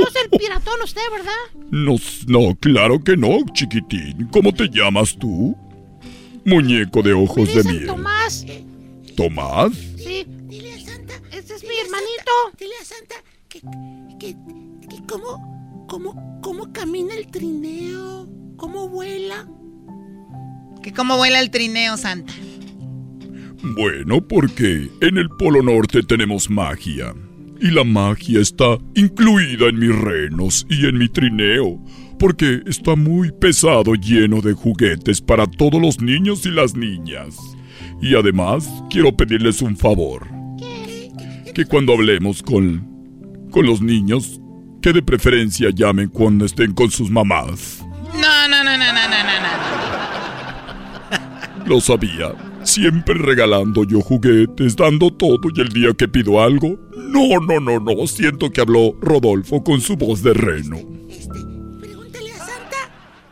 No 0.00 0.08
es 0.08 0.14
el 0.22 0.38
piratón 0.38 0.80
usted, 0.82 1.02
¿verdad? 1.10 1.32
No, 1.70 1.96
no, 2.26 2.56
claro 2.56 3.02
que 3.02 3.16
no, 3.16 3.38
chiquitín. 3.52 4.28
¿Cómo 4.30 4.52
te 4.52 4.68
llamas 4.68 5.16
tú? 5.18 5.56
Muñeco 6.44 7.02
de 7.02 7.12
ojos 7.12 7.52
de 7.54 7.64
miel. 7.64 7.86
Tomás. 7.86 8.46
¿Tomás? 9.16 9.72
Sí. 9.96 10.24
Dile 10.48 10.74
a 10.74 10.80
Santa. 10.80 11.14
Este 11.32 11.54
es 11.54 11.62
mi 11.62 11.76
hermanito. 11.84 12.32
Dile 12.58 12.74
a 12.80 12.84
Santa 12.84 13.14
que, 13.48 13.60
que, 14.18 14.36
que 14.88 15.06
cómo, 15.08 15.86
cómo, 15.88 16.40
cómo 16.42 16.72
camina 16.72 17.14
el 17.14 17.26
trineo, 17.26 18.28
cómo 18.56 18.88
vuela. 18.88 19.48
¿Que 20.82 20.92
cómo 20.92 21.16
vuela 21.16 21.40
el 21.40 21.50
trineo, 21.50 21.96
Santa? 21.96 22.32
Bueno, 23.62 24.26
porque 24.26 24.88
en 25.00 25.18
el 25.18 25.28
Polo 25.30 25.62
Norte 25.62 26.02
tenemos 26.02 26.48
magia. 26.48 27.14
Y 27.60 27.70
la 27.72 27.82
magia 27.82 28.40
está 28.40 28.78
incluida 28.94 29.68
en 29.68 29.78
mis 29.78 29.94
renos 29.94 30.64
y 30.70 30.86
en 30.86 30.96
mi 30.96 31.08
trineo. 31.08 31.80
Porque 32.18 32.62
está 32.66 32.94
muy 32.94 33.32
pesado 33.32 33.94
lleno 33.94 34.40
de 34.40 34.52
juguetes 34.52 35.20
para 35.20 35.46
todos 35.46 35.80
los 35.80 36.00
niños 36.00 36.46
y 36.46 36.50
las 36.50 36.74
niñas. 36.74 37.36
Y 38.00 38.14
además, 38.14 38.68
quiero 38.90 39.16
pedirles 39.16 39.60
un 39.60 39.76
favor. 39.76 40.26
Que 41.54 41.64
cuando 41.64 41.94
hablemos 41.94 42.42
con, 42.42 42.86
con 43.50 43.66
los 43.66 43.80
niños, 43.80 44.40
que 44.80 44.92
de 44.92 45.02
preferencia 45.02 45.70
llamen 45.74 46.08
cuando 46.08 46.44
estén 46.44 46.72
con 46.74 46.90
sus 46.90 47.10
mamás. 47.10 47.84
No, 48.14 48.48
no, 48.48 48.64
no, 48.64 48.78
no, 48.78 48.92
no, 48.92 49.08
no, 49.08 49.24
no, 49.24 49.40
no. 51.58 51.66
Lo 51.66 51.80
sabía. 51.80 52.47
Siempre 52.68 53.14
regalando 53.14 53.82
yo 53.84 54.02
juguetes, 54.02 54.76
dando 54.76 55.10
todo 55.10 55.40
y 55.54 55.60
el 55.62 55.70
día 55.70 55.94
que 55.94 56.06
pido 56.06 56.42
algo, 56.42 56.78
no, 56.94 57.40
no, 57.40 57.60
no, 57.60 57.80
no, 57.80 58.06
siento 58.06 58.50
que 58.50 58.60
habló 58.60 58.94
Rodolfo 59.00 59.64
con 59.64 59.80
su 59.80 59.96
voz 59.96 60.22
de 60.22 60.34
reno. 60.34 60.76
Pregúntale 61.80 62.30
a 62.30 62.36
Santa. 62.36 62.76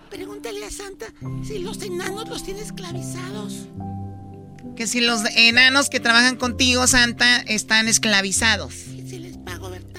Pregúntale 0.08 0.64
a 0.64 0.70
Santa 0.70 1.06
si 1.46 1.58
los 1.58 1.82
enanos 1.82 2.26
los 2.30 2.44
tiene 2.44 2.62
esclavizados. 2.62 3.68
Que 4.74 4.86
si 4.86 5.02
los 5.02 5.20
enanos 5.36 5.90
que 5.90 6.00
trabajan 6.00 6.36
contigo, 6.36 6.86
Santa, 6.86 7.40
están 7.40 7.88
esclavizados. 7.88 8.86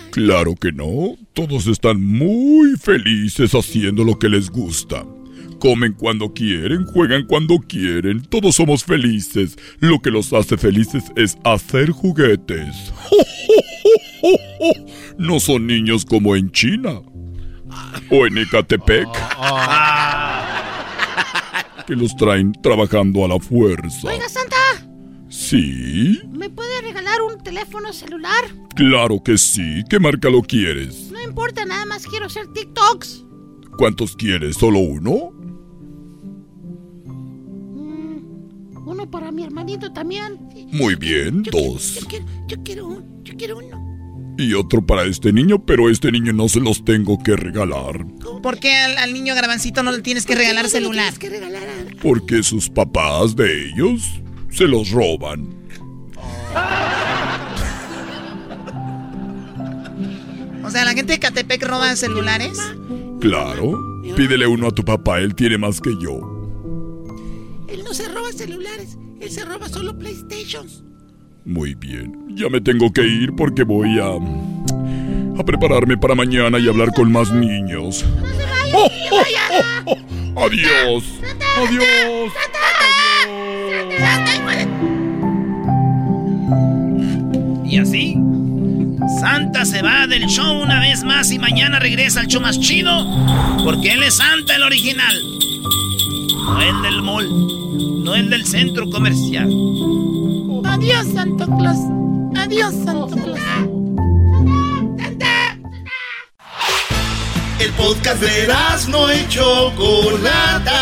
Claro 0.10 0.56
que 0.56 0.72
no, 0.72 1.16
todos 1.34 1.68
están 1.68 2.02
muy 2.02 2.76
felices 2.76 3.52
haciendo 3.52 4.04
lo 4.04 4.18
que 4.18 4.30
les 4.30 4.50
gusta. 4.50 5.06
Comen 5.60 5.94
cuando 5.94 6.34
quieren, 6.34 6.86
juegan 6.86 7.26
cuando 7.26 7.58
quieren, 7.58 8.22
todos 8.24 8.56
somos 8.56 8.84
felices. 8.84 9.58
Lo 9.80 10.00
que 10.00 10.12
los 10.12 10.32
hace 10.34 10.58
felices 10.58 11.04
es 11.16 11.38
hacer 11.44 11.92
juguetes. 11.92 12.94
No 15.18 15.40
son 15.40 15.68
niños 15.68 16.06
como 16.06 16.36
en 16.36 16.52
China 16.52 17.02
o 18.12 18.26
en 18.28 18.38
Ecatepec, 18.38 19.08
que 21.86 21.96
los 21.96 22.16
traen 22.18 22.54
trabajando 22.62 23.26
a 23.26 23.28
la 23.28 23.40
fuerza. 23.40 24.08
Oiga, 24.08 24.28
Santa, 24.30 24.56
Sí, 25.30 26.20
¿me 26.32 26.50
puede 26.50 26.82
regalar 26.82 27.22
un 27.22 27.42
teléfono 27.44 27.92
celular? 27.94 28.44
claro 28.76 29.22
que 29.24 29.38
sí. 29.38 29.84
¿Qué 29.90 30.00
marca 30.00 30.30
lo 30.30 30.42
quieres? 30.42 31.10
No 31.12 31.22
importa, 31.22 31.66
nada 31.66 31.86
más 31.86 32.06
quiero 32.06 32.26
hacer 32.28 32.48
TikToks. 32.54 33.26
¿Cuántos 33.78 34.16
quieres? 34.16 34.56
¿Solo 34.58 34.80
uno? 34.80 35.32
Uno 38.98 39.12
para 39.12 39.32
mi 39.32 39.44
hermanito 39.44 39.94
también. 39.94 40.40
Muy 40.72 40.96
bien, 40.96 41.44
dos. 41.44 42.00
Yo 42.02 42.08
quiero, 42.08 42.26
yo 42.48 42.58
quiero 42.64 42.88
un, 42.88 43.24
yo 43.24 43.36
quiero 43.38 43.58
uno. 43.60 44.36
Y 44.40 44.56
otro 44.56 44.84
para 44.84 45.04
este 45.04 45.32
niño, 45.32 45.64
pero 45.64 45.92
este 45.92 46.12
niño 46.12 46.34
no 46.34 46.50
se 46.50 46.60
los 46.60 46.84
tengo 46.84 47.22
que 47.22 47.36
regalar. 47.36 48.08
¿Por 48.42 48.60
qué 48.60 48.74
al, 48.74 48.98
al 48.98 49.14
niño 49.14 49.36
garbancito 49.36 49.84
no 49.84 49.92
le 49.92 50.02
tienes 50.02 50.26
que 50.26 50.34
regalar 50.34 50.68
celular? 50.68 51.14
Porque 52.02 52.42
sus 52.42 52.72
papás 52.72 53.36
de 53.36 53.68
ellos 53.68 54.20
se 54.50 54.68
los 54.68 54.90
roban. 54.90 55.48
O 60.64 60.72
sea, 60.72 60.86
¿la 60.86 60.94
gente 60.94 61.14
de 61.14 61.20
Catepec 61.20 61.64
roba 61.68 61.96
celulares? 61.96 62.60
Claro. 63.22 63.80
Pídele 64.16 64.48
uno 64.48 64.70
a 64.70 64.72
tu 64.72 64.84
papá, 64.84 65.20
él 65.20 65.36
tiene 65.36 65.60
más 65.60 65.80
que 65.80 65.92
yo. 66.02 66.37
Él 67.68 67.84
no 67.84 67.94
se 67.94 68.08
roba 68.08 68.32
celulares, 68.32 68.98
él 69.20 69.30
se 69.30 69.44
roba 69.46 69.68
solo 69.68 69.98
PlayStations. 69.98 70.84
Muy 71.46 71.76
bien. 71.76 72.36
Ya 72.36 72.50
me 72.50 72.60
tengo 72.60 72.92
que 72.92 73.08
ir 73.08 73.34
porque 73.36 73.64
voy 73.64 74.00
a. 74.00 75.40
a 75.40 75.44
prepararme 75.46 75.98
para 75.98 76.14
mañana 76.14 76.60
y 76.60 76.68
hablar 76.68 76.92
con 76.94 77.12
más 77.12 77.32
niños. 77.32 78.06
¡Oh, 78.74 78.90
oh, 79.12 79.24
oh, 79.86 79.96
oh! 80.36 80.46
Adiós. 80.46 81.06
Adiós. 81.58 82.34
Y 87.66 87.78
así, 87.80 88.16
Santa 89.20 89.66
se 89.66 89.82
va 89.82 90.08
del 90.08 90.26
show 90.28 90.62
una 90.62 90.80
vez 90.80 91.04
más 91.04 91.32
y 91.32 91.40
mañana 91.40 91.80
regresa 91.80 92.22
al 92.22 92.28
show 92.28 92.42
más 92.42 92.60
chido. 92.60 93.06
Porque 93.64 93.94
él 93.94 94.04
es 94.04 94.16
Santa 94.18 94.56
el 94.56 94.64
original. 94.64 95.16
No 96.48 96.62
el 96.62 96.82
del 96.82 97.02
mall. 97.02 97.28
No 98.04 98.16
el 98.16 98.30
del 98.30 98.46
centro 98.46 98.90
comercial. 98.90 99.50
Adiós, 100.66 101.06
Santo 101.14 101.46
Claus. 101.58 101.78
Adiós, 102.36 102.74
Santo 102.86 103.16
Claus. 103.16 103.40
El 107.60 107.72
podcast 107.74 108.22
de 108.22 108.48
no 108.90 109.14
y 109.14 109.28
Chocolata. 109.28 110.82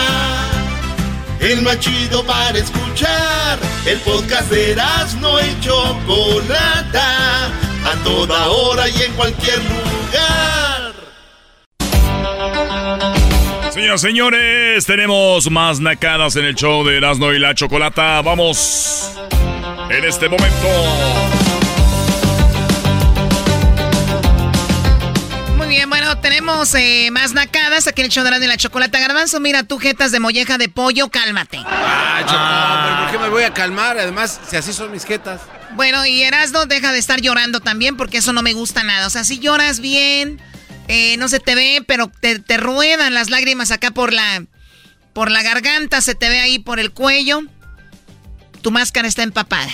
El 1.39 1.63
más 1.63 1.79
chido 1.79 2.23
para 2.25 2.57
escuchar. 2.59 3.57
El 3.87 3.97
podcast 3.99 4.51
de 4.51 4.75
no 5.19 5.39
y 5.39 5.59
Chocolata. 5.61 7.47
A 7.47 8.03
toda 8.03 8.49
hora 8.49 8.87
y 8.87 9.01
en 9.01 9.13
cualquier 9.13 9.57
lugar. 9.57 10.64
Señoras, 13.75 13.99
señores, 13.99 14.85
tenemos 14.85 15.51
más 15.51 15.81
nacadas 15.81 16.37
en 16.37 16.45
el 16.45 16.55
show 16.55 16.85
de 16.85 16.95
Erasmo 16.95 17.33
y 17.33 17.39
la 17.39 17.53
Chocolata. 17.53 18.21
Vamos 18.21 19.11
en 19.89 20.05
este 20.05 20.29
momento. 20.29 20.67
Muy 25.57 25.67
bien, 25.67 25.89
bueno, 25.89 26.17
tenemos 26.21 26.73
eh, 26.75 27.09
más 27.11 27.33
nacadas 27.33 27.85
aquí 27.87 27.99
en 27.99 28.05
el 28.05 28.11
show 28.13 28.23
de 28.23 28.29
Erasmo 28.29 28.45
y 28.45 28.47
la 28.47 28.55
Chocolata. 28.55 28.97
Garbanzo, 28.97 29.41
mira, 29.41 29.63
tú 29.63 29.77
jetas 29.77 30.13
de 30.13 30.21
molleja 30.21 30.57
de 30.57 30.69
pollo, 30.69 31.09
cálmate. 31.09 31.59
Ah, 31.65 32.21
Choco, 32.25 32.85
pero 32.85 32.97
¿por 33.01 33.11
qué 33.11 33.17
me 33.25 33.29
voy 33.29 33.43
a 33.43 33.53
calmar? 33.53 33.97
Además, 33.99 34.39
si 34.49 34.55
así 34.55 34.71
son 34.71 34.89
mis 34.89 35.03
jetas. 35.03 35.41
Bueno, 35.73 36.05
y 36.05 36.21
Erasmo 36.21 36.65
deja 36.65 36.93
de 36.93 36.99
estar 36.99 37.19
llorando 37.19 37.59
también 37.59 37.97
porque 37.97 38.19
eso 38.19 38.31
no 38.31 38.41
me 38.41 38.53
gusta 38.53 38.85
nada. 38.85 39.05
O 39.05 39.09
sea, 39.09 39.25
si 39.25 39.39
lloras 39.39 39.81
bien, 39.81 40.39
eh, 40.87 41.17
no 41.17 41.27
se 41.27 41.39
te 41.39 41.55
ve, 41.55 41.83
pero 41.85 42.11
te, 42.19 42.57
ruedan 42.57 43.13
las 43.13 43.29
lágrimas 43.29 43.71
acá 43.71 43.91
por 43.91 44.13
la, 44.13 44.45
por 45.13 45.31
la 45.31 45.41
garganta, 45.41 46.01
se 46.01 46.15
te 46.15 46.29
ve 46.29 46.39
ahí 46.39 46.59
por 46.59 46.79
el 46.79 46.91
cuello. 46.91 47.41
Tu 48.61 48.71
máscara 48.71 49.07
está 49.07 49.23
empapada. 49.23 49.71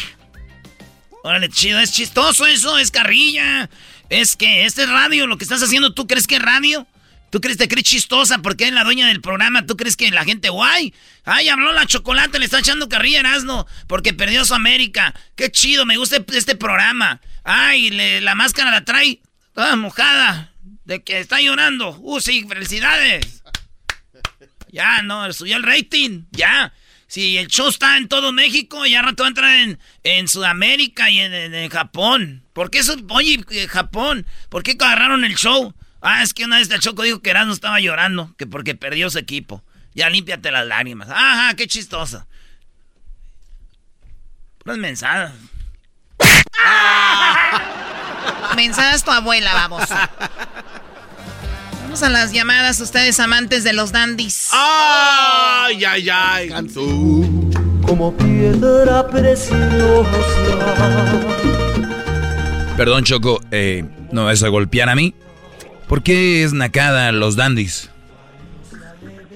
Órale, 1.23 1.49
chido, 1.49 1.79
es 1.79 1.91
chistoso 1.91 2.45
eso, 2.45 2.77
es 2.77 2.91
carrilla. 2.91 3.69
Es 4.09 4.35
que 4.35 4.65
este 4.65 4.83
es 4.83 4.89
radio, 4.89 5.27
lo 5.27 5.37
que 5.37 5.43
estás 5.43 5.63
haciendo, 5.63 5.93
¿tú 5.93 6.07
crees 6.07 6.27
que 6.27 6.35
es 6.35 6.41
radio? 6.41 6.87
¿Tú 7.29 7.39
crees 7.39 7.57
te 7.57 7.69
crees 7.69 7.85
chistosa 7.85 8.39
porque 8.39 8.65
es 8.65 8.73
la 8.73 8.83
dueña 8.83 9.07
del 9.07 9.21
programa? 9.21 9.65
¿Tú 9.65 9.77
crees 9.77 9.95
que 9.95 10.11
la 10.11 10.25
gente, 10.25 10.49
guay? 10.49 10.93
Ay, 11.23 11.47
habló 11.47 11.71
la 11.71 11.85
chocolate, 11.85 12.39
le 12.39 12.45
está 12.45 12.59
echando 12.59 12.89
carrilla 12.89 13.19
a 13.19 13.21
Erasmo 13.21 13.67
porque 13.87 14.13
perdió 14.13 14.43
su 14.43 14.53
América. 14.53 15.13
Qué 15.37 15.49
chido, 15.49 15.85
me 15.85 15.95
gusta 15.95 16.17
este 16.33 16.55
programa. 16.55 17.21
Ay, 17.45 17.89
la 18.19 18.35
máscara 18.35 18.69
la 18.71 18.83
trae 18.83 19.21
toda 19.53 19.77
mojada 19.77 20.50
de 20.85 21.03
que 21.03 21.19
está 21.19 21.41
llorando. 21.41 21.97
Uh, 21.99 22.19
sí, 22.19 22.45
felicidades. 22.47 23.43
Ya, 24.71 25.01
no, 25.01 25.31
subió 25.33 25.57
el 25.57 25.63
rating, 25.63 26.23
ya. 26.31 26.73
Si 27.07 27.37
el 27.37 27.47
show 27.47 27.67
está 27.67 27.97
en 27.97 28.07
todo 28.07 28.31
México, 28.31 28.85
ya 28.85 29.01
rato 29.01 29.23
va 29.23 29.27
a 29.27 29.29
entrar 29.29 29.55
en, 29.57 29.79
en 30.03 30.29
Sudamérica 30.29 31.09
y 31.09 31.19
en, 31.19 31.33
en, 31.33 31.69
Japón. 31.69 32.45
¿Por 32.53 32.71
qué 32.71 32.79
eso? 32.79 32.95
Oye, 33.09 33.43
Japón, 33.67 34.25
¿por 34.47 34.63
qué 34.63 34.77
agarraron 34.79 35.25
el 35.25 35.35
show? 35.35 35.73
Ah, 36.01 36.23
es 36.23 36.33
que 36.33 36.45
una 36.45 36.57
vez 36.57 36.71
el 36.71 36.79
Choco 36.79 37.03
dijo 37.03 37.21
que 37.21 37.31
Erasmo 37.31 37.53
estaba 37.53 37.81
llorando, 37.81 38.33
que 38.37 38.47
porque 38.47 38.75
perdió 38.75 39.09
su 39.09 39.19
equipo. 39.19 39.61
Ya 39.93 40.09
límpiate 40.09 40.51
las 40.51 40.65
lágrimas. 40.65 41.09
Ajá, 41.09 41.53
qué 41.55 41.67
chistoso. 41.67 42.25
Puras 44.59 44.77
mensadas. 44.77 45.33
Mensadas 48.55 49.03
tu 49.03 49.11
abuela, 49.11 49.53
vamos. 49.53 49.83
Vamos 51.91 52.03
a 52.03 52.09
las 52.09 52.31
llamadas, 52.31 52.79
ustedes 52.79 53.19
amantes 53.19 53.65
de 53.65 53.73
los 53.73 53.91
dandies. 53.91 54.47
¡Ay, 54.53 55.83
ay, 55.83 56.09
ay! 56.09 56.49
Como 57.85 58.15
piedra 58.15 59.05
preciosa. 59.09 60.09
Perdón, 62.77 63.03
Choco, 63.03 63.41
eh, 63.51 63.83
¿no 64.13 64.23
vas 64.23 64.41
a 64.41 64.47
golpear 64.47 64.87
a 64.87 64.95
mí? 64.95 65.13
¿Por 65.89 66.01
qué 66.01 66.45
es 66.45 66.53
nacada 66.53 67.11
los 67.11 67.35
dandies? 67.35 67.89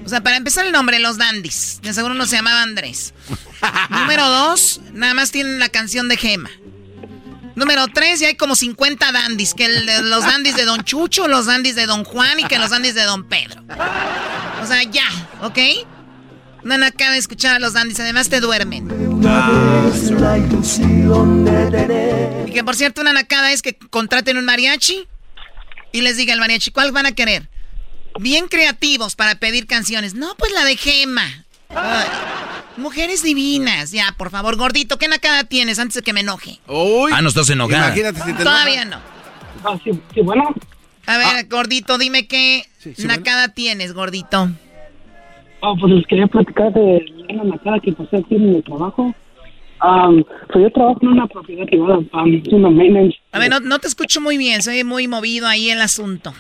O 0.06 0.08
sea, 0.08 0.22
para 0.24 0.38
empezar 0.38 0.66
el 0.66 0.72
nombre, 0.72 1.00
los 1.00 1.18
dandies. 1.18 1.82
De 1.84 1.94
seguro 1.94 2.14
no 2.14 2.26
se 2.26 2.38
llamaba 2.38 2.62
Andrés. 2.62 3.14
Número 3.90 4.30
dos, 4.30 4.80
nada 4.94 5.14
más 5.14 5.32
tienen 5.32 5.60
la 5.60 5.68
canción 5.68 6.08
de 6.08 6.16
Gema. 6.16 6.50
Número 7.56 7.88
tres, 7.88 8.20
ya 8.20 8.28
hay 8.28 8.36
como 8.36 8.56
50 8.56 9.12
dandies. 9.12 9.54
Que 9.54 9.70
los 9.70 10.24
dandies 10.24 10.56
de 10.56 10.66
Don 10.66 10.84
Chucho, 10.84 11.28
los 11.28 11.46
dandies 11.46 11.76
de 11.76 11.86
Don 11.86 12.04
Juan 12.04 12.40
y 12.40 12.44
que 12.46 12.60
los 12.60 12.70
dandies 12.70 12.96
de 12.96 13.04
Don 13.04 13.28
Pedro. 13.28 13.64
O 14.62 14.68
sea, 14.68 14.84
ya, 14.84 15.08
¿ok? 15.42 15.58
No 16.64 16.74
acaba 16.84 17.12
de 17.12 17.20
escuchar 17.20 17.56
a 17.56 17.60
los 17.60 17.74
dandies, 17.74 18.00
además 18.00 18.28
te 18.28 18.40
duermen. 18.40 18.88
Y 22.48 22.52
que 22.52 22.64
por 22.64 22.76
cierto, 22.76 23.02
una 23.02 23.14
nacada 23.14 23.52
es 23.52 23.62
que 23.62 23.78
contraten 23.78 24.38
un 24.38 24.46
mariachi 24.46 25.08
y 25.92 26.02
les 26.02 26.18
diga 26.18 26.34
al 26.34 26.40
mariachi, 26.40 26.72
¿cuál 26.72 26.92
van 26.92 27.06
a 27.06 27.12
querer? 27.12 27.50
Bien 28.20 28.48
creativos 28.48 29.16
para 29.16 29.36
pedir 29.36 29.68
canciones. 29.68 30.16
No, 30.16 30.36
pues 30.38 30.52
la 30.54 30.66
de 30.66 30.76
Gema. 30.76 31.45
Ay, 31.70 32.08
mujeres 32.78 33.24
divinas. 33.24 33.92
Ya, 33.92 34.14
por 34.18 34.30
favor, 34.30 34.56
gordito, 34.56 34.98
¿qué 34.98 35.08
nacada 35.08 35.44
tienes 35.44 35.80
antes 35.80 35.96
de 35.96 36.02
que 36.02 36.14
me 36.14 36.22
enoje? 36.22 36.60
Uy, 36.68 37.12
ah, 37.14 37.22
no 37.22 37.30
estás 37.30 37.50
enojada. 37.50 37.88
Imagínate 37.88 38.20
si 38.22 38.34
te 38.34 38.44
Todavía 38.44 38.86
no. 38.86 38.98
Ah, 39.64 39.78
sí, 39.84 39.92
sí, 40.14 40.22
bueno. 40.22 40.54
A 41.08 41.18
ver, 41.18 41.48
gordito, 41.48 41.98
dime 41.98 42.28
qué 42.28 42.64
Sí, 42.80 42.94
sí, 42.96 43.08
nacada 43.08 43.50
tienes, 43.50 43.94
gordito. 43.94 44.50
Ah, 45.62 45.74
pues 45.80 45.94
les 45.94 46.06
quería 46.08 46.28
platicar 46.28 46.72
de 46.74 47.06
una 47.30 47.44
nacada 47.44 47.80
que 47.80 47.92
pasé 47.94 48.18
aquí 48.18 48.36
en 48.36 48.56
el 48.56 48.64
trabajo. 48.64 49.14
Um, 49.84 50.24
pues 50.52 50.64
yo 50.64 50.72
trabajo 50.72 51.00
en 51.02 51.10
una 51.10 51.28
propiedad 51.28 51.66
privada, 51.66 51.98
um, 51.98 52.34
es 52.34 52.48
una 52.48 52.70
maintenance. 52.70 53.18
A 53.32 53.40
ver, 53.40 53.50
no, 53.50 53.60
no 53.60 53.80
te 53.80 53.88
escucho 53.88 54.22
muy 54.22 54.38
bien, 54.38 54.62
soy 54.62 54.84
muy 54.84 55.08
movido 55.08 55.48
ahí 55.48 55.70
el 55.70 55.82
asunto. 55.82 56.34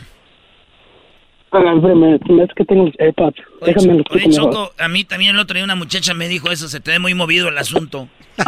Ah, 1.56 1.73
espérame, 1.73 2.19
es 2.44 2.53
que 2.53 2.65
tengo 2.65 2.86
los 2.86 2.94
AirPods. 2.99 3.38
Déjame 3.65 3.94
los 3.94 4.06
Oye, 4.10 4.26
escucho 4.26 4.41
mejor. 4.41 4.53
Choco, 4.53 4.73
a 4.77 4.88
mí 4.90 5.06
también 5.06 5.36
el 5.36 5.40
otro 5.40 5.56
día 5.56 5.64
una 5.64 5.76
muchacha 5.76 6.14
me 6.14 6.27
dijo 6.27 6.52
eso, 6.52 6.68
se 6.68 6.82
te 6.82 6.91
ve 6.91 6.99
muy 6.99 7.14
movido 7.14 7.48
el 7.48 7.57
asunto. 7.57 8.10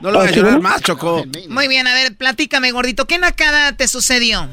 No 0.00 0.12
lo 0.12 0.20
voy 0.20 0.28
a 0.28 0.30
llorar 0.30 0.60
más, 0.60 0.80
Choco. 0.82 1.24
Muy 1.48 1.66
bien, 1.66 1.88
a 1.88 1.94
ver, 1.94 2.16
platícame, 2.16 2.70
gordito, 2.70 3.06
¿qué 3.06 3.18
nacada 3.18 3.76
te 3.76 3.88
sucedió? 3.88 4.46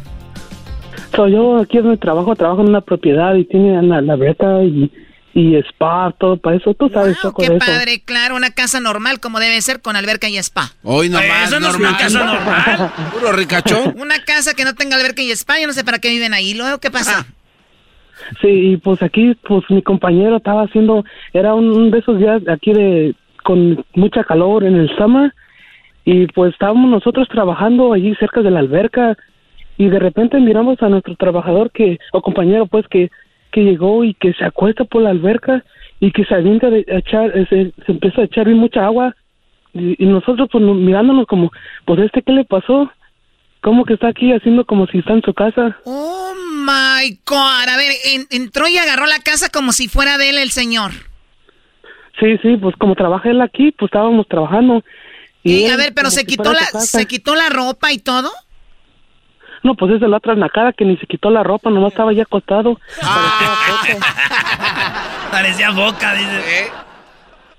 So, 1.16 1.28
yo 1.28 1.58
aquí 1.58 1.78
es 1.78 1.84
mi 1.84 1.98
trabajo, 1.98 2.36
trabajo 2.36 2.62
en 2.62 2.70
una 2.70 2.82
propiedad 2.82 3.36
y 3.36 3.46
tiene 3.46 3.80
la, 3.84 4.02
la 4.02 4.14
alberca 4.14 4.64
y, 4.64 4.92
y 5.38 5.56
spa, 5.58 6.14
todo 6.18 6.38
para 6.38 6.56
eso. 6.56 6.74
Tú 6.74 6.88
sabes, 6.90 7.20
Choco, 7.22 7.42
Qué 7.42 7.48
eso. 7.56 7.58
padre, 7.60 8.02
claro, 8.06 8.36
una 8.38 8.52
casa 8.52 8.80
normal 8.80 9.20
como 9.20 9.40
debe 9.42 9.62
ser 9.62 9.82
con 9.82 9.98
alberca 9.98 10.30
y 10.30 10.38
spa. 10.38 10.72
Hoy 10.82 11.10
nomás, 11.10 11.26
Eh, 11.26 11.44
Eso 11.44 11.60
no 11.60 11.68
es 11.68 11.74
normal. 11.74 11.90
una 11.92 11.98
casa 12.00 12.24
normal. 12.26 12.92
Puro 13.14 13.32
ricachón. 13.34 13.96
Una 14.00 14.24
casa 14.24 14.54
que 14.54 14.64
no 14.64 14.74
tenga 14.76 14.96
alberca 14.96 15.22
y 15.22 15.32
spa, 15.32 15.60
yo 15.60 15.68
no 15.68 15.74
sé 15.74 15.84
para 15.84 16.00
qué 16.00 16.10
viven 16.10 16.34
ahí. 16.34 16.54
Luego, 16.54 16.80
¿qué 16.80 16.90
pasa? 16.90 17.26
Sí, 18.42 18.48
y 18.48 18.78
pues 18.78 19.04
aquí, 19.04 19.36
pues 19.46 19.64
mi 19.70 19.82
compañero 19.82 20.38
estaba 20.38 20.64
haciendo, 20.64 21.04
era 21.34 21.54
un, 21.54 21.70
un 21.70 21.92
de 21.92 22.00
esos 22.00 22.18
días 22.18 22.42
aquí 22.48 22.72
de, 22.72 23.14
con 23.44 23.86
mucha 23.94 24.24
calor 24.24 24.64
en 24.64 24.76
el 24.78 24.90
summer, 24.98 25.34
y 26.06 26.28
pues 26.28 26.54
estábamos 26.54 26.90
nosotros 26.90 27.28
trabajando 27.28 27.92
allí 27.92 28.16
cerca 28.16 28.42
de 28.42 28.52
la 28.52 28.60
alberca, 28.60 29.18
y 29.78 29.90
de 29.90 30.00
repente 30.00 30.40
miramos 30.40 30.82
a 30.82 30.88
nuestro 30.88 31.16
trabajador 31.18 31.72
que, 31.72 32.00
o 32.14 32.22
compañero 32.22 32.68
pues 32.68 32.86
que, 32.90 33.12
que 33.56 33.62
llegó 33.64 34.04
y 34.04 34.14
que 34.16 34.34
se 34.34 34.44
acuesta 34.44 34.84
por 34.84 35.02
la 35.02 35.12
alberca, 35.12 35.64
y 36.02 36.12
que 36.12 36.26
se 36.26 36.36
avienta 36.36 36.70
de 36.70 36.84
echar, 36.90 37.32
eh, 37.38 37.46
se, 37.50 37.72
se 37.86 37.92
empieza 37.94 38.20
a 38.20 38.26
echar 38.26 38.46
bien 38.48 38.58
mucha 38.58 38.84
agua, 38.86 39.16
y, 39.74 39.96
y 40.04 40.06
nosotros 40.08 40.50
pues 40.52 40.62
no- 40.62 40.74
mirándonos 40.74 41.26
como, 41.26 41.52
pues 41.86 42.02
este 42.02 42.22
qué 42.22 42.34
le 42.34 42.44
pasó, 42.44 42.92
como 43.62 43.86
que 43.86 43.94
está 43.94 44.10
aquí 44.10 44.34
haciendo 44.34 44.66
como 44.66 44.88
si 44.88 44.98
está 44.98 45.14
en 45.14 45.22
su 45.22 45.34
casa. 45.34 45.78
Oh 45.86 46.34
my 46.36 47.18
God. 47.26 47.70
A 47.70 47.78
ver, 47.78 47.94
en- 48.14 48.28
entró 48.30 48.68
y 48.68 48.78
agarró 48.78 49.06
la 49.06 49.20
casa 49.20 49.48
como 49.50 49.72
si 49.72 49.88
fuera 49.88 50.18
de 50.18 50.32
él 50.32 50.38
el 50.38 50.52
señor. 50.52 50.92
Sí, 52.20 52.38
sí, 52.42 52.58
pues 52.58 52.76
como 52.76 52.96
trabaja 52.96 53.30
él 53.30 53.40
aquí, 53.42 53.72
pues 53.72 53.88
estábamos 53.88 54.28
trabajando. 54.28 54.84
Y, 55.44 55.64
él 55.64 55.72
a 55.72 55.78
ver, 55.78 55.94
pero 55.96 56.10
se 56.12 56.26
quitó 56.26 56.52
la, 56.52 56.60
se 56.80 57.06
quitó 57.08 57.36
la 57.36 57.48
ropa 57.50 57.94
y 57.94 58.00
todo. 58.00 58.30
No, 59.66 59.74
pues 59.74 59.94
es 59.94 60.02
la 60.02 60.18
otra 60.18 60.36
nacada 60.36 60.74
que 60.74 60.86
ni 60.86 60.96
se 60.98 61.08
quitó 61.08 61.32
la 61.32 61.42
ropa, 61.42 61.72
nomás 61.72 61.92
estaba 61.92 62.14
ya 62.14 62.22
acostado. 62.22 62.80
Parecía 65.32 65.72
boca, 65.72 66.14
dice. 66.14 66.72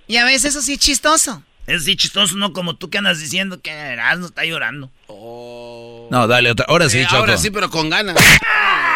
Y 0.07 0.17
a 0.17 0.25
veces 0.25 0.45
eso 0.47 0.63
sí 0.63 0.75
es 0.75 0.79
chistoso. 0.79 1.43
Es 1.67 1.85
sí 1.85 1.97
chistoso, 1.97 2.37
no 2.37 2.53
como 2.53 2.77
tú 2.77 2.91
que 2.91 2.99
andas 2.99 3.19
diciendo 3.19 3.61
que 3.61 3.73
no 4.19 4.27
está 4.27 4.45
llorando. 4.45 4.89
No, 5.09 6.29
dale 6.29 6.53
otra. 6.53 6.67
Ahora 6.69 6.89
sí, 6.89 6.99
Eh, 7.01 7.07
Choco. 7.07 7.17
ahora 7.17 7.37
sí, 7.39 7.51
pero 7.51 7.71
con 7.71 7.91
ganas. 7.91 8.15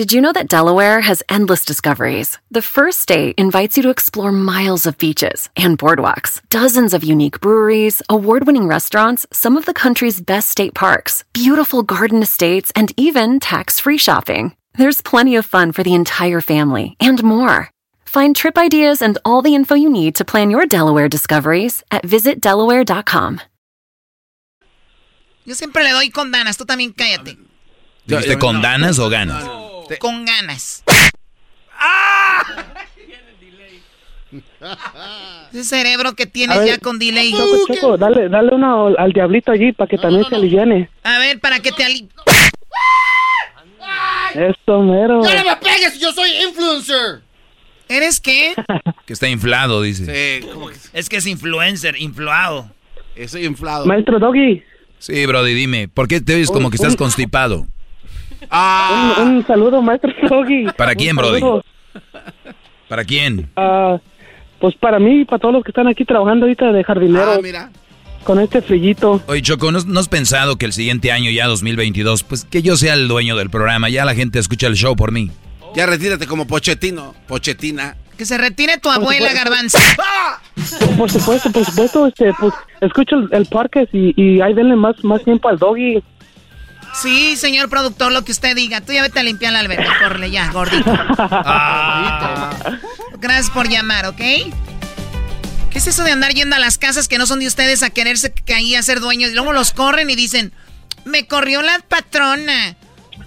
Did 0.00 0.14
you 0.14 0.22
know 0.22 0.32
that 0.32 0.48
Delaware 0.48 1.02
has 1.02 1.22
endless 1.28 1.62
discoveries? 1.62 2.38
The 2.50 2.62
first 2.62 3.00
state 3.00 3.34
invites 3.36 3.76
you 3.76 3.82
to 3.82 3.90
explore 3.90 4.32
miles 4.32 4.86
of 4.86 4.96
beaches 4.96 5.50
and 5.56 5.78
boardwalks, 5.78 6.40
dozens 6.48 6.94
of 6.94 7.04
unique 7.04 7.38
breweries, 7.42 8.00
award 8.08 8.46
winning 8.46 8.66
restaurants, 8.66 9.26
some 9.30 9.58
of 9.58 9.66
the 9.66 9.74
country's 9.74 10.18
best 10.22 10.48
state 10.48 10.72
parks, 10.72 11.22
beautiful 11.34 11.82
garden 11.82 12.22
estates, 12.22 12.72
and 12.74 12.94
even 12.96 13.40
tax 13.40 13.78
free 13.78 13.98
shopping. 13.98 14.56
There's 14.78 15.02
plenty 15.02 15.36
of 15.36 15.44
fun 15.44 15.70
for 15.70 15.82
the 15.82 15.94
entire 15.94 16.40
family 16.40 16.96
and 16.98 17.22
more. 17.22 17.68
Find 18.06 18.34
trip 18.34 18.56
ideas 18.56 19.02
and 19.02 19.18
all 19.22 19.42
the 19.42 19.54
info 19.54 19.74
you 19.74 19.90
need 19.90 20.14
to 20.14 20.24
plan 20.24 20.50
your 20.50 20.64
Delaware 20.64 21.10
discoveries 21.10 21.84
at 21.90 22.04
visitdelaware.com. 22.04 23.42
Yo 25.44 25.54
siempre 25.54 25.84
le 25.84 25.90
doy 25.90 26.08
con 26.08 26.32
ganas, 26.32 26.56
tú 26.56 26.64
también 26.64 26.94
cállate. 26.96 27.36
¿Dijiste 28.06 28.38
con 28.38 28.62
danas 28.62 28.98
o 28.98 29.10
ganas? 29.10 29.69
Con 29.98 30.24
ganas. 30.24 30.84
Ese 35.52 35.64
cerebro 35.64 36.14
que 36.14 36.26
tienes 36.26 36.58
ver, 36.58 36.68
ya 36.68 36.78
con 36.78 36.98
delay. 36.98 37.32
Choco, 37.32 37.74
Choco, 37.74 37.98
dale, 37.98 38.28
dale 38.28 38.54
uno 38.54 38.94
al, 38.96 39.12
diablito 39.12 39.50
allí 39.50 39.72
para 39.72 39.88
que 39.88 39.98
también 39.98 40.24
se 40.28 40.36
aliviane. 40.36 40.88
A 41.02 41.18
ver, 41.18 41.40
para 41.40 41.60
que 41.60 41.72
te 41.72 41.84
ali... 41.84 42.08
Esto 44.34 44.82
mero. 44.82 45.22
¡No 45.22 45.22
me 45.22 45.56
pegues! 45.56 45.98
¡Yo 45.98 46.12
soy 46.12 46.30
influencer! 46.46 47.22
¿Eres 47.88 48.20
qué? 48.20 48.54
Que 49.06 49.14
está 49.14 49.28
inflado, 49.28 49.82
dice. 49.82 50.40
Sí, 50.40 50.46
¿cómo 50.52 50.68
que 50.68 50.76
Es 50.92 51.08
que 51.08 51.16
es 51.16 51.26
influencer, 51.26 51.96
influado. 52.00 52.70
Estoy 53.16 53.44
inflado. 53.44 53.86
Maestro 53.86 54.20
Doggy, 54.20 54.62
Sí, 55.00 55.26
Brody, 55.26 55.54
dime. 55.54 55.88
¿Por 55.88 56.06
qué 56.06 56.20
te 56.20 56.34
oyes 56.34 56.50
como 56.50 56.70
que 56.70 56.76
estás 56.76 56.94
constipado? 56.94 57.66
Ah. 58.50 59.16
un, 59.20 59.28
un 59.28 59.46
saludo, 59.46 59.82
maestro 59.82 60.12
Doggy. 60.28 60.66
¿Para 60.76 60.94
quién, 60.94 61.16
Brody? 61.16 61.40
¿Para 62.88 63.04
quién? 63.04 63.50
Ah, 63.56 63.98
pues 64.58 64.74
para 64.76 64.98
mí 64.98 65.20
y 65.20 65.24
para 65.24 65.38
todos 65.38 65.54
los 65.54 65.64
que 65.64 65.70
están 65.70 65.86
aquí 65.88 66.04
trabajando 66.04 66.46
ahorita 66.46 66.72
de 66.72 66.84
jardinero. 66.84 67.32
Ah, 67.32 67.38
mira. 67.42 67.70
Con 68.24 68.38
este 68.38 68.60
frillito. 68.60 69.22
Oye, 69.28 69.40
Choco, 69.40 69.72
¿no, 69.72 69.78
no 69.86 70.00
has 70.00 70.08
pensado 70.08 70.56
que 70.56 70.66
el 70.66 70.72
siguiente 70.74 71.10
año, 71.10 71.30
ya 71.30 71.46
2022, 71.46 72.22
pues 72.24 72.44
que 72.44 72.60
yo 72.60 72.76
sea 72.76 72.92
el 72.94 73.08
dueño 73.08 73.34
del 73.36 73.48
programa? 73.48 73.88
Ya 73.88 74.04
la 74.04 74.14
gente 74.14 74.38
escucha 74.38 74.66
el 74.66 74.74
show 74.74 74.94
por 74.94 75.10
mí. 75.10 75.30
Ya 75.74 75.86
retírate 75.86 76.26
como 76.26 76.46
Pochettino. 76.46 77.14
Pochetina. 77.26 77.96
Que 78.18 78.26
se 78.26 78.36
retire 78.36 78.76
tu 78.76 78.90
abuela, 78.90 79.32
garbanzo. 79.32 79.78
Por, 79.96 80.96
por 80.98 81.10
supuesto, 81.10 81.50
por 81.50 81.64
supuesto, 81.64 82.06
este, 82.06 82.32
pues 82.38 82.52
escucho 82.82 83.16
el, 83.16 83.28
el 83.32 83.46
podcast 83.46 83.88
y, 83.94 84.12
y 84.14 84.42
ahí 84.42 84.52
denle 84.52 84.76
más, 84.76 85.02
más 85.02 85.24
tiempo 85.24 85.48
al 85.48 85.58
Doggy. 85.58 86.02
Sí, 86.94 87.36
señor 87.36 87.68
productor, 87.68 88.12
lo 88.12 88.24
que 88.24 88.32
usted 88.32 88.56
diga. 88.56 88.80
Tú 88.80 88.92
ya 88.92 89.02
vete 89.02 89.20
a 89.20 89.22
limpiar 89.22 89.52
la 89.52 89.60
alberca, 89.60 89.96
córrele 90.00 90.30
ya, 90.30 90.50
gordito. 90.50 90.90
Gracias 93.18 93.50
por 93.50 93.68
llamar, 93.68 94.06
¿ok? 94.06 94.16
¿Qué 95.70 95.78
es 95.78 95.86
eso 95.86 96.02
de 96.02 96.10
andar 96.10 96.32
yendo 96.34 96.56
a 96.56 96.58
las 96.58 96.78
casas 96.78 97.06
que 97.06 97.18
no 97.18 97.26
son 97.26 97.38
de 97.38 97.46
ustedes 97.46 97.82
a 97.82 97.90
quererse 97.90 98.32
que 98.32 98.54
ahí 98.54 98.74
a 98.74 98.82
ser 98.82 98.98
dueños? 99.00 99.30
Y 99.30 99.34
luego 99.34 99.52
los 99.52 99.72
corren 99.72 100.10
y 100.10 100.16
dicen, 100.16 100.52
me 101.04 101.26
corrió 101.26 101.62
la 101.62 101.78
patrona, 101.78 102.76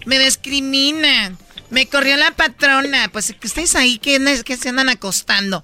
me 0.05 0.19
discriminan, 0.19 1.37
me 1.69 1.87
corrió 1.87 2.17
la 2.17 2.31
patrona. 2.31 3.09
Pues 3.11 3.33
que 3.39 3.47
estéis 3.47 3.75
ahí, 3.75 3.97
que, 3.97 4.19
que 4.43 4.57
se 4.57 4.69
andan 4.69 4.89
acostando. 4.89 5.63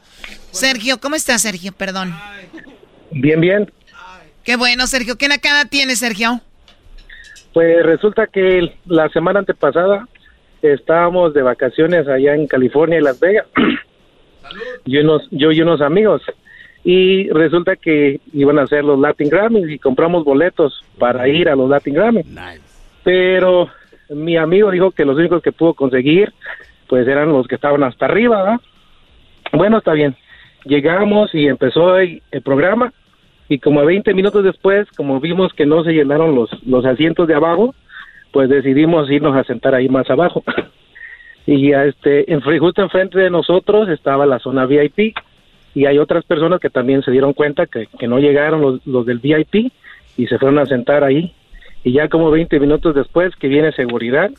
Sergio, 0.51 1.01
¿cómo 1.01 1.15
estás, 1.15 1.41
Sergio? 1.41 1.73
Perdón. 1.73 2.17
Bien, 3.11 3.41
bien. 3.41 3.71
Qué 4.43 4.55
bueno, 4.55 4.87
Sergio. 4.87 5.17
¿Qué 5.17 5.27
nacada 5.27 5.65
tienes, 5.65 5.99
Sergio? 5.99 6.41
Pues 7.53 7.83
resulta 7.83 8.27
que 8.27 8.73
la 8.85 9.09
semana 9.09 9.39
antepasada 9.39 10.07
estábamos 10.61 11.33
de 11.33 11.41
vacaciones 11.41 12.07
allá 12.07 12.35
en 12.35 12.47
California 12.47 12.99
y 12.99 13.01
Las 13.01 13.19
Vegas. 13.19 13.47
yo, 14.85 14.99
y 14.99 15.03
unos, 15.03 15.27
yo 15.31 15.51
y 15.51 15.61
unos 15.61 15.81
amigos. 15.81 16.21
Y 16.83 17.29
resulta 17.29 17.75
que 17.75 18.19
iban 18.33 18.57
a 18.59 18.63
hacer 18.63 18.83
los 18.83 18.99
Latin 18.99 19.29
Grammys 19.29 19.69
y 19.69 19.79
compramos 19.79 20.23
boletos 20.23 20.83
para 20.97 21.27
ir 21.27 21.49
a 21.49 21.55
los 21.55 21.69
Latin 21.69 21.93
Grammys. 21.93 22.25
Pero 23.03 23.69
mi 24.09 24.37
amigo 24.37 24.71
dijo 24.71 24.91
que 24.91 25.05
los 25.05 25.17
únicos 25.17 25.41
que 25.41 25.51
pudo 25.51 25.73
conseguir 25.73 26.33
pues 26.87 27.07
eran 27.07 27.31
los 27.31 27.47
que 27.47 27.55
estaban 27.55 27.83
hasta 27.83 28.05
arriba, 28.05 28.41
¿verdad? 28.41 28.59
Bueno, 29.53 29.77
está 29.77 29.93
bien. 29.93 30.15
Llegamos 30.65 31.33
y 31.35 31.47
empezó 31.47 31.97
el, 31.97 32.21
el 32.31 32.41
programa 32.41 32.91
y 33.49 33.57
como 33.57 33.83
20 33.83 34.13
minutos 34.13 34.43
después, 34.43 34.87
como 34.95 35.19
vimos 35.19 35.53
que 35.53 35.65
no 35.65 35.83
se 35.83 35.91
llenaron 35.91 36.35
los, 36.35 36.49
los 36.65 36.85
asientos 36.85 37.27
de 37.27 37.33
abajo, 37.33 37.73
pues 38.31 38.47
decidimos 38.47 39.09
irnos 39.09 39.35
a 39.35 39.43
sentar 39.43 39.73
ahí 39.73 39.89
más 39.89 40.07
abajo. 40.11 40.43
y 41.47 41.71
este, 41.73 42.25
justo 42.59 42.83
enfrente 42.83 43.19
de 43.19 43.31
nosotros 43.31 43.89
estaba 43.89 44.27
la 44.27 44.37
zona 44.37 44.67
VIP 44.67 45.15
y 45.73 45.85
hay 45.85 45.97
otras 45.97 46.23
personas 46.25 46.59
que 46.59 46.69
también 46.69 47.01
se 47.01 47.09
dieron 47.09 47.33
cuenta 47.33 47.65
que, 47.65 47.87
que 47.97 48.07
no 48.07 48.19
llegaron 48.19 48.61
los, 48.61 48.85
los 48.85 49.05
del 49.07 49.17
VIP 49.17 49.71
y 50.15 50.27
se 50.27 50.37
fueron 50.37 50.59
a 50.59 50.67
sentar 50.67 51.03
ahí. 51.03 51.33
Y 51.83 51.93
ya 51.93 52.09
como 52.09 52.29
20 52.29 52.59
minutos 52.59 52.93
después 52.93 53.33
que 53.37 53.47
viene 53.47 53.71
seguridad 53.71 54.29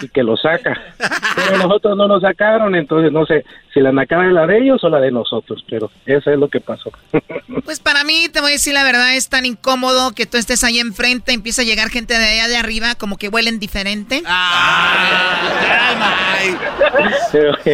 y 0.00 0.08
que 0.08 0.22
lo 0.22 0.36
saca. 0.36 0.80
Pero 1.36 1.58
nosotros 1.58 1.96
no 1.96 2.08
nos 2.08 2.22
sacaron, 2.22 2.74
entonces 2.74 3.12
no 3.12 3.24
sé 3.24 3.44
si 3.72 3.80
la 3.80 3.92
nacada 3.92 4.26
es 4.26 4.32
la 4.32 4.46
de 4.46 4.58
ellos 4.58 4.82
o 4.82 4.88
la 4.88 4.98
de 4.98 5.12
nosotros, 5.12 5.64
pero 5.68 5.90
eso 6.06 6.30
es 6.30 6.38
lo 6.38 6.48
que 6.48 6.60
pasó. 6.60 6.90
Pues 7.64 7.80
para 7.80 8.02
mí, 8.02 8.28
te 8.32 8.40
voy 8.40 8.50
a 8.50 8.52
decir 8.52 8.72
la 8.72 8.82
verdad, 8.82 9.14
es 9.14 9.28
tan 9.28 9.44
incómodo 9.44 10.12
que 10.12 10.24
tú 10.24 10.38
estés 10.38 10.64
ahí 10.64 10.78
enfrente, 10.78 11.32
empieza 11.32 11.60
a 11.60 11.64
llegar 11.66 11.90
gente 11.90 12.18
de 12.18 12.24
allá 12.24 12.48
de 12.48 12.56
arriba, 12.56 12.94
como 12.94 13.18
que 13.18 13.28
huelen 13.28 13.58
diferente. 13.58 14.22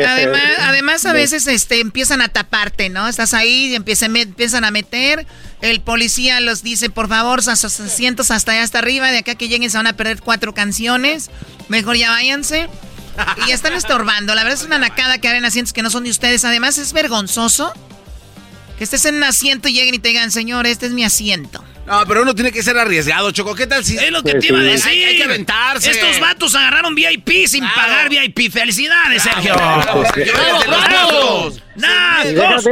Además, 0.04 0.42
además 0.62 1.06
a 1.06 1.12
veces 1.12 1.46
este, 1.46 1.80
empiezan 1.80 2.22
a 2.22 2.28
taparte, 2.28 2.88
¿no? 2.88 3.06
Estás 3.06 3.34
ahí 3.34 3.70
y 3.72 3.74
empiezan 3.76 4.64
a 4.64 4.70
meter. 4.72 5.26
El 5.64 5.80
policía 5.80 6.40
los 6.40 6.62
dice, 6.62 6.90
por 6.90 7.08
favor, 7.08 7.40
a 7.40 7.56
sus 7.56 7.80
asientos 7.80 8.30
hasta 8.30 8.52
allá 8.52 8.64
hasta 8.64 8.80
arriba. 8.80 9.10
De 9.10 9.16
acá 9.16 9.34
que 9.34 9.48
lleguen 9.48 9.70
se 9.70 9.78
van 9.78 9.86
a 9.86 9.94
perder 9.94 10.20
cuatro 10.20 10.52
canciones. 10.52 11.30
Mejor 11.68 11.96
ya 11.96 12.10
váyanse. 12.10 12.68
Y 13.42 13.48
ya 13.48 13.54
están 13.54 13.72
estorbando. 13.72 14.34
La 14.34 14.44
verdad 14.44 14.60
es 14.60 14.66
una 14.66 14.78
nacada 14.78 15.16
que 15.16 15.26
en 15.30 15.42
asientos 15.42 15.72
que 15.72 15.82
no 15.82 15.88
son 15.88 16.04
de 16.04 16.10
ustedes. 16.10 16.44
Además 16.44 16.76
es 16.76 16.92
vergonzoso 16.92 17.72
que 18.76 18.84
estés 18.84 19.06
en 19.06 19.14
un 19.14 19.24
asiento 19.24 19.68
y 19.68 19.72
lleguen 19.72 19.94
y 19.94 19.98
te 20.00 20.08
digan, 20.08 20.30
señor, 20.30 20.66
este 20.66 20.84
es 20.84 20.92
mi 20.92 21.02
asiento. 21.02 21.64
No, 21.86 22.02
pero 22.06 22.22
uno 22.22 22.34
tiene 22.34 22.50
que 22.50 22.62
ser 22.62 22.78
arriesgado, 22.78 23.30
Choco. 23.30 23.54
¿Qué 23.54 23.66
tal 23.66 23.84
si...? 23.84 23.96
Es 23.96 24.10
lo 24.10 24.22
que 24.22 24.34
te 24.34 24.46
iba 24.46 24.58
a 24.58 24.62
decir. 24.62 24.90
Hay, 24.90 25.04
hay 25.04 25.16
que 25.18 25.24
aventarse. 25.24 25.90
Estos 25.90 26.18
vatos 26.20 26.54
agarraron 26.54 26.94
VIP 26.94 27.46
sin 27.46 27.64
pagar 27.64 28.08
VIP. 28.08 28.50
Felicidades, 28.50 29.22
Sergio. 29.22 29.54
¡Bravo, 29.54 30.04
bravo! 30.66 31.52
¡Nacos! 31.76 32.64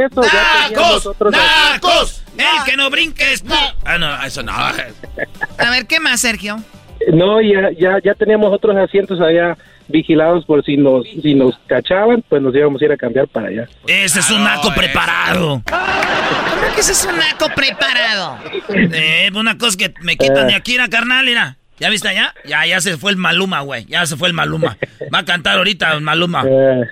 ¡Nacos! 0.73 1.09
¡Nacos! 1.31 2.23
El 2.37 2.63
que 2.65 2.75
no 2.77 2.89
brinque 2.89 3.33
es... 3.33 3.43
Ah, 3.85 3.97
no, 3.97 4.23
eso 4.23 4.41
no. 4.41 4.53
A 5.57 5.69
ver, 5.69 5.85
¿qué 5.85 5.99
más, 5.99 6.21
Sergio? 6.21 6.63
No, 7.11 7.41
ya, 7.41 7.69
ya, 7.77 7.99
ya 8.03 8.15
teníamos 8.15 8.51
otros 8.53 8.75
asientos 8.77 9.19
allá 9.21 9.57
vigilados 9.87 10.45
por 10.45 10.63
si 10.63 10.77
nos 10.77 11.05
si 11.21 11.33
nos 11.35 11.57
cachaban, 11.67 12.23
pues 12.27 12.41
nos 12.41 12.55
íbamos 12.55 12.81
a 12.81 12.85
ir 12.85 12.91
a 12.91 12.97
cambiar 12.97 13.27
para 13.27 13.47
allá. 13.47 13.67
Ese 13.87 14.19
es 14.19 14.31
un 14.31 14.43
naco 14.43 14.73
preparado. 14.73 15.61
¿Cómo 15.69 16.75
que 16.75 16.81
ese 16.81 16.91
es 16.93 17.05
un 17.05 17.17
naco 17.17 17.47
preparado? 17.55 18.37
Eh, 18.69 19.29
una 19.35 19.57
cosa 19.57 19.77
que 19.77 19.93
me 20.01 20.17
quitan 20.17 20.47
de 20.47 20.55
aquí, 20.55 20.77
la 20.77 20.87
carnal, 20.87 21.25
mira. 21.25 21.57
¿Ya 21.79 21.89
viste 21.89 22.07
allá? 22.07 22.33
Ya, 22.45 22.65
ya 22.65 22.79
se 22.79 22.97
fue 22.97 23.11
el 23.11 23.17
Maluma, 23.17 23.61
güey. 23.61 23.85
Ya 23.85 24.05
se 24.05 24.15
fue 24.15 24.27
el 24.27 24.33
Maluma. 24.33 24.77
Va 25.13 25.19
a 25.19 25.25
cantar 25.25 25.57
ahorita 25.57 25.93
el 25.93 26.01
Maluma. 26.01 26.43
Eh, 26.47 26.83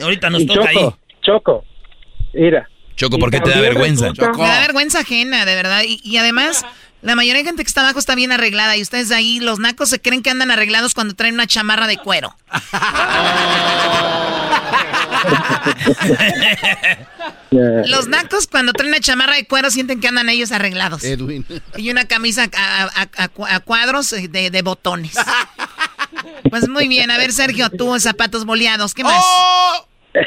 ahorita 0.00 0.30
nos 0.30 0.46
toca 0.46 0.72
Choco, 0.72 0.80
ahí. 0.80 0.94
Choco, 1.20 1.64
mira. 2.32 2.68
Choco, 2.96 3.18
¿por 3.18 3.30
qué 3.30 3.40
te 3.40 3.50
da 3.50 3.60
vergüenza? 3.60 4.10
Me 4.10 4.46
da 4.48 4.60
vergüenza 4.60 5.00
ajena, 5.00 5.44
de 5.44 5.54
verdad. 5.54 5.82
Y, 5.86 6.00
y 6.02 6.16
además, 6.16 6.64
la 7.02 7.14
mayoría 7.16 7.40
de 7.42 7.44
gente 7.48 7.62
que 7.62 7.68
está 7.68 7.82
abajo 7.82 7.98
está 7.98 8.14
bien 8.14 8.32
arreglada. 8.32 8.76
Y 8.76 8.82
ustedes 8.82 9.10
ahí, 9.10 9.40
los 9.40 9.58
nacos, 9.58 9.90
se 9.90 10.00
creen 10.00 10.22
que 10.22 10.30
andan 10.30 10.50
arreglados 10.50 10.94
cuando 10.94 11.14
traen 11.14 11.34
una 11.34 11.46
chamarra 11.46 11.86
de 11.86 11.98
cuero. 11.98 12.34
Los 17.50 18.08
nacos, 18.08 18.46
cuando 18.46 18.72
traen 18.72 18.92
una 18.92 19.00
chamarra 19.00 19.34
de 19.36 19.46
cuero, 19.46 19.70
sienten 19.70 20.00
que 20.00 20.08
andan 20.08 20.28
ellos 20.28 20.52
arreglados. 20.52 21.04
Edwin. 21.04 21.44
Y 21.76 21.90
una 21.90 22.06
camisa 22.06 22.44
a, 22.56 22.84
a- 22.84 23.08
a- 23.24 23.54
a 23.56 23.60
cuadros 23.60 24.10
de, 24.10 24.50
de 24.50 24.62
botones. 24.62 25.14
Pues 26.50 26.68
muy 26.68 26.88
bien. 26.88 27.10
A 27.10 27.18
ver, 27.18 27.32
Sergio, 27.32 27.68
tú 27.70 27.98
zapatos 28.00 28.44
boleados. 28.44 28.94
¿Qué 28.94 29.04
más? 29.04 29.22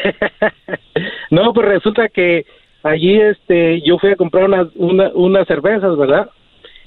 No, 1.32 1.54
pues 1.54 1.68
resulta 1.68 2.08
que 2.08 2.46
allí 2.84 3.20
este 3.20 3.82
yo 3.86 3.98
fui 4.00 4.12
a 4.12 4.16
comprar 4.16 4.46
unas 4.46 4.68
una, 4.76 5.10
unas 5.14 5.46
cervezas, 5.48 5.98
¿verdad? 5.98 6.30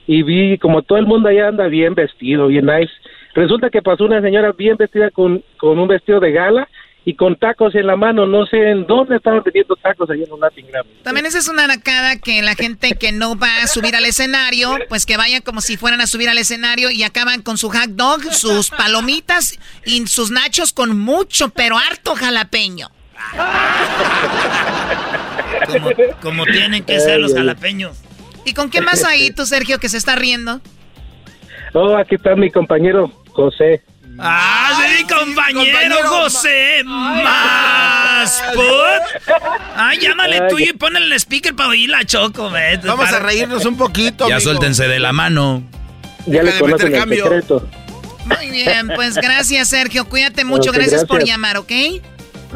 Y 0.08 0.22
vi 0.22 0.56
como 0.56 0.80
todo 0.80 0.96
el 0.96 1.06
mundo 1.06 1.28
allá 1.28 1.48
anda 1.48 1.68
bien 1.68 1.94
vestido, 1.94 2.46
bien 2.46 2.64
nice. 2.64 2.90
Resulta 3.34 3.68
que 3.68 3.82
pasó 3.82 4.06
una 4.06 4.22
señora 4.22 4.52
bien 4.52 4.78
vestida 4.78 5.10
con, 5.10 5.44
con 5.58 5.78
un 5.78 5.86
vestido 5.86 6.18
de 6.18 6.32
gala 6.32 6.66
y 7.04 7.14
con 7.14 7.36
tacos 7.36 7.74
en 7.74 7.86
la 7.86 7.94
mano. 7.94 8.26
No 8.26 8.46
sé 8.46 8.70
en 8.70 8.86
dónde 8.86 9.16
estaban 9.16 9.42
vendiendo 9.44 9.76
tacos 9.76 10.08
allá 10.08 10.24
en 10.24 10.32
un 10.32 10.40
Latin 10.40 10.66
Grammy. 10.66 10.88
También 11.02 11.26
esa 11.26 11.38
es 11.38 11.48
una 11.48 11.66
nacada 11.66 12.16
que 12.16 12.40
la 12.40 12.54
gente 12.54 12.92
que 12.92 13.12
no 13.12 13.38
va 13.38 13.62
a 13.62 13.66
subir 13.66 13.94
al 13.96 14.06
escenario, 14.06 14.78
pues 14.88 15.04
que 15.04 15.18
vayan 15.18 15.42
como 15.42 15.60
si 15.60 15.76
fueran 15.76 16.00
a 16.00 16.06
subir 16.06 16.30
al 16.30 16.38
escenario 16.38 16.90
y 16.90 17.02
acaban 17.02 17.42
con 17.42 17.58
su 17.58 17.68
hot 17.68 17.90
dog, 17.90 18.22
sus 18.32 18.70
palomitas 18.70 19.58
y 19.84 20.06
sus 20.06 20.30
nachos 20.30 20.72
con 20.72 20.98
mucho, 20.98 21.50
pero 21.50 21.76
harto 21.76 22.14
jalapeño. 22.14 22.88
Como, 25.66 25.90
como 26.22 26.46
tienen 26.46 26.82
que 26.82 26.98
ser 26.98 27.20
los 27.20 27.34
jalapeños. 27.34 28.07
¿Y 28.48 28.54
con 28.54 28.70
qué 28.70 28.80
más 28.80 29.04
ahí 29.04 29.30
tú, 29.30 29.44
Sergio, 29.44 29.78
que 29.78 29.90
se 29.90 29.98
está 29.98 30.16
riendo? 30.16 30.62
Oh, 31.74 31.96
aquí 31.98 32.14
está 32.14 32.34
mi 32.34 32.50
compañero 32.50 33.12
José. 33.30 33.82
¡Ah, 34.18 34.82
de 34.82 35.02
mi 35.02 35.08
compañero 35.08 35.96
José! 36.04 36.82
¡Más! 36.84 38.42
put. 38.54 39.34
¡Ay, 39.76 39.98
llámale 40.00 40.40
tú 40.48 40.58
y 40.58 40.72
ponle 40.72 40.98
el 40.98 41.12
speaker 41.12 41.54
para 41.54 41.68
oír 41.68 41.90
la 41.90 42.04
choco, 42.04 42.50
ve. 42.50 42.80
Vamos 42.82 43.12
a 43.12 43.18
reírnos 43.18 43.66
un 43.66 43.76
poquito. 43.76 44.28
Ya 44.28 44.36
amigo. 44.36 44.50
suéltense 44.50 44.88
de 44.88 44.98
la 44.98 45.12
mano. 45.12 45.62
Ya 46.26 46.42
le 46.42 46.58
conocen 46.58 46.92
el 46.94 46.98
cambio. 46.98 47.24
secreto. 47.24 47.68
Muy 48.24 48.50
bien, 48.50 48.90
pues 48.94 49.14
gracias, 49.14 49.68
Sergio. 49.68 50.06
Cuídate 50.06 50.44
mucho. 50.44 50.72
Gracias, 50.72 51.04
por 51.04 51.22
llamar, 51.22 51.58
¿ok? 51.58 51.72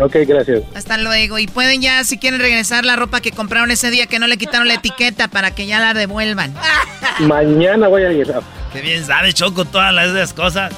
Ok, 0.00 0.16
gracias. 0.26 0.62
Hasta 0.74 0.96
luego. 0.96 1.38
Y 1.38 1.46
pueden 1.46 1.82
ya, 1.82 2.02
si 2.04 2.18
quieren 2.18 2.40
regresar 2.40 2.84
la 2.84 2.96
ropa 2.96 3.20
que 3.20 3.30
compraron 3.30 3.70
ese 3.70 3.90
día, 3.90 4.06
que 4.06 4.18
no 4.18 4.26
le 4.26 4.38
quitaron 4.38 4.66
la 4.68 4.74
etiqueta 4.74 5.28
para 5.28 5.54
que 5.54 5.66
ya 5.66 5.80
la 5.80 5.92
devuelvan. 5.94 6.54
Mañana 7.20 7.88
voy 7.88 8.04
a 8.04 8.10
llegar. 8.10 8.42
Qué 8.72 8.80
bien 8.80 9.04
sabe 9.04 9.32
Choco 9.34 9.64
todas 9.66 9.92
las- 9.92 10.08
esas 10.08 10.32
cosas. 10.32 10.72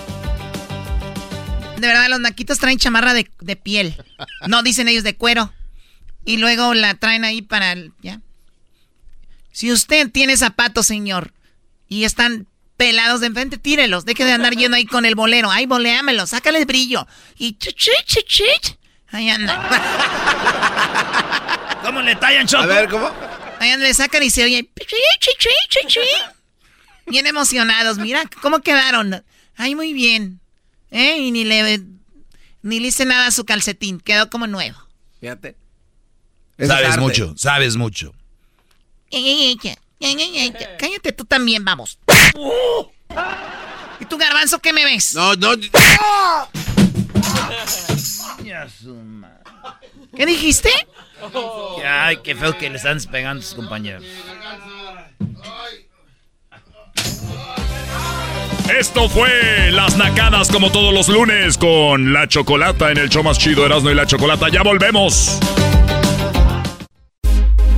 De 1.79 1.87
verdad, 1.87 2.09
los 2.09 2.21
naquitos 2.21 2.59
traen 2.59 2.79
chamarra 2.79 3.15
de, 3.15 3.31
de 3.41 3.57
piel. 3.57 3.95
No, 4.49 4.63
dicen 4.63 4.89
ellos 4.89 5.05
de 5.05 5.17
cuero. 5.17 5.53
Y 6.25 6.39
luego 6.39 6.75
la 6.75 6.95
traen 6.95 7.25
ahí 7.25 7.43
para... 7.43 7.73
el- 7.73 7.93
¿Ya? 8.03 8.21
Si 9.53 9.71
usted 9.71 10.11
tiene 10.11 10.37
zapatos, 10.37 10.87
señor, 10.87 11.33
y 11.89 12.03
están 12.05 12.49
pelados 12.77 13.21
de 13.21 13.29
enfrente, 13.29 13.59
tírelos. 13.59 14.05
Deje 14.05 14.25
de 14.25 14.33
andar 14.33 14.55
yendo 14.57 14.77
ahí 14.77 14.87
con 14.87 15.05
el 15.05 15.15
bolero. 15.15 15.51
Ay, 15.53 15.67
boleámelo, 15.67 16.27
sácale 16.27 16.59
el 16.59 16.67
brillo. 16.67 17.07
Y 17.39 17.57
chuchit, 17.59 18.05
chuchit. 18.07 18.77
Ahí 19.11 19.29
andan. 19.31 19.61
¿Cómo 21.85 22.01
le 22.03 22.17
tallan, 22.17 22.47
Choco? 22.47 22.63
A 22.63 22.67
ver, 22.67 22.89
¿cómo? 22.89 23.11
Ahí 23.61 23.71
andan, 23.71 23.89
le 23.89 23.95
sacan 23.95 24.23
y 24.23 24.31
se 24.31 24.45
oye... 24.45 24.69
"Chi, 24.79 24.87
chi, 25.21 25.31
chi, 25.39 25.49
chi, 25.69 25.87
chi". 25.87 26.01
Bien 27.07 27.27
emocionados. 27.27 27.99
Mira, 27.99 28.23
¿cómo 28.41 28.61
quedaron? 28.61 29.23
Ay, 29.57 29.75
muy 29.75 29.93
bien. 29.93 30.41
¿Eh? 30.91 31.19
Y 31.19 31.31
ni 31.31 31.45
le... 31.45 31.83
Ni 32.63 32.81
le 32.81 32.89
hice 32.89 33.05
nada 33.05 33.27
a 33.27 33.31
su 33.31 33.45
calcetín. 33.45 34.01
Quedó 34.01 34.31
como 34.31 34.47
nuevo. 34.47 34.79
Fíjate. 35.21 35.57
Eso 36.57 36.73
Sabes 36.73 36.97
mucho, 36.99 37.35
sabes 37.37 37.77
mucho. 37.77 38.15
Cállate 40.79 41.13
tú 41.13 41.25
también, 41.25 41.65
vamos. 41.65 41.99
¿Y 44.01 44.05
tú, 44.07 44.17
garbanzo, 44.19 44.59
qué 44.61 44.73
me 44.73 44.85
ves? 44.85 45.15
No, 45.15 45.35
no. 45.37 45.53
¿Qué 50.17 50.27
dijiste? 50.27 50.71
Ay, 51.85 52.19
qué 52.23 52.35
feo 52.35 52.57
que 52.57 52.71
le 52.71 52.77
están 52.77 52.99
pegando 53.11 53.41
a 53.41 53.45
sus 53.45 53.55
compañeros. 53.55 54.05
Esto 58.79 59.09
fue 59.09 59.71
Las 59.73 59.97
Nacadas 59.97 60.51
como 60.51 60.73
todos 60.73 60.93
los 60.93 61.09
lunes 61.09 61.59
con 61.59 62.13
La 62.13 62.27
Chocolata 62.27 62.91
en 62.91 62.99
el 62.99 63.09
show 63.11 63.23
más 63.23 63.39
chido 63.39 63.67
Erasmo 63.67 63.91
y 63.91 63.95
La 63.95 64.07
Chocolata. 64.07 64.49
Ya 64.49 64.63
volvemos. 64.63 65.39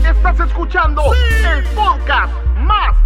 Estás 0.04 0.40
escuchando 0.40 1.02
el 1.12 1.64
podcast 1.74 2.32
más 2.58 3.05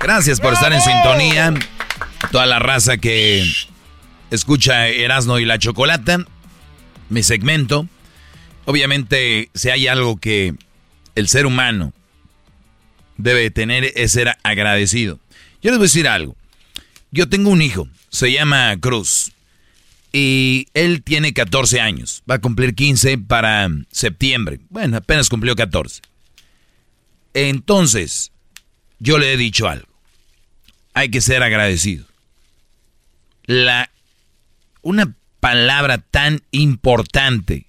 Gracias 0.00 0.40
por 0.40 0.52
estar 0.52 0.72
en 0.72 0.80
sintonía. 0.80 1.54
Toda 2.32 2.46
la 2.46 2.58
raza 2.58 2.96
que 2.98 3.44
escucha 4.30 4.88
Erasno 4.88 5.38
y 5.38 5.44
la 5.44 5.58
Chocolata. 5.58 6.24
Mi 7.08 7.22
segmento. 7.22 7.86
Obviamente, 8.64 9.50
si 9.54 9.70
hay 9.70 9.88
algo 9.88 10.16
que 10.18 10.54
el 11.14 11.28
ser 11.28 11.46
humano 11.46 11.92
debe 13.16 13.50
tener 13.50 13.92
es 13.94 14.12
ser 14.12 14.36
agradecido. 14.42 15.18
Yo 15.62 15.70
les 15.70 15.78
voy 15.78 15.84
a 15.84 15.88
decir 15.88 16.08
algo. 16.08 16.36
Yo 17.10 17.28
tengo 17.28 17.50
un 17.50 17.62
hijo, 17.62 17.88
se 18.08 18.32
llama 18.32 18.76
Cruz. 18.80 19.32
Y 20.12 20.66
él 20.74 21.02
tiene 21.02 21.32
14 21.32 21.80
años. 21.80 22.22
Va 22.28 22.36
a 22.36 22.40
cumplir 22.40 22.74
15 22.74 23.18
para 23.18 23.68
septiembre. 23.92 24.60
Bueno, 24.68 24.96
apenas 24.96 25.28
cumplió 25.28 25.54
14. 25.54 26.02
Entonces, 27.34 28.32
yo 29.00 29.18
le 29.18 29.32
he 29.32 29.36
dicho 29.36 29.68
algo. 29.68 29.88
Hay 30.94 31.10
que 31.10 31.20
ser 31.20 31.42
agradecido. 31.42 32.04
La, 33.46 33.90
una 34.82 35.14
palabra 35.40 35.98
tan 35.98 36.42
importante, 36.52 37.66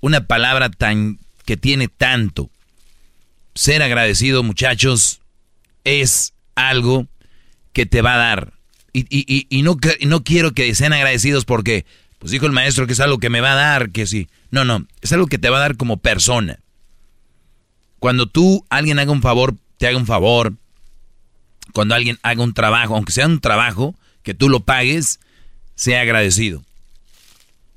una 0.00 0.26
palabra 0.26 0.70
tan 0.70 1.18
que 1.44 1.56
tiene 1.56 1.88
tanto. 1.88 2.50
Ser 3.54 3.82
agradecido, 3.82 4.42
muchachos, 4.42 5.20
es 5.84 6.32
algo 6.54 7.06
que 7.72 7.84
te 7.84 8.00
va 8.00 8.14
a 8.14 8.18
dar. 8.18 8.52
Y, 8.92 9.06
y, 9.10 9.46
y, 9.50 9.62
no, 9.62 9.76
no 10.06 10.24
quiero 10.24 10.52
que 10.52 10.74
sean 10.74 10.92
agradecidos 10.92 11.44
porque, 11.44 11.84
pues 12.18 12.30
dijo 12.30 12.46
el 12.46 12.52
maestro 12.52 12.86
que 12.86 12.92
es 12.92 13.00
algo 13.00 13.18
que 13.18 13.30
me 13.30 13.40
va 13.40 13.52
a 13.52 13.56
dar, 13.56 13.90
que 13.90 14.06
sí. 14.06 14.28
No, 14.50 14.64
no, 14.64 14.86
es 15.00 15.12
algo 15.12 15.26
que 15.26 15.38
te 15.38 15.50
va 15.50 15.58
a 15.58 15.62
dar 15.62 15.76
como 15.76 15.96
persona. 15.96 16.60
Cuando 17.98 18.26
tú, 18.26 18.66
alguien 18.68 18.98
haga 18.98 19.12
un 19.12 19.22
favor, 19.22 19.56
te 19.82 19.88
haga 19.88 19.98
un 19.98 20.06
favor. 20.06 20.52
Cuando 21.72 21.96
alguien 21.96 22.16
haga 22.22 22.44
un 22.44 22.54
trabajo, 22.54 22.94
aunque 22.94 23.10
sea 23.10 23.26
un 23.26 23.40
trabajo, 23.40 23.96
que 24.22 24.32
tú 24.32 24.48
lo 24.48 24.60
pagues, 24.60 25.18
sea 25.74 26.02
agradecido. 26.02 26.62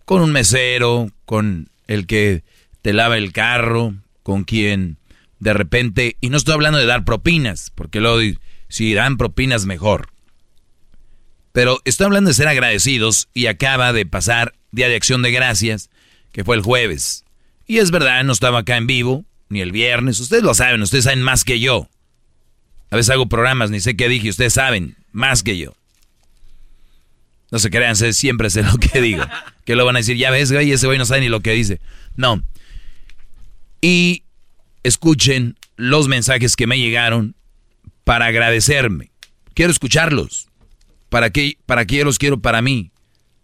Con 0.05 0.21
un 0.21 0.31
mesero, 0.31 1.09
con 1.25 1.67
el 1.87 2.05
que 2.05 2.43
te 2.83 2.93
lava 2.93 3.17
el 3.17 3.31
carro, 3.31 3.95
con 4.21 4.43
quien 4.43 4.97
de 5.39 5.53
repente, 5.53 6.15
y 6.21 6.29
no 6.29 6.37
estoy 6.37 6.53
hablando 6.53 6.77
de 6.77 6.85
dar 6.85 7.05
propinas, 7.05 7.71
porque 7.73 7.99
luego 7.99 8.19
si 8.69 8.93
dan 8.93 9.17
propinas 9.17 9.65
mejor. 9.65 10.09
Pero 11.53 11.81
estoy 11.85 12.05
hablando 12.05 12.27
de 12.27 12.35
ser 12.35 12.47
agradecidos 12.47 13.29
y 13.33 13.47
acaba 13.47 13.93
de 13.93 14.05
pasar 14.05 14.53
Día 14.69 14.89
de 14.89 14.95
Acción 14.95 15.23
de 15.23 15.31
Gracias, 15.31 15.89
que 16.31 16.43
fue 16.43 16.55
el 16.55 16.61
jueves. 16.61 17.25
Y 17.65 17.79
es 17.79 17.89
verdad, 17.89 18.23
no 18.23 18.31
estaba 18.31 18.59
acá 18.59 18.77
en 18.77 18.85
vivo, 18.85 19.25
ni 19.49 19.61
el 19.61 19.71
viernes, 19.71 20.19
ustedes 20.19 20.43
lo 20.43 20.53
saben, 20.53 20.83
ustedes 20.83 21.05
saben 21.05 21.23
más 21.23 21.43
que 21.43 21.59
yo. 21.59 21.89
A 22.95 22.97
veces 22.97 23.09
hago 23.09 23.27
programas, 23.27 23.71
ni 23.71 23.81
sé 23.81 23.97
qué 23.97 24.07
dije, 24.07 24.29
ustedes 24.29 24.53
saben 24.53 24.95
más 25.11 25.43
que 25.43 25.57
yo. 25.57 25.73
No 27.51 27.59
se 27.59 27.69
crean, 27.69 27.97
siempre 27.97 28.49
sé 28.49 28.63
lo 28.71 28.77
que 28.77 29.01
digo. 29.01 29.21
Que 29.65 29.75
lo 29.75 29.85
van 29.85 29.97
a 29.97 29.99
decir, 29.99 30.15
ya 30.15 30.31
ves, 30.31 30.49
güey, 30.49 30.71
ese 30.71 30.87
güey 30.87 30.97
no 30.97 31.03
sabe 31.03 31.19
ni 31.19 31.27
lo 31.27 31.41
que 31.41 31.51
dice. 31.51 31.81
No. 32.15 32.41
Y 33.81 34.23
escuchen 34.83 35.57
los 35.75 36.07
mensajes 36.07 36.55
que 36.55 36.67
me 36.67 36.79
llegaron 36.79 37.35
para 38.05 38.27
agradecerme. 38.27 39.11
Quiero 39.53 39.73
escucharlos. 39.73 40.47
¿Para 41.09 41.31
qué, 41.31 41.57
¿Para 41.65 41.83
qué 41.83 42.01
los 42.05 42.17
quiero 42.17 42.39
para 42.39 42.61
mí? 42.61 42.93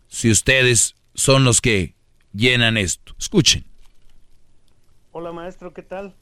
Si 0.07 0.31
ustedes 0.31 0.95
son 1.13 1.43
los 1.43 1.59
que 1.59 1.93
llenan 2.31 2.77
esto. 2.77 3.13
Escuchen. 3.19 3.65
Hola 5.11 5.33
maestro, 5.33 5.73
¿qué 5.73 5.81
tal? 5.81 6.15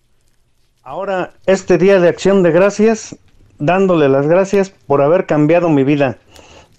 Ahora, 0.83 1.33
este 1.45 1.77
día 1.77 1.99
de 1.99 2.07
acción 2.07 2.41
de 2.41 2.51
gracias, 2.51 3.17
dándole 3.57 4.07
las 4.07 4.27
gracias 4.27 4.69
por 4.69 5.01
haber 5.01 5.25
cambiado 5.25 5.67
mi 5.69 5.83
vida. 5.83 6.17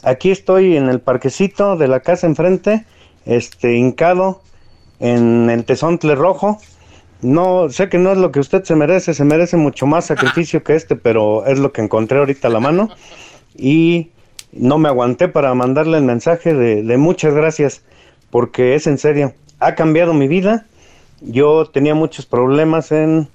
Aquí 0.03 0.31
estoy 0.31 0.75
en 0.79 0.89
el 0.89 1.01
parquecito 1.01 1.77
de 1.77 1.87
la 1.87 2.01
casa 2.01 2.27
enfrente, 2.27 2.87
este, 3.27 3.77
hincado 3.77 4.41
en 5.01 5.51
el 5.51 5.65
tesontle 5.67 6.15
rojo, 6.15 6.59
no, 7.21 7.69
sé 7.69 7.91
que 7.91 7.99
no 7.99 8.11
es 8.11 8.17
lo 8.17 8.33
que 8.33 8.41
usted 8.41 8.65
se 8.65 8.75
merece, 8.75 9.13
se 9.13 9.25
merece 9.25 9.59
mucho 9.59 9.87
más 9.87 10.07
sacrificio 10.07 10.65
que 10.65 10.77
este, 10.77 10.97
pero 10.97 11.45
es 11.45 11.59
lo 11.59 11.71
que 11.71 11.83
encontré 11.83 12.19
ahorita 12.19 12.49
a 12.49 12.51
la 12.51 12.61
mano. 12.61 12.89
Y 13.55 14.13
no 14.53 14.79
me 14.79 14.89
aguanté 14.89 15.29
para 15.29 15.55
mandarle 15.55 15.99
el 15.99 16.05
mensaje 16.05 16.55
de, 16.55 16.83
de 16.83 16.97
muchas 16.97 17.35
gracias, 17.35 17.83
porque 18.31 18.75
es 18.75 18.87
en 18.87 18.97
serio, 18.97 19.35
ha 19.59 19.75
cambiado 19.75 20.15
mi 20.15 20.27
vida. 20.27 20.65
Yo 21.21 21.67
tenía 21.67 21.95
muchos 21.95 22.25
problemas 22.25 22.93
en, 22.93 23.29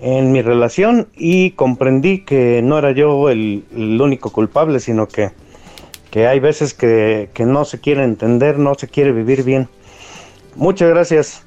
en 0.00 0.32
mi 0.32 0.42
relación 0.42 1.08
y 1.14 1.52
comprendí 1.52 2.24
que 2.24 2.60
no 2.62 2.78
era 2.78 2.92
yo 2.92 3.30
el, 3.30 3.64
único 4.00 4.30
culpable, 4.30 4.80
sino 4.80 5.08
que, 5.08 5.30
que 6.10 6.26
hay 6.26 6.40
veces 6.40 6.74
que, 6.74 7.30
que 7.32 7.44
no 7.44 7.64
se 7.64 7.80
quiere 7.80 8.04
entender, 8.04 8.58
no 8.58 8.74
se 8.74 8.88
quiere 8.88 9.12
vivir 9.12 9.42
bien. 9.42 9.68
Muchas 10.54 10.88
gracias. 10.90 11.42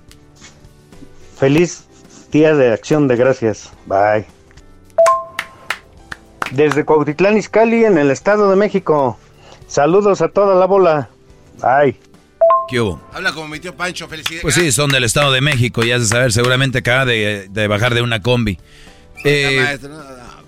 Feliz 1.38 1.88
día 2.31 2.55
de 2.55 2.71
acción 2.71 3.07
de 3.07 3.15
gracias. 3.15 3.71
Bye. 3.85 4.26
Desde 6.51 6.84
Cuautitlán 6.84 7.38
Izcalli, 7.38 7.85
en 7.85 7.97
el 7.97 8.11
Estado 8.11 8.49
de 8.49 8.55
México. 8.55 9.17
Saludos 9.67 10.21
a 10.21 10.30
toda 10.30 10.55
la 10.55 10.65
bola. 10.65 11.09
Bye. 11.61 12.09
¿Qué 12.67 12.80
hubo? 12.80 13.01
Habla 13.13 13.34
como 13.34 13.47
mi 13.47 13.59
tío 13.59 13.76
Pancho, 13.76 14.07
felicidades. 14.07 14.41
Pues 14.43 14.55
sí, 14.55 14.71
son 14.71 14.91
del 14.91 15.03
Estado 15.03 15.31
de 15.31 15.41
México, 15.41 15.84
ya 15.84 15.95
has 15.95 16.01
de 16.01 16.07
saber, 16.07 16.31
seguramente 16.31 16.77
acaba 16.80 17.05
de, 17.05 17.67
bajar 17.67 17.95
de 17.95 18.01
una 18.01 18.21
combi. 18.21 18.59
Eh, 19.26 19.80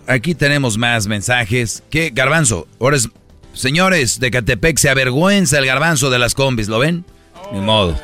aquí 0.07 0.35
tenemos 0.35 0.77
más 0.77 1.07
mensajes. 1.07 1.83
¿Qué, 1.89 2.11
Garbanzo? 2.13 2.67
Ahora 2.79 2.97
es, 2.97 3.09
señores 3.53 4.19
de 4.19 4.29
Catepec, 4.31 4.77
se 4.77 4.89
avergüenza 4.89 5.57
el 5.57 5.65
garbanzo 5.65 6.09
de 6.09 6.19
las 6.19 6.35
combis, 6.35 6.67
¿lo 6.67 6.79
ven? 6.79 7.05
Ni 7.51 7.59
modo. 7.59 7.99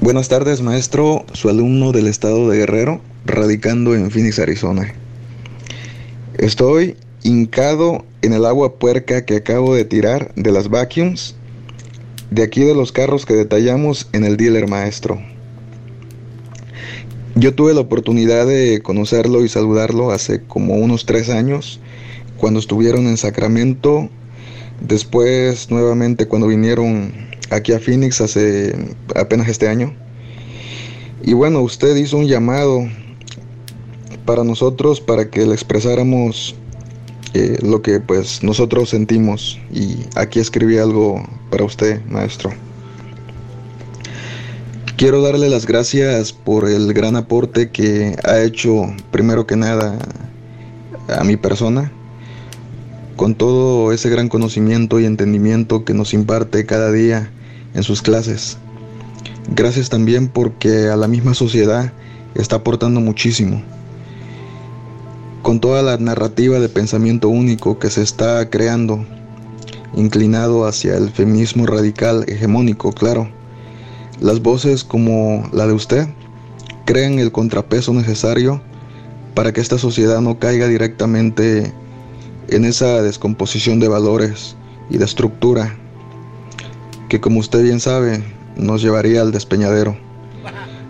Buenas 0.00 0.28
tardes, 0.28 0.60
maestro, 0.60 1.24
su 1.32 1.48
alumno 1.48 1.90
del 1.90 2.06
estado 2.06 2.48
de 2.48 2.58
Guerrero, 2.58 3.00
radicando 3.24 3.94
en 3.94 4.10
Phoenix, 4.10 4.38
Arizona. 4.38 4.94
Estoy 6.34 6.96
hincado 7.26 8.04
en 8.22 8.32
el 8.32 8.46
agua 8.46 8.74
puerca 8.74 9.24
que 9.24 9.34
acabo 9.34 9.74
de 9.74 9.84
tirar 9.84 10.32
de 10.36 10.52
las 10.52 10.68
vacuums 10.68 11.34
de 12.30 12.44
aquí 12.44 12.60
de 12.60 12.72
los 12.72 12.92
carros 12.92 13.26
que 13.26 13.34
detallamos 13.34 14.08
en 14.12 14.24
el 14.24 14.36
dealer 14.36 14.68
maestro. 14.68 15.20
Yo 17.34 17.52
tuve 17.52 17.74
la 17.74 17.80
oportunidad 17.80 18.46
de 18.46 18.80
conocerlo 18.80 19.44
y 19.44 19.48
saludarlo 19.48 20.12
hace 20.12 20.40
como 20.40 20.74
unos 20.74 21.04
tres 21.04 21.28
años, 21.28 21.80
cuando 22.36 22.60
estuvieron 22.60 23.08
en 23.08 23.16
Sacramento, 23.16 24.08
después 24.80 25.68
nuevamente 25.68 26.26
cuando 26.28 26.46
vinieron 26.46 27.12
aquí 27.50 27.72
a 27.72 27.80
Phoenix 27.80 28.20
hace 28.20 28.72
apenas 29.16 29.48
este 29.48 29.66
año. 29.66 29.94
Y 31.24 31.32
bueno, 31.32 31.60
usted 31.60 31.96
hizo 31.96 32.18
un 32.18 32.28
llamado 32.28 32.88
para 34.24 34.44
nosotros 34.44 35.00
para 35.00 35.28
que 35.28 35.44
le 35.44 35.54
expresáramos 35.54 36.54
lo 37.62 37.82
que 37.82 38.00
pues 38.00 38.42
nosotros 38.42 38.90
sentimos 38.90 39.58
y 39.72 40.04
aquí 40.14 40.38
escribí 40.38 40.78
algo 40.78 41.22
para 41.50 41.64
usted, 41.64 42.04
maestro. 42.06 42.50
Quiero 44.96 45.20
darle 45.20 45.50
las 45.50 45.66
gracias 45.66 46.32
por 46.32 46.68
el 46.68 46.94
gran 46.94 47.16
aporte 47.16 47.70
que 47.70 48.16
ha 48.24 48.40
hecho 48.40 48.86
primero 49.10 49.46
que 49.46 49.56
nada 49.56 49.98
a 51.08 51.24
mi 51.24 51.36
persona 51.36 51.92
con 53.16 53.34
todo 53.34 53.92
ese 53.92 54.08
gran 54.10 54.28
conocimiento 54.28 55.00
y 55.00 55.04
entendimiento 55.06 55.84
que 55.84 55.94
nos 55.94 56.14
imparte 56.14 56.66
cada 56.66 56.92
día 56.92 57.30
en 57.74 57.82
sus 57.82 58.02
clases. 58.02 58.58
Gracias 59.54 59.88
también 59.88 60.28
porque 60.28 60.88
a 60.88 60.96
la 60.96 61.08
misma 61.08 61.34
sociedad 61.34 61.92
está 62.34 62.56
aportando 62.56 63.00
muchísimo. 63.00 63.62
Con 65.46 65.60
toda 65.60 65.80
la 65.80 65.96
narrativa 65.96 66.58
de 66.58 66.68
pensamiento 66.68 67.28
único 67.28 67.78
que 67.78 67.88
se 67.88 68.02
está 68.02 68.50
creando, 68.50 69.06
inclinado 69.94 70.66
hacia 70.66 70.96
el 70.96 71.10
feminismo 71.10 71.66
radical 71.66 72.24
hegemónico, 72.26 72.90
claro. 72.90 73.28
Las 74.18 74.42
voces 74.42 74.82
como 74.82 75.48
la 75.52 75.68
de 75.68 75.72
usted 75.72 76.08
crean 76.84 77.20
el 77.20 77.30
contrapeso 77.30 77.92
necesario 77.92 78.60
para 79.36 79.52
que 79.52 79.60
esta 79.60 79.78
sociedad 79.78 80.20
no 80.20 80.40
caiga 80.40 80.66
directamente 80.66 81.72
en 82.48 82.64
esa 82.64 83.00
descomposición 83.00 83.78
de 83.78 83.86
valores 83.86 84.56
y 84.90 84.98
de 84.98 85.04
estructura 85.04 85.76
que 87.08 87.20
como 87.20 87.38
usted 87.38 87.62
bien 87.62 87.78
sabe 87.78 88.20
nos 88.56 88.82
llevaría 88.82 89.20
al 89.20 89.30
despeñadero. 89.30 89.96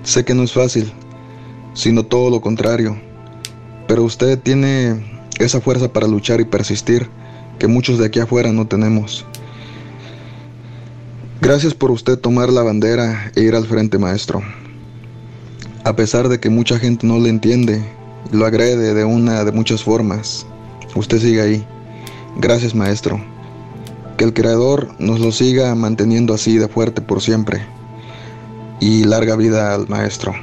Sé 0.02 0.24
que 0.24 0.32
no 0.32 0.44
es 0.44 0.52
fácil, 0.52 0.90
sino 1.74 2.06
todo 2.06 2.30
lo 2.30 2.40
contrario, 2.40 2.98
pero 3.86 4.02
usted 4.02 4.38
tiene 4.38 5.22
esa 5.38 5.60
fuerza 5.60 5.92
para 5.92 6.06
luchar 6.06 6.40
y 6.40 6.44
persistir 6.44 7.08
que 7.58 7.66
muchos 7.66 7.98
de 7.98 8.06
aquí 8.06 8.20
afuera 8.20 8.52
no 8.52 8.66
tenemos. 8.66 9.24
Gracias 11.40 11.74
por 11.74 11.90
usted 11.90 12.18
tomar 12.18 12.48
la 12.48 12.62
bandera 12.62 13.30
e 13.34 13.42
ir 13.42 13.54
al 13.54 13.66
frente, 13.66 13.98
maestro. 13.98 14.42
A 15.84 15.94
pesar 15.94 16.28
de 16.28 16.40
que 16.40 16.50
mucha 16.50 16.78
gente 16.78 17.06
no 17.06 17.18
le 17.18 17.28
entiende, 17.28 17.84
lo 18.32 18.46
agrede 18.46 18.94
de 18.94 19.04
una 19.04 19.44
de 19.44 19.52
muchas 19.52 19.82
formas, 19.82 20.46
usted 20.94 21.20
sigue 21.20 21.40
ahí. 21.40 21.66
Gracias, 22.36 22.74
maestro. 22.74 23.22
Que 24.16 24.24
el 24.24 24.32
Creador 24.32 24.88
nos 24.98 25.20
lo 25.20 25.30
siga 25.30 25.74
manteniendo 25.74 26.34
así 26.34 26.56
de 26.58 26.68
fuerte 26.68 27.02
por 27.02 27.22
siempre. 27.22 27.64
Y 28.80 29.04
larga 29.04 29.36
vida 29.36 29.74
al 29.74 29.88
maestro. 29.88 30.34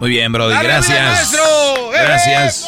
Muy 0.00 0.10
bien, 0.10 0.32
Brody, 0.32 0.54
gracias. 0.62 1.34
Gracias. 2.02 2.66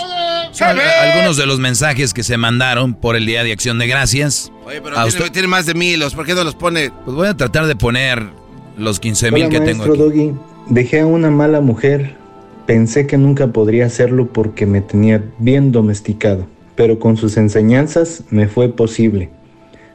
algunos 0.61 1.37
de 1.37 1.47
los 1.47 1.59
mensajes 1.59 2.15
que 2.15 2.23
se 2.23 2.37
mandaron 2.37 2.95
por 2.95 3.17
el 3.17 3.27
Día 3.27 3.45
de 3.45 3.53
Acción 3.53 3.79
de 3.79 3.87
Gracias. 3.87 4.53
Oye, 4.65 4.81
pero 4.81 4.97
tiene, 5.09 5.31
tiene, 5.31 5.49
más 5.49 5.67
de 5.67 5.75
mil, 5.75 6.03
¿por 6.15 6.27
qué 6.27 6.35
no 6.35 6.45
los 6.45 6.55
pone? 6.55 6.91
Pues 7.05 7.17
voy 7.17 7.29
a 7.29 7.37
tratar 7.37 7.67
de 7.67 7.77
poner 7.77 8.23
los 8.77 9.01
15 9.01 9.31
mil 9.33 9.49
que 9.49 9.61
tengo 9.61 9.85
aquí. 9.85 9.99
Doggy, 9.99 10.33
dejé 10.69 11.01
a 11.01 11.07
una 11.07 11.31
mala 11.31 11.61
mujer. 11.61 12.17
Pensé 12.67 13.07
que 13.07 13.17
nunca 13.17 13.49
podría 13.49 13.87
hacerlo 13.87 14.27
porque 14.27 14.67
me 14.67 14.81
tenía 14.81 15.23
bien 15.39 15.71
domesticado, 15.71 16.49
pero 16.75 16.99
con 16.99 17.17
sus 17.17 17.37
enseñanzas 17.37 18.25
me 18.31 18.49
fue 18.49 18.69
posible. 18.69 19.31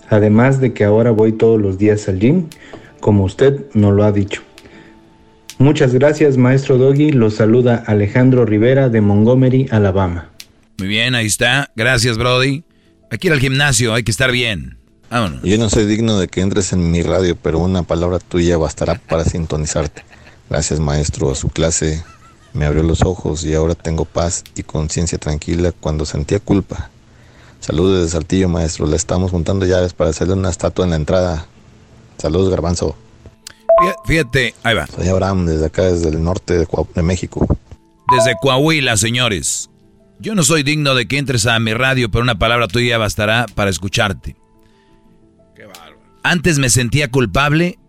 Además 0.09 0.61
de 0.61 0.73
que 0.73 0.85
ahora 0.85 1.11
voy 1.11 1.33
todos 1.33 1.59
los 1.59 1.77
días 1.77 2.07
al 2.07 2.19
gym 2.19 2.47
como 3.01 3.25
usted 3.25 3.65
nos 3.73 3.93
lo 3.93 4.05
ha 4.05 4.11
dicho. 4.13 4.41
Muchas 5.61 5.93
gracias, 5.93 6.37
maestro 6.37 6.79
Doggy. 6.79 7.11
Lo 7.11 7.29
saluda 7.29 7.83
Alejandro 7.85 8.45
Rivera 8.45 8.89
de 8.89 8.99
Montgomery, 8.99 9.67
Alabama. 9.69 10.31
Muy 10.79 10.87
bien, 10.87 11.13
ahí 11.13 11.27
está. 11.27 11.69
Gracias, 11.75 12.17
Brody. 12.17 12.63
Aquí 13.11 13.27
ir 13.27 13.33
al 13.33 13.39
gimnasio, 13.39 13.93
hay 13.93 14.01
que 14.01 14.09
estar 14.09 14.31
bien. 14.31 14.79
Vámonos. 15.11 15.43
Yo 15.43 15.59
no 15.59 15.69
soy 15.69 15.85
digno 15.85 16.17
de 16.17 16.27
que 16.29 16.41
entres 16.41 16.73
en 16.73 16.89
mi 16.89 17.03
radio, 17.03 17.37
pero 17.39 17.59
una 17.59 17.83
palabra 17.83 18.17
tuya 18.17 18.57
bastará 18.57 18.95
para 18.95 19.23
sintonizarte. 19.23 20.03
Gracias, 20.49 20.79
maestro. 20.79 21.29
A 21.29 21.35
su 21.35 21.49
clase 21.49 22.03
me 22.53 22.65
abrió 22.65 22.81
los 22.81 23.03
ojos 23.03 23.43
y 23.43 23.53
ahora 23.53 23.75
tengo 23.75 24.05
paz 24.05 24.43
y 24.55 24.63
conciencia 24.63 25.19
tranquila 25.19 25.71
cuando 25.79 26.07
sentía 26.07 26.39
culpa. 26.39 26.89
Saludos 27.59 28.01
desde 28.01 28.13
Saltillo, 28.13 28.49
maestro. 28.49 28.87
Le 28.87 28.95
estamos 28.95 29.29
juntando 29.29 29.67
llaves 29.67 29.93
para 29.93 30.09
hacerle 30.09 30.33
una 30.33 30.49
estatua 30.49 30.85
en 30.85 30.89
la 30.89 30.95
entrada. 30.95 31.45
Saludos, 32.17 32.49
Garbanzo. 32.49 32.95
Fíjate, 34.05 34.53
ahí 34.63 34.75
va. 34.75 34.87
Soy 34.87 35.07
Abraham, 35.07 35.45
desde 35.45 35.65
acá, 35.65 35.83
desde 35.83 36.09
el 36.09 36.23
norte 36.23 36.57
de, 36.57 36.67
de 36.95 37.01
México. 37.01 37.47
Desde 38.15 38.35
Coahuila, 38.41 38.97
señores. 38.97 39.69
Yo 40.19 40.35
no 40.35 40.43
soy 40.43 40.63
digno 40.63 40.93
de 40.93 41.07
que 41.07 41.17
entres 41.17 41.47
a 41.47 41.59
mi 41.59 41.73
radio, 41.73 42.11
pero 42.11 42.21
una 42.21 42.37
palabra 42.37 42.67
tuya 42.67 42.97
bastará 42.97 43.47
para 43.55 43.71
escucharte. 43.71 44.35
Qué 45.55 45.65
bárbaro. 45.65 45.97
Antes 46.23 46.59
me 46.59 46.69
sentía 46.69 47.09
culpable 47.09 47.79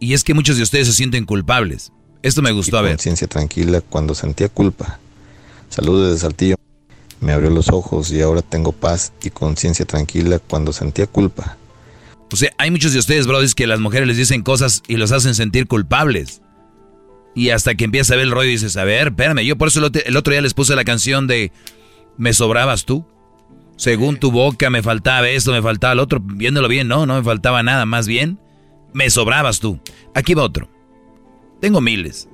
y 0.00 0.14
es 0.14 0.24
que 0.24 0.32
muchos 0.32 0.56
de 0.56 0.62
ustedes 0.62 0.86
se 0.86 0.94
sienten 0.94 1.26
culpables. 1.26 1.92
Esto 2.22 2.40
me 2.40 2.52
gustó 2.52 2.78
a 2.78 2.82
ver. 2.82 2.92
Conciencia 2.92 3.26
tranquila 3.26 3.80
cuando 3.80 4.14
sentía 4.14 4.48
culpa. 4.48 4.98
Saludos 5.68 6.08
desde 6.08 6.20
Saltillo. 6.20 6.56
Me 7.20 7.32
abrió 7.32 7.50
los 7.50 7.68
ojos 7.68 8.10
y 8.12 8.22
ahora 8.22 8.42
tengo 8.42 8.72
paz 8.72 9.12
y 9.22 9.30
conciencia 9.30 9.84
tranquila 9.84 10.38
cuando 10.38 10.72
sentía 10.72 11.06
culpa. 11.06 11.58
O 12.30 12.36
sea, 12.36 12.50
hay 12.58 12.70
muchos 12.70 12.92
de 12.92 12.98
ustedes, 12.98 13.26
brothers, 13.26 13.54
que 13.54 13.66
las 13.66 13.80
mujeres 13.80 14.06
les 14.06 14.16
dicen 14.16 14.42
cosas 14.42 14.82
y 14.86 14.96
los 14.96 15.12
hacen 15.12 15.34
sentir 15.34 15.66
culpables. 15.66 16.42
Y 17.34 17.50
hasta 17.50 17.74
que 17.74 17.84
empieza 17.84 18.14
a 18.14 18.16
ver 18.16 18.26
el 18.26 18.32
rollo 18.32 18.48
dices, 18.48 18.76
a 18.76 18.84
ver, 18.84 19.08
espérame, 19.08 19.44
yo 19.44 19.56
por 19.56 19.68
eso 19.68 19.80
el 19.80 20.16
otro 20.16 20.32
día 20.32 20.40
les 20.40 20.54
puse 20.54 20.74
la 20.74 20.84
canción 20.84 21.26
de 21.26 21.52
Me 22.16 22.32
sobrabas 22.32 22.84
tú. 22.84 23.04
Según 23.76 24.16
tu 24.16 24.32
boca 24.32 24.70
me 24.70 24.82
faltaba 24.82 25.28
esto, 25.28 25.52
me 25.52 25.62
faltaba 25.62 25.92
el 25.92 26.00
otro. 26.00 26.20
Viéndolo 26.20 26.68
bien, 26.68 26.88
no, 26.88 27.06
no 27.06 27.14
me 27.14 27.22
faltaba 27.22 27.62
nada, 27.62 27.86
más 27.86 28.08
bien 28.08 28.38
me 28.92 29.10
sobrabas 29.10 29.60
tú. 29.60 29.78
Aquí 30.14 30.34
va 30.34 30.42
otro. 30.42 30.68
Tengo 31.60 31.80
miles. 31.80 32.28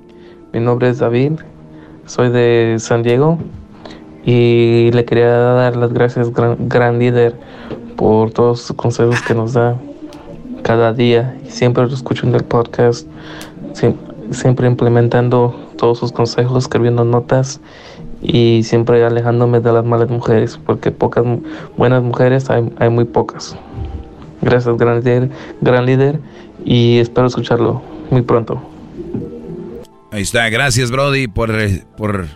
Mi 0.52 0.60
nombre 0.60 0.88
es 0.88 0.98
David, 0.98 1.32
soy 2.06 2.30
de 2.30 2.76
San 2.78 3.02
Diego 3.02 3.38
y 4.24 4.90
le 4.92 5.04
quería 5.04 5.28
dar 5.28 5.76
las 5.76 5.92
gracias, 5.92 6.30
gran, 6.32 6.98
líder, 6.98 7.38
por 7.96 8.30
todos 8.30 8.68
los 8.68 8.76
consejos 8.76 9.22
que 9.22 9.34
nos 9.34 9.52
da 9.52 9.76
cada 10.62 10.92
día. 10.92 11.36
Siempre 11.48 11.86
lo 11.86 11.94
escucho 11.94 12.26
en 12.26 12.34
el 12.34 12.44
podcast, 12.44 13.06
siempre 14.30 14.66
implementando 14.66 15.54
todos 15.76 15.98
sus 15.98 16.12
consejos, 16.12 16.64
escribiendo 16.64 17.04
notas 17.04 17.60
y 18.22 18.62
siempre 18.64 19.04
alejándome 19.04 19.60
de 19.60 19.72
las 19.72 19.84
malas 19.84 20.08
mujeres, 20.08 20.58
porque 20.64 20.90
pocas 20.90 21.24
buenas 21.76 22.02
mujeres 22.02 22.50
hay, 22.50 22.70
hay 22.78 22.88
muy 22.88 23.04
pocas. 23.04 23.56
Gracias, 24.40 24.76
gran 24.76 24.98
líder, 24.98 25.30
gran 25.60 25.86
líder, 25.86 26.20
y 26.64 26.98
espero 26.98 27.26
escucharlo 27.26 27.82
muy 28.10 28.22
pronto. 28.22 28.60
Ahí 30.10 30.22
está, 30.22 30.48
gracias 30.48 30.90
Brody 30.90 31.26
por, 31.26 31.50
por 31.96 32.26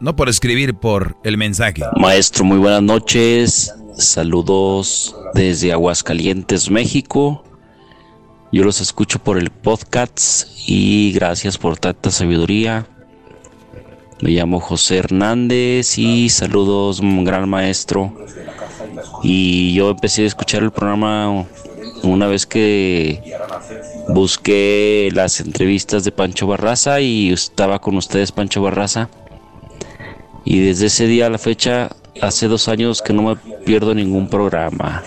no 0.00 0.16
por 0.16 0.28
escribir, 0.28 0.74
por 0.74 1.16
el 1.22 1.38
mensaje. 1.38 1.82
Maestro, 1.96 2.44
muy 2.44 2.58
buenas 2.58 2.82
noches. 2.82 3.72
Saludos 3.96 5.14
desde 5.34 5.72
Aguascalientes, 5.72 6.70
México. 6.70 7.44
Yo 8.50 8.64
los 8.64 8.80
escucho 8.80 9.18
por 9.18 9.38
el 9.38 9.50
podcast 9.50 10.48
y 10.66 11.12
gracias 11.12 11.58
por 11.58 11.78
tanta 11.78 12.10
sabiduría. 12.10 12.86
Me 14.22 14.30
llamo 14.30 14.60
José 14.60 14.98
Hernández 14.98 15.98
y 15.98 16.30
saludos, 16.30 17.00
gran 17.02 17.48
maestro. 17.48 18.16
Y 19.22 19.74
yo 19.74 19.90
empecé 19.90 20.22
a 20.22 20.26
escuchar 20.26 20.62
el 20.62 20.70
programa 20.70 21.46
una 22.02 22.26
vez 22.26 22.46
que 22.46 23.22
busqué 24.08 25.10
las 25.12 25.40
entrevistas 25.40 26.04
de 26.04 26.12
Pancho 26.12 26.46
Barraza 26.46 27.00
y 27.00 27.30
estaba 27.30 27.78
con 27.78 27.96
ustedes 27.96 28.32
Pancho 28.32 28.62
Barraza. 28.62 29.10
Y 30.44 30.60
desde 30.60 30.86
ese 30.86 31.06
día 31.06 31.26
a 31.26 31.30
la 31.30 31.38
fecha, 31.38 31.90
hace 32.20 32.48
dos 32.48 32.68
años 32.68 33.02
que 33.02 33.12
no 33.12 33.22
me 33.22 33.36
pierdo 33.64 33.94
ningún 33.94 34.28
programa. 34.28 35.02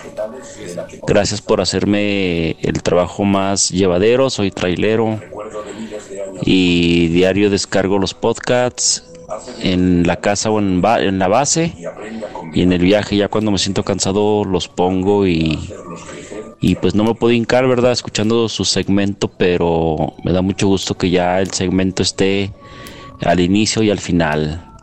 Gracias 1.07 1.41
por 1.41 1.61
hacerme 1.61 2.51
el 2.61 2.81
trabajo 2.81 3.23
más 3.23 3.69
llevadero, 3.69 4.29
soy 4.29 4.51
trailero 4.51 5.19
y 6.41 7.07
diario 7.09 7.49
descargo 7.49 7.99
los 7.99 8.13
podcasts 8.13 9.03
en 9.61 10.05
la 10.05 10.17
casa 10.17 10.49
o 10.49 10.59
en, 10.59 10.81
la 11.19 11.27
base 11.27 11.73
y 12.53 12.61
en 12.61 12.71
el 12.71 12.81
viaje 12.81 13.17
ya 13.17 13.27
cuando 13.27 13.51
me 13.51 13.57
siento 13.57 13.83
cansado 13.83 14.43
los 14.43 14.67
pongo 14.67 15.25
y, 15.25 15.59
y 16.61 16.75
pues 16.75 16.95
no 16.95 17.03
me 17.03 17.15
puedo 17.15 17.33
hincar, 17.33 17.67
¿verdad? 17.67 17.91
Escuchando 17.91 18.49
su 18.49 18.65
segmento, 18.65 19.27
pero 19.27 20.13
me 20.23 20.31
da 20.31 20.41
mucho 20.41 20.67
gusto 20.67 20.95
que 20.95 21.09
ya 21.09 21.39
el 21.41 21.51
segmento 21.51 22.03
esté 22.03 22.51
al 23.21 23.39
inicio 23.39 23.83
y 23.83 23.91
al 23.91 23.99
final. 23.99 24.74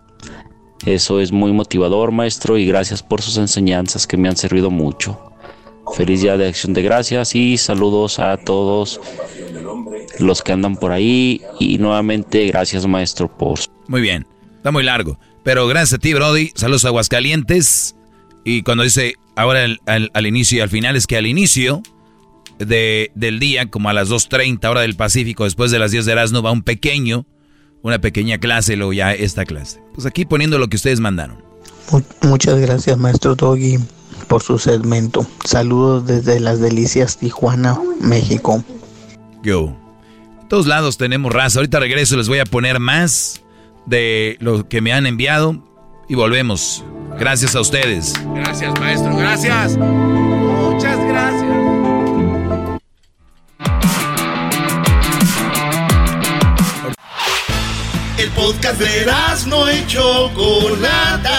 Eso 0.87 1.21
es 1.21 1.31
muy 1.31 1.53
motivador, 1.53 2.11
maestro, 2.11 2.59
y 2.59 2.67
gracias 2.67 3.03
por 3.03 3.23
sus 3.23 3.37
enseñanzas 3.37 4.07
que 4.07 4.17
me 4.17 4.29
han 4.29 4.37
servido 4.37 4.71
mucho. 4.71 5.33
Feliz 5.97 6.23
día 6.23 6.37
de 6.37 6.49
acción 6.49 6.73
de 6.75 6.83
gracias 6.83 7.35
y 7.35 7.57
saludos 7.57 8.19
a 8.19 8.37
todos 8.37 9.01
los 10.19 10.43
que 10.43 10.53
andan 10.53 10.77
por 10.77 10.91
ahí. 10.91 11.43
Y 11.61 11.79
nuevamente 11.79 12.47
gracias 12.47 12.87
maestro 12.87 13.29
por... 13.29 13.59
Muy 13.89 14.01
bien, 14.01 14.27
está 14.57 14.71
muy 14.71 14.83
largo, 14.83 15.19
pero 15.45 15.67
gracias 15.67 15.95
a 15.95 15.99
ti 15.99 16.15
Brody, 16.15 16.51
saludos 16.55 16.85
a 16.85 16.89
Aguascalientes. 16.89 17.95
Y 18.45 18.63
cuando 18.63 18.83
dice 18.85 19.15
ahora 19.37 19.67
al, 19.87 20.27
inicio 20.27 20.59
y 20.59 20.61
al 20.63 20.71
final 20.71 20.97
es 20.97 21.07
que 21.07 21.17
al 21.17 21.27
inicio 21.27 21.83
de, 22.59 23.11
del 23.15 23.39
día, 23.39 23.71
como 23.71 23.89
a 23.89 23.93
las 23.93 24.09
2.30 24.09 24.69
hora 24.69 24.81
del 24.81 24.97
Pacífico, 24.97 25.45
después 25.45 25.71
de 25.71 25.79
las 25.79 25.93
10 25.93 26.07
de 26.07 26.13
Erasmo, 26.13 26.43
va 26.43 26.51
un 26.51 26.63
pequeño 26.63 27.27
una 27.83 28.01
pequeña 28.01 28.39
clase, 28.39 28.77
luego 28.77 28.93
ya 28.93 29.13
esta 29.13 29.45
clase. 29.45 29.81
Pues 29.95 30.07
aquí 30.07 30.25
poniendo 30.25 30.59
lo 30.59 30.69
que 30.69 30.77
ustedes 30.77 31.01
mandaron. 31.01 31.43
Muchas 32.23 32.59
gracias, 32.59 32.97
maestro 32.97 33.35
Doggy, 33.35 33.79
por 34.29 34.43
su 34.43 34.59
segmento. 34.59 35.27
Saludos 35.45 36.07
desde 36.07 36.41
las 36.41 36.61
delicias 36.61 37.19
Tijuana, 37.19 37.79
México. 38.01 38.65
Yo. 39.43 39.77
todos 40.49 40.67
lados 40.67 40.97
tenemos 40.97 41.33
raza. 41.33 41.59
Ahorita 41.59 41.81
regreso, 41.81 42.17
les 42.17 42.29
voy 42.29 42.39
a 42.39 42.45
poner 42.45 42.79
más 42.79 43.43
de 43.87 44.37
lo 44.41 44.69
que 44.69 44.81
me 44.81 44.93
han 44.93 45.07
enviado 45.07 45.63
y 46.09 46.15
volvemos. 46.15 46.85
Gracias 47.19 47.57
a 47.57 47.61
ustedes. 47.61 48.15
Gracias, 48.35 48.73
maestro. 48.81 49.17
Gracias. 49.17 49.77
Podcast 58.43 58.81
de 58.81 59.07
no 59.47 59.73
y 59.73 59.87
Chocolata. 59.87 61.39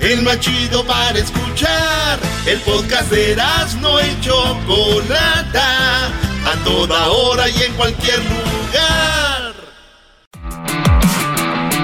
El 0.00 0.22
más 0.22 0.40
chido 0.40 0.84
para 0.84 1.16
escuchar. 1.16 2.18
El 2.46 2.58
podcast 2.60 3.10
de 3.12 3.36
no 3.80 4.00
y 4.00 4.20
Chocolata. 4.20 6.06
A 6.44 6.64
toda 6.64 7.08
hora 7.08 7.48
y 7.48 7.62
en 7.62 7.72
cualquier 7.74 8.18
lugar. 8.18 9.54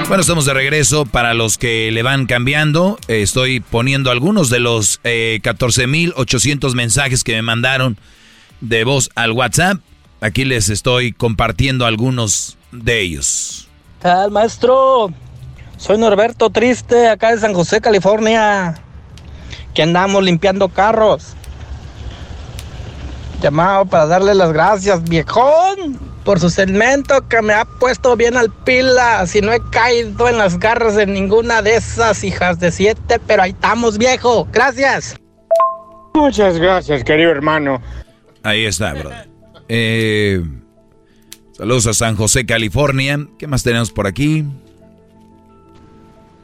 Bueno, 0.08 0.22
estamos 0.22 0.44
de 0.46 0.54
regreso. 0.54 1.06
Para 1.06 1.34
los 1.34 1.56
que 1.56 1.92
le 1.92 2.02
van 2.02 2.26
cambiando, 2.26 2.98
estoy 3.06 3.60
poniendo 3.60 4.10
algunos 4.10 4.50
de 4.50 4.58
los 4.58 5.00
eh, 5.04 5.38
14.800 5.44 6.74
mensajes 6.74 7.22
que 7.22 7.34
me 7.34 7.42
mandaron 7.42 7.96
de 8.60 8.82
voz 8.82 9.10
al 9.14 9.30
WhatsApp. 9.30 9.78
Aquí 10.20 10.44
les 10.44 10.68
estoy 10.68 11.12
compartiendo 11.12 11.86
algunos 11.86 12.58
de 12.72 13.02
ellos. 13.02 13.67
Tal 14.00 14.30
maestro, 14.30 15.12
soy 15.76 15.98
Norberto 15.98 16.50
Triste, 16.50 17.08
acá 17.08 17.32
de 17.32 17.38
San 17.38 17.52
José, 17.52 17.80
California, 17.80 18.74
que 19.74 19.82
andamos 19.82 20.22
limpiando 20.22 20.68
carros. 20.68 21.34
Llamado 23.42 23.86
para 23.86 24.06
darle 24.06 24.34
las 24.36 24.52
gracias, 24.52 25.02
viejón, 25.02 25.98
por 26.24 26.38
su 26.38 26.48
segmento 26.48 27.26
que 27.28 27.42
me 27.42 27.54
ha 27.54 27.64
puesto 27.64 28.14
bien 28.16 28.36
al 28.36 28.52
pila. 28.52 29.26
Si 29.26 29.40
no 29.40 29.52
he 29.52 29.60
caído 29.70 30.28
en 30.28 30.38
las 30.38 30.58
garras 30.60 30.94
de 30.94 31.06
ninguna 31.06 31.60
de 31.62 31.76
esas 31.76 32.22
hijas 32.22 32.60
de 32.60 32.70
siete, 32.70 33.20
pero 33.26 33.42
ahí 33.42 33.50
estamos, 33.50 33.98
viejo. 33.98 34.46
Gracias. 34.52 35.16
Muchas 36.14 36.58
gracias, 36.58 37.02
querido 37.02 37.30
hermano. 37.30 37.80
Ahí 38.44 38.64
está, 38.64 38.94
bro. 38.94 39.10
Eh, 39.68 40.42
Saludos 41.58 41.88
a 41.88 41.92
San 41.92 42.14
José, 42.14 42.46
California. 42.46 43.18
¿Qué 43.36 43.48
más 43.48 43.64
tenemos 43.64 43.90
por 43.90 44.06
aquí? 44.06 44.44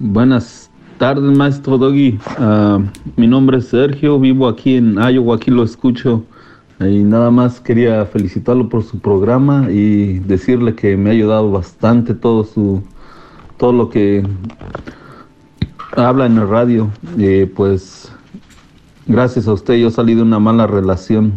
Buenas 0.01 0.69
tardes, 0.99 1.39
maestro 1.39 1.79
Doggy. 1.79 2.19
Ah, 2.37 2.81
mi 3.15 3.29
nombre 3.29 3.59
es 3.59 3.69
Sergio, 3.69 4.19
vivo 4.19 4.49
aquí 4.49 4.75
en 4.75 4.97
Iowa, 4.97 5.37
aquí 5.37 5.53
lo 5.53 5.63
escucho 5.63 6.25
Y 6.81 7.05
nada 7.05 7.31
más 7.31 7.61
quería 7.61 8.05
felicitarlo 8.07 8.69
por 8.69 8.83
su 8.83 8.99
programa 8.99 9.71
y 9.71 10.19
decirle 10.19 10.75
que 10.75 10.97
me 10.97 11.11
ha 11.11 11.13
ayudado 11.13 11.49
bastante 11.49 12.13
todo 12.13 12.43
su 12.43 12.83
todo 13.57 13.73
lo 13.73 13.91
que 13.91 14.27
habla 15.97 16.27
en 16.27 16.39
el 16.39 16.49
radio. 16.49 16.91
Pues 17.55 18.11
gracias 19.07 19.47
a 19.47 19.53
usted 19.53 19.75
yo 19.75 19.93
salí 19.93 20.17
de 20.17 20.23
una 20.23 20.41
mala 20.41 20.67
relación. 20.67 21.35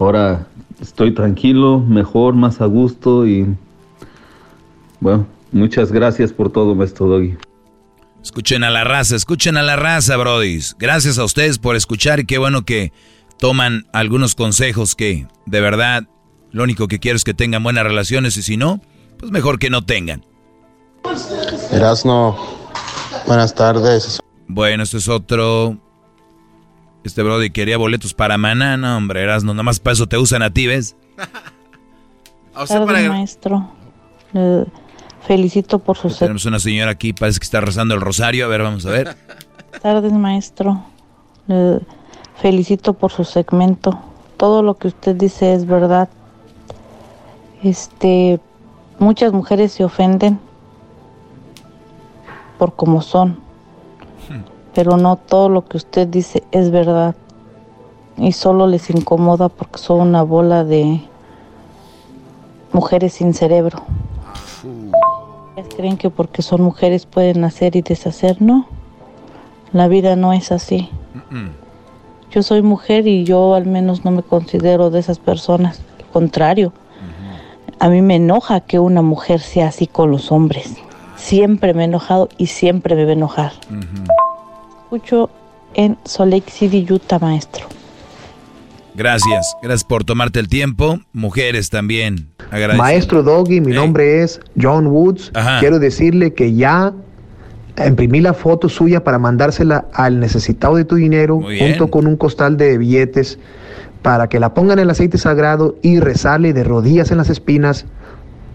Ahora 0.00 0.48
estoy 0.80 1.12
tranquilo, 1.12 1.78
mejor, 1.80 2.34
más 2.34 2.60
a 2.60 2.66
gusto 2.66 3.26
y 3.26 3.46
bueno, 5.00 5.26
muchas 5.52 5.90
gracias 5.90 6.32
por 6.32 6.52
todo, 6.52 6.74
maestro 6.74 7.06
Doggy. 7.06 7.36
Escuchen 8.22 8.64
a 8.64 8.70
la 8.70 8.84
raza, 8.84 9.16
escuchen 9.16 9.56
a 9.56 9.62
la 9.62 9.76
raza, 9.76 10.16
brodis. 10.16 10.76
Gracias 10.78 11.18
a 11.18 11.24
ustedes 11.24 11.58
por 11.58 11.74
escuchar 11.74 12.20
y 12.20 12.26
qué 12.26 12.36
bueno 12.36 12.64
que 12.64 12.92
toman 13.38 13.86
algunos 13.94 14.34
consejos 14.34 14.94
que 14.94 15.26
de 15.46 15.60
verdad 15.60 16.06
lo 16.52 16.64
único 16.64 16.88
que 16.88 16.98
quiero 16.98 17.16
es 17.16 17.24
que 17.24 17.32
tengan 17.32 17.62
buenas 17.62 17.84
relaciones 17.84 18.36
y 18.36 18.42
si 18.42 18.56
no, 18.56 18.82
pues 19.18 19.32
mejor 19.32 19.58
que 19.58 19.70
no 19.70 19.84
tengan. 19.84 20.24
Erasno, 21.72 22.36
buenas 23.26 23.54
tardes. 23.54 24.20
Bueno, 24.48 24.82
este 24.82 24.98
es 24.98 25.08
otro. 25.08 25.78
Este 27.04 27.22
Brody 27.22 27.50
quería 27.50 27.78
boletos 27.78 28.12
para 28.12 28.36
maná, 28.36 28.76
no, 28.76 28.96
hombre, 28.96 29.22
Erasno, 29.22 29.54
nomás 29.54 29.80
para 29.80 29.94
eso 29.94 30.06
te 30.06 30.18
usan 30.18 30.42
a 30.42 30.50
ti, 30.50 30.66
¿ves? 30.66 30.96
a 32.54 32.62
usted 32.62 32.84
para... 32.84 33.08
maestro. 33.08 33.70
Le 34.32 34.66
felicito 35.26 35.78
por 35.78 35.96
su... 35.96 36.08
Tenemos 36.14 36.44
una 36.44 36.58
señora 36.58 36.90
aquí, 36.90 37.12
parece 37.12 37.38
que 37.40 37.44
está 37.44 37.60
rezando 37.60 37.94
el 37.94 38.00
rosario, 38.00 38.44
a 38.44 38.48
ver, 38.48 38.62
vamos 38.62 38.84
a 38.84 38.90
ver. 38.90 39.16
Tardes, 39.82 40.12
maestro. 40.12 40.84
Le 41.46 41.80
felicito 42.40 42.92
por 42.92 43.10
su 43.10 43.24
segmento. 43.24 43.98
Todo 44.36 44.62
lo 44.62 44.76
que 44.76 44.88
usted 44.88 45.16
dice 45.16 45.54
es 45.54 45.66
verdad. 45.66 46.08
Este, 47.62 48.40
muchas 48.98 49.32
mujeres 49.32 49.72
se 49.72 49.84
ofenden 49.84 50.38
por 52.58 52.76
cómo 52.76 53.00
son. 53.00 53.38
Pero 54.74 54.96
no 54.96 55.16
todo 55.16 55.48
lo 55.48 55.66
que 55.66 55.76
usted 55.76 56.06
dice 56.08 56.44
es 56.52 56.70
verdad. 56.70 57.14
Y 58.16 58.32
solo 58.32 58.66
les 58.66 58.90
incomoda 58.90 59.48
porque 59.48 59.78
son 59.78 60.00
una 60.00 60.22
bola 60.22 60.64
de 60.64 61.00
mujeres 62.72 63.14
sin 63.14 63.34
cerebro. 63.34 63.82
creen 65.76 65.96
que 65.96 66.10
porque 66.10 66.42
son 66.42 66.62
mujeres 66.62 67.06
pueden 67.06 67.44
hacer 67.44 67.76
y 67.76 67.82
deshacer? 67.82 68.40
No. 68.40 68.66
La 69.72 69.88
vida 69.88 70.16
no 70.16 70.32
es 70.32 70.52
así. 70.52 70.88
Yo 72.30 72.42
soy 72.42 72.62
mujer 72.62 73.06
y 73.06 73.24
yo 73.24 73.54
al 73.54 73.66
menos 73.66 74.04
no 74.04 74.10
me 74.10 74.22
considero 74.22 74.90
de 74.90 75.00
esas 75.00 75.18
personas. 75.18 75.80
Al 75.98 76.06
contrario, 76.12 76.72
a 77.78 77.88
mí 77.88 78.02
me 78.02 78.16
enoja 78.16 78.60
que 78.60 78.78
una 78.78 79.02
mujer 79.02 79.40
sea 79.40 79.68
así 79.68 79.86
con 79.86 80.10
los 80.10 80.30
hombres. 80.32 80.76
Siempre 81.16 81.74
me 81.74 81.82
he 81.82 81.84
enojado 81.86 82.28
y 82.36 82.46
siempre 82.46 82.94
me 82.94 83.04
va 83.04 83.10
a 83.10 83.14
enojar. 83.14 83.52
Escucho 84.90 85.30
en 85.74 85.96
Lake 86.18 86.50
City, 86.50 86.84
Utah, 86.90 87.20
maestro. 87.20 87.64
Gracias, 88.96 89.54
gracias 89.62 89.84
por 89.84 90.02
tomarte 90.02 90.40
el 90.40 90.48
tiempo. 90.48 90.98
Mujeres 91.12 91.70
también. 91.70 92.26
Maestro 92.76 93.22
Doggy, 93.22 93.60
mi 93.60 93.72
nombre 93.72 94.24
es 94.24 94.40
John 94.60 94.88
Woods. 94.88 95.30
Quiero 95.60 95.78
decirle 95.78 96.34
que 96.34 96.56
ya 96.56 96.92
imprimí 97.86 98.18
la 98.20 98.34
foto 98.34 98.68
suya 98.68 99.04
para 99.04 99.20
mandársela 99.20 99.84
al 99.94 100.18
necesitado 100.18 100.74
de 100.74 100.84
tu 100.84 100.96
dinero 100.96 101.40
junto 101.40 101.88
con 101.88 102.08
un 102.08 102.16
costal 102.16 102.56
de 102.56 102.76
billetes 102.76 103.38
para 104.02 104.28
que 104.28 104.40
la 104.40 104.54
pongan 104.54 104.80
en 104.80 104.86
el 104.86 104.90
aceite 104.90 105.18
sagrado 105.18 105.76
y 105.82 106.00
rezarle 106.00 106.52
de 106.52 106.64
rodillas 106.64 107.12
en 107.12 107.18
las 107.18 107.30
espinas 107.30 107.86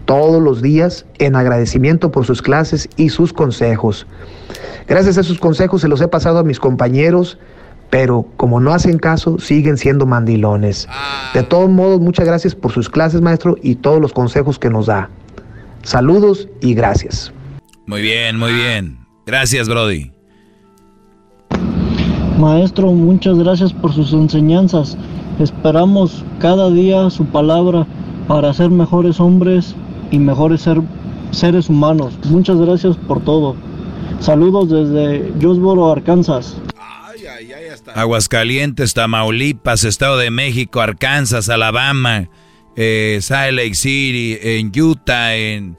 todos 0.06 0.42
los 0.42 0.62
días 0.62 1.04
en 1.18 1.36
agradecimiento 1.36 2.10
por 2.10 2.24
sus 2.24 2.40
clases 2.40 2.88
y 2.96 3.10
sus 3.10 3.32
consejos. 3.32 4.06
Gracias 4.88 5.18
a 5.18 5.22
sus 5.22 5.38
consejos 5.38 5.82
se 5.82 5.88
los 5.88 6.00
he 6.00 6.08
pasado 6.08 6.38
a 6.38 6.44
mis 6.44 6.58
compañeros, 6.58 7.38
pero 7.90 8.26
como 8.36 8.60
no 8.60 8.72
hacen 8.72 8.98
caso, 8.98 9.38
siguen 9.38 9.76
siendo 9.76 10.06
mandilones. 10.06 10.88
De 11.34 11.42
todos 11.42 11.68
modos, 11.68 12.00
muchas 12.00 12.26
gracias 12.26 12.54
por 12.54 12.72
sus 12.72 12.88
clases, 12.88 13.20
maestro, 13.20 13.56
y 13.62 13.74
todos 13.74 14.00
los 14.00 14.12
consejos 14.12 14.58
que 14.58 14.70
nos 14.70 14.86
da. 14.86 15.10
Saludos 15.82 16.48
y 16.60 16.74
gracias. 16.74 17.32
Muy 17.86 18.02
bien, 18.02 18.38
muy 18.38 18.52
bien. 18.52 18.98
Gracias, 19.26 19.68
Brody. 19.68 20.10
Maestro, 22.38 22.92
muchas 22.92 23.38
gracias 23.38 23.72
por 23.72 23.92
sus 23.92 24.12
enseñanzas. 24.12 24.96
Esperamos 25.38 26.24
cada 26.38 26.70
día 26.70 27.08
su 27.10 27.24
palabra 27.26 27.86
para 28.28 28.52
ser 28.52 28.70
mejores 28.70 29.20
hombres 29.20 29.74
y 30.10 30.18
mejores 30.18 30.62
ser, 30.62 30.80
seres 31.30 31.68
humanos. 31.68 32.18
Muchas 32.24 32.58
gracias 32.58 32.96
por 32.96 33.22
todo. 33.24 33.56
Saludos 34.20 34.70
desde 34.70 35.32
Jonesboro, 35.40 35.90
Arkansas. 35.92 36.56
Aguascalientes, 37.94 38.94
Tamaulipas, 38.94 39.84
Estado 39.84 40.18
de 40.18 40.30
México, 40.30 40.80
Arkansas, 40.80 41.48
Alabama, 41.48 42.28
eh, 42.76 43.18
Salt 43.20 43.54
Lake 43.54 43.74
City, 43.74 44.38
en 44.40 44.72
Utah, 44.74 45.34
en 45.36 45.78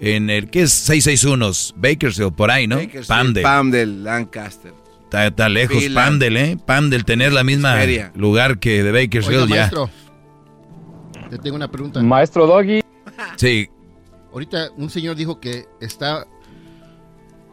en 0.00 0.30
el 0.30 0.48
que 0.50 0.62
es 0.62 0.72
661, 0.72 1.74
Bakersfield, 1.76 2.32
por 2.34 2.50
ahí, 2.50 2.66
¿no? 2.66 2.78
Pamdel. 3.06 3.42
Pamdel, 3.42 4.04
Lancaster. 4.04 4.72
Está, 5.10 5.48
lejos, 5.48 5.82
Pamdel, 5.94 6.36
¿eh? 6.36 6.56
Pamdel, 6.64 7.04
tener 7.04 7.32
la 7.32 7.42
misma 7.42 7.78
lugar 8.14 8.58
que 8.58 8.82
de 8.82 8.92
Bakersfield 8.92 9.48
ya. 9.48 9.56
Maestro, 9.56 9.90
te 11.30 11.38
tengo 11.38 11.56
una 11.56 11.68
pregunta. 11.68 12.02
Maestro 12.02 12.46
Doggy. 12.46 12.80
Sí. 13.36 13.68
Ahorita 14.32 14.70
un 14.76 14.90
señor 14.90 15.16
dijo 15.16 15.40
que 15.40 15.66
está 15.80 16.26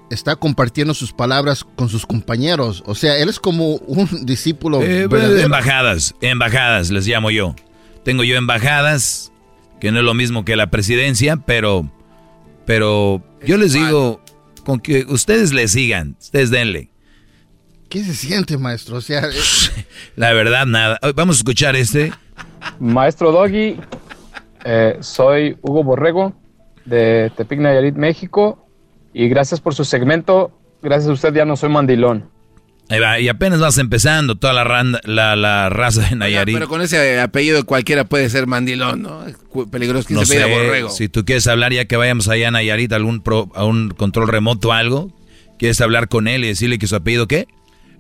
está 0.09 0.35
compartiendo 0.35 0.93
sus 0.93 1.11
palabras 1.13 1.65
con 1.75 1.89
sus 1.89 2.05
compañeros. 2.05 2.83
O 2.85 2.95
sea, 2.95 3.17
él 3.17 3.29
es 3.29 3.39
como 3.39 3.75
un 3.75 4.07
discípulo. 4.25 4.81
Eh, 4.81 5.07
embajadas, 5.41 6.15
embajadas 6.21 6.91
les 6.91 7.07
llamo 7.07 7.31
yo. 7.31 7.55
Tengo 8.03 8.23
yo 8.23 8.35
embajadas, 8.35 9.31
que 9.79 9.91
no 9.91 9.99
es 9.99 10.05
lo 10.05 10.13
mismo 10.13 10.45
que 10.45 10.55
la 10.55 10.69
presidencia, 10.69 11.37
pero 11.37 11.89
pero 12.65 13.23
yo 13.45 13.57
les 13.57 13.73
digo, 13.73 14.21
con 14.63 14.79
que 14.79 15.05
ustedes 15.07 15.53
le 15.53 15.67
sigan, 15.67 16.17
ustedes 16.19 16.49
denle. 16.49 16.89
¿Qué 17.89 18.03
se 18.03 18.15
siente, 18.15 18.57
maestro? 18.57 18.97
O 18.97 19.01
sea, 19.01 19.23
la 20.15 20.33
verdad, 20.33 20.65
nada. 20.65 20.99
Vamos 21.15 21.37
a 21.37 21.39
escuchar 21.39 21.75
este. 21.75 22.11
Maestro 22.79 23.31
Doggy, 23.31 23.77
eh, 24.65 24.97
soy 24.99 25.57
Hugo 25.61 25.83
Borrego 25.83 26.33
de 26.85 27.31
Tepic 27.37 27.59
Nayarit, 27.59 27.95
México. 27.95 28.67
Y 29.13 29.29
gracias 29.29 29.61
por 29.61 29.75
su 29.75 29.85
segmento. 29.85 30.51
Gracias 30.81 31.09
a 31.09 31.13
usted 31.13 31.33
ya 31.33 31.45
no 31.45 31.55
soy 31.55 31.69
mandilón. 31.69 32.29
Ahí 32.89 32.99
va, 32.99 33.19
y 33.19 33.29
apenas 33.29 33.59
vas 33.59 33.77
empezando 33.79 34.35
toda 34.35 34.53
la, 34.53 35.35
la, 35.35 35.69
raza 35.69 36.01
de 36.07 36.15
Nayarit. 36.15 36.55
pero 36.55 36.67
con 36.67 36.81
ese 36.81 37.19
apellido 37.19 37.65
cualquiera 37.65 38.03
puede 38.03 38.29
ser 38.29 38.45
mandilón, 38.45 39.01
¿no? 39.01 39.23
Peligroso 39.71 40.07
que 40.07 40.13
no 40.13 40.25
se 40.25 40.37
sé, 40.37 40.45
borrego. 40.45 40.89
Si 40.89 41.09
tú 41.09 41.25
quieres 41.25 41.47
hablar 41.47 41.73
ya 41.73 41.85
que 41.85 41.97
vayamos 41.97 42.27
allá 42.27 42.49
a 42.49 42.51
Nayarit 42.51 42.91
algún 42.93 43.23
a 43.55 43.65
un 43.65 43.89
control 43.89 44.27
remoto 44.27 44.69
o 44.69 44.71
algo, 44.73 45.11
¿quieres 45.57 45.81
hablar 45.81 46.09
con 46.09 46.27
él 46.27 46.43
y 46.43 46.47
decirle 46.49 46.77
que 46.77 46.85
su 46.85 46.95
apellido 46.95 47.27
qué? 47.27 47.47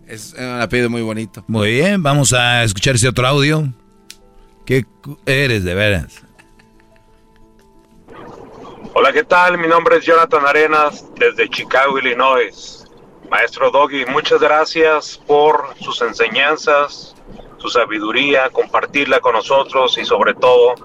Es 0.07 0.35
un 0.37 0.61
apellido 0.61 0.91
muy 0.91 1.01
bonito. 1.01 1.43
Muy 1.47 1.71
bien, 1.71 2.03
vamos 2.03 2.33
a 2.33 2.63
escuchar 2.63 2.95
ese 2.95 3.07
otro 3.07 3.25
audio. 3.25 3.73
¿Qué 4.67 4.85
eres 5.25 5.63
de 5.63 5.73
veras? 5.73 6.24
Hola, 8.97 9.11
¿qué 9.11 9.25
tal? 9.25 9.57
Mi 9.57 9.67
nombre 9.67 9.97
es 9.97 10.05
Jonathan 10.05 10.47
Arenas 10.47 11.03
desde 11.19 11.49
Chicago, 11.49 11.99
Illinois. 11.99 12.85
Maestro 13.29 13.69
Doggy, 13.69 14.05
muchas 14.05 14.39
gracias 14.39 15.19
por 15.27 15.75
sus 15.81 16.01
enseñanzas, 16.01 17.13
su 17.57 17.67
sabiduría, 17.67 18.49
compartirla 18.51 19.19
con 19.19 19.33
nosotros 19.33 19.97
y 19.97 20.05
sobre 20.05 20.33
todo 20.33 20.75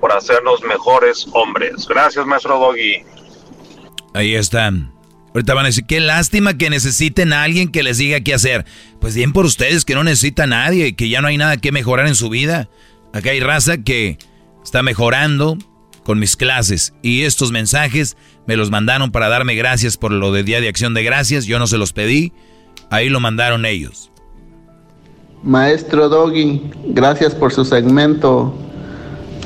por 0.00 0.10
hacernos 0.10 0.60
mejores 0.64 1.28
hombres. 1.34 1.86
Gracias, 1.86 2.26
Maestro 2.26 2.58
Doggy. 2.58 3.04
Ahí 4.12 4.34
están. 4.34 4.92
Ahorita 5.32 5.54
van 5.54 5.66
a 5.66 5.68
decir, 5.68 5.86
qué 5.86 6.00
lástima 6.00 6.58
que 6.58 6.68
necesiten 6.68 7.32
a 7.32 7.44
alguien 7.44 7.70
que 7.70 7.84
les 7.84 7.96
diga 7.96 8.22
qué 8.22 8.34
hacer. 8.34 8.66
Pues 9.00 9.14
bien 9.14 9.32
por 9.32 9.44
ustedes 9.44 9.84
que 9.84 9.94
no 9.94 10.02
necesitan 10.02 10.52
a 10.52 10.64
nadie, 10.64 10.96
que 10.96 11.08
ya 11.08 11.20
no 11.20 11.28
hay 11.28 11.36
nada 11.36 11.56
que 11.58 11.70
mejorar 11.70 12.08
en 12.08 12.16
su 12.16 12.28
vida. 12.28 12.68
Acá 13.12 13.30
hay 13.30 13.38
raza 13.38 13.78
que 13.78 14.18
está 14.64 14.82
mejorando 14.82 15.58
con 16.04 16.18
mis 16.18 16.36
clases 16.36 16.92
y 17.02 17.22
estos 17.22 17.52
mensajes 17.52 18.16
me 18.46 18.56
los 18.56 18.70
mandaron 18.70 19.12
para 19.12 19.28
darme 19.28 19.54
gracias 19.54 19.96
por 19.96 20.12
lo 20.12 20.32
de 20.32 20.42
Día 20.42 20.60
de 20.60 20.68
Acción 20.68 20.94
de 20.94 21.02
Gracias. 21.02 21.46
Yo 21.46 21.58
no 21.58 21.66
se 21.66 21.78
los 21.78 21.92
pedí. 21.92 22.32
Ahí 22.90 23.08
lo 23.08 23.20
mandaron 23.20 23.64
ellos. 23.64 24.10
Maestro 25.42 26.08
Doggy, 26.08 26.62
gracias 26.86 27.34
por 27.34 27.52
su 27.52 27.64
segmento. 27.64 28.54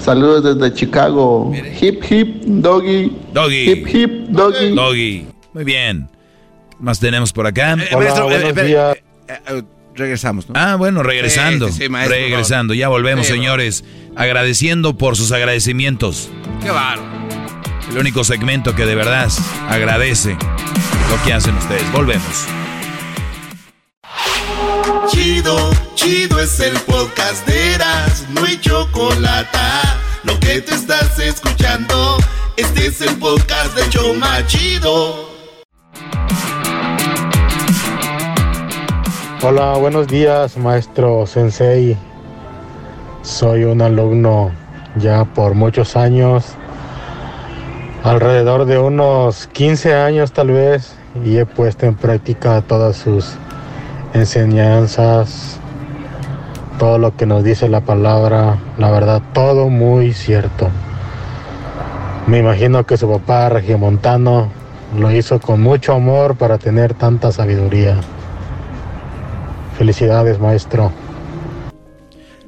Saludos 0.02 0.44
desde 0.44 0.74
Chicago. 0.74 1.52
Hip 1.80 2.02
hip 2.10 2.44
doggy. 2.44 3.12
Doggy. 3.32 3.70
Hip 3.70 3.88
hip 3.88 4.10
doggy. 4.28 4.74
Doggy. 4.74 5.26
Muy 5.54 5.64
bien. 5.64 6.08
¿Qué 6.70 6.76
más 6.80 7.00
tenemos 7.00 7.32
por 7.32 7.46
acá? 7.46 7.74
Eh, 7.74 7.94
Hola, 7.94 8.22
buenos 8.24 8.54
días. 8.54 8.96
Regresamos, 9.96 10.48
¿no? 10.48 10.54
Ah, 10.56 10.76
bueno, 10.76 11.02
regresando. 11.02 11.68
regresando, 12.08 12.74
ya 12.74 12.88
volvemos, 12.88 13.26
señores. 13.26 13.84
Agradeciendo 14.14 14.96
por 14.96 15.16
sus 15.16 15.32
agradecimientos. 15.32 16.30
Qué 16.62 16.70
barro. 16.70 17.02
El 17.90 17.98
único 17.98 18.24
segmento 18.24 18.74
que 18.74 18.86
de 18.86 18.94
verdad 18.94 19.30
agradece 19.68 20.36
lo 21.10 21.24
que 21.24 21.32
hacen 21.32 21.54
ustedes. 21.56 21.90
Volvemos. 21.92 22.46
Chido, 25.10 25.70
chido 25.94 26.40
es 26.40 26.58
el 26.60 26.76
podcast 26.80 27.46
de 27.46 27.74
Eras, 27.74 28.26
no 28.30 28.44
hay 28.44 28.58
chocolate. 28.60 29.58
Lo 30.24 30.38
que 30.40 30.60
te 30.60 30.74
estás 30.74 31.18
escuchando, 31.18 32.18
este 32.56 32.86
es 32.86 33.00
el 33.00 33.16
podcast 33.16 33.76
de 33.76 33.88
Choma 33.90 34.44
Chido. 34.46 35.35
Hola, 39.42 39.76
buenos 39.76 40.06
días, 40.06 40.56
maestro 40.56 41.26
Sensei. 41.26 41.94
Soy 43.20 43.64
un 43.64 43.82
alumno 43.82 44.50
ya 44.96 45.26
por 45.26 45.54
muchos 45.54 45.94
años, 45.94 46.46
alrededor 48.02 48.64
de 48.64 48.78
unos 48.78 49.46
15 49.48 49.94
años 49.94 50.32
tal 50.32 50.52
vez, 50.52 50.94
y 51.22 51.36
he 51.36 51.44
puesto 51.44 51.84
en 51.84 51.96
práctica 51.96 52.62
todas 52.62 52.96
sus 52.96 53.34
enseñanzas, 54.14 55.60
todo 56.78 56.98
lo 56.98 57.14
que 57.14 57.26
nos 57.26 57.44
dice 57.44 57.68
la 57.68 57.82
palabra, 57.82 58.56
la 58.78 58.90
verdad, 58.90 59.20
todo 59.34 59.68
muy 59.68 60.14
cierto. 60.14 60.70
Me 62.26 62.38
imagino 62.38 62.86
que 62.86 62.96
su 62.96 63.06
papá 63.06 63.50
regiomontano 63.50 64.48
lo 64.98 65.10
hizo 65.12 65.40
con 65.40 65.60
mucho 65.60 65.92
amor 65.92 66.36
para 66.36 66.56
tener 66.56 66.94
tanta 66.94 67.32
sabiduría. 67.32 68.00
Felicidades, 69.78 70.38
maestro. 70.38 70.92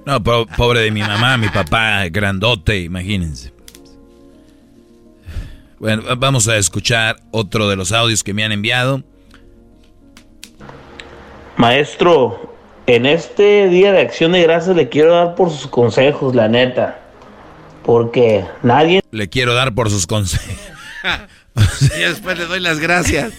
No, 0.06 0.22
pobre 0.22 0.80
de 0.80 0.90
mi 0.90 1.02
mamá, 1.02 1.36
mi 1.36 1.48
papá, 1.48 2.08
grandote, 2.08 2.80
imagínense. 2.80 3.52
Bueno, 5.78 6.02
vamos 6.16 6.48
a 6.48 6.56
escuchar 6.56 7.16
otro 7.30 7.68
de 7.68 7.76
los 7.76 7.92
audios 7.92 8.24
que 8.24 8.32
me 8.32 8.42
han 8.42 8.52
enviado. 8.52 9.02
Maestro, 11.58 12.54
en 12.86 13.04
este 13.04 13.68
día 13.68 13.92
de 13.92 14.00
acción 14.00 14.32
de 14.32 14.42
gracias 14.42 14.74
le 14.74 14.88
quiero 14.88 15.14
dar 15.14 15.34
por 15.34 15.50
sus 15.50 15.66
consejos, 15.66 16.34
la 16.34 16.48
neta. 16.48 16.98
Porque 17.84 18.46
nadie... 18.62 19.02
Le 19.10 19.28
quiero 19.28 19.52
dar 19.52 19.74
por 19.74 19.90
sus 19.90 20.06
consejos. 20.06 20.56
y 21.96 22.00
después 22.00 22.38
le 22.38 22.46
doy 22.46 22.60
las 22.60 22.80
gracias. 22.80 23.34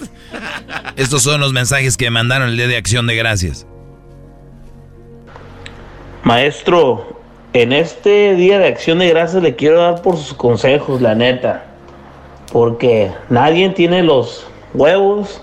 Estos 0.96 1.24
son 1.24 1.42
los 1.42 1.52
mensajes 1.52 1.98
que 1.98 2.12
mandaron 2.12 2.50
el 2.50 2.58
día 2.58 2.68
de 2.68 2.78
acción 2.78 3.08
de 3.08 3.16
gracias. 3.16 3.66
Maestro, 6.24 7.20
en 7.54 7.74
este 7.74 8.36
día 8.36 8.60
de 8.60 8.68
acción 8.68 9.00
de 9.00 9.10
gracias 9.10 9.42
le 9.42 9.56
quiero 9.56 9.80
dar 9.80 10.02
por 10.02 10.18
sus 10.18 10.34
consejos, 10.34 11.02
la 11.02 11.16
neta. 11.16 11.66
Porque 12.52 13.12
nadie 13.30 13.70
tiene 13.70 14.04
los 14.04 14.46
huevos 14.74 15.42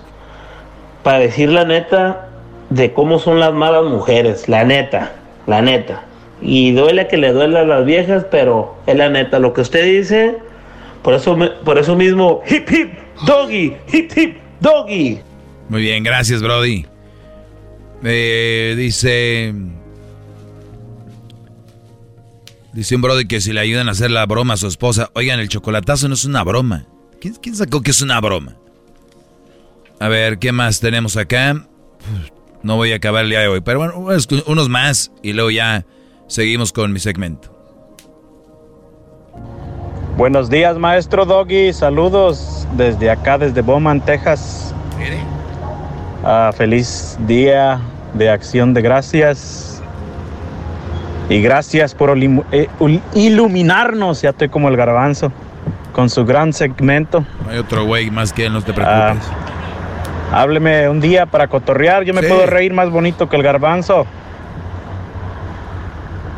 para 1.03 1.19
decir 1.19 1.49
la 1.49 1.65
neta 1.65 2.29
de 2.69 2.93
cómo 2.93 3.17
son 3.19 3.39
las 3.39 3.53
malas 3.53 3.85
mujeres, 3.85 4.47
la 4.47 4.63
neta, 4.63 5.13
la 5.47 5.61
neta. 5.61 6.03
Y 6.41 6.73
duele 6.73 7.07
que 7.07 7.17
le 7.17 7.31
duele 7.31 7.59
a 7.59 7.63
las 7.63 7.85
viejas, 7.85 8.25
pero 8.29 8.75
es 8.85 8.95
la 8.95 9.09
neta. 9.09 9.39
Lo 9.39 9.53
que 9.53 9.61
usted 9.61 9.83
dice, 9.85 10.37
por 11.01 11.13
eso, 11.13 11.37
por 11.63 11.77
eso 11.77 11.95
mismo, 11.95 12.41
hip 12.47 12.69
hip, 12.69 12.93
doggy, 13.25 13.75
hip 13.91 14.11
hip, 14.15 14.37
doggy. 14.59 15.19
Muy 15.69 15.81
bien, 15.81 16.03
gracias, 16.03 16.41
Brody. 16.41 16.85
Eh, 18.03 18.75
dice 18.77 19.53
Dice 22.77 22.95
un 22.95 23.01
brother 23.01 23.25
que 23.25 23.41
si 23.41 23.53
le 23.53 23.59
ayudan 23.59 23.87
a 23.87 23.93
hacer 23.93 24.11
la 24.11 24.23
broma 24.27 24.53
a 24.53 24.57
su 24.57 24.67
esposa, 24.67 25.09
oigan, 25.15 25.39
el 25.39 25.49
chocolatazo 25.49 26.09
no 26.09 26.13
es 26.13 26.25
una 26.25 26.43
broma. 26.43 26.85
¿Quién, 27.19 27.55
sacó 27.55 27.81
que 27.81 27.89
es 27.89 28.03
una 28.03 28.21
broma? 28.21 28.53
A 29.99 30.07
ver, 30.09 30.37
¿qué 30.37 30.51
más 30.51 30.79
tenemos 30.79 31.17
acá? 31.17 31.65
No 32.61 32.75
voy 32.75 32.91
a 32.91 32.97
acabar 32.97 33.23
el 33.23 33.31
día 33.31 33.39
de 33.39 33.47
hoy, 33.47 33.61
pero 33.61 33.79
bueno, 33.79 33.95
unos 34.45 34.69
más 34.69 35.11
y 35.23 35.33
luego 35.33 35.49
ya 35.49 35.87
seguimos 36.27 36.71
con 36.71 36.93
mi 36.93 36.99
segmento. 36.99 37.51
Buenos 40.15 40.47
días, 40.47 40.77
maestro 40.77 41.25
Doggy. 41.25 41.73
Saludos 41.73 42.67
desde 42.73 43.09
acá, 43.09 43.39
desde 43.39 43.61
Bowman, 43.61 44.05
Texas. 44.05 44.75
Ah, 46.23 46.51
feliz 46.55 47.17
día 47.25 47.81
de 48.13 48.29
acción 48.29 48.75
de 48.75 48.83
gracias. 48.83 49.66
Y 51.29 51.41
gracias 51.41 51.93
por 51.93 52.17
eh, 52.17 52.69
iluminarnos, 53.13 54.21
ya 54.21 54.29
estoy 54.29 54.47
como 54.47 54.69
el 54.69 54.77
garbanzo, 54.77 55.31
con 55.91 56.09
su 56.09 56.25
gran 56.25 56.53
segmento. 56.53 57.25
No 57.43 57.51
hay 57.51 57.57
otro 57.57 57.85
güey 57.85 58.09
más 58.09 58.31
que 58.31 58.45
él, 58.45 58.53
no 58.53 58.61
te 58.61 58.71
preocupes. 58.73 59.27
Ah, 60.31 60.41
hábleme 60.41 60.87
un 60.87 61.01
día 61.01 61.25
para 61.25 61.47
cotorrear, 61.47 62.05
yo 62.05 62.13
me 62.13 62.23
puedo 62.23 62.45
reír 62.45 62.73
más 62.73 62.89
bonito 62.89 63.27
que 63.27 63.35
el 63.35 63.43
garbanzo. 63.43 64.05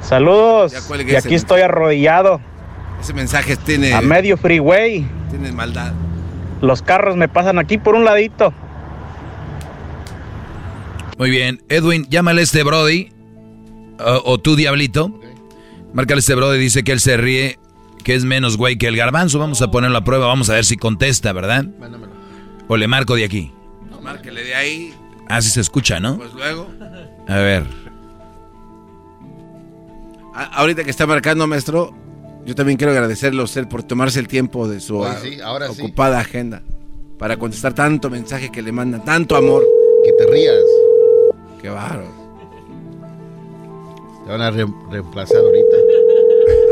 Saludos. 0.02 0.74
Y 1.06 1.16
aquí 1.16 1.36
estoy 1.36 1.62
arrodillado. 1.62 2.42
Ese 3.00 3.14
mensaje 3.14 3.56
tiene... 3.58 3.94
A 3.94 4.02
medio 4.02 4.38
freeway. 4.38 5.08
Tiene 5.30 5.52
maldad. 5.52 5.94
Los 6.62 6.82
carros 6.82 7.16
me 7.16 7.28
pasan 7.28 7.60
aquí 7.60 7.78
por 7.78 7.94
un 7.94 8.06
ladito. 8.06 8.52
Muy 11.20 11.30
bien. 11.30 11.62
Edwin, 11.70 12.08
llámale 12.10 12.42
a 12.42 12.44
este 12.44 12.64
Brody 12.64 13.12
o, 14.00 14.38
tú, 14.38 14.56
Diablito. 14.56 15.20
Márcale 15.94 16.20
este 16.20 16.36
brother 16.36 16.60
dice 16.60 16.84
que 16.84 16.92
él 16.92 17.00
se 17.00 17.18
ríe, 17.18 17.60
que 18.04 18.14
es 18.14 18.24
menos 18.24 18.58
güey 18.58 18.78
que 18.78 18.88
el 18.88 18.96
garbanzo. 18.96 19.40
Vamos 19.40 19.62
a 19.62 19.72
ponerlo 19.72 19.98
a 19.98 20.04
prueba, 20.04 20.28
vamos 20.28 20.50
a 20.50 20.54
ver 20.54 20.66
si 20.66 20.78
contesta, 20.78 21.34
¿verdad? 21.34 21.66
O 22.68 22.78
le 22.78 22.88
marco 22.88 23.16
de 23.16 23.26
aquí. 23.26 23.52
No, 23.90 24.02
márquele 24.02 24.44
de 24.44 24.56
ahí. 24.56 24.94
Ah, 25.28 25.42
sí 25.42 25.50
se 25.50 25.62
escucha, 25.62 26.00
¿no? 26.00 26.18
Pues 26.18 26.34
luego. 26.34 26.68
A 27.28 27.38
ver. 27.38 27.64
ahorita 30.34 30.84
que 30.84 30.90
está 30.90 31.06
marcando, 31.06 31.46
maestro, 31.48 31.94
yo 32.46 32.56
también 32.56 32.78
quiero 32.78 32.92
agradecerle 32.92 33.42
a 33.42 33.44
usted 33.44 33.68
por 33.68 33.84
tomarse 33.84 34.20
el 34.20 34.28
tiempo 34.28 34.68
de 34.68 34.80
su 34.80 35.00
ocupada 35.00 36.20
agenda 36.20 36.64
para 37.18 37.38
contestar 37.38 37.74
tanto 37.74 38.10
mensaje 38.10 38.50
que 38.52 38.62
le 38.62 38.72
mandan, 38.72 39.04
tanto 39.04 39.36
amor. 39.36 39.64
Que 40.04 40.14
te 40.14 40.32
rías. 40.32 40.56
Qué 41.62 41.70
bárbaro. 41.70 42.19
Te 44.30 44.34
van 44.34 44.44
a 44.44 44.52
reemplazar 44.52 45.38
ahorita. 45.38 45.76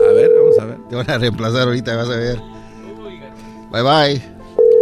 A 0.07 0.13
ver, 0.13 0.31
vamos 0.39 0.59
a 0.59 0.65
ver. 0.65 0.77
Te 0.89 0.95
van 0.95 1.09
a 1.09 1.17
reemplazar 1.17 1.61
ahorita, 1.63 1.95
vas 1.95 2.07
a 2.07 2.17
ver. 2.17 2.39
Bye 3.71 3.81
bye. 3.81 4.21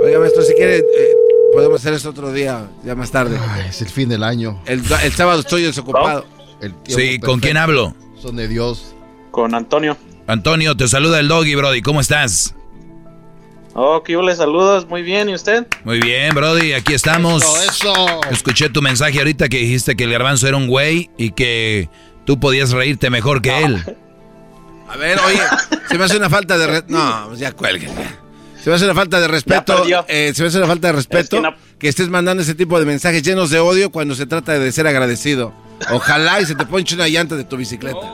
Oiga, 0.03 0.19
maestro, 0.19 0.41
si 0.41 0.53
quiere, 0.55 0.79
eh, 0.79 1.15
podemos 1.53 1.79
hacer 1.79 1.93
esto 1.93 2.09
otro 2.09 2.33
día, 2.33 2.67
ya 2.83 2.93
más 2.93 3.11
tarde. 3.11 3.39
es 3.69 3.81
el 3.81 3.87
fin 3.87 4.09
del 4.09 4.23
año. 4.23 4.61
El, 4.65 4.83
sábado 5.13 5.39
estoy 5.39 5.61
desocupado. 5.61 6.25
sí, 6.85 7.17
¿con 7.19 7.39
quién 7.39 7.55
hablo? 7.55 7.95
Son 8.21 8.35
de 8.35 8.49
Dios. 8.49 8.93
Con 9.31 9.55
Antonio. 9.55 9.95
Antonio, 10.27 10.75
te 10.75 10.89
saluda 10.89 11.21
el 11.21 11.29
Doggy, 11.29 11.55
Brody. 11.55 11.81
¿Cómo 11.81 12.01
estás? 12.01 12.55
Oh, 13.73 14.03
que 14.03 14.11
yo 14.11 14.21
le 14.21 14.35
saludos. 14.35 14.85
Muy 14.85 15.01
bien, 15.01 15.29
¿y 15.29 15.33
usted? 15.33 15.65
Muy 15.85 16.01
bien, 16.01 16.35
Brody. 16.35 16.73
Aquí 16.73 16.93
estamos. 16.93 17.41
Eso, 17.41 17.93
eso. 17.93 18.21
Escuché 18.31 18.67
tu 18.67 18.81
mensaje 18.81 19.17
ahorita 19.17 19.47
que 19.47 19.59
dijiste 19.59 19.95
que 19.95 20.03
el 20.03 20.11
garbanzo 20.11 20.45
era 20.45 20.57
un 20.57 20.67
güey 20.67 21.09
y 21.17 21.31
que 21.31 21.89
Tú 22.25 22.39
podías 22.39 22.71
reírte 22.71 23.09
mejor 23.09 23.41
que 23.41 23.63
él. 23.63 23.83
A 24.87 24.97
ver, 24.97 25.19
oye, 25.19 25.39
se 25.89 25.97
me 25.97 26.05
hace 26.05 26.17
una 26.17 26.29
falta 26.29 26.57
de... 26.57 26.83
No, 26.87 27.25
pues 27.27 27.39
ya 27.39 27.51
cuelguen. 27.51 27.91
Se 28.65 28.69
me 28.69 28.77
hace 28.77 28.85
una 28.85 28.95
falta 28.95 29.19
de 29.19 29.27
respeto. 29.27 29.83
Eh, 30.07 30.31
se 30.33 30.41
me 30.41 30.47
hace 30.47 30.57
una 30.57 30.67
falta 30.67 30.87
de 30.87 30.93
respeto 30.93 31.41
que, 31.77 31.87
estés 31.87 32.09
mandando 32.09 32.41
ese 32.41 32.55
tipo 32.55 32.79
de 32.79 32.85
mensajes 32.87 33.21
llenos 33.21 33.51
de 33.51 33.59
odio 33.59 33.91
cuando 33.91 34.15
se 34.15 34.25
trata 34.25 34.57
de 34.57 34.71
ser 34.71 34.87
agradecido. 34.87 35.53
Ojalá 35.91 36.41
y 36.41 36.47
se 36.47 36.55
te 36.55 36.65
ponche 36.65 36.95
una 36.95 37.07
llanta 37.07 37.35
de 37.35 37.43
tu 37.43 37.57
bicicleta. 37.57 38.11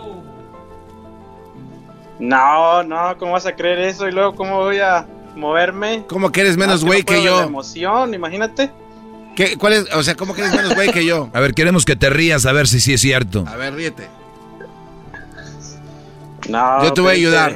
No, 2.20 2.84
no, 2.84 3.18
¿cómo 3.18 3.32
vas 3.32 3.46
a 3.46 3.56
creer 3.56 3.80
eso? 3.80 4.08
Y 4.08 4.12
luego, 4.12 4.36
¿cómo 4.36 4.60
voy 4.60 4.80
a 4.80 5.08
moverme? 5.36 6.04
¿Cómo 6.08 6.32
que 6.32 6.42
eres 6.42 6.58
menos 6.58 6.84
güey 6.84 7.04
que, 7.04 7.24
yo? 7.24 7.42
emoción, 7.44 8.14
imagínate. 8.14 8.72
¿Qué, 9.42 9.58
¿Cuál 9.58 9.74
es? 9.74 9.92
O 9.96 10.04
sea, 10.04 10.14
¿cómo 10.14 10.36
que 10.36 10.42
eres 10.42 10.54
menos 10.54 10.76
güey 10.76 10.92
que 10.92 11.04
yo? 11.04 11.32
A 11.34 11.40
ver, 11.40 11.56
queremos 11.56 11.84
que 11.84 11.96
te 11.96 12.12
rías 12.12 12.46
a 12.46 12.52
ver 12.52 12.68
si 12.68 12.80
sí 12.80 12.94
es 12.94 13.02
cierto. 13.02 13.44
A 13.48 13.56
ver, 13.56 13.74
ríete. 13.74 14.08
No, 16.48 16.84
yo 16.84 16.94
te 16.94 17.02
voy 17.02 17.10
a 17.10 17.14
ayudar. 17.14 17.56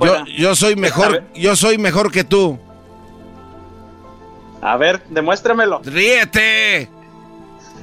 Yo, 0.00 0.24
yo, 0.26 0.54
soy 0.54 0.76
mejor, 0.76 1.24
yo 1.34 1.56
soy 1.56 1.76
mejor 1.76 2.12
que 2.12 2.22
tú. 2.22 2.56
A 4.62 4.76
ver, 4.76 5.02
demuéstramelo. 5.10 5.82
¡Ríete! 5.84 6.88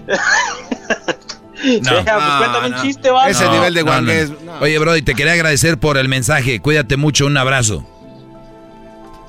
no, 1.82 1.96
Deja, 1.96 2.16
pues 2.16 2.34
cuéntame 2.38 2.68
un 2.68 2.82
chiste, 2.82 3.12
¿vale? 3.12 3.32
Ese 3.32 3.50
nivel 3.50 3.74
de 3.74 3.82
guangues. 3.82 4.32
Oye, 4.62 4.80
Brody, 4.80 5.02
te 5.02 5.14
quería 5.14 5.34
agradecer 5.34 5.78
por 5.78 5.98
el 5.98 6.08
mensaje. 6.08 6.62
Cuídate 6.62 6.96
mucho, 6.96 7.26
un 7.26 7.36
abrazo. 7.36 7.86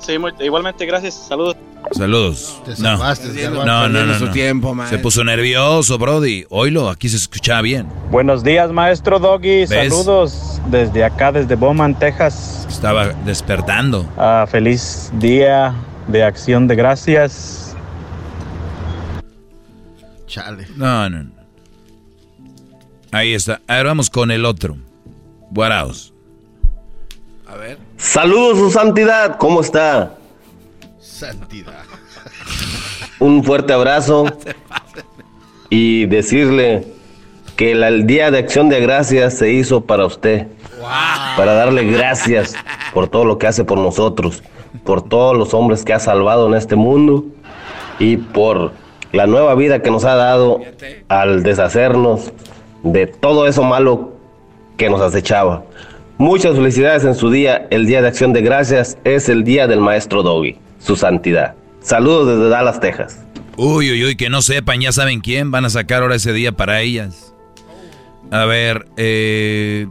Sí, 0.03 0.17
igualmente, 0.41 0.85
gracias. 0.85 1.13
Saludos. 1.13 1.55
Saludos. 1.91 2.61
no. 2.79 2.97
no, 3.65 3.89
no, 3.89 4.05
no, 4.05 4.31
tiempo, 4.31 4.75
Se 4.89 4.97
puso 4.97 5.23
nervioso, 5.23 5.97
Brody. 5.97 6.45
Oilo, 6.49 6.89
aquí 6.89 7.07
se 7.07 7.17
escuchaba 7.17 7.61
bien. 7.61 7.87
Buenos 8.11 8.43
días, 8.43 8.71
maestro 8.71 9.19
Doggy. 9.19 9.67
Saludos 9.67 10.61
desde 10.67 11.03
acá, 11.03 11.31
desde 11.31 11.55
Bowman, 11.55 11.97
Texas. 11.97 12.65
Estaba 12.69 13.07
despertando. 13.25 14.09
Ah, 14.17 14.45
feliz 14.49 15.11
día 15.19 15.73
de 16.07 16.23
acción 16.23 16.67
de 16.67 16.75
gracias. 16.75 17.75
Chale. 20.27 20.67
No, 20.75 21.09
no, 21.09 21.23
no. 21.23 21.31
Ahí 23.11 23.33
está. 23.33 23.61
Ahora 23.67 23.89
vamos 23.89 24.09
con 24.09 24.31
el 24.31 24.43
otro. 24.45 24.75
Guaraos. 25.51 26.12
A 27.47 27.55
ver. 27.55 27.77
Saludos, 27.97 28.57
su 28.57 28.71
santidad. 28.71 29.37
¿Cómo 29.37 29.61
está? 29.61 30.15
Santidad. 30.99 31.83
Un 33.19 33.43
fuerte 33.43 33.73
abrazo. 33.73 34.25
Y 35.69 36.05
decirle 36.05 36.85
que 37.55 37.71
el 37.71 38.05
día 38.05 38.29
de 38.29 38.37
acción 38.37 38.69
de 38.69 38.79
gracias 38.79 39.33
se 39.33 39.51
hizo 39.51 39.81
para 39.81 40.05
usted. 40.05 40.47
Para 41.35 41.53
darle 41.53 41.85
gracias 41.85 42.53
por 42.93 43.07
todo 43.07 43.25
lo 43.25 43.37
que 43.37 43.47
hace 43.47 43.63
por 43.63 43.79
nosotros, 43.79 44.43
por 44.83 45.01
todos 45.01 45.35
los 45.35 45.53
hombres 45.55 45.83
que 45.83 45.93
ha 45.93 45.99
salvado 45.99 46.47
en 46.47 46.53
este 46.53 46.75
mundo 46.75 47.25
y 47.97 48.17
por 48.17 48.73
la 49.13 49.25
nueva 49.27 49.55
vida 49.55 49.81
que 49.81 49.89
nos 49.89 50.03
ha 50.05 50.15
dado 50.15 50.59
al 51.07 51.43
deshacernos 51.43 52.31
de 52.83 53.07
todo 53.07 53.47
eso 53.47 53.63
malo 53.63 54.11
que 54.77 54.89
nos 54.89 55.01
acechaba. 55.01 55.63
Muchas 56.17 56.55
felicidades 56.55 57.03
en 57.05 57.15
su 57.15 57.31
día. 57.31 57.67
El 57.71 57.85
Día 57.85 58.01
de 58.01 58.07
Acción 58.07 58.33
de 58.33 58.41
Gracias 58.41 58.97
es 59.03 59.29
el 59.29 59.43
Día 59.43 59.67
del 59.67 59.79
Maestro 59.79 60.21
Doggy, 60.21 60.57
su 60.79 60.95
santidad. 60.95 61.55
Saludos 61.81 62.27
desde 62.27 62.49
Dallas, 62.49 62.79
Texas. 62.79 63.23
Uy, 63.57 63.91
uy, 63.91 64.05
uy, 64.05 64.15
que 64.15 64.29
no 64.29 64.41
sepan, 64.41 64.79
ya 64.79 64.91
saben 64.91 65.21
quién 65.21 65.51
van 65.51 65.65
a 65.65 65.69
sacar 65.69 66.01
ahora 66.01 66.15
ese 66.15 66.31
día 66.31 66.51
para 66.51 66.81
ellas. 66.81 67.33
A 68.31 68.45
ver, 68.45 68.87
eh... 68.97 69.87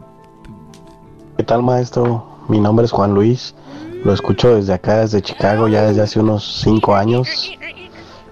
¿Qué 1.37 1.43
tal, 1.43 1.61
maestro? 1.63 2.25
Mi 2.49 2.59
nombre 2.59 2.85
es 2.85 2.91
Juan 2.91 3.13
Luis. 3.13 3.55
Lo 4.03 4.13
escucho 4.13 4.55
desde 4.55 4.73
acá, 4.73 4.99
desde 4.99 5.21
Chicago, 5.21 5.67
ya 5.67 5.83
desde 5.87 6.01
hace 6.01 6.19
unos 6.19 6.61
cinco 6.61 6.95
años. 6.95 7.51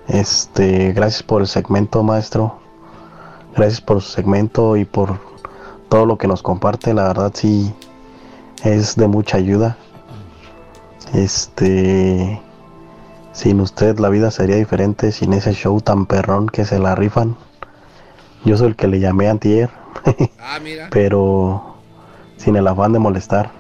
Este, 0.08 0.92
gracias 0.94 1.24
por 1.24 1.42
el 1.42 1.48
segmento, 1.48 2.04
maestro. 2.04 2.60
Gracias 3.56 3.80
por 3.80 4.02
su 4.02 4.12
segmento 4.12 4.76
y 4.76 4.86
por 4.86 5.31
todo 5.92 6.06
lo 6.06 6.18
que 6.18 6.28
nos 6.30 6.42
comparte. 6.42 6.94
La 6.94 7.04
verdad 7.04 7.34
sí 7.36 7.74
es 8.64 8.96
de 8.96 9.08
mucha 9.08 9.36
ayuda. 9.38 9.76
Este, 11.14 12.42
sin 13.34 13.60
usted 13.60 14.00
la 14.00 14.08
vida 14.08 14.32
sería 14.32 14.56
diferente, 14.56 15.12
sin 15.12 15.34
ese 15.34 15.54
show 15.54 15.82
tan 15.82 16.06
perrón 16.06 16.48
que 16.48 16.64
se 16.64 16.80
la 16.80 16.96
rifan. 16.96 17.36
Yo 18.46 18.56
soy 18.56 18.70
el 18.70 18.76
que 18.78 18.88
le 18.88 19.02
llamé 19.02 19.28
antier, 19.28 19.70
ah, 20.40 20.60
pero 20.92 21.76
sin 22.38 22.56
el 22.56 22.68
afán 22.70 22.94
de 22.94 23.00
molestar. 23.00 23.52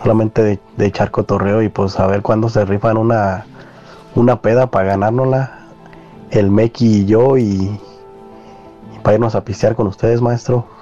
Solamente 0.00 0.44
de, 0.44 0.60
de, 0.76 0.86
echar 0.86 1.10
cotorreo 1.10 1.60
y 1.60 1.68
pues 1.68 1.98
a 1.98 2.06
ver 2.06 2.22
cuándo 2.22 2.48
se 2.48 2.64
rifan 2.64 2.96
una, 2.96 3.46
una 4.14 4.40
peda 4.40 4.70
para 4.70 4.90
ganárnosla. 4.90 5.58
El 6.30 6.52
Meki 6.52 7.00
y 7.00 7.06
yo 7.06 7.36
y, 7.36 7.80
para 9.02 9.14
irnos 9.14 9.34
a 9.34 9.42
pistear 9.44 9.74
con 9.74 9.88
ustedes, 9.88 10.20
maestro. 10.20 10.77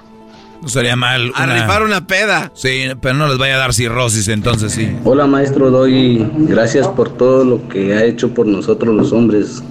No 0.61 0.69
sería 0.69 0.95
mal. 0.95 1.31
A 1.35 1.45
rifar 1.45 1.83
una 1.83 2.07
peda. 2.07 2.51
Sí, 2.53 2.85
pero 3.01 3.15
no 3.15 3.27
les 3.27 3.37
vaya 3.37 3.55
a 3.55 3.57
dar 3.57 3.73
cirrosis, 3.73 4.27
entonces 4.27 4.73
sí. 4.73 4.95
Hola, 5.03 5.27
maestro 5.27 5.71
Doy. 5.71 6.29
Gracias 6.37 6.87
por 6.87 7.09
todo 7.09 7.43
lo 7.43 7.67
que 7.69 7.93
ha 7.93 8.03
hecho 8.03 8.33
por 8.33 8.47
nosotros 8.47 8.95
los 8.95 9.11
hombres. 9.11 9.63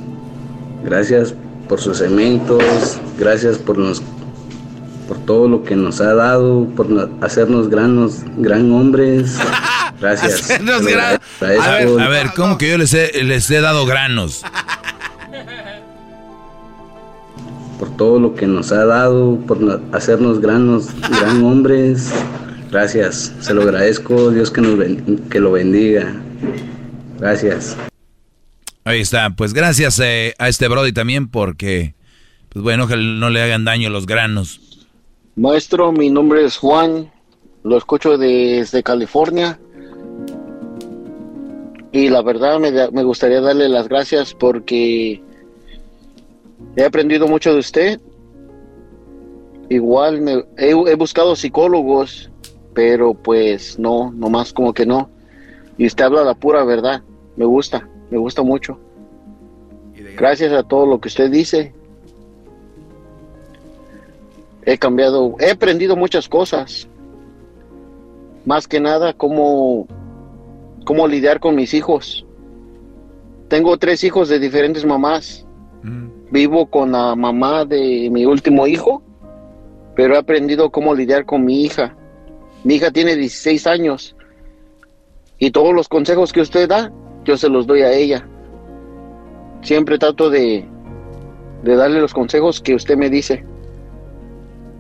Gracias 0.85 1.35
por 1.69 1.81
sus 1.81 1.99
cementos. 1.99 2.63
Gracias 3.19 3.59
por 3.59 3.79
nos, 3.79 4.03
por 5.09 5.19
todo 5.25 5.49
lo 5.49 5.65
que 5.65 5.77
nos 5.77 6.01
ha 6.01 6.15
dado, 6.15 6.67
por 6.77 7.11
hacernos 7.21 7.69
granos, 7.69 8.21
gran 8.37 8.73
hombres. 8.73 9.37
Gracias. 10.01 10.35
hacernos 10.43 10.83
granos. 10.87 11.21
A 11.41 11.47
ver, 11.47 12.01
a 12.01 12.09
ver, 12.09 12.27
¿cómo 12.37 12.59
que 12.59 12.69
yo 12.69 12.79
les 12.79 12.93
he, 12.93 13.25
les 13.25 13.51
he 13.51 13.61
dado 13.61 13.87
granos? 13.87 14.43
Por 17.79 17.97
todo 17.97 18.19
lo 18.19 18.35
que 18.35 18.47
nos 18.47 18.73
ha 18.73 18.85
dado, 18.85 19.39
por 19.47 19.81
hacernos 19.93 20.41
granos, 20.41 20.89
gran 21.21 21.43
hombres. 21.45 22.13
Gracias, 22.71 23.35
se 23.41 23.55
lo 23.55 23.63
agradezco, 23.63 24.31
Dios 24.31 24.51
que, 24.51 24.61
nos 24.61 24.79
que 25.31 25.41
lo 25.41 25.53
bendiga. 25.53 26.15
Gracias. 27.19 27.77
Ahí 28.85 29.01
está, 29.01 29.31
pues 29.31 29.53
gracias 29.53 29.99
eh, 30.01 30.35
a 30.39 30.49
este 30.49 30.69
Brody 30.69 30.93
también 30.93 31.29
porque, 31.29 31.95
pues 32.51 32.63
bueno, 32.63 32.87
que 32.87 32.97
no 32.97 33.31
le 33.31 33.43
hagan 33.43 33.65
daño 33.65 33.91
los 33.91 34.07
granos. 34.07 34.87
Maestro, 35.35 35.93
mi 35.93 36.09
nombre 36.09 36.45
es 36.45 36.57
Juan, 36.57 37.11
lo 37.63 37.77
escucho 37.77 38.17
desde 38.17 38.83
California. 38.83 39.59
Y 41.93 42.09
la 42.11 42.23
verdad 42.23 42.59
me, 42.61 42.71
me 42.93 43.03
gustaría 43.03 43.41
darle 43.41 43.69
las 43.69 43.89
gracias 43.89 44.35
porque 44.35 45.23
He 46.77 46.85
aprendido 46.85 47.27
mucho 47.27 47.53
de 47.53 47.61
usted. 47.61 48.01
Igual 49.69 50.21
me, 50.21 50.45
he, 50.57 50.95
buscado 50.95 51.35
psicólogos, 51.35 52.31
pero 52.75 53.15
pues 53.15 53.79
no, 53.79 54.13
nomás 54.13 54.53
como 54.53 54.73
que 54.73 54.87
no. 54.87 55.11
Y 55.77 55.87
usted 55.87 56.05
habla 56.05 56.25
la 56.25 56.35
pura 56.35 56.65
verdad. 56.65 57.03
Me 57.37 57.45
gusta, 57.45 57.89
me 58.11 58.19
gusta 58.19 58.43
mucho. 58.43 58.79
Gracias 60.17 60.53
a 60.53 60.63
todo 60.63 60.87
lo 60.87 61.01
que 61.01 61.09
usted 61.09 61.31
dice. 61.31 61.75
He 64.65 64.79
cambiado, 64.79 65.37
he 65.39 65.51
aprendido 65.51 65.97
muchas 65.97 66.29
cosas. 66.29 66.89
Más 68.45 68.67
que 68.67 68.81
nada, 68.81 69.13
cómo, 69.13 69.87
cómo 70.85 71.07
lidiar 71.07 71.41
con 71.41 71.55
mis 71.55 71.75
hijos. 71.75 72.25
Tengo 73.49 73.77
tres 73.77 74.03
hijos 74.05 74.29
de 74.29 74.39
diferentes 74.39 74.85
mamás. 74.85 75.47
Mm. 75.83 76.16
Vivo 76.31 76.67
con 76.67 76.93
la 76.93 77.15
mamá 77.15 77.65
de 77.65 78.09
mi 78.11 78.27
último 78.27 78.67
hijo, 78.67 79.03
pero 79.95 80.15
he 80.15 80.19
aprendido 80.19 80.71
cómo 80.71 80.95
lidiar 80.95 81.25
con 81.25 81.45
mi 81.45 81.63
hija. 81.63 81.97
Mi 82.65 82.75
hija 82.75 82.91
tiene 82.91 83.17
16 83.17 83.67
años 83.67 84.17
y 85.39 85.51
todos 85.51 85.75
los 85.75 85.89
consejos 85.89 86.33
que 86.33 86.41
usted 86.41 86.69
da, 86.69 86.93
yo 87.25 87.37
se 87.37 87.49
los 87.49 87.67
doy 87.67 87.83
a 87.83 87.93
ella. 87.93 88.27
Siempre 89.63 89.99
trato 89.99 90.31
de, 90.31 90.67
de 91.63 91.77
darle 91.77 92.01
los 92.01 92.15
consejos 92.15 92.61
que 92.61 92.75
usted 92.75 92.97
me 92.97 93.11
dice, 93.11 93.45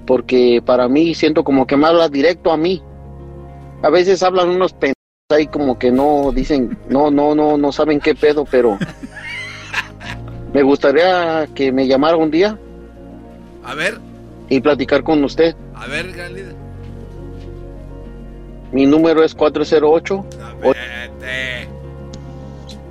porque 0.06 0.62
para 0.64 0.88
mí 0.88 1.14
siento 1.14 1.44
como 1.44 1.66
que 1.66 1.76
me 1.76 1.86
habla 1.86 2.08
directo 2.08 2.52
a 2.52 2.56
mí. 2.56 2.82
A 3.82 3.90
veces 3.90 4.22
hablan 4.22 4.48
unos 4.48 4.72
pendejos 4.72 4.96
ahí 5.30 5.46
como 5.46 5.78
que 5.78 5.90
no 5.90 6.32
dicen, 6.32 6.78
no, 6.88 7.10
no, 7.10 7.34
no, 7.34 7.58
no 7.58 7.72
saben 7.72 8.00
qué 8.00 8.14
pedo, 8.14 8.46
pero 8.50 8.78
me 10.56 10.62
gustaría 10.62 11.46
que 11.54 11.70
me 11.70 11.86
llamara 11.86 12.16
un 12.16 12.30
día. 12.30 12.58
A 13.62 13.74
ver. 13.74 13.98
Y 14.48 14.58
platicar 14.60 15.02
con 15.02 15.22
usted. 15.22 15.54
A 15.74 15.86
ver, 15.86 16.10
gran 16.12 16.32
líder. 16.32 16.54
Mi 18.72 18.86
número 18.86 19.22
es 19.22 19.34
408. 19.34 20.24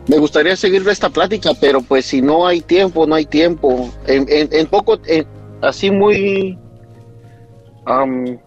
Me 0.07 0.17
gustaría 0.19 0.55
seguir 0.55 0.87
esta 0.87 1.09
plática, 1.09 1.53
pero 1.59 1.81
pues 1.81 2.05
si 2.05 2.21
no 2.21 2.45
hay 2.45 2.61
tiempo, 2.61 3.07
no 3.07 3.15
hay 3.15 3.25
tiempo. 3.25 3.91
En, 4.05 4.27
en, 4.29 4.67
poco, 4.67 4.99
así 5.63 5.89
muy 5.89 6.59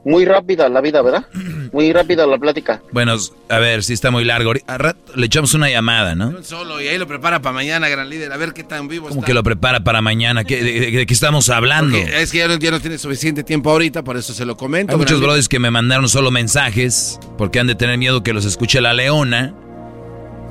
muy 0.05 0.25
rápida 0.25 0.69
la 0.69 0.81
vida, 0.81 1.03
¿verdad? 1.03 1.27
Muy 1.73 1.93
rápida 1.93 2.27
la 2.27 2.39
plática. 2.39 2.81
Bueno, 2.93 3.15
a 3.51 3.59
ver, 3.59 3.85
si 3.85 3.93
está 3.93 4.11
muy 4.11 4.25
largo. 4.25 4.55
le 4.55 5.27
echamos 5.27 5.53
una 5.53 5.69
llamada, 5.69 6.15
¿no? 6.15 6.43
Solo, 6.43 6.81
y 6.81 6.89
ahí 6.89 6.97
lo 6.97 7.07
prepara 7.07 7.43
para 7.43 7.53
mañana, 7.53 7.89
gran 7.91 8.09
líder. 8.09 8.33
A 8.33 8.39
ver 8.39 8.55
qué 8.55 8.65
tan 8.65 8.89
vivo 8.89 9.09
¿Cómo 9.09 9.23
que 9.23 9.35
lo 9.35 9.43
prepara 9.43 9.81
para 9.81 10.01
mañana? 10.01 10.45
de, 10.45 11.05
qué 11.07 11.15
estamos 11.15 11.51
hablando? 11.51 11.99
es 11.99 12.33
que 12.33 12.39
ya 12.39 12.49
no, 12.49 12.59
tiene 12.59 12.97
suficiente 12.97 13.45
tiempo 13.45 13.71
ahorita, 13.71 14.03
por 14.03 14.17
eso 14.17 14.33
se 14.33 14.47
lo 14.47 14.57
comento. 14.57 14.93
Hay 14.93 14.99
muchos 14.99 15.21
brothers 15.21 15.49
que 15.49 15.59
me 15.59 15.71
mandaron 15.71 16.09
solo 16.09 16.31
mensajes, 16.31 17.21
porque 17.37 17.61
han 17.61 17.67
de 17.67 17.75
tener 17.75 17.99
miedo 17.99 18.23
que 18.23 18.33
los 18.33 18.47
escuche 18.47 18.81
la 18.81 18.95
leona. 18.95 19.55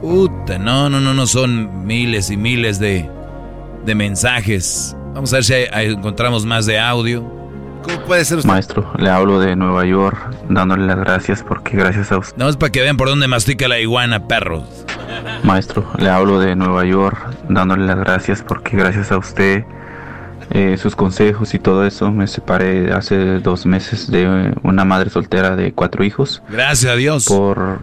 Puta, 0.01 0.59
no, 0.59 0.89
no, 0.89 1.01
no, 1.01 1.15
no, 1.15 1.26
son 1.26 1.88
miles 1.88 2.30
y 2.30 2.38
miles 2.38 2.80
de, 2.80 3.09
de 3.85 3.95
mensajes. 3.95 4.95
Vamos 5.15 5.34
a 5.34 5.38
ver 5.38 5.43
si 5.43 5.53
encontramos 5.73 6.45
más 6.45 6.68
de 6.68 6.80
audio. 6.80 7.38
¿Cómo 7.84 7.99
puede 8.06 8.26
ser 8.26 8.38
usted? 8.38 8.49
Maestro, 8.49 8.91
le 8.98 9.10
hablo 9.10 9.40
de 9.40 9.56
Nueva 9.56 9.86
York, 9.86 10.18
dándole 10.49 10.86
las 10.86 10.98
gracias 10.98 11.44
porque 11.44 11.78
gracias 11.78 12.12
a 12.12 12.18
usted. 12.18 12.38
No 12.38 12.49
es 12.49 12.58
para 12.58 12.72
que 12.72 12.82
vean 12.82 12.98
por 12.98 13.08
dónde 13.08 13.28
mastica 13.28 13.68
la 13.68 13.80
iguana, 13.80 14.28
perros. 14.28 14.64
Maestro, 15.44 15.86
le 15.98 16.10
hablo 16.10 16.40
de 16.40 16.56
Nueva 16.56 16.86
York, 16.86 17.18
dándole 17.49 17.86
las 17.86 17.98
gracias 17.98 18.41
porque 18.41 18.76
gracias 18.76 19.12
a 19.12 19.18
usted, 19.18 19.64
eh, 20.52 20.78
sus 20.78 20.95
consejos 20.95 21.54
y 21.54 21.60
todo 21.60 21.86
eso, 21.86 22.12
me 22.12 22.28
separé 22.28 22.91
hace 22.94 23.40
dos 23.40 23.66
meses 23.66 24.10
de 24.10 24.54
una 24.64 24.86
madre 24.86 25.10
soltera 25.10 25.56
de 25.56 25.74
cuatro 25.74 26.04
hijos. 26.04 26.41
Gracias 26.49 26.91
a 26.91 26.95
Dios. 26.95 27.26
Por 27.26 27.80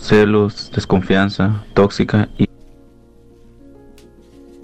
celos, 0.00 0.70
desconfianza, 0.74 1.62
tóxica 1.74 2.28
y, 2.38 2.48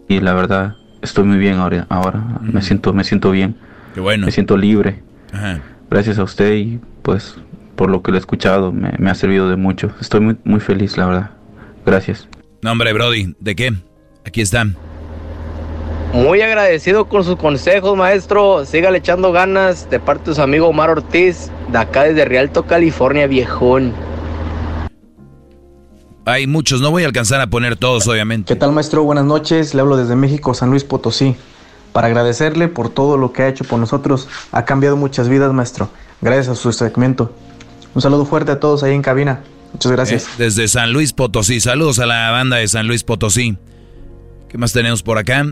y 0.08 0.20
la 0.20 0.34
verdad 0.34 0.76
estoy 1.02 1.24
muy 1.24 1.38
bien 1.38 1.58
ahora, 1.58 1.86
ahora 1.90 2.24
me 2.40 2.62
siento 2.62 2.92
me 2.92 3.04
siento 3.04 3.30
bien. 3.30 3.56
Qué 3.94 4.00
bueno. 4.00 4.26
Me 4.26 4.32
siento 4.32 4.56
libre. 4.56 5.02
Ajá. 5.32 5.62
Gracias 5.88 6.18
a 6.18 6.24
usted 6.24 6.52
y 6.54 6.80
pues 7.02 7.36
por 7.76 7.90
lo 7.90 8.02
que 8.02 8.10
lo 8.10 8.16
he 8.16 8.20
escuchado 8.20 8.72
me, 8.72 8.92
me 8.98 9.10
ha 9.10 9.14
servido 9.14 9.48
de 9.48 9.56
mucho. 9.56 9.90
Estoy 10.00 10.20
muy, 10.20 10.36
muy 10.44 10.60
feliz, 10.60 10.98
la 10.98 11.06
verdad. 11.06 11.30
Gracias. 11.86 12.28
No, 12.62 12.72
hombre, 12.72 12.92
Brody, 12.92 13.34
¿de 13.40 13.54
qué? 13.54 13.72
Aquí 14.26 14.40
están. 14.40 14.76
Muy 16.12 16.40
agradecido 16.40 17.06
con 17.06 17.24
sus 17.24 17.36
consejos, 17.36 17.96
maestro. 17.96 18.64
Sígale 18.64 18.98
echando 18.98 19.32
ganas 19.32 19.90
de 19.90 19.98
parte 19.98 20.30
de 20.30 20.36
su 20.36 20.42
amigo 20.42 20.68
Omar 20.68 20.90
Ortiz, 20.90 21.50
de 21.70 21.78
acá 21.78 22.04
desde 22.04 22.24
Rialto, 22.24 22.64
California, 22.66 23.26
viejón. 23.26 23.92
Hay 26.24 26.46
muchos, 26.46 26.80
no 26.80 26.90
voy 26.90 27.02
a 27.02 27.06
alcanzar 27.06 27.40
a 27.40 27.48
poner 27.48 27.76
todos, 27.76 28.08
obviamente. 28.08 28.54
¿Qué 28.54 28.58
tal, 28.58 28.72
maestro? 28.72 29.02
Buenas 29.02 29.24
noches. 29.24 29.74
Le 29.74 29.80
hablo 29.82 29.96
desde 29.96 30.16
México, 30.16 30.54
San 30.54 30.70
Luis 30.70 30.84
Potosí. 30.84 31.36
Para 31.94 32.08
agradecerle 32.08 32.66
por 32.66 32.88
todo 32.88 33.16
lo 33.16 33.32
que 33.32 33.44
ha 33.44 33.48
hecho 33.48 33.62
por 33.62 33.78
nosotros. 33.78 34.28
Ha 34.50 34.64
cambiado 34.64 34.96
muchas 34.96 35.28
vidas, 35.28 35.52
maestro. 35.52 35.90
Gracias 36.20 36.48
a 36.48 36.54
su 36.56 36.72
segmento. 36.72 37.30
Un 37.94 38.02
saludo 38.02 38.26
fuerte 38.26 38.50
a 38.50 38.58
todos 38.58 38.82
ahí 38.82 38.94
en 38.94 39.00
cabina. 39.00 39.44
Muchas 39.72 39.92
gracias. 39.92 40.24
Eh, 40.24 40.30
desde 40.38 40.66
San 40.66 40.92
Luis 40.92 41.12
Potosí. 41.12 41.60
Saludos 41.60 42.00
a 42.00 42.06
la 42.06 42.32
banda 42.32 42.56
de 42.56 42.66
San 42.66 42.88
Luis 42.88 43.04
Potosí. 43.04 43.56
¿Qué 44.48 44.58
más 44.58 44.72
tenemos 44.72 45.04
por 45.04 45.18
acá? 45.18 45.46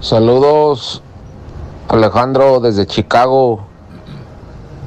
Saludos, 0.00 1.02
Alejandro, 1.88 2.60
desde 2.60 2.86
Chicago. 2.86 3.66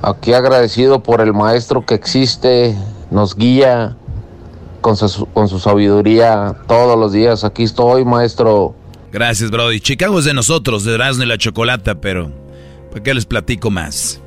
Aquí 0.04 0.34
agradecido 0.34 1.02
por 1.02 1.20
el 1.22 1.34
maestro 1.34 1.84
que 1.84 1.96
existe, 1.96 2.78
nos 3.10 3.36
guía 3.36 3.98
con 4.82 4.96
su, 4.98 5.26
con 5.28 5.48
su 5.48 5.60
sabiduría 5.60 6.56
todos 6.68 6.98
los 6.98 7.12
días. 7.12 7.44
Aquí 7.44 7.64
estoy, 7.64 8.06
maestro. 8.06 8.76
Gracias, 9.12 9.50
Brody. 9.52 9.80
Chicago 9.80 10.20
es 10.20 10.26
de 10.26 10.34
nosotros, 10.34 10.84
de 10.84 10.96
Erasmo 10.96 11.24
y 11.24 11.28
la 11.28 11.38
Chocolata, 11.38 11.96
pero 11.96 12.32
¿para 12.92 13.04
qué 13.04 13.14
les 13.14 13.26
platico 13.26 13.70
más? 13.70 14.22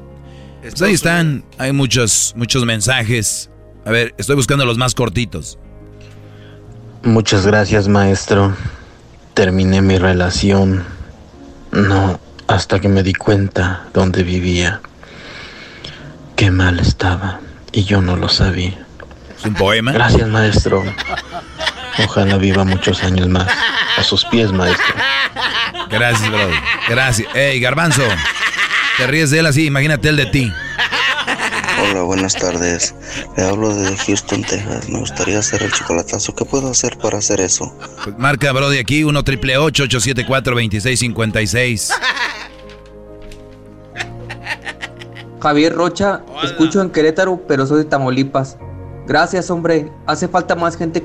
Pues 0.63 0.83
ahí 0.83 0.93
están, 0.93 1.45
hay 1.59 1.73
muchos, 1.73 2.35
muchos 2.37 2.65
mensajes. 2.65 3.51
A 3.85 3.91
ver, 3.91 4.15
estoy 4.19 4.37
buscando 4.37 4.65
los 4.67 4.77
más 4.77 4.95
cortitos. 4.95 5.59
Muchas 7.03 7.47
gracias, 7.47 7.89
maestro. 7.89 8.55
Terminé 9.35 9.81
mi 9.81 9.97
relación. 9.97 10.85
No, 11.73 12.21
hasta 12.47 12.81
que 12.81 12.89
me 12.89 13.03
di 13.03 13.15
cuenta 13.15 13.87
dónde 13.95 14.23
vivía. 14.23 14.81
Qué 16.37 16.51
mal 16.51 16.79
estaba. 16.79 17.41
Y 17.73 17.85
yo 17.85 18.03
no 18.03 18.17
lo 18.17 18.29
sabía. 18.29 18.87
¿Es 19.41 19.47
un 19.47 19.55
poema? 19.55 19.93
Gracias, 19.93 20.29
maestro. 20.29 20.85
Ojalá 22.05 22.37
viva 22.37 22.63
muchos 22.65 23.03
años 23.03 23.27
más. 23.29 23.49
A 23.97 24.03
sus 24.03 24.25
pies, 24.27 24.53
maestro. 24.53 24.95
Gracias, 25.89 26.31
bro. 26.31 26.51
Gracias. 26.91 27.35
Ey, 27.35 27.59
Garbanzo. 27.59 28.03
Te 28.99 29.07
ríes 29.07 29.31
de 29.31 29.39
él 29.39 29.47
así, 29.47 29.65
imagínate 29.65 30.11
el 30.11 30.17
de 30.17 30.27
ti. 30.27 30.53
Hola, 31.83 32.03
buenas 32.03 32.35
tardes. 32.35 32.95
Le 33.39 33.45
hablo 33.45 33.75
desde 33.75 33.97
Houston, 33.97 34.43
Texas. 34.43 34.91
Me 34.91 34.99
gustaría 34.99 35.39
hacer 35.39 35.63
el 35.63 35.73
chocolatazo. 35.73 36.35
¿Qué 36.35 36.45
puedo 36.45 36.71
hacer 36.71 36.99
para 36.99 37.17
hacer 37.17 37.41
eso? 37.41 37.75
Pues 38.05 38.19
marca, 38.19 38.53
bro, 38.53 38.69
de 38.69 38.79
aquí 38.79 39.05
1 39.05 39.25
triple 39.25 39.57
874 39.57 40.55
2656 40.55 41.93
Javier 45.41 45.73
Rocha, 45.73 46.21
escucho 46.45 46.83
en 46.83 46.91
Querétaro, 46.91 47.41
pero 47.49 47.67
soy 47.67 47.79
de 47.79 47.85
Tamaulipas. 47.87 48.59
Gracias, 49.11 49.51
hombre. 49.51 49.91
Hace 50.07 50.29
falta 50.29 50.55
más 50.55 50.77
gente 50.77 51.05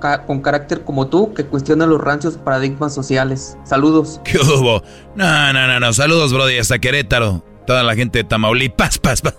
ca- 0.00 0.24
con 0.24 0.40
carácter 0.40 0.82
como 0.84 1.08
tú 1.08 1.34
que 1.34 1.44
cuestiona 1.44 1.84
los 1.84 2.00
rancios 2.00 2.38
paradigmas 2.38 2.94
sociales. 2.94 3.58
Saludos. 3.64 4.20
¿Qué 4.24 4.38
hubo? 4.38 4.82
No, 5.16 5.52
no, 5.52 5.66
no, 5.66 5.80
no. 5.80 5.92
Saludos, 5.92 6.32
Brody, 6.32 6.58
hasta 6.58 6.78
Querétaro. 6.78 7.42
Toda 7.66 7.82
la 7.82 7.96
gente 7.96 8.18
de 8.18 8.24
Tamaulipas, 8.24 8.98
pas, 9.00 9.20
pas. 9.20 9.34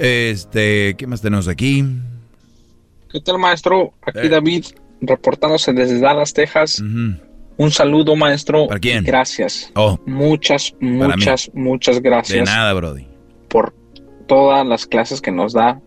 Este, 0.00 0.94
¿qué 0.96 1.06
más 1.06 1.20
tenemos 1.20 1.46
aquí? 1.46 1.84
¿Qué 3.12 3.20
tal, 3.20 3.38
maestro? 3.38 3.92
Aquí 4.06 4.20
Eh. 4.26 4.28
David, 4.30 4.64
reportándose 5.02 5.74
desde 5.74 6.00
Dallas, 6.00 6.32
Texas. 6.32 6.80
Un 6.80 7.70
saludo, 7.70 8.16
maestro. 8.16 8.66
¿Para 8.68 8.80
quién? 8.80 9.04
Gracias. 9.04 9.70
Oh. 9.74 9.98
Muchas, 10.06 10.74
muchas, 10.80 11.50
muchas 11.52 12.00
gracias. 12.00 12.38
De 12.38 12.44
nada, 12.44 12.72
Brody. 12.72 13.06
Por 13.48 13.74
todas 14.26 14.66
las 14.66 14.86
clases 14.86 15.20
que 15.20 15.30
nos 15.32 15.52
da 15.52 15.78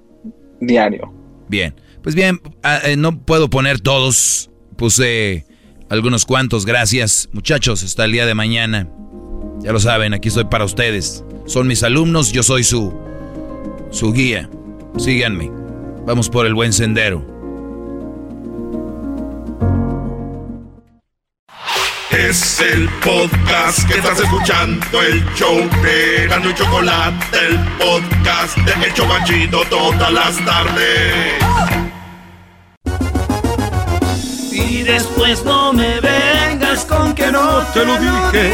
diario. 0.59 1.11
Bien. 1.49 1.75
Pues 2.01 2.15
bien, 2.15 2.41
ah, 2.63 2.79
eh, 2.85 2.95
no 2.95 3.19
puedo 3.19 3.49
poner 3.49 3.81
todos. 3.81 4.49
Puse 4.77 5.45
algunos 5.89 6.25
cuantos. 6.25 6.65
Gracias. 6.65 7.29
Muchachos, 7.33 7.83
hasta 7.83 8.05
el 8.05 8.13
día 8.13 8.25
de 8.25 8.35
mañana. 8.35 8.87
Ya 9.61 9.73
lo 9.73 9.79
saben, 9.79 10.13
aquí 10.13 10.29
estoy 10.29 10.45
para 10.45 10.63
ustedes. 10.63 11.25
Son 11.45 11.67
mis 11.67 11.83
alumnos, 11.83 12.31
yo 12.31 12.43
soy 12.43 12.63
su, 12.63 12.93
su 13.91 14.13
guía. 14.13 14.49
Síganme. 14.97 15.51
Vamos 16.05 16.29
por 16.29 16.45
el 16.45 16.53
buen 16.53 16.71
sendero. 16.71 17.38
Es 22.11 22.59
el 22.59 22.89
podcast 23.03 23.87
que 23.87 23.99
estás 23.99 24.19
escuchando, 24.19 25.01
el 25.03 25.23
show 25.35 25.57
de 25.83 26.27
Gano 26.27 26.49
y 26.49 26.55
Chocolate, 26.55 27.37
el 27.37 27.59
podcast 27.77 28.57
de 28.57 28.87
El 28.87 28.93
Chocachito 28.95 29.61
todas 29.69 30.11
las 30.11 30.43
tardes. 30.43 31.33
Y 34.51 34.81
después 34.81 35.45
no 35.45 35.71
me 35.71 35.99
vengas 35.99 36.83
con 36.85 37.13
que 37.13 37.31
no 37.31 37.61
te 37.73 37.85
lo 37.85 37.93
dije. 37.99 38.53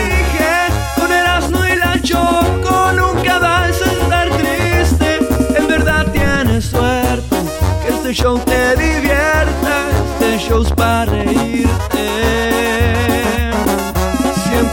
Con 0.97 1.11
Erasmo 1.13 1.65
y 1.65 1.75
la 1.77 2.01
Choco 2.01 2.91
nunca 2.91 3.39
vas 3.39 3.81
a 3.81 3.91
estar 3.91 4.29
triste. 4.31 5.19
En 5.57 5.67
verdad 5.67 6.05
tienes 6.11 6.65
suerte 6.65 7.37
que 7.81 7.93
este 7.93 8.13
show 8.13 8.37
te 8.39 8.75
divierta. 8.75 9.87
Este 10.19 10.45
show 10.45 10.61
es 10.61 10.71
para 10.73 11.05
reírte. 11.05 12.24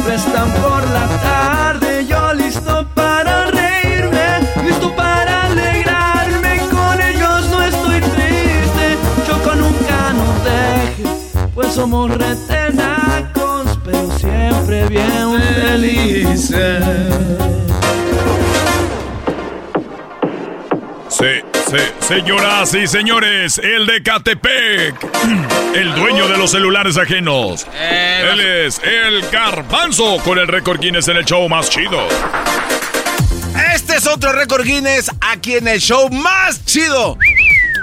Siempre 0.05 0.17
están 0.17 0.51
por 0.55 0.91
la 0.91 1.07
tarde, 1.23 2.05
yo 2.07 2.35
listo 2.35 2.85
para 2.93 3.47
reírme, 3.53 4.41
listo 4.65 4.93
para 4.97 5.45
alegrarme. 5.47 6.59
Con 6.73 7.01
ellos 7.01 7.49
no 7.51 7.63
estoy 7.63 8.01
triste, 8.01 8.99
Choco 9.25 9.55
nunca 9.55 10.13
nos 10.13 10.45
deje, 10.45 11.05
pues 11.55 11.69
somos 11.75 12.11
retenacos, 12.11 13.79
pero 13.85 14.11
siempre 14.19 14.89
bien 14.89 15.41
felices. 15.55 16.85
Sí, 21.11 21.62
señoras 22.01 22.75
y 22.75 22.87
señores, 22.87 23.59
el 23.59 23.87
de 23.87 24.03
Catepec, 24.03 24.95
el 25.75 25.95
dueño 25.95 26.29
de 26.29 26.37
los 26.37 26.51
celulares 26.51 26.97
ajenos. 26.97 27.67
Él 27.81 28.41
es 28.41 28.81
el 28.85 29.23
Garbanzo 29.31 30.19
con 30.25 30.39
el 30.39 30.49
récord 30.49 30.81
Guinness 30.81 31.09
en 31.09 31.17
el 31.17 31.25
show 31.25 31.49
más 31.49 31.71
chido. 31.71 32.07
Este 33.75 33.97
es 33.97 34.07
otro 34.07 34.33
récord 34.33 34.65
Guinness 34.65 35.11
aquí 35.21 35.55
en 35.55 35.69
el 35.69 35.81
show 35.81 36.11
más 36.11 36.65
chido. 36.65 37.17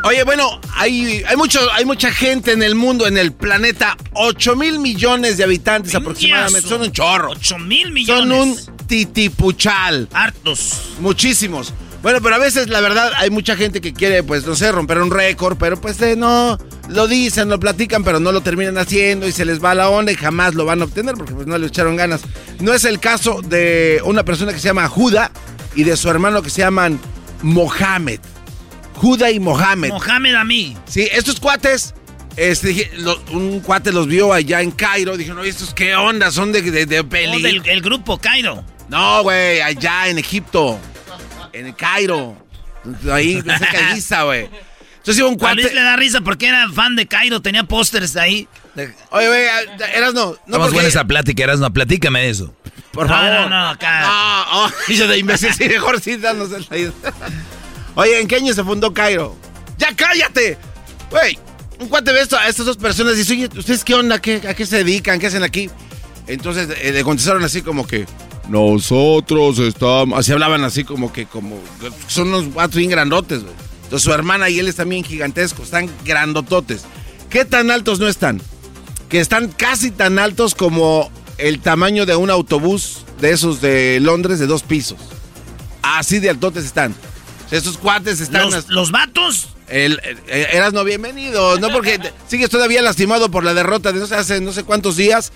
Oye, 0.03 0.23
bueno, 0.23 0.61
hay, 0.75 1.23
hay, 1.27 1.35
mucho, 1.35 1.59
hay 1.73 1.83
mucha 1.83 2.11
gente 2.11 2.53
en 2.53 2.63
el 2.63 2.75
mundo, 2.75 3.05
en 3.05 3.17
el 3.17 3.33
planeta. 3.33 3.97
8 4.13 4.55
mil 4.55 4.79
millones 4.79 5.37
de 5.37 5.43
habitantes 5.43 5.93
aproximadamente. 5.93 6.67
Son 6.69 6.81
un 6.81 6.91
chorro. 6.91 7.31
8 7.31 7.59
mil 7.59 7.85
Son 7.85 7.93
millones. 7.93 8.69
un 8.69 8.87
titipuchal. 8.87 10.07
Hartos. 10.13 10.93
Muchísimos. 10.99 11.73
Bueno, 12.01 12.19
pero 12.21 12.35
a 12.35 12.39
veces 12.39 12.69
la 12.69 12.79
verdad 12.79 13.11
hay 13.17 13.29
mucha 13.29 13.57
gente 13.57 13.81
que 13.81 13.93
quiere, 13.93 14.23
pues, 14.23 14.45
no 14.45 14.55
sé, 14.55 14.71
romper 14.71 14.99
un 14.99 15.11
récord, 15.11 15.57
pero 15.57 15.79
pues 15.79 16.01
eh, 16.01 16.15
no, 16.15 16.57
lo 16.87 17.07
dicen, 17.07 17.49
lo 17.49 17.59
platican, 17.59 18.03
pero 18.03 18.19
no 18.19 18.31
lo 18.31 18.41
terminan 18.41 18.77
haciendo 18.77 19.27
y 19.27 19.33
se 19.33 19.43
les 19.43 19.63
va 19.63 19.75
la 19.75 19.89
onda 19.89 20.11
y 20.11 20.15
jamás 20.15 20.55
lo 20.55 20.65
van 20.65 20.81
a 20.81 20.85
obtener 20.85 21.15
porque 21.15 21.33
pues 21.33 21.45
no 21.45 21.57
le 21.57 21.67
echaron 21.67 21.97
ganas. 21.97 22.21
No 22.59 22.73
es 22.73 22.85
el 22.85 22.99
caso 22.99 23.41
de 23.41 24.01
una 24.05 24.23
persona 24.23 24.53
que 24.53 24.59
se 24.59 24.69
llama 24.69 24.87
Juda 24.87 25.31
y 25.75 25.83
de 25.83 25.97
su 25.97 26.09
hermano 26.09 26.41
que 26.41 26.49
se 26.49 26.61
llaman 26.61 26.99
Mohamed. 27.41 28.19
Juda 28.95 29.31
y 29.31 29.39
Mohamed. 29.39 29.89
Mohamed 29.89 30.35
a 30.35 30.43
mí. 30.43 30.77
Sí, 30.85 31.07
estos 31.11 31.39
cuates, 31.39 31.93
este, 32.37 32.91
un 33.31 33.59
cuate 33.59 33.91
los 33.91 34.07
vio 34.07 34.33
allá 34.33 34.61
en 34.61 34.71
Cairo. 34.71 35.17
Dijeron, 35.17 35.39
oye, 35.39 35.49
¿estos 35.49 35.73
qué 35.73 35.95
onda? 35.95 36.31
Son 36.31 36.51
de, 36.51 36.61
de, 36.61 36.85
de 36.85 37.03
peli. 37.03 37.35
Oh, 37.35 37.39
del 37.39 37.61
el 37.65 37.81
grupo 37.81 38.17
Cairo. 38.17 38.63
No, 38.89 39.23
güey, 39.23 39.61
allá 39.61 40.07
en 40.07 40.17
Egipto. 40.17 40.79
En 41.59 41.65
el 41.67 41.75
Cairo. 41.75 42.37
Ahí, 43.11 43.41
cerca 43.41 43.93
de 43.93 44.23
güey. 44.23 44.49
Entonces 44.97 45.17
iba 45.17 45.27
un 45.27 45.35
A 45.35 45.37
cuate. 45.37 45.55
Luis 45.61 45.73
le 45.73 45.81
da 45.81 45.95
risa 45.97 46.21
porque 46.21 46.47
era 46.47 46.69
fan 46.69 46.95
de 46.95 47.05
Cairo, 47.05 47.41
tenía 47.41 47.63
pósters 47.65 48.15
ahí. 48.15 48.47
Oye, 49.11 49.27
güey, 49.27 49.43
eras 49.93 50.13
no. 50.13 50.27
No, 50.27 50.31
Estamos 50.33 50.47
porque- 50.59 50.73
buena 50.75 50.87
esa 50.89 51.03
plática, 51.03 51.43
Erasmo. 51.43 51.69
Platícame 51.71 52.21
de 52.21 52.29
eso. 52.29 52.53
Por 52.91 53.07
No, 53.07 53.13
favor. 53.13 53.29
no, 53.31 53.49
no, 53.49 53.69
acá. 53.71 54.01
No, 54.01 54.63
oh, 54.65 54.71
yo 54.87 55.07
de 55.07 55.17
imbécil, 55.17 55.53
sí, 55.53 55.67
mejor 55.67 55.99
sí, 55.99 56.15
danos 56.15 56.49
el. 56.53 56.93
Oye, 57.95 58.21
¿en 58.21 58.27
qué 58.27 58.37
año 58.37 58.53
se 58.53 58.63
fundó 58.63 58.93
Cairo? 58.93 59.35
¡Ya 59.77 59.93
cállate! 59.95 60.57
Güey, 61.11 61.37
un 61.79 61.89
cuate 61.89 62.13
ve 62.13 62.21
esto, 62.21 62.37
a 62.37 62.47
estas 62.47 62.65
dos 62.65 62.77
personas 62.77 63.15
y 63.15 63.17
dice, 63.17 63.33
oye, 63.33 63.49
¿ustedes 63.57 63.83
qué 63.83 63.95
onda? 63.95 64.19
¿Qué, 64.21 64.41
¿A 64.47 64.53
qué 64.53 64.65
se 64.65 64.77
dedican? 64.77 65.19
¿Qué 65.19 65.27
hacen 65.27 65.43
aquí? 65.43 65.69
Entonces 66.27 66.69
eh, 66.81 66.91
le 66.93 67.03
contestaron 67.03 67.43
así 67.43 67.61
como 67.61 67.85
que, 67.85 68.05
nosotros 68.49 69.59
estamos... 69.59 70.19
Así 70.19 70.31
hablaban 70.31 70.63
así 70.63 70.83
como 70.83 71.13
que, 71.13 71.25
como... 71.25 71.59
Son 72.07 72.29
unos 72.29 72.45
cuatro 72.53 72.79
bien 72.79 72.91
grandotes, 72.91 73.43
güey. 73.43 73.55
Entonces 73.83 74.03
su 74.03 74.13
hermana 74.13 74.49
y 74.49 74.59
él 74.59 74.67
están 74.67 74.89
bien 74.89 75.03
gigantescos, 75.03 75.65
están 75.65 75.89
grandototes. 76.05 76.83
¿Qué 77.29 77.45
tan 77.45 77.71
altos 77.71 77.99
no 77.99 78.07
están? 78.07 78.41
Que 79.07 79.19
están 79.19 79.47
casi 79.47 79.89
tan 79.89 80.19
altos 80.19 80.53
como 80.53 81.11
el 81.37 81.59
tamaño 81.59 82.05
de 82.05 82.15
un 82.15 82.29
autobús 82.29 83.05
de 83.19 83.31
esos 83.31 83.61
de 83.61 83.99
Londres 83.99 84.39
de 84.39 84.45
dos 84.45 84.63
pisos. 84.63 84.99
Así 85.81 86.19
de 86.19 86.29
altotes 86.29 86.65
están. 86.65 86.93
Estos 87.49 87.77
cuates 87.77 88.19
están... 88.19 88.51
¿Los, 88.51 88.69
los 88.69 88.91
vatos? 88.91 89.49
El, 89.67 89.99
eras 90.27 90.73
no 90.73 90.83
bienvenido, 90.83 91.59
no 91.59 91.69
porque 91.69 91.99
sigues 92.27 92.49
todavía 92.49 92.81
lastimado 92.81 93.29
por 93.29 93.43
la 93.43 93.53
derrota 93.53 93.91
de 93.91 93.99
no 93.99 94.07
sé, 94.07 94.15
hace 94.15 94.41
no 94.41 94.51
sé 94.51 94.63
cuántos 94.63 94.97
días. 94.97 95.31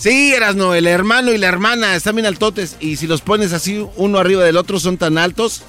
Sí, 0.00 0.32
eras 0.32 0.56
no, 0.56 0.74
el 0.74 0.86
hermano 0.86 1.30
y 1.30 1.36
la 1.36 1.46
hermana 1.46 1.94
están 1.94 2.16
bien 2.16 2.24
altotes 2.24 2.78
y 2.80 2.96
si 2.96 3.06
los 3.06 3.20
pones 3.20 3.52
así 3.52 3.86
uno 3.96 4.18
arriba 4.18 4.42
del 4.42 4.56
otro 4.56 4.80
son 4.80 4.96
tan 4.96 5.18
altos. 5.18 5.62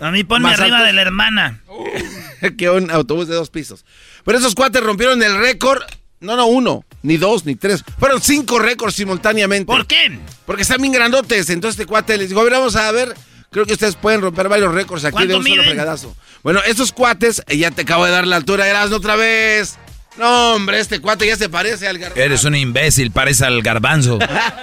A 0.00 0.10
mí 0.10 0.24
ponme 0.24 0.52
arriba 0.52 0.82
de 0.82 0.92
la 0.92 1.02
hermana. 1.02 1.60
que 2.58 2.68
un 2.70 2.90
autobús 2.90 3.28
de 3.28 3.36
dos 3.36 3.50
pisos. 3.50 3.84
Pero 4.24 4.38
esos 4.38 4.56
cuates 4.56 4.82
rompieron 4.82 5.22
el 5.22 5.38
récord. 5.38 5.80
No, 6.18 6.34
no, 6.34 6.46
uno, 6.46 6.84
ni 7.02 7.16
dos, 7.16 7.44
ni 7.44 7.54
tres. 7.54 7.84
Fueron 8.00 8.20
cinco 8.20 8.58
récords 8.58 8.96
simultáneamente. 8.96 9.66
¿Por 9.66 9.86
qué? 9.86 10.18
Porque 10.44 10.62
están 10.62 10.82
bien 10.82 10.92
grandotes. 10.92 11.50
Entonces 11.50 11.78
este 11.78 11.86
cuate 11.86 12.18
les 12.18 12.30
dijo, 12.30 12.40
a 12.40 12.44
ver, 12.44 12.54
vamos 12.54 12.74
a 12.74 12.90
ver. 12.90 13.14
Creo 13.50 13.64
que 13.64 13.74
ustedes 13.74 13.94
pueden 13.94 14.22
romper 14.22 14.48
varios 14.48 14.74
récords 14.74 15.04
aquí 15.04 15.24
de 15.28 15.36
un 15.36 15.46
solo 15.46 15.62
fregadazo. 15.62 16.16
Bueno, 16.42 16.60
esos 16.66 16.90
cuates, 16.90 17.44
eh, 17.46 17.58
ya 17.58 17.70
te 17.70 17.82
acabo 17.82 18.04
de 18.04 18.10
dar 18.10 18.26
la 18.26 18.34
altura, 18.34 18.68
Erasmo, 18.68 18.96
otra 18.96 19.14
vez. 19.14 19.78
No, 20.16 20.54
hombre, 20.54 20.80
este 20.80 21.00
cuate 21.00 21.26
ya 21.26 21.36
se 21.36 21.48
parece 21.48 21.88
al 21.88 21.98
garbanzo. 21.98 22.22
Eres 22.22 22.44
un 22.44 22.54
imbécil, 22.54 23.10
parece 23.10 23.44
al 23.44 23.62
garbanzo. 23.62 24.18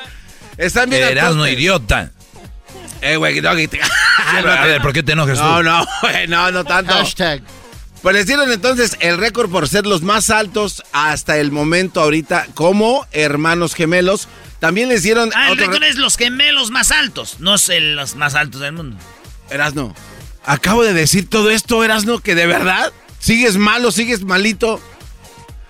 Están 0.57 0.89
bien 0.89 1.03
Erasmo, 1.03 1.47
idiota. 1.47 2.11
Eh, 3.01 3.15
güey, 3.15 3.41
no, 3.41 3.49
a 3.49 4.65
ver, 4.65 4.81
¿por 4.81 4.93
qué 4.93 5.01
te 5.01 5.13
enojas 5.13 5.39
no, 5.39 5.57
tú? 5.57 5.63
No, 5.63 5.85
no, 6.27 6.27
no, 6.27 6.51
no 6.51 6.63
tanto. 6.63 6.93
Hashtag. 6.93 7.41
Pues 8.01 8.15
les 8.15 8.25
dieron 8.25 8.51
entonces 8.51 8.97
el 8.99 9.17
récord 9.17 9.49
por 9.49 9.67
ser 9.67 9.85
los 9.85 10.01
más 10.01 10.29
altos 10.29 10.83
hasta 10.91 11.37
el 11.37 11.51
momento 11.51 12.01
ahorita 12.01 12.47
como 12.55 13.05
hermanos 13.11 13.75
gemelos. 13.75 14.27
También 14.59 14.89
les 14.89 15.03
dieron... 15.03 15.31
Ah, 15.35 15.51
el 15.51 15.57
récord 15.57 15.83
es 15.83 15.97
los 15.97 16.17
gemelos 16.17 16.71
más 16.71 16.91
altos, 16.91 17.37
no 17.39 17.55
es 17.55 17.69
el, 17.69 17.95
los 17.95 18.15
más 18.15 18.35
altos 18.35 18.61
del 18.61 18.73
mundo. 18.73 18.97
Erasno, 19.49 19.95
acabo 20.45 20.83
de 20.83 20.93
decir 20.93 21.29
todo 21.29 21.49
esto, 21.49 21.83
Erasno, 21.83 22.19
que 22.19 22.35
de 22.35 22.47
verdad 22.47 22.91
sigues 23.19 23.57
malo, 23.57 23.91
sigues 23.91 24.23
malito. 24.23 24.79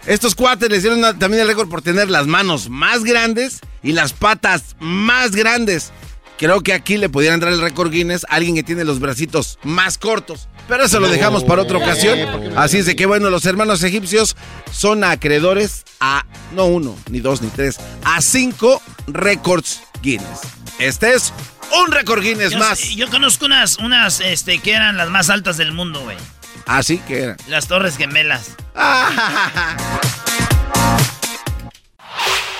Estos 0.06 0.36
cuates 0.36 0.70
les 0.70 0.82
dieron 0.82 1.02
también 1.20 1.42
el 1.42 1.48
récord 1.48 1.70
por 1.70 1.82
tener 1.82 2.10
las 2.10 2.26
manos 2.28 2.70
más 2.70 3.04
grandes 3.04 3.60
y 3.84 3.92
las 3.92 4.14
patas 4.14 4.76
más 4.80 5.32
grandes. 5.32 5.92
Creo 6.38 6.62
que 6.62 6.74
aquí 6.74 6.98
le 6.98 7.08
pudieran 7.08 7.40
dar 7.40 7.54
el 7.54 7.62
récord 7.62 7.92
Guinness 7.92 8.26
a 8.26 8.36
alguien 8.36 8.56
que 8.56 8.64
tiene 8.64 8.84
los 8.84 9.00
bracitos 9.00 9.60
más 9.62 10.00
cortos. 10.00 10.48
Pero 10.68 10.86
eso 10.86 11.00
lo 11.00 11.08
dejamos 11.08 11.44
para 11.44 11.62
otra 11.62 11.78
ocasión. 11.78 12.18
Así 12.58 12.80
es 12.80 12.88
de 12.88 12.96
que, 12.96 13.06
bueno, 13.06 13.30
los 13.30 13.46
hermanos 13.46 13.84
egipcios 13.84 14.36
son 14.72 15.04
acreedores 15.04 15.84
a 16.00 16.26
no 16.56 16.66
uno, 16.66 16.98
ni 17.12 17.20
dos, 17.20 17.44
ni 17.44 17.50
tres, 17.50 17.78
a 18.04 18.22
cinco 18.22 18.82
récords 19.06 19.82
Guinness. 20.02 20.40
Este 20.80 21.14
es 21.14 21.32
un 21.80 21.92
récord 21.92 22.24
Guinness 22.24 22.54
yo, 22.54 22.58
más. 22.58 22.80
Yo 22.96 23.08
conozco 23.12 23.46
unas, 23.46 23.78
unas 23.78 24.20
este, 24.20 24.58
que 24.58 24.72
eran 24.72 24.98
las 24.98 25.12
más 25.12 25.30
altas 25.30 25.58
del 25.58 25.74
mundo, 25.74 26.02
güey. 26.02 26.18
Ah, 26.66 26.84
sí, 26.84 27.00
que 27.08 27.24
eran. 27.24 27.38
Las 27.48 27.68
Torres 27.68 27.98
Gemelas. 27.98 28.56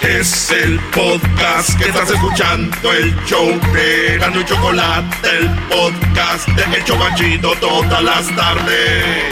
Es 0.02 0.50
el 0.50 0.80
podcast 0.90 1.78
que 1.78 1.86
estás 1.90 2.10
escuchando, 2.10 2.92
el 2.92 3.16
show 3.26 3.48
de 3.72 4.18
Gano 4.18 4.42
y 4.42 4.46
Chocolate, 4.46 5.30
el 5.38 5.48
podcast 5.70 6.48
de 6.48 6.78
El 6.78 6.84
Chocachito 6.84 7.54
todas 7.60 8.04
las 8.04 8.36
tardes. 8.36 9.32